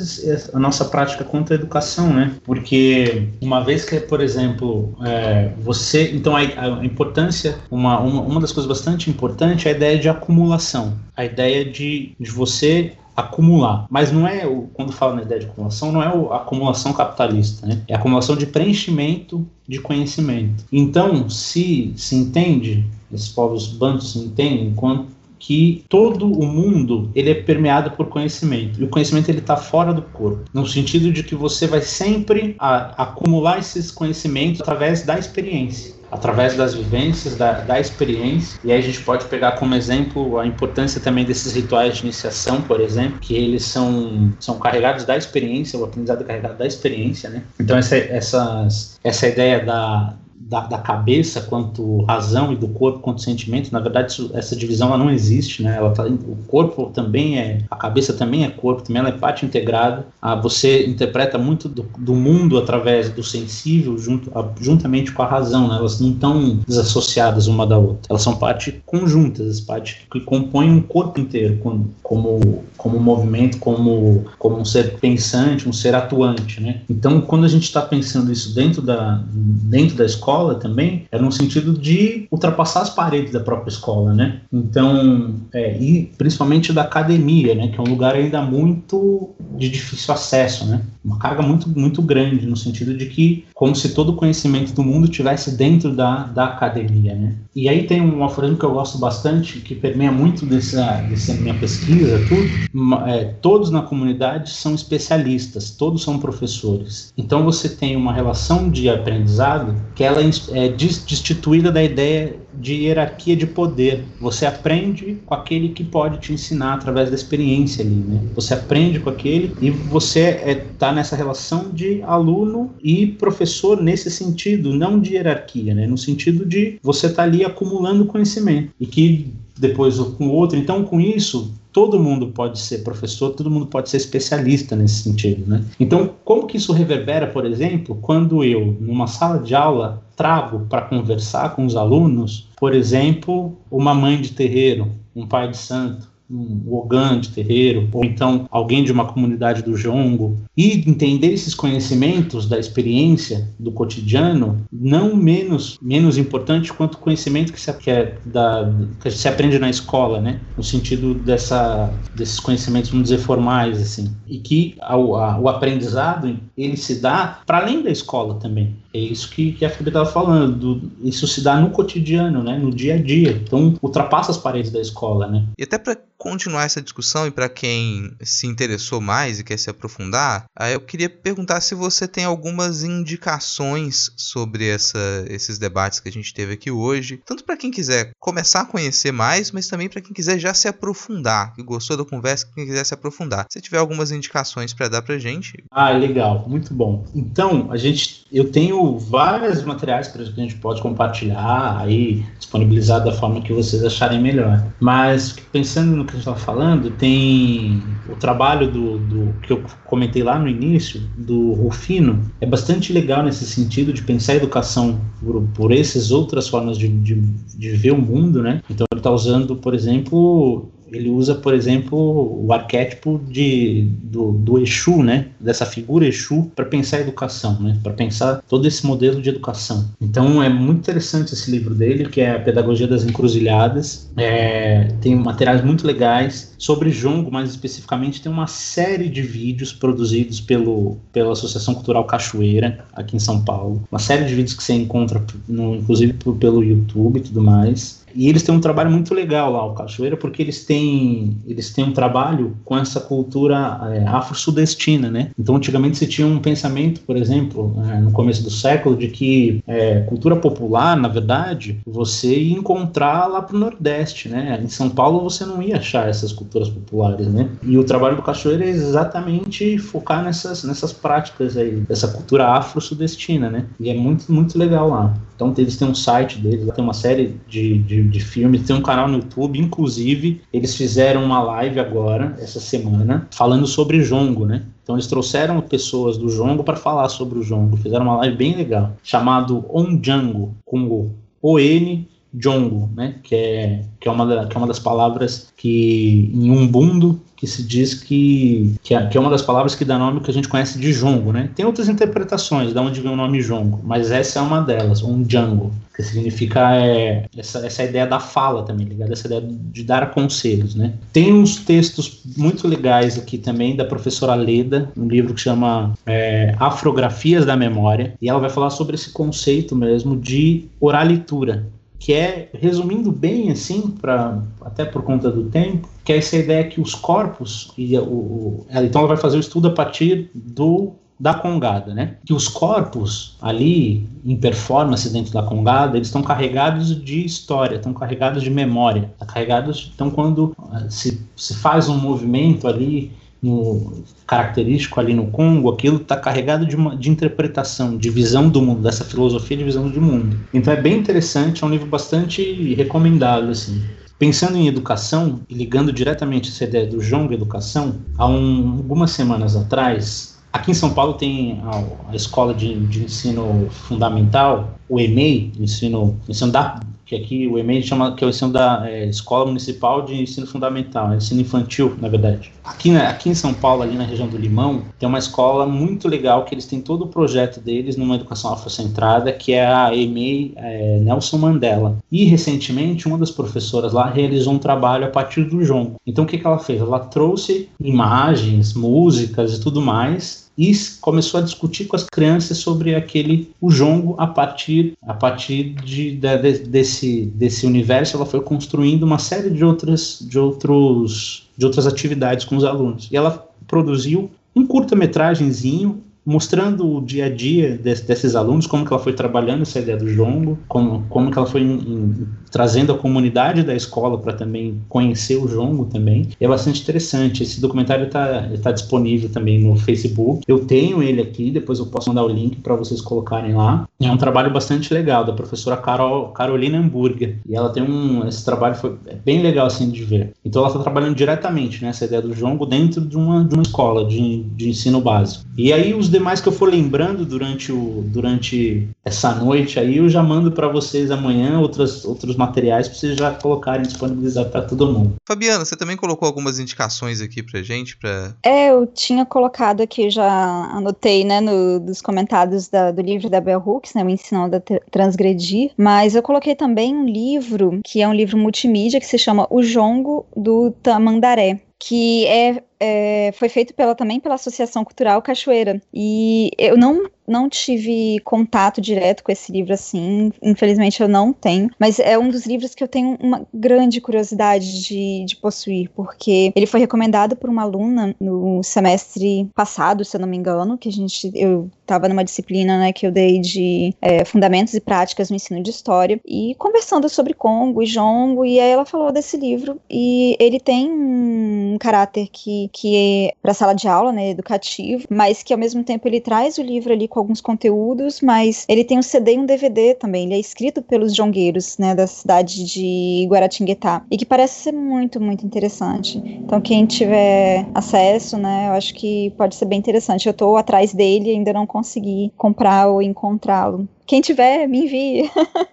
a 0.54 0.60
nossa 0.60 0.86
prática 0.86 1.24
contra 1.24 1.56
a 1.56 1.58
educação, 1.58 2.12
né? 2.12 2.32
Porque 2.44 3.28
uma 3.40 3.64
vez 3.64 3.86
que, 3.86 4.00
por 4.00 4.20
exemplo, 4.20 4.96
é, 5.06 5.52
você, 5.60 6.12
então 6.12 6.36
a, 6.36 6.40
a 6.40 6.86
importância, 6.86 7.56
uma, 7.70 8.00
uma, 8.00 8.22
uma 8.22 8.42
das 8.42 8.52
coisas 8.52 8.68
bastante 8.68 9.10
importantes 9.10 9.66
é 9.66 9.70
a 9.70 9.72
ideia 9.74 10.00
de 10.00 10.10
acumulação, 10.10 10.98
a 11.16 11.24
ideia 11.24 11.64
de, 11.64 12.16
de 12.20 12.32
você 12.32 12.94
acumular. 13.16 13.86
Mas 13.90 14.12
não 14.12 14.28
é, 14.28 14.46
o, 14.46 14.64
quando 14.74 14.92
fala 14.92 15.16
na 15.16 15.22
ideia 15.22 15.42
de 15.42 15.46
acumulação, 15.48 15.92
não 15.92 16.02
é 16.02 16.08
a 16.08 16.38
acumulação 16.38 16.94
capitalista, 16.94 17.66
né? 17.66 17.82
É 17.88 17.94
a 17.94 17.98
acumulação 17.98 18.36
de 18.36 18.46
preenchimento 18.46 19.46
de 19.68 19.80
conhecimento. 19.80 20.66
Então, 20.72 21.30
se 21.30 21.94
se 21.96 22.16
entende, 22.16 22.86
esses 23.12 23.30
povos 23.30 23.68
bantos 23.68 24.12
se 24.12 24.20
entendem 24.20 24.68
enquanto 24.68 25.14
que 25.40 25.84
todo 25.90 26.32
o 26.32 26.46
mundo 26.46 27.12
ele 27.14 27.30
é 27.30 27.34
permeado 27.34 27.92
por 27.92 28.08
conhecimento 28.08 28.80
e 28.80 28.86
o 28.86 28.88
conhecimento 28.88 29.28
ele 29.28 29.40
está 29.40 29.58
fora 29.58 29.94
do 29.94 30.02
corpo 30.02 30.44
no 30.54 30.66
sentido 30.66 31.12
de 31.12 31.22
que 31.22 31.36
você 31.36 31.68
vai 31.68 31.82
sempre 31.82 32.56
a, 32.58 33.04
acumular 33.04 33.60
esses 33.60 33.92
conhecimentos 33.92 34.62
através 34.62 35.04
da 35.04 35.20
experiência 35.20 35.96
através 36.14 36.56
das 36.56 36.74
vivências, 36.74 37.36
da, 37.36 37.62
da 37.62 37.80
experiência. 37.80 38.60
E 38.64 38.72
aí 38.72 38.78
a 38.78 38.82
gente 38.82 39.02
pode 39.02 39.26
pegar 39.26 39.54
como 39.54 39.74
exemplo 39.76 40.38
a 40.40 40.46
importância 40.46 41.02
também 41.02 41.26
desses 41.26 41.54
rituais 41.54 41.98
de 41.98 42.04
iniciação, 42.04 42.62
por 42.62 42.80
exemplo, 42.80 43.18
que 43.20 43.36
eles 43.36 43.64
são, 43.66 44.32
são 44.40 44.60
carregados 44.60 45.06
da 45.06 45.18
experiência, 45.18 45.78
o 45.80 45.84
aprendizado 45.84 46.22
é 46.22 46.26
carregado 46.26 46.58
da 46.58 46.68
experiência, 46.68 47.30
né? 47.30 47.44
Então 47.60 47.78
essa, 47.78 47.98
essas, 47.98 49.00
essa 49.04 49.28
ideia 49.28 49.66
da, 49.66 50.16
da, 50.50 50.62
da, 50.62 50.78
cabeça 50.78 51.42
quanto 51.42 52.04
razão 52.04 52.52
e 52.52 52.56
do 52.56 52.68
corpo 52.68 53.00
quanto 53.00 53.22
sentimento, 53.22 53.72
na 53.72 53.80
verdade 53.80 54.12
isso, 54.12 54.32
essa 54.34 54.56
divisão 54.56 54.90
ela 54.90 54.98
não 54.98 55.10
existe, 55.10 55.64
né? 55.64 55.76
Ela 55.78 55.92
tá, 55.92 56.06
o 56.06 56.38
corpo 56.48 56.92
também 56.94 57.40
é, 57.40 57.62
a 57.70 57.76
cabeça 57.76 58.14
também 58.14 58.44
é 58.44 58.50
corpo, 58.50 58.82
também 58.82 59.00
ela 59.00 59.10
é 59.10 59.14
parte 59.14 59.46
integrada. 59.46 60.06
Ah, 60.22 60.36
você 60.36 60.86
interpreta 60.86 61.38
muito 61.38 61.70
do, 61.70 61.86
do, 61.98 62.14
mundo 62.14 62.58
através 62.58 63.10
do 63.10 63.24
sensível 63.24 63.98
junto, 63.98 64.32
a, 64.38 64.48
juntamente 64.60 65.12
com 65.12 65.24
a 65.24 65.28
razão, 65.28 65.68
né? 65.68 65.78
Elas 65.78 66.00
não 66.00 66.12
estão 66.12 66.60
desassociadas 66.68 67.48
uma 67.48 67.66
da 67.66 67.78
outra. 67.78 68.08
Elas 68.10 68.22
são 68.22 68.36
parte 68.36 68.82
conjuntas, 68.86 69.62
parte 69.62 70.06
que 70.12 70.20
compõem 70.20 70.72
um 70.72 70.82
corpo 70.82 71.20
inteiro, 71.20 71.58
como, 71.58 71.90
como, 72.02 72.64
como 72.78 73.00
movimento, 73.00 73.58
como, 73.60 74.26
como 74.38 74.58
um 74.58 74.66
ser 74.66 74.96
pensante, 75.00 75.68
um 75.68 75.74
ser 75.74 75.96
atuante, 75.96 76.62
né? 76.62 76.82
Então, 76.90 77.22
quando 77.22 77.46
a 77.46 77.50
gente 77.50 77.64
está 77.64 77.82
pensando 77.82 78.32
isso 78.32 78.54
dentro 78.54 78.82
da, 78.82 79.24
dentro 79.34 79.96
da 79.96 80.06
escola 80.06 80.33
escola 80.34 80.56
também 80.56 81.06
é 81.12 81.20
no 81.20 81.32
sentido 81.32 81.74
de 81.74 82.28
ultrapassar 82.32 82.82
as 82.82 82.90
paredes 82.90 83.32
da 83.32 83.40
própria 83.40 83.70
escola, 83.70 84.14
né? 84.14 84.42
Então, 84.52 85.36
é, 85.54 85.78
e 85.78 86.12
principalmente 86.18 86.74
da 86.74 86.82
academia, 86.82 87.54
né? 87.54 87.68
Que 87.68 87.80
é 87.80 87.82
um 87.82 87.88
lugar 87.88 88.16
ainda 88.16 88.42
muito 88.42 89.30
de 89.58 89.70
difícil 89.70 90.14
acesso, 90.14 90.66
né? 90.66 90.82
Uma 91.04 91.18
carga 91.18 91.42
muito, 91.42 91.68
muito 91.68 92.02
grande, 92.02 92.46
no 92.46 92.56
sentido 92.56 92.96
de 92.96 93.08
que, 93.08 93.46
como 93.54 93.76
se 93.76 93.94
todo 93.94 94.10
o 94.10 94.16
conhecimento 94.16 94.74
do 94.74 94.84
mundo 94.84 95.08
tivesse 95.08 95.56
dentro 95.58 95.94
da, 95.94 96.24
da 96.24 96.46
academia, 96.46 97.14
né? 97.14 97.36
E 97.56 97.68
aí 97.68 97.86
tem 97.86 98.02
um 98.02 98.24
aforismo 98.24 98.58
que 98.58 98.66
eu 98.66 98.72
gosto 98.72 98.98
bastante, 98.98 99.60
que 99.60 99.76
permeia 99.76 100.12
muito 100.12 100.46
dessa, 100.46 101.02
dessa 101.10 101.34
minha 101.34 101.54
pesquisa, 101.54 102.20
tudo. 102.28 103.04
É, 103.08 103.26
todos 103.42 103.70
na 103.70 103.82
comunidade 103.82 104.50
são 104.50 104.74
especialistas, 104.74 105.72
todos 105.72 106.04
são 106.04 106.20
professores. 106.20 107.14
Então 107.18 107.44
você 107.44 107.70
tem 107.70 107.96
uma 107.96 108.14
relação 108.14 108.70
de 108.70 108.90
aprendizado 108.90 109.76
que 109.96 110.04
ela 110.04 110.22
é 110.22 110.70
destituída 110.70 111.72
da 111.72 111.84
ideia 111.84 112.43
de 112.60 112.74
hierarquia 112.74 113.36
de 113.36 113.48
poder. 113.48 114.04
Você 114.20 114.46
aprende 114.46 115.18
com 115.26 115.34
aquele 115.34 115.70
que 115.70 115.84
pode 115.84 116.20
te 116.20 116.34
ensinar 116.34 116.76
através 116.76 117.10
da 117.10 117.16
experiência 117.16 117.84
ali, 117.84 117.96
né? 117.96 118.22
Você 118.36 118.54
aprende 118.54 119.00
com 119.00 119.10
aquele 119.10 119.54
e 119.62 119.70
você 119.70 120.30
está 120.30 120.50
é, 120.50 120.56
tá 120.56 120.92
nessa 120.92 121.16
relação 121.16 121.72
de 121.72 122.02
aluno 122.04 122.74
e 122.82 123.08
professor 123.08 123.82
nesse 123.82 124.10
sentido, 124.10 124.74
não 124.74 125.00
de 125.00 125.14
hierarquia, 125.14 125.74
né? 125.74 125.88
No 125.88 125.98
sentido 125.98 126.46
de 126.46 126.80
você 126.82 127.08
estar 127.08 127.24
tá 127.24 127.24
ali 127.24 127.44
acumulando 127.44 128.06
conhecimento 128.06 128.72
e 128.80 128.86
que 128.86 129.34
depois 129.58 129.98
com 129.98 130.28
o 130.28 130.32
outro. 130.32 130.58
Então, 130.58 130.84
com 130.84 131.00
isso, 131.00 131.54
todo 131.74 132.00
mundo 132.00 132.28
pode 132.28 132.60
ser 132.60 132.84
professor, 132.84 133.32
todo 133.32 133.50
mundo 133.50 133.66
pode 133.66 133.90
ser 133.90 133.98
especialista 133.98 134.76
nesse 134.76 135.04
sentido, 135.04 135.44
né? 135.50 135.66
Então, 135.80 136.12
como 136.24 136.46
que 136.46 136.58
isso 136.58 136.72
reverbera, 136.72 137.28
por 137.28 137.46
exemplo, 137.46 137.98
quando 138.00 138.44
eu, 138.44 138.78
numa 138.80 139.08
sala 139.08 139.40
de 139.40 139.56
aula, 139.56 140.04
trago 140.16 140.68
para 140.70 140.84
conversar 140.84 141.56
com 141.56 141.66
os 141.66 141.76
alunos, 141.76 142.48
por 142.56 142.76
exemplo, 142.76 143.58
uma 143.72 143.94
mãe 143.96 144.22
de 144.22 144.32
terreiro, 144.32 144.92
um 145.16 145.26
pai 145.26 145.50
de 145.50 145.58
santo, 145.58 146.13
um 146.34 146.62
Ogan 146.74 147.20
de 147.20 147.30
terreiro, 147.30 147.88
ou 147.92 148.04
então 148.04 148.48
alguém 148.50 148.84
de 148.84 148.92
uma 148.92 149.06
comunidade 149.06 149.62
do 149.62 149.78
Jongo, 149.78 150.38
e 150.58 150.72
entender 150.90 151.32
esses 151.32 151.54
conhecimentos 151.54 152.48
da 152.48 152.58
experiência 152.58 153.50
do 153.60 153.72
cotidiano, 153.72 154.66
não 154.72 155.16
menos, 155.16 155.78
menos 155.82 156.18
importante 156.18 156.74
quanto 156.74 156.96
o 156.96 157.00
conhecimento 157.00 157.54
que 157.54 157.62
se, 157.62 157.72
que 157.74 157.92
é 157.92 158.18
da, 158.26 158.72
que 159.02 159.12
se 159.12 159.28
aprende 159.28 159.60
na 159.60 159.70
escola, 159.70 160.20
né? 160.20 160.40
no 160.58 160.64
sentido 160.64 161.14
dessa, 161.14 161.94
desses 162.16 162.40
conhecimentos, 162.40 162.90
vamos 162.90 163.10
dizer, 163.10 163.20
formais, 163.20 163.82
assim, 163.82 164.12
e 164.28 164.40
que 164.40 164.76
a, 164.82 164.94
a, 164.94 165.40
o 165.40 165.48
aprendizado 165.48 166.38
ele 166.58 166.78
se 166.78 166.96
dá 166.96 167.42
para 167.46 167.60
além 167.60 167.84
da 167.84 167.90
escola 167.90 168.36
também. 168.36 168.76
É 168.94 169.00
isso 169.00 169.30
que, 169.30 169.54
que 169.54 169.66
a 169.66 169.70
Fibra 169.70 169.90
estava 169.90 170.06
falando, 170.06 170.78
do, 170.78 170.92
isso 171.02 171.28
se 171.28 171.42
dá 171.42 171.60
no 171.60 171.72
cotidiano, 171.72 172.44
né? 172.44 172.58
no 172.58 172.72
dia 172.72 172.96
a 172.96 173.02
dia. 173.02 173.32
Então, 173.32 173.76
ultrapassa 173.82 174.32
as 174.32 174.38
paredes 174.38 174.72
da 174.72 174.80
escola. 174.80 175.28
Né? 175.28 175.46
E 175.58 175.64
até 175.64 175.78
para 175.78 175.98
continuar 176.18 176.64
essa 176.64 176.82
discussão 176.82 177.28
e 177.28 177.32
para 177.32 177.50
quem 177.50 178.16
se 178.22 178.48
interessou 178.48 179.02
mais 179.02 179.40
e 179.40 179.44
quer 179.44 179.58
se 179.60 179.70
aprofundar, 179.70 180.46
eu 180.72 180.80
queria 180.80 181.10
perguntar 181.10 181.60
se 181.60 181.76
você 181.76 182.08
tem 182.08 182.24
algumas 182.24 182.82
indicações 182.82 184.10
sobre 184.16 184.70
essa, 184.70 185.26
esses 185.28 185.58
debates 185.58 186.00
que 186.00 186.08
a 186.08 186.12
gente 186.12 186.34
teve 186.34 186.54
aqui 186.54 186.72
hoje, 186.72 187.20
tanto 187.26 187.44
para 187.44 187.58
quem 187.58 187.72
quiser 187.72 188.12
começar 188.22 188.62
a 188.62 188.66
conhecer 188.66 189.12
mais, 189.12 189.52
mas 189.52 189.68
também 189.68 189.90
para 189.90 190.00
quem 190.00 190.14
quiser 190.14 190.40
já 190.40 190.54
se 190.54 190.68
aprofundar, 190.68 191.54
que 191.56 191.62
gostou 191.62 191.98
da 191.98 192.06
conversa, 192.06 192.48
quem 192.56 192.66
quiser 192.66 192.86
se 192.86 192.94
aprofundar. 192.94 193.46
Se 193.50 193.60
tiver 193.60 193.80
algumas 193.80 194.10
indicações 194.12 194.74
para 194.74 194.88
dar 194.88 195.02
para 195.02 195.18
gente. 195.20 195.62
Ah, 195.72 195.92
legal, 195.92 196.46
muito 196.48 196.74
bom. 196.74 197.06
Então, 197.14 197.68
a 197.70 197.76
gente, 197.76 198.26
eu 198.32 198.50
tenho 198.50 198.83
vários 198.92 199.64
materiais 199.64 200.08
que 200.08 200.22
a 200.22 200.26
gente 200.26 200.56
pode 200.56 200.82
compartilhar 200.82 201.78
aí, 201.80 202.24
disponibilizar 202.38 203.04
da 203.04 203.12
forma 203.12 203.42
que 203.42 203.54
vocês 203.54 203.84
acharem 203.84 204.22
melhor. 204.22 204.64
Mas 204.80 205.36
pensando 205.52 205.96
no 205.96 206.06
que 206.06 206.12
a 206.12 206.14
gente 206.14 206.28
estava 206.28 206.38
falando, 206.38 206.92
tem 206.92 207.82
o 208.10 208.16
trabalho 208.16 208.70
do, 208.70 208.98
do, 209.00 209.34
que 209.42 209.54
eu 209.54 209.64
comentei 209.86 210.24
lá 210.24 210.38
no 210.38 210.48
início, 210.48 211.02
do 211.18 211.54
Rufino, 211.54 212.22
é 212.42 212.46
bastante 212.46 212.92
legal 212.92 213.24
nesse 213.24 213.46
sentido 213.46 213.94
de 213.94 214.04
pensar 214.04 214.34
a 214.34 214.38
educação 214.38 215.00
por, 215.22 215.42
por 215.54 215.72
essas 215.72 216.12
outras 216.12 216.48
formas 216.48 216.78
de, 216.78 216.88
de, 216.88 217.16
de 217.16 217.70
ver 217.72 217.92
o 217.92 217.98
mundo, 217.98 218.42
né? 218.42 218.62
Então 218.70 218.86
ele 218.92 219.00
está 219.00 219.12
usando, 219.12 219.56
por 219.56 219.74
exemplo, 219.74 220.70
ele 220.94 221.10
usa, 221.10 221.36
por 221.36 221.54
exemplo, 221.54 222.46
o 222.46 222.54
arquétipo 222.54 223.20
de, 223.28 223.88
do, 224.04 224.32
do 224.32 224.60
Exu, 224.60 225.02
né? 225.02 225.28
Dessa 225.40 225.66
figura 225.66 226.08
Exu 226.08 226.52
para 226.56 226.66
pensar 226.66 226.98
a 226.98 227.02
educação, 227.02 227.60
né? 227.60 227.80
Para 227.82 227.94
pensar 227.94 228.42
todo 228.48 228.68
esse 228.68 228.86
modelo 228.86 229.22
de 229.22 229.30
educação. 229.30 229.90
Então 230.00 230.42
é 230.42 230.50
muito 230.50 230.80
interessante 230.80 231.34
esse 231.34 231.50
livro 231.50 231.74
dele, 231.74 232.08
que 232.10 232.22
é 232.22 232.36
a 232.36 232.40
Pedagogia 232.40 232.88
das 232.88 233.04
Encruzilhadas. 233.04 234.12
É, 234.18 234.90
tem 235.02 235.16
materiais 235.16 235.64
muito 235.64 235.86
legais 235.86 236.54
sobre 236.58 236.92
jongo, 236.92 237.32
mais 237.32 237.50
especificamente 237.50 238.22
tem 238.22 238.32
uma 238.32 238.48
série 238.48 239.10
de 239.10 239.22
vídeos 239.22 239.74
produzidos 239.74 240.40
pelo, 240.40 240.98
pela 241.12 241.34
Associação 241.34 241.74
Cultural 241.74 242.06
Cachoeira 242.06 242.86
aqui 242.94 243.16
em 243.16 243.20
São 243.20 243.44
Paulo. 243.44 243.84
Uma 243.92 244.00
série 244.00 244.26
de 244.26 244.36
vídeos 244.36 244.56
que 244.56 244.64
você 244.64 244.74
encontra, 244.74 245.24
no, 245.48 245.76
inclusive 245.76 246.14
pelo 246.14 246.64
YouTube 246.64 247.18
e 247.18 247.24
tudo 247.24 247.42
mais. 247.42 248.03
E 248.16 248.30
eles 248.30 248.44
têm 248.44 248.56
um 248.56 248.60
trabalho 248.60 248.92
muito 248.92 249.14
legal 249.14 249.52
lá, 249.52 249.66
o 249.66 249.74
Cachoeira, 249.74 250.18
porque 250.18 250.42
eles 250.42 250.66
têm, 250.66 251.38
eles 251.48 251.72
têm 251.72 251.86
um 251.86 251.94
trabalho 251.94 252.56
com 252.64 252.78
essa 252.78 253.00
cultura 253.00 253.80
é, 253.92 254.06
afro-sudestina, 254.08 255.10
né? 255.10 255.32
Então, 255.38 255.56
antigamente 255.56 255.98
se 255.98 256.08
tinha 256.08 256.28
um 256.28 256.40
pensamento, 256.40 257.02
por 257.02 257.18
exemplo, 257.18 257.76
é, 257.90 258.00
no 258.00 258.12
começo 258.12 258.44
do 258.44 258.50
século, 258.50 258.96
de 258.96 259.08
que 259.08 259.64
é, 259.68 260.02
cultura 260.02 260.36
popular, 260.36 260.96
na 260.96 261.08
verdade, 261.08 261.80
você 261.86 262.36
ia 262.36 262.58
encontrar 262.58 263.28
lá 263.28 263.42
pro 263.42 263.58
Nordeste, 263.58 264.30
né? 264.30 264.60
Em 264.64 264.70
São 264.70 264.90
Paulo 264.90 265.22
você 265.22 265.46
não 265.46 265.62
ia 265.62 265.78
achar 265.78 266.08
essas 266.08 266.32
culturas 266.32 266.70
populares, 266.70 267.28
né? 267.28 267.50
E 267.64 267.78
o 267.78 267.84
trabalho 267.84 268.16
do 268.16 268.22
Cachoeira 268.22 268.66
é 268.66 268.70
exatamente 268.70 269.78
focar 269.78 270.24
nessas, 270.24 270.64
nessas 270.64 270.94
práticas 270.94 271.58
aí, 271.58 271.78
dessa 271.88 272.08
cultura 272.08 272.48
afro-sudestina, 272.48 273.50
né? 273.50 273.66
E 273.80 273.90
é 273.90 273.94
muito, 273.94 274.32
muito 274.32 274.58
legal 274.58 274.90
lá. 274.90 275.14
Então, 275.36 275.54
eles 275.58 275.78
têm 275.78 275.88
um 275.88 275.96
site 275.96 276.38
deles, 276.38 276.70
tem 276.74 276.84
uma 276.84 276.94
série 276.94 277.36
de, 277.48 277.80
de 277.80 278.03
de, 278.10 278.20
filmes, 278.20 278.64
tem 278.64 278.76
um 278.76 278.82
canal 278.82 279.08
no 279.08 279.18
YouTube, 279.18 279.60
inclusive 279.60 280.42
eles 280.52 280.76
fizeram 280.76 281.24
uma 281.24 281.42
live 281.42 281.80
agora, 281.80 282.36
essa 282.40 282.60
semana, 282.60 283.28
falando 283.32 283.68
sobre 283.68 284.04
jongo, 284.04 284.46
né? 284.46 284.64
Então 284.84 284.96
eles 284.96 285.08
trouxeram 285.08 285.62
pessoas 285.62 286.18
do 286.18 286.30
jongo 286.30 286.64
para 286.64 286.76
falar 286.76 287.10
sobre 287.10 287.40
o 287.40 287.44
jongo, 287.44 287.78
fizeram 287.78 288.06
uma 288.06 288.18
live 288.18 288.36
bem 288.36 288.56
legal, 288.56 288.94
chamado 289.04 289.66
On 289.70 289.96
Django, 289.96 290.54
com 290.66 290.84
o 290.84 291.12
ON 291.42 292.04
Jongo, 292.34 292.90
né? 292.96 293.16
Que 293.22 293.36
é, 293.36 293.86
que, 294.00 294.08
é 294.08 294.12
uma 294.12 294.26
da, 294.26 294.48
que 294.48 294.56
é 294.56 294.58
uma 294.58 294.68
das 294.68 294.80
palavras 294.80 295.54
que 295.56 296.32
em 296.34 296.50
Umbundo 296.50 297.22
que 297.44 297.48
se 297.48 297.62
diz 297.62 297.94
que, 297.94 298.74
é, 298.90 299.06
que, 299.08 299.18
é, 299.18 299.20
uma 299.20 299.30
das 299.30 299.42
palavras 299.42 299.76
que 299.76 299.84
dá 299.84 300.00
nome 300.00 300.22
que 300.22 300.32
a 300.32 300.34
gente 300.34 300.48
conhece 300.48 300.80
de 300.80 300.94
jongo, 300.94 301.34
né? 301.34 301.50
Tem 301.54 301.66
outras 301.66 301.90
interpretações 301.90 302.72
de 302.72 302.80
onde 302.80 303.02
vem 303.02 303.12
o 303.12 303.18
nome 303.18 303.42
jongo, 303.42 303.82
mas 303.84 304.12
essa 304.12 304.40
é 304.40 304.42
uma 304.42 304.62
delas, 304.62 305.04
um 305.04 305.22
django, 305.22 305.74
que 305.94 306.02
significa 306.02 306.74
é, 306.74 307.26
essa, 307.38 307.66
essa 307.66 307.84
ideia 307.84 308.08
da 308.08 308.18
fala 308.18 308.64
também, 308.64 308.88
ligada 308.88 309.12
essa 309.12 309.28
ideia 309.28 309.44
de 309.46 309.84
dar 309.84 310.12
conselhos, 310.12 310.74
né? 310.74 310.94
Tem 311.12 311.34
uns 311.34 311.58
textos 311.58 312.22
muito 312.38 312.66
legais 312.66 313.18
aqui 313.18 313.38
também 313.38 313.76
da 313.76 313.84
professora 313.84 314.36
Leda, 314.36 314.90
um 314.96 315.10
livro 315.10 315.34
que 315.34 315.42
chama 315.42 315.94
é, 316.06 316.56
Afrografias 316.58 317.46
da 317.46 317.58
Memória, 317.58 318.14
e 318.22 318.30
ela 318.30 318.40
vai 318.40 318.50
falar 318.50 318.70
sobre 318.70 318.96
esse 318.96 319.10
conceito 319.10 319.76
mesmo 319.76 320.16
de 320.16 320.64
oralitura, 320.80 321.66
que 322.04 322.12
é, 322.12 322.50
resumindo 322.54 323.14
bem 323.14 323.50
assim, 323.50 323.90
pra, 324.02 324.44
até 324.60 324.84
por 324.84 325.04
conta 325.04 325.32
do 325.32 325.46
tempo, 325.46 325.88
que 326.04 326.12
é 326.12 326.18
essa 326.18 326.36
ideia 326.36 326.68
que 326.68 326.82
os 326.82 326.94
corpos, 326.94 327.72
e 327.78 327.98
o, 327.98 328.04
o, 328.04 328.68
então 328.70 329.00
ela 329.00 329.08
vai 329.08 329.16
fazer 329.16 329.38
o 329.38 329.40
estudo 329.40 329.70
a 329.70 329.72
partir 329.72 330.30
do 330.36 330.96
da 331.18 331.34
congada, 331.34 331.94
né? 331.94 332.18
Que 332.26 332.34
os 332.34 332.50
corpos 332.50 333.38
ali 333.42 334.06
em 334.26 334.36
performance 334.36 335.10
dentro 335.14 335.32
da 335.32 335.44
congada, 335.44 335.96
eles 335.96 336.10
estão 336.10 336.22
carregados 336.22 337.02
de 337.02 337.24
história, 337.24 337.78
estão 337.78 337.94
carregados 337.94 338.44
de 338.44 338.50
memória, 338.50 339.14
tá 339.18 339.26
carregados, 339.26 339.90
então 339.96 340.10
quando 340.10 340.54
uh, 340.60 340.90
se, 340.92 341.26
se 341.38 341.56
faz 341.56 341.88
um 341.88 341.98
movimento 341.98 342.68
ali 342.68 343.14
no, 343.44 344.04
característico 344.26 345.00
ali 345.00 345.14
no 345.14 345.28
Congo, 345.28 345.70
aquilo 345.70 345.98
está 345.98 346.16
carregado 346.16 346.66
de, 346.66 346.76
uma, 346.76 346.96
de 346.96 347.10
interpretação, 347.10 347.98
de 347.98 348.10
visão 348.10 348.50
do 348.50 348.62
mundo, 348.62 348.82
dessa 348.82 349.04
filosofia 349.04 349.58
de 349.58 349.64
visão 349.64 349.90
do 349.90 350.02
mundo. 350.02 350.40
Então 350.54 350.74
é 350.74 350.82
bem 350.82 350.98
interessante, 350.98 351.64
é 351.64 351.68
um 351.68 351.70
livro 351.70 351.88
bastante 351.88 352.74
recomendável, 352.74 353.50
assim. 353.50 353.82
Pensando 354.18 354.58
em 354.58 354.68
educação 354.68 355.42
e 355.50 355.54
ligando 355.54 355.92
diretamente 355.92 356.50
essa 356.50 356.64
ideia 356.64 356.88
do 356.88 357.00
Jong 357.00 357.34
Educação, 357.34 357.96
há 358.18 358.26
um, 358.26 358.78
algumas 358.78 359.12
semanas 359.12 359.56
atrás, 359.56 360.40
aqui 360.52 360.72
em 360.72 360.74
São 360.74 360.94
Paulo 360.94 361.16
tem 361.16 361.62
a, 361.66 362.12
a 362.12 362.16
escola 362.16 362.54
de, 362.54 362.74
de, 362.88 363.04
ensino 363.04 363.68
fundamental, 363.70 364.80
o 364.88 365.00
EMEI, 365.00 365.52
ensino, 365.60 366.18
ensino 366.30 366.52
da, 366.52 366.80
que 367.06 367.16
aqui 367.16 367.48
o 367.48 367.58
EMEI 367.58 367.84
chama 367.84 368.16
que 368.16 368.24
é 368.24 368.28
o 368.28 368.30
ensino 368.30 368.52
da 368.52 368.90
é, 368.90 369.06
Escola 369.06 369.46
Municipal 369.46 370.04
de 370.04 370.22
Ensino 370.22 370.48
Fundamental, 370.48 371.12
é 371.12 371.18
ensino 371.18 371.42
infantil, 371.42 371.96
na 372.00 372.08
verdade. 372.08 372.52
Aqui, 372.64 372.92
né, 372.92 373.06
aqui 373.08 373.30
em 373.30 373.36
São 373.36 373.54
Paulo, 373.54 373.84
ali 373.84 373.96
na 373.96 374.06
região 374.06 374.28
do 374.28 374.38
Limão, 374.38 374.84
tem 374.98 375.08
uma 375.08 375.20
escola 375.20 375.66
muito 375.66 376.08
legal 376.08 376.46
que 376.46 376.54
eles 376.54 376.66
têm 376.66 376.82
todo 376.82 377.06
o 377.06 377.08
projeto 377.08 377.60
deles 377.60 377.98
numa 377.98 378.16
educação 378.16 378.54
afrocentrada, 378.54 379.32
que 379.32 379.54
é 379.54 379.66
a 379.66 379.94
EMEI 379.94 380.54
é, 380.56 381.00
Nelson 381.00 381.38
Mandela. 381.38 381.98
E 382.12 382.26
recentemente, 382.26 383.08
uma 383.08 383.18
das 383.18 383.32
professoras 383.32 383.94
lá 383.94 384.10
realizou 384.10 384.54
um 384.54 384.60
trabalho 384.60 385.06
a 385.06 385.10
partir 385.10 385.44
do 385.44 385.64
jongo. 385.64 385.96
Então, 386.06 386.24
o 386.24 386.28
que, 386.28 386.38
que 386.38 386.48
ela 386.48 386.60
fez? 386.60 386.80
Ela 386.80 387.00
trouxe 387.00 387.70
imagens, 387.80 388.74
músicas 388.74 389.56
e 389.56 389.62
tudo 389.62 389.82
mais 389.82 390.43
e 390.58 390.72
começou 391.02 391.40
a 391.40 391.44
discutir 391.44 391.86
com 391.86 391.96
as 391.96 392.04
crianças 392.04 392.58
sobre 392.58 392.94
aquele 392.96 393.52
o 393.60 393.72
jongo 393.72 394.16
a 394.20 394.28
partir 394.28 394.94
a 395.02 395.14
partir 395.14 395.74
de, 395.84 396.16
de, 396.16 396.58
desse 396.60 397.26
desse 397.34 397.66
universo 397.66 398.16
ela 398.16 398.26
foi 398.26 398.42
construindo 398.42 399.04
uma 399.04 399.18
série 399.18 399.50
de 399.50 399.66
outras 399.66 400.20
de 400.22 400.38
outros 400.38 401.50
de 401.58 401.66
outras 401.66 401.88
atividades 401.88 402.46
com 402.46 402.56
os 402.56 402.64
alunos. 402.64 403.08
E 403.12 403.18
ela 403.18 403.48
produziu 403.68 404.30
um 404.56 404.66
curta-metragenzinho 404.66 406.03
mostrando 406.26 406.98
o 406.98 407.02
dia 407.02 407.26
a 407.26 407.30
dia 407.30 407.78
desse, 407.78 408.06
desses 408.06 408.36
alunos, 408.36 408.68
como 408.68 408.86
que 408.86 408.94
ela 408.94 409.02
foi 409.02 409.14
trabalhando 409.14 409.64
essa 409.64 409.80
ideia 409.80 409.98
do 409.98 410.08
jongo, 410.14 410.58
como, 410.68 411.04
como 411.10 411.32
que 411.32 411.38
ela 411.38 411.48
foi 411.48 411.62
em, 411.62 411.74
em, 411.74 412.28
trazendo 412.52 412.94
a 412.94 412.98
comunidade 412.98 413.64
da 413.64 413.76
escola 413.76 414.18
para 414.18 414.34
também 414.34 414.82
conhecer 414.88 415.38
o 415.38 415.48
jongo 415.48 415.86
também. 415.86 416.30
É 416.40 416.48
bastante 416.48 416.82
interessante. 416.82 417.44
Esse 417.44 417.60
documentário 417.60 418.06
está 418.06 418.50
tá 418.62 418.72
disponível 418.72 419.30
também 419.30 419.60
no 419.60 419.76
Facebook. 419.76 420.44
Eu 420.48 420.66
tenho 420.66 421.02
ele 421.02 421.22
aqui, 421.22 421.52
depois 421.52 421.80
eu 421.80 421.88
posso 421.88 422.10
mandar 422.10 422.24
o 422.24 422.30
link 422.30 422.58
para 422.58 422.76
vocês 422.76 423.02
colocarem 423.02 423.54
lá. 423.54 423.88
É 424.00 424.12
um 424.12 424.18
trabalho 424.18 424.52
bastante 424.52 424.94
legal 424.94 425.26
da 425.26 425.34
professora 425.34 425.78
Carol, 425.78 426.30
Carolina 426.30 426.78
Hamburger. 426.78 427.38
E 427.48 427.56
ela 427.56 427.70
tem 427.70 427.84
um 427.84 428.28
esse 428.28 428.44
trabalho 428.46 428.76
foi 428.76 428.96
é 429.08 429.16
bem 429.16 429.42
legal 429.42 429.68
assim 429.68 429.90
de 429.90 430.04
ver. 430.04 430.34
Então 430.46 430.62
ela 430.62 430.70
está 430.70 430.82
trabalhando 430.82 431.16
diretamente 431.16 431.84
nessa 431.84 432.06
né, 432.06 432.08
ideia 432.08 432.22
do 432.22 432.34
jongo 432.34 432.66
dentro 432.66 433.02
de 433.02 433.18
uma, 433.18 433.44
de 433.44 433.54
uma 433.54 433.64
escola 433.64 434.06
de, 434.06 434.44
de 434.56 434.70
ensino 434.70 435.02
básico. 435.02 435.46
E 435.58 435.74
aí 435.74 435.94
os 435.94 436.10
demais 436.14 436.40
que 436.40 436.48
eu 436.48 436.54
for 436.54 436.70
lembrando 436.70 437.26
durante, 437.26 437.72
o, 437.72 438.04
durante 438.06 438.88
essa 439.04 439.34
noite 439.36 439.80
aí, 439.80 439.98
eu 439.98 440.08
já 440.08 440.24
mando 440.24 440.52
para 440.52 440.68
vocês 440.68 441.12
amanhã 441.12 441.60
outros, 441.60 442.06
outros 442.06 442.36
materiais 442.36 442.88
para 442.88 442.98
vocês 442.98 443.18
já 443.18 443.32
colocarem 443.32 443.86
disponibilizar 443.86 444.46
para 444.50 444.62
todo 444.62 444.92
mundo. 444.92 445.16
Fabiana, 445.28 445.66
você 445.66 445.76
também 445.76 445.98
colocou 445.98 446.26
algumas 446.26 446.60
indicações 446.60 447.20
aqui 447.20 447.44
pra 447.44 447.62
gente? 447.62 447.98
Pra... 447.98 448.34
É, 448.44 448.70
eu 448.70 448.88
tinha 448.88 449.26
colocado 449.26 449.82
aqui, 449.82 450.10
já 450.10 450.26
anotei, 450.72 451.24
né, 451.24 451.42
no, 451.42 451.80
dos 451.80 452.02
comentários 452.02 452.70
da, 452.70 452.92
do 452.92 453.02
livro 453.02 453.30
da 453.30 453.42
Bell 453.42 453.62
Hooks, 453.66 453.94
né, 453.94 454.04
o 454.04 454.10
Ensinando 454.10 454.56
a 454.56 454.62
Transgredir, 454.92 455.72
mas 455.78 456.16
eu 456.16 456.22
coloquei 456.22 456.56
também 456.56 456.96
um 456.96 457.06
livro, 457.06 457.80
que 457.84 458.02
é 458.02 458.08
um 458.08 458.14
livro 458.14 458.38
multimídia, 458.38 459.00
que 459.00 459.06
se 459.06 459.18
chama 459.18 459.48
O 459.50 459.62
Jongo 459.62 460.26
do 460.36 460.72
Tamandaré, 460.84 461.62
que 461.80 462.26
é 462.28 462.64
é, 462.84 463.32
foi 463.32 463.48
feito 463.48 463.74
pela, 463.74 463.96
também 463.96 464.20
pela 464.20 464.36
Associação 464.36 464.84
Cultural 464.84 465.22
Cachoeira. 465.22 465.82
E 465.94 466.52
eu 466.58 466.76
não 466.76 467.10
não 467.28 467.50
tive 467.50 468.20
contato 468.24 468.82
direto 468.82 469.24
com 469.24 469.32
esse 469.32 469.52
livro 469.52 469.74
assim, 469.74 470.32
infelizmente 470.42 471.02
eu 471.02 471.08
não 471.08 471.32
tenho, 471.32 471.70
mas 471.80 472.00
é 472.00 472.18
um 472.18 472.30
dos 472.30 472.46
livros 472.46 472.76
que 472.76 472.84
eu 472.84 472.88
tenho 472.88 473.18
uma 473.22 473.46
grande 473.54 474.02
curiosidade 474.02 474.84
de, 474.84 475.26
de 475.26 475.36
possuir, 475.38 475.90
porque 475.96 476.52
ele 476.56 476.66
foi 476.66 476.80
recomendado 476.80 477.36
por 477.36 477.50
uma 477.50 477.64
aluna 477.64 478.16
no 478.20 478.62
semestre 478.64 479.50
passado, 479.56 480.04
se 480.04 480.16
eu 480.16 480.22
não 480.22 480.28
me 480.28 480.38
engano, 480.38 480.78
que 480.78 480.90
a 480.90 480.92
gente, 480.92 481.32
eu 481.34 481.70
estava 481.82 482.10
numa 482.10 482.24
disciplina, 482.24 482.78
né, 482.78 482.94
que 482.94 483.06
eu 483.06 483.12
dei 483.12 483.40
de 483.40 483.94
é, 484.02 484.26
fundamentos 484.26 484.74
e 484.74 484.82
práticas 484.82 485.30
no 485.30 485.36
ensino 485.36 485.62
de 485.62 485.70
história, 485.70 486.20
e 486.26 486.56
conversando 486.58 487.08
sobre 487.10 487.34
Congo 487.34 487.82
e 487.82 487.86
Jongo, 487.86 488.46
e 488.46 488.60
aí 488.60 488.72
ela 488.72 488.86
falou 488.86 489.12
desse 489.12 489.38
livro, 489.38 489.80
e 489.90 490.36
ele 490.40 490.60
tem 490.60 490.90
um 490.92 491.78
caráter 491.80 492.28
que, 492.32 492.70
que 492.74 492.96
é 492.96 493.34
para 493.42 493.54
sala 493.54 493.74
de 493.74 493.88
aula, 493.88 494.12
né, 494.12 494.32
educativo, 494.32 495.06
mas 495.10 495.44
que 495.44 495.54
ao 495.54 495.60
mesmo 495.60 495.84
tempo 495.84 496.08
ele 496.08 496.20
traz 496.20 496.58
o 496.58 496.64
livro 496.64 496.92
ali 496.92 497.08
com 497.08 497.20
alguns 497.20 497.40
conteúdos, 497.40 498.20
mas 498.20 498.66
ele 498.68 498.84
tem 498.84 498.98
um 498.98 499.04
CD 499.04 499.36
e 499.36 499.40
um 499.40 499.46
DVD 499.46 499.94
também. 499.94 500.26
Ele 500.26 500.34
é 500.34 500.40
escrito 500.40 500.82
pelos 500.82 501.16
jongueiros, 501.16 501.78
né, 501.78 501.94
da 501.94 502.08
cidade 502.08 502.66
de 502.66 503.28
Guaratinguetá, 503.30 504.04
e 504.10 504.18
que 504.18 504.26
parece 504.26 504.64
ser 504.64 504.72
muito, 504.74 505.22
muito 505.22 505.46
interessante. 505.46 506.18
Então, 506.18 506.60
quem 506.60 506.86
tiver 506.86 507.68
acesso, 507.76 508.38
né, 508.38 508.70
eu 508.70 508.74
acho 508.74 508.94
que 508.96 509.30
pode 509.38 509.56
ser 509.56 509.66
bem 509.66 509.78
interessante. 509.78 510.26
Eu 510.26 510.32
estou 510.32 510.58
atrás 510.58 510.94
dele 510.94 511.30
e 511.30 511.36
ainda 511.36 511.54
não 511.54 511.68
consegui 511.68 512.32
comprar 512.36 512.88
ou 512.88 513.02
encontrá-lo. 513.02 513.88
Quem 514.08 514.20
tiver, 514.20 514.68
me 514.68 514.86
envie. 514.86 515.32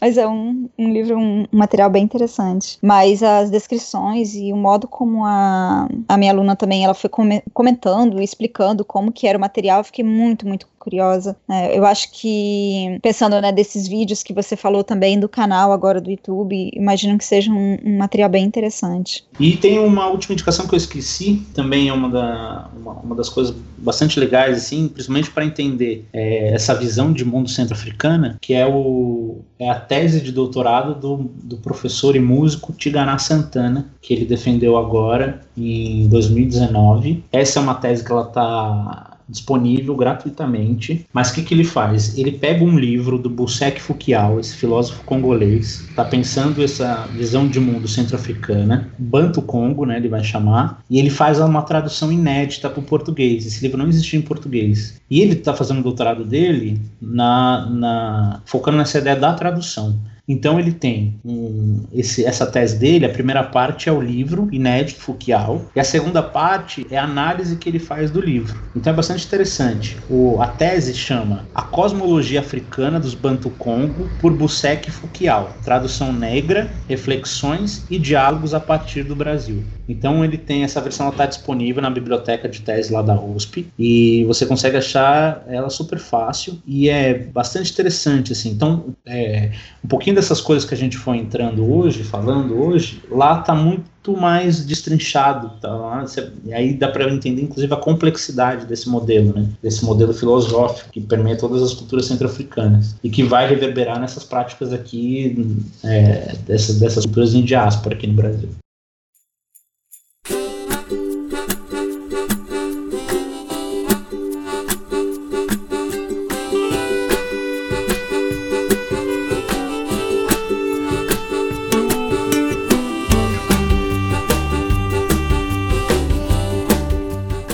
Mas 0.00 0.18
é 0.18 0.26
um, 0.26 0.68
um 0.78 0.92
livro, 0.92 1.18
um, 1.18 1.46
material 1.50 1.90
bem 1.90 2.04
interessante. 2.04 2.78
Mas 2.82 3.22
as 3.22 3.50
descrições 3.50 4.34
e 4.34 4.52
o 4.52 4.56
modo 4.56 4.86
como 4.86 5.24
a, 5.24 5.88
a 6.08 6.16
minha 6.16 6.32
aluna 6.32 6.56
também 6.56 6.84
ela 6.84 6.94
foi 6.94 7.10
comentando 7.52 8.20
e 8.20 8.24
explicando 8.24 8.84
como 8.84 9.12
que 9.12 9.26
era 9.26 9.38
o 9.38 9.40
material, 9.40 9.80
eu 9.80 9.84
fiquei 9.84 10.04
muito, 10.04 10.46
muito 10.46 10.68
curiosa. 10.84 11.34
É, 11.50 11.76
eu 11.76 11.84
acho 11.86 12.12
que, 12.12 12.98
pensando 13.02 13.40
né, 13.40 13.50
desses 13.50 13.88
vídeos 13.88 14.22
que 14.22 14.34
você 14.34 14.54
falou 14.54 14.84
também 14.84 15.18
do 15.18 15.28
canal 15.28 15.72
agora 15.72 16.00
do 16.00 16.10
YouTube, 16.10 16.70
imagino 16.74 17.16
que 17.16 17.24
seja 17.24 17.50
um, 17.50 17.78
um 17.82 17.98
material 17.98 18.28
bem 18.28 18.44
interessante. 18.44 19.24
E 19.40 19.56
tem 19.56 19.78
uma 19.78 20.06
última 20.08 20.34
indicação 20.34 20.66
que 20.66 20.74
eu 20.74 20.76
esqueci, 20.76 21.42
também 21.54 21.88
é 21.88 21.92
uma, 21.92 22.10
da, 22.10 22.68
uma, 22.78 22.92
uma 22.92 23.14
das 23.16 23.28
coisas 23.28 23.56
bastante 23.78 24.20
legais, 24.20 24.58
assim, 24.58 24.88
principalmente 24.88 25.30
para 25.30 25.44
entender 25.44 26.06
é, 26.12 26.54
essa 26.54 26.74
visão 26.74 27.12
de 27.12 27.24
mundo 27.24 27.48
centro-africana, 27.48 28.38
que 28.40 28.54
é, 28.54 28.66
o, 28.66 29.38
é 29.58 29.68
a 29.68 29.78
tese 29.78 30.20
de 30.20 30.30
doutorado 30.30 30.94
do, 30.94 31.30
do 31.42 31.56
professor 31.58 32.14
e 32.14 32.20
músico 32.20 32.72
Tiganá 32.72 33.18
Santana, 33.18 33.90
que 34.00 34.12
ele 34.12 34.24
defendeu 34.24 34.76
agora 34.76 35.40
em 35.56 36.08
2019. 36.08 37.24
Essa 37.32 37.58
é 37.58 37.62
uma 37.62 37.74
tese 37.74 38.04
que 38.04 38.12
ela 38.12 38.26
está 38.26 39.13
disponível 39.28 39.96
gratuitamente. 39.96 41.06
Mas 41.12 41.30
o 41.30 41.34
que, 41.34 41.42
que 41.42 41.54
ele 41.54 41.64
faz? 41.64 42.16
Ele 42.18 42.32
pega 42.32 42.64
um 42.64 42.78
livro 42.78 43.18
do 43.18 43.30
Busek 43.30 43.80
Fukiao, 43.80 44.40
esse 44.40 44.54
filósofo 44.56 45.04
congolês, 45.04 45.86
está 45.88 46.04
pensando 46.04 46.62
essa 46.62 47.06
visão 47.12 47.46
de 47.48 47.60
mundo 47.60 47.88
centro-africana, 47.88 48.90
Banto 48.98 49.42
Congo, 49.42 49.84
né, 49.84 49.96
ele 49.96 50.08
vai 50.08 50.22
chamar, 50.22 50.82
e 50.88 50.98
ele 50.98 51.10
faz 51.10 51.38
uma 51.40 51.62
tradução 51.62 52.12
inédita 52.12 52.68
para 52.68 52.80
o 52.80 52.82
português. 52.82 53.46
Esse 53.46 53.62
livro 53.62 53.78
não 53.78 53.88
existia 53.88 54.18
em 54.18 54.22
português. 54.22 55.00
E 55.10 55.20
ele 55.20 55.34
está 55.34 55.54
fazendo 55.54 55.80
o 55.80 55.82
doutorado 55.82 56.24
dele 56.24 56.80
na, 57.00 57.66
na, 57.70 58.40
focando 58.44 58.78
nessa 58.78 58.98
ideia 58.98 59.16
da 59.16 59.32
tradução. 59.34 59.98
Então 60.26 60.58
ele 60.58 60.72
tem 60.72 61.20
um, 61.24 61.84
esse, 61.92 62.24
essa 62.24 62.46
tese 62.46 62.78
dele, 62.78 63.04
a 63.04 63.10
primeira 63.10 63.42
parte 63.42 63.88
é 63.88 63.92
o 63.92 64.00
livro 64.00 64.48
inédito 64.50 65.00
Fouquial, 65.00 65.66
e 65.76 65.80
a 65.80 65.84
segunda 65.84 66.22
parte 66.22 66.86
é 66.90 66.96
a 66.96 67.04
análise 67.04 67.56
que 67.56 67.68
ele 67.68 67.78
faz 67.78 68.10
do 68.10 68.20
livro. 68.20 68.58
Então 68.74 68.92
é 68.92 68.96
bastante 68.96 69.26
interessante. 69.26 69.98
O, 70.08 70.40
a 70.40 70.46
tese 70.46 70.94
chama 70.94 71.46
A 71.54 71.62
Cosmologia 71.62 72.40
Africana 72.40 72.98
dos 72.98 73.14
Bantu 73.14 73.50
Congo 73.50 74.08
por 74.18 74.32
Busek 74.32 74.90
Fouquial, 74.90 75.54
tradução 75.62 76.12
negra, 76.12 76.70
reflexões 76.88 77.84
e 77.90 77.98
diálogos 77.98 78.54
a 78.54 78.60
partir 78.60 79.02
do 79.02 79.14
Brasil. 79.14 79.62
Então 79.88 80.24
ele 80.24 80.38
tem 80.38 80.64
essa 80.64 80.80
versão, 80.80 81.08
está 81.08 81.26
disponível 81.26 81.82
na 81.82 81.90
biblioteca 81.90 82.48
de 82.48 82.60
tese 82.60 82.92
lá 82.92 83.02
da 83.02 83.20
USP 83.20 83.66
e 83.78 84.24
você 84.24 84.46
consegue 84.46 84.76
achar 84.76 85.44
ela 85.46 85.70
super 85.70 85.98
fácil 85.98 86.58
e 86.66 86.88
é 86.88 87.14
bastante 87.14 87.72
interessante 87.72 88.32
assim. 88.32 88.50
Então 88.50 88.94
é, 89.06 89.52
um 89.84 89.88
pouquinho 89.88 90.16
dessas 90.16 90.40
coisas 90.40 90.66
que 90.68 90.74
a 90.74 90.76
gente 90.76 90.96
foi 90.96 91.18
entrando 91.18 91.70
hoje, 91.70 92.02
falando 92.04 92.58
hoje, 92.58 93.02
lá 93.10 93.40
está 93.40 93.54
muito 93.54 93.94
mais 94.18 94.64
destrinchado, 94.64 95.52
tá 95.60 95.74
lá, 95.74 96.04
e 96.44 96.52
aí 96.52 96.74
dá 96.74 96.88
para 96.88 97.10
entender 97.10 97.42
inclusive 97.42 97.72
a 97.72 97.76
complexidade 97.76 98.66
desse 98.66 98.88
modelo, 98.88 99.32
né? 99.34 99.48
Desse 99.62 99.84
modelo 99.84 100.12
filosófico 100.12 100.90
que 100.90 101.00
permeia 101.00 101.36
todas 101.36 101.62
as 101.62 101.72
culturas 101.72 102.06
centro-africanas 102.06 102.96
e 103.02 103.08
que 103.08 103.22
vai 103.22 103.48
reverberar 103.48 103.98
nessas 103.98 104.24
práticas 104.24 104.72
aqui 104.72 105.56
é, 105.82 106.34
dessas, 106.46 106.78
dessas 106.78 107.04
culturas 107.06 107.34
em 107.34 107.42
diáspora 107.42 107.94
aqui 107.94 108.06
no 108.06 108.14
Brasil. 108.14 108.50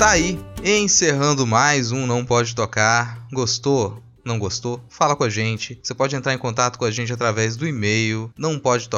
Tá 0.01 0.13
aí, 0.13 0.41
encerrando 0.65 1.47
mais 1.47 1.93
um 1.93 2.07
Não 2.07 2.25
Pode 2.25 2.55
Tocar. 2.55 3.19
Gostou? 3.31 4.03
Não 4.31 4.39
gostou, 4.39 4.81
fala 4.89 5.17
com 5.17 5.25
a 5.25 5.29
gente. 5.29 5.79
Você 5.83 5.93
pode 5.93 6.15
entrar 6.15 6.33
em 6.33 6.39
contato 6.39 6.79
com 6.79 6.85
a 6.85 6.91
gente 6.91 7.13
através 7.13 7.57
do 7.57 7.67
e-mail 7.67 8.33
não 8.39 8.59
pode 8.59 8.89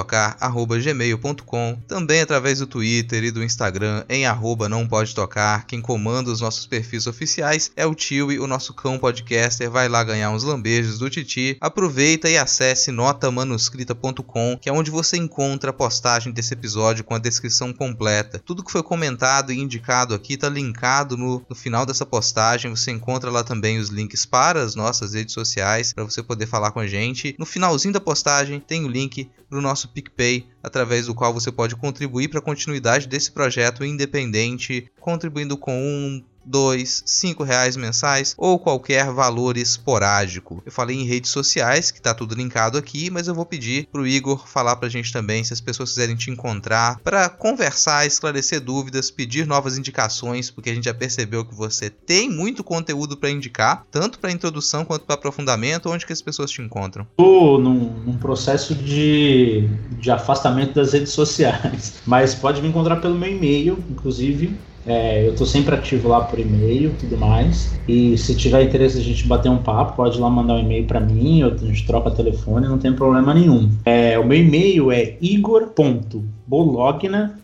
também 1.89 2.21
através 2.21 2.59
do 2.59 2.67
Twitter 2.67 3.25
e 3.25 3.31
do 3.31 3.43
Instagram 3.43 4.05
em 4.09 4.27
arroba 4.27 4.69
não 4.69 4.87
pode 4.87 5.15
tocar. 5.15 5.67
Quem 5.67 5.81
comanda 5.81 6.31
os 6.31 6.41
nossos 6.41 6.67
perfis 6.67 7.07
oficiais 7.07 7.71
é 7.77 7.87
o 7.87 7.95
Tio 7.95 8.31
e 8.31 8.39
o 8.39 8.47
nosso 8.47 8.75
cão 8.75 8.99
podcaster. 8.99 9.71
Vai 9.71 9.89
lá 9.89 10.05
ganhar 10.05 10.31
uns 10.31 10.45
lambejos 10.45 10.99
do 10.99 11.09
Titi. 11.09 11.57
Aproveita 11.61 12.29
e 12.29 12.37
acesse 12.37 12.91
notamanuscrita.com, 12.91 14.59
que 14.61 14.69
é 14.69 14.73
onde 14.73 14.91
você 14.91 15.17
encontra 15.17 15.71
a 15.71 15.75
postagem 15.75 16.33
desse 16.33 16.53
episódio 16.53 17.05
com 17.05 17.15
a 17.15 17.19
descrição 17.19 17.73
completa. 17.73 18.41
Tudo 18.45 18.65
que 18.65 18.73
foi 18.73 18.83
comentado 18.83 19.53
e 19.53 19.61
indicado 19.61 20.15
aqui 20.15 20.35
está 20.35 20.49
linkado 20.49 21.17
no, 21.17 21.45
no 21.49 21.57
final 21.57 21.87
dessa 21.87 22.05
postagem. 22.05 22.71
Você 22.71 22.91
encontra 22.91 23.31
lá 23.31 23.43
também 23.43 23.79
os 23.79 23.89
links 23.89 24.27
para 24.27 24.63
as 24.63 24.75
nossas 24.75 25.15
redes 25.15 25.22
sociais 25.31 25.93
para 25.93 26.03
você 26.03 26.23
poder 26.23 26.47
falar 26.47 26.73
com 26.73 26.81
a 26.81 26.86
gente. 26.86 27.36
No 27.39 27.47
finalzinho 27.47 27.94
da 27.94 28.01
postagem 28.01 28.59
tem 28.59 28.85
o 28.85 28.89
link 28.89 29.31
para 29.49 29.59
o 29.59 29.62
nosso 29.62 29.89
PicPay, 29.90 30.47
através 30.62 31.07
do 31.07 31.15
qual 31.15 31.32
você 31.32 31.53
pode 31.53 31.77
contribuir 31.77 32.28
para 32.28 32.39
a 32.39 32.43
continuidade 32.43 33.07
desse 33.07 33.31
projeto 33.31 33.85
independente, 33.85 34.90
contribuindo 34.99 35.57
com 35.57 35.78
um 35.78 36.24
dois, 36.44 37.02
cinco 37.06 37.43
reais 37.43 37.77
mensais 37.77 38.35
ou 38.36 38.59
qualquer 38.59 39.10
valor 39.12 39.56
esporádico. 39.56 40.62
Eu 40.64 40.73
falei 40.73 40.97
em 40.97 41.05
redes 41.05 41.31
sociais, 41.31 41.90
que 41.90 42.01
tá 42.01 42.14
tudo 42.14 42.35
linkado 42.35 42.78
aqui, 42.78 43.10
mas 43.10 43.28
eu 43.28 43.35
vou 43.35 43.47
pedir 43.47 43.89
pro 43.90 44.06
Igor 44.06 44.47
falar 44.47 44.77
pra 44.77 44.89
gente 44.89 45.12
também 45.12 45.44
se 45.44 45.52
as 45.52 45.60
pessoas 45.60 45.90
quiserem 45.90 46.16
te 46.16 46.31
encontrar 46.31 46.98
para 47.01 47.28
conversar, 47.28 48.06
esclarecer 48.06 48.60
dúvidas, 48.60 49.10
pedir 49.10 49.47
novas 49.47 49.78
indicações, 49.78 50.51
porque 50.51 50.70
a 50.70 50.74
gente 50.74 50.85
já 50.85 50.94
percebeu 50.94 51.44
que 51.44 51.55
você 51.55 51.90
tem 51.90 52.31
muito 52.31 52.64
conteúdo 52.64 53.16
para 53.16 53.31
indicar, 53.31 53.86
tanto 53.90 54.19
para 54.19 54.31
introdução 54.31 54.85
quanto 54.85 55.05
para 55.05 55.14
aprofundamento. 55.14 55.90
Onde 55.90 56.06
que 56.06 56.12
as 56.12 56.23
pessoas 56.23 56.51
te 56.51 56.62
encontram? 56.62 57.06
Estou 57.10 57.59
num, 57.59 57.90
num 58.06 58.16
processo 58.16 58.74
de, 58.74 59.69
de 59.98 60.10
afastamento 60.10 60.74
das 60.74 60.93
redes 60.93 61.12
sociais, 61.12 61.94
mas 62.06 62.35
pode 62.35 62.60
me 62.62 62.69
encontrar 62.69 62.97
pelo 62.97 63.14
meu 63.14 63.31
e-mail, 63.31 63.82
inclusive 63.90 64.56
é, 64.87 65.27
eu 65.27 65.33
estou 65.33 65.47
sempre 65.47 65.75
ativo 65.75 66.09
lá 66.09 66.21
por 66.23 66.39
e-mail 66.39 66.91
e 66.91 66.95
tudo 66.95 67.17
mais. 67.17 67.75
E 67.87 68.17
se 68.19 68.35
tiver 68.35 68.63
interesse 68.63 68.99
a 68.99 69.03
gente 69.03 69.27
bater 69.27 69.51
um 69.51 69.59
papo, 69.59 69.97
pode 69.97 70.19
lá 70.19 70.29
mandar 70.29 70.55
um 70.55 70.61
e-mail 70.61 70.87
para 70.87 71.01
mim, 71.01 71.43
ou 71.43 71.53
a 71.53 71.57
gente 71.57 71.87
troca 71.87 72.11
telefone, 72.11 72.67
não 72.69 72.79
tem 72.79 72.93
problema 72.93 73.35
nenhum. 73.35 73.71
É, 73.85 74.19
o 74.19 74.27
meu 74.27 74.39
e-mail 74.39 74.91
é 74.91 75.17
igor.bologna, 75.21 76.23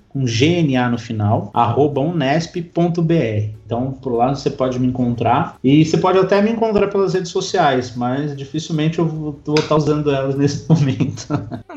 com 0.08 0.24
GNA 0.24 0.88
no 0.88 0.98
final, 0.98 1.50
arroba 1.52 2.00
unesp.br. 2.00 3.58
Então, 3.66 3.92
por 3.92 4.14
lá 4.14 4.34
você 4.34 4.48
pode 4.50 4.80
me 4.80 4.86
encontrar. 4.86 5.56
E 5.62 5.84
você 5.84 5.98
pode 5.98 6.18
até 6.18 6.40
me 6.40 6.50
encontrar 6.50 6.88
pelas 6.88 7.12
redes 7.12 7.30
sociais, 7.30 7.94
mas 7.94 8.34
dificilmente 8.34 8.98
eu 8.98 9.06
vou 9.06 9.38
estar 9.54 9.76
usando 9.76 10.10
elas 10.10 10.34
nesse 10.38 10.66
momento. 10.68 11.28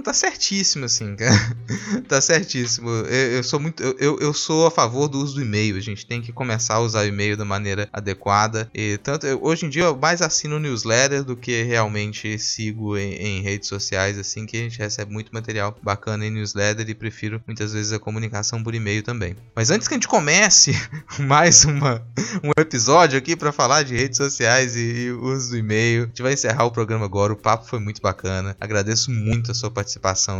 Tá 0.01 0.13
certíssimo, 0.13 0.85
assim, 0.85 1.15
cara. 1.15 1.57
tá 2.07 2.21
certíssimo. 2.21 2.89
Eu, 2.89 3.31
eu 3.31 3.43
sou 3.43 3.59
muito. 3.59 3.81
Eu, 3.99 4.19
eu 4.19 4.33
sou 4.33 4.67
a 4.67 4.71
favor 4.71 5.07
do 5.07 5.19
uso 5.19 5.35
do 5.35 5.41
e-mail. 5.41 5.75
A 5.75 5.81
gente 5.81 6.05
tem 6.05 6.21
que 6.21 6.31
começar 6.31 6.75
a 6.75 6.79
usar 6.79 7.01
o 7.01 7.07
e-mail 7.07 7.35
da 7.35 7.45
maneira 7.45 7.89
adequada. 7.91 8.69
E 8.73 8.97
tanto 8.99 9.25
eu, 9.25 9.43
hoje 9.43 9.65
em 9.65 9.69
dia 9.69 9.83
eu 9.83 9.97
mais 9.97 10.21
assino 10.21 10.59
newsletter 10.59 11.23
do 11.23 11.35
que 11.35 11.63
realmente 11.63 12.37
sigo 12.37 12.97
em, 12.97 13.13
em 13.13 13.41
redes 13.41 13.67
sociais, 13.67 14.17
assim, 14.17 14.45
que 14.45 14.57
a 14.57 14.61
gente 14.61 14.77
recebe 14.77 15.11
muito 15.11 15.33
material 15.33 15.75
bacana 15.81 16.25
em 16.25 16.31
newsletter 16.31 16.87
e 16.89 16.93
prefiro 16.93 17.41
muitas 17.47 17.73
vezes 17.73 17.91
a 17.91 17.99
comunicação 17.99 18.63
por 18.63 18.75
e-mail 18.75 19.03
também. 19.03 19.35
Mas 19.55 19.71
antes 19.71 19.87
que 19.87 19.93
a 19.93 19.97
gente 19.97 20.07
comece 20.07 20.71
mais 21.19 21.65
um 21.65 21.71
uma, 21.71 22.05
um 22.43 22.51
episódio 22.61 23.17
aqui 23.17 23.35
para 23.35 23.51
falar 23.51 23.83
de 23.83 23.95
redes 23.95 24.17
sociais 24.17 24.75
e, 24.75 24.79
e 24.79 25.11
uso 25.11 25.51
do 25.51 25.57
e-mail. 25.57 26.03
A 26.03 26.07
gente 26.07 26.21
vai 26.21 26.33
encerrar 26.33 26.65
o 26.65 26.71
programa 26.71 27.05
agora. 27.05 27.33
O 27.33 27.37
papo 27.37 27.67
foi 27.67 27.79
muito 27.79 28.01
bacana. 28.01 28.55
Agradeço 28.59 29.09
muito 29.09 29.51
a 29.51 29.53
sua 29.53 29.71
participação 29.71 29.90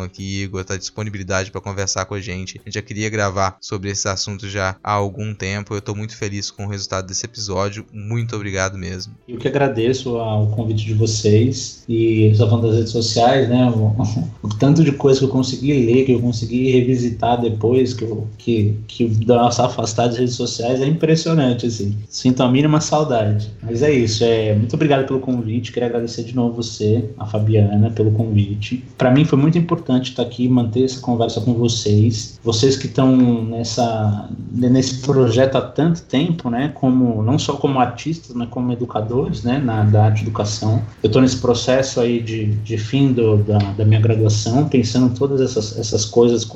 aqui, 0.03 0.44
Igor, 0.44 0.65
a 0.68 0.78
disponibilidade 0.78 1.52
para 1.52 1.61
conversar 1.61 2.06
com 2.06 2.14
a 2.14 2.22
gente. 2.22 2.60
A 2.60 2.64
gente 2.64 2.76
já 2.76 2.82
queria 2.82 3.10
gravar 3.10 3.57
sobre 3.60 3.90
esse 3.90 4.07
assunto 4.07 4.48
já 4.48 4.76
há 4.84 4.91
algum 4.91 5.34
tempo. 5.34 5.73
Eu 5.73 5.80
estou 5.80 5.95
muito 5.95 6.15
feliz 6.15 6.52
com 6.52 6.65
o 6.65 6.69
resultado 6.69 7.07
desse 7.07 7.26
episódio. 7.26 7.86
Muito 7.91 8.36
obrigado 8.36 8.78
mesmo. 8.78 9.14
Eu 9.28 9.38
que 9.38 9.48
agradeço 9.48 10.15
o 10.18 10.48
convite 10.56 10.86
de 10.86 10.94
vocês 10.94 11.84
e 11.90 12.34
só 12.36 12.48
falando 12.49 12.68
das 12.68 12.78
redes 12.78 12.91
sociais, 12.91 13.49
né? 13.49 13.72
O, 14.41 14.49
tanto 14.49 14.84
de 14.84 14.91
coisa 14.91 15.19
que 15.19 15.26
eu 15.26 15.30
consegui 15.30 15.73
ler, 15.86 16.06
que 16.06 16.14
eu 16.14 16.19
consegui 16.19 16.72
revisitar 16.72 17.40
depois, 17.40 17.94
que, 17.94 18.03
eu, 18.03 18.28
que, 18.38 18.76
que 18.88 19.07
da 19.07 19.36
nossa 19.36 19.65
afastada 19.65 20.10
das 20.10 20.18
redes 20.18 20.36
sociais 20.36 20.82
é 20.82 20.86
impressionante, 20.86 21.68
assim. 21.68 21.95
Sinto 22.10 22.41
a 22.41 22.52
mínima 22.52 22.82
saudade. 22.82 23.52
Mas 23.61 23.82
é 23.82 23.91
isso. 23.91 24.23
É, 24.23 24.56
muito 24.56 24.73
obrigado 24.73 25.06
pelo 25.06 25.19
convite. 25.19 25.72
Queria 25.72 25.90
agradecer 25.90 26.23
de 26.23 26.36
novo 26.36 26.56
você, 26.56 27.06
a 27.18 27.26
Fabiana, 27.26 27.91
pelo 27.91 28.11
convite. 28.11 28.84
Para 28.98 29.11
mim 29.11 29.26
foi 29.26 29.38
muito 29.41 29.57
importante 29.57 30.11
estar 30.11 30.23
aqui, 30.23 30.47
manter 30.47 30.84
essa 30.84 31.01
conversa 31.01 31.41
com 31.41 31.53
vocês. 31.53 32.39
Vocês 32.43 32.76
que 32.76 32.88
estão 32.88 33.15
nessa 33.43 34.30
nesse 34.51 34.99
projeto 34.99 35.55
há 35.55 35.61
tanto 35.61 36.01
tempo, 36.03 36.49
né? 36.49 36.72
Como 36.73 37.22
não 37.23 37.38
só 37.38 37.53
como 37.53 37.80
artistas, 37.80 38.35
mas 38.35 38.49
como 38.49 38.72
educadores, 38.72 39.43
né? 39.43 39.59
Na 39.59 39.84
da 39.84 40.05
arte 40.05 40.23
educação. 40.23 40.81
Eu 41.03 41.07
estou 41.07 41.22
nesse 41.22 41.38
processo 41.38 41.99
aí 41.99 42.22
de, 42.22 42.45
de 42.45 42.77
fim 42.77 43.13
do, 43.13 43.38
da, 43.38 43.57
da 43.57 43.85
minha 43.85 43.99
graduação, 43.99 44.68
pensando 44.68 45.15
todas 45.18 45.41
essas, 45.41 45.77
essas 45.77 46.05
coisas, 46.05 46.47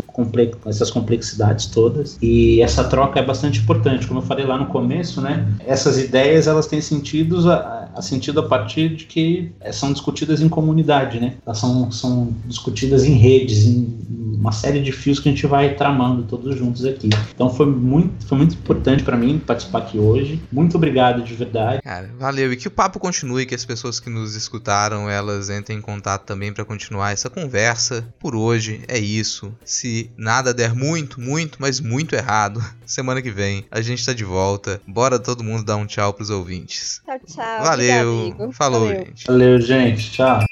essas 0.66 0.90
complexidades 0.90 1.68
todas. 1.68 2.18
E 2.22 2.62
essa 2.62 2.84
troca 2.84 3.20
é 3.20 3.26
bastante 3.26 3.60
importante. 3.60 4.07
Como 4.07 4.20
eu 4.20 4.24
falei 4.24 4.45
lá 4.45 4.57
no 4.57 4.68
começo, 4.68 5.22
né? 5.22 5.48
Essas 5.66 5.99
ideias 5.99 6.48
elas 6.48 6.68
têm 6.68 6.82
sentido 6.82 7.49
a, 7.49 7.90
a 7.95 8.02
sentido 8.02 8.40
a 8.40 8.44
partir 8.44 8.95
de 8.95 9.06
que 9.06 9.52
são 9.72 9.94
discutidas 9.94 10.41
em 10.41 10.49
comunidade, 10.49 11.20
né? 11.20 11.36
São, 11.53 11.91
são 11.91 12.34
discutidas 12.45 13.03
em 13.06 13.14
redes, 13.14 13.66
em 13.66 13.95
uma 14.36 14.52
série 14.52 14.82
de 14.82 14.91
fios 14.91 15.20
que 15.20 15.30
a 15.30 15.32
gente 15.32 15.48
vai 15.48 15.74
tramando 15.76 16.23
todos 16.23 16.57
juntos 16.57 16.85
aqui. 16.85 17.10
Então 17.34 17.49
foi 17.49 17.65
muito, 17.65 18.26
foi 18.27 18.38
muito 18.38 18.56
importante 18.56 19.03
para 19.03 19.18
mim 19.18 19.39
participar 19.39 19.80
aqui 19.80 19.97
hoje. 19.97 20.41
Muito 20.52 20.77
obrigado 20.77 21.23
de 21.23 21.34
verdade. 21.34 21.81
Cara, 21.81 22.10
valeu 22.18 22.52
e 22.52 22.57
que 22.57 22.68
o 22.68 22.72
papo 22.72 22.99
continue, 22.99 23.45
que 23.45 23.56
as 23.56 23.65
pessoas 23.65 23.99
que 23.99 24.10
nos 24.10 24.35
escutaram 24.35 25.10
elas 25.10 25.49
entrem 25.49 25.77
em 25.77 25.81
contato 25.81 26.23
também 26.26 26.53
para 26.53 26.65
continuar 26.65 27.11
essa 27.11 27.30
conversa. 27.30 28.07
Por 28.19 28.35
hoje 28.35 28.81
é 28.88 28.97
isso. 28.97 29.53
Se 29.64 30.11
nada 30.18 30.53
der 30.53 30.73
muito, 30.73 31.19
muito, 31.19 31.57
mas 31.60 31.80
muito 31.80 32.15
errado, 32.15 32.64
semana 32.85 33.22
que 33.22 33.31
vem 33.31 33.65
a 33.69 33.81
gente 33.81 34.06
tá 34.06 34.14
de 34.14 34.23
volta. 34.23 34.81
Bora 34.88 35.19
todo 35.19 35.43
mundo 35.43 35.64
dar 35.64 35.76
um 35.76 35.85
tchau 35.85 36.14
pros 36.14 36.30
ouvintes. 36.30 37.02
Tchau, 37.06 37.19
tchau. 37.26 37.64
Valeu. 37.64 38.27
Obrigado, 38.27 38.52
Falou, 38.53 38.88
Valeu. 38.88 39.06
gente. 39.06 39.26
Valeu, 39.27 39.61
gente. 39.61 40.11
Tchau. 40.11 40.45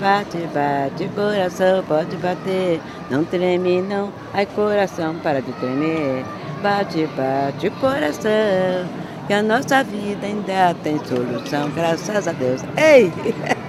Bate, 0.00 0.38
bate, 0.54 1.08
coração 1.14 1.84
pode 1.86 2.16
bater, 2.16 2.80
não 3.10 3.22
treme 3.22 3.82
não, 3.82 4.10
ai 4.32 4.46
coração 4.46 5.16
para 5.16 5.42
de 5.42 5.52
tremer. 5.52 6.24
Bate, 6.62 7.06
bate, 7.08 7.68
coração, 7.78 8.88
que 9.26 9.34
a 9.34 9.42
nossa 9.42 9.84
vida 9.84 10.26
ainda 10.26 10.74
tem 10.82 10.98
solução, 11.04 11.70
graças 11.72 12.26
a 12.26 12.32
Deus. 12.32 12.62
Ei! 12.78 13.12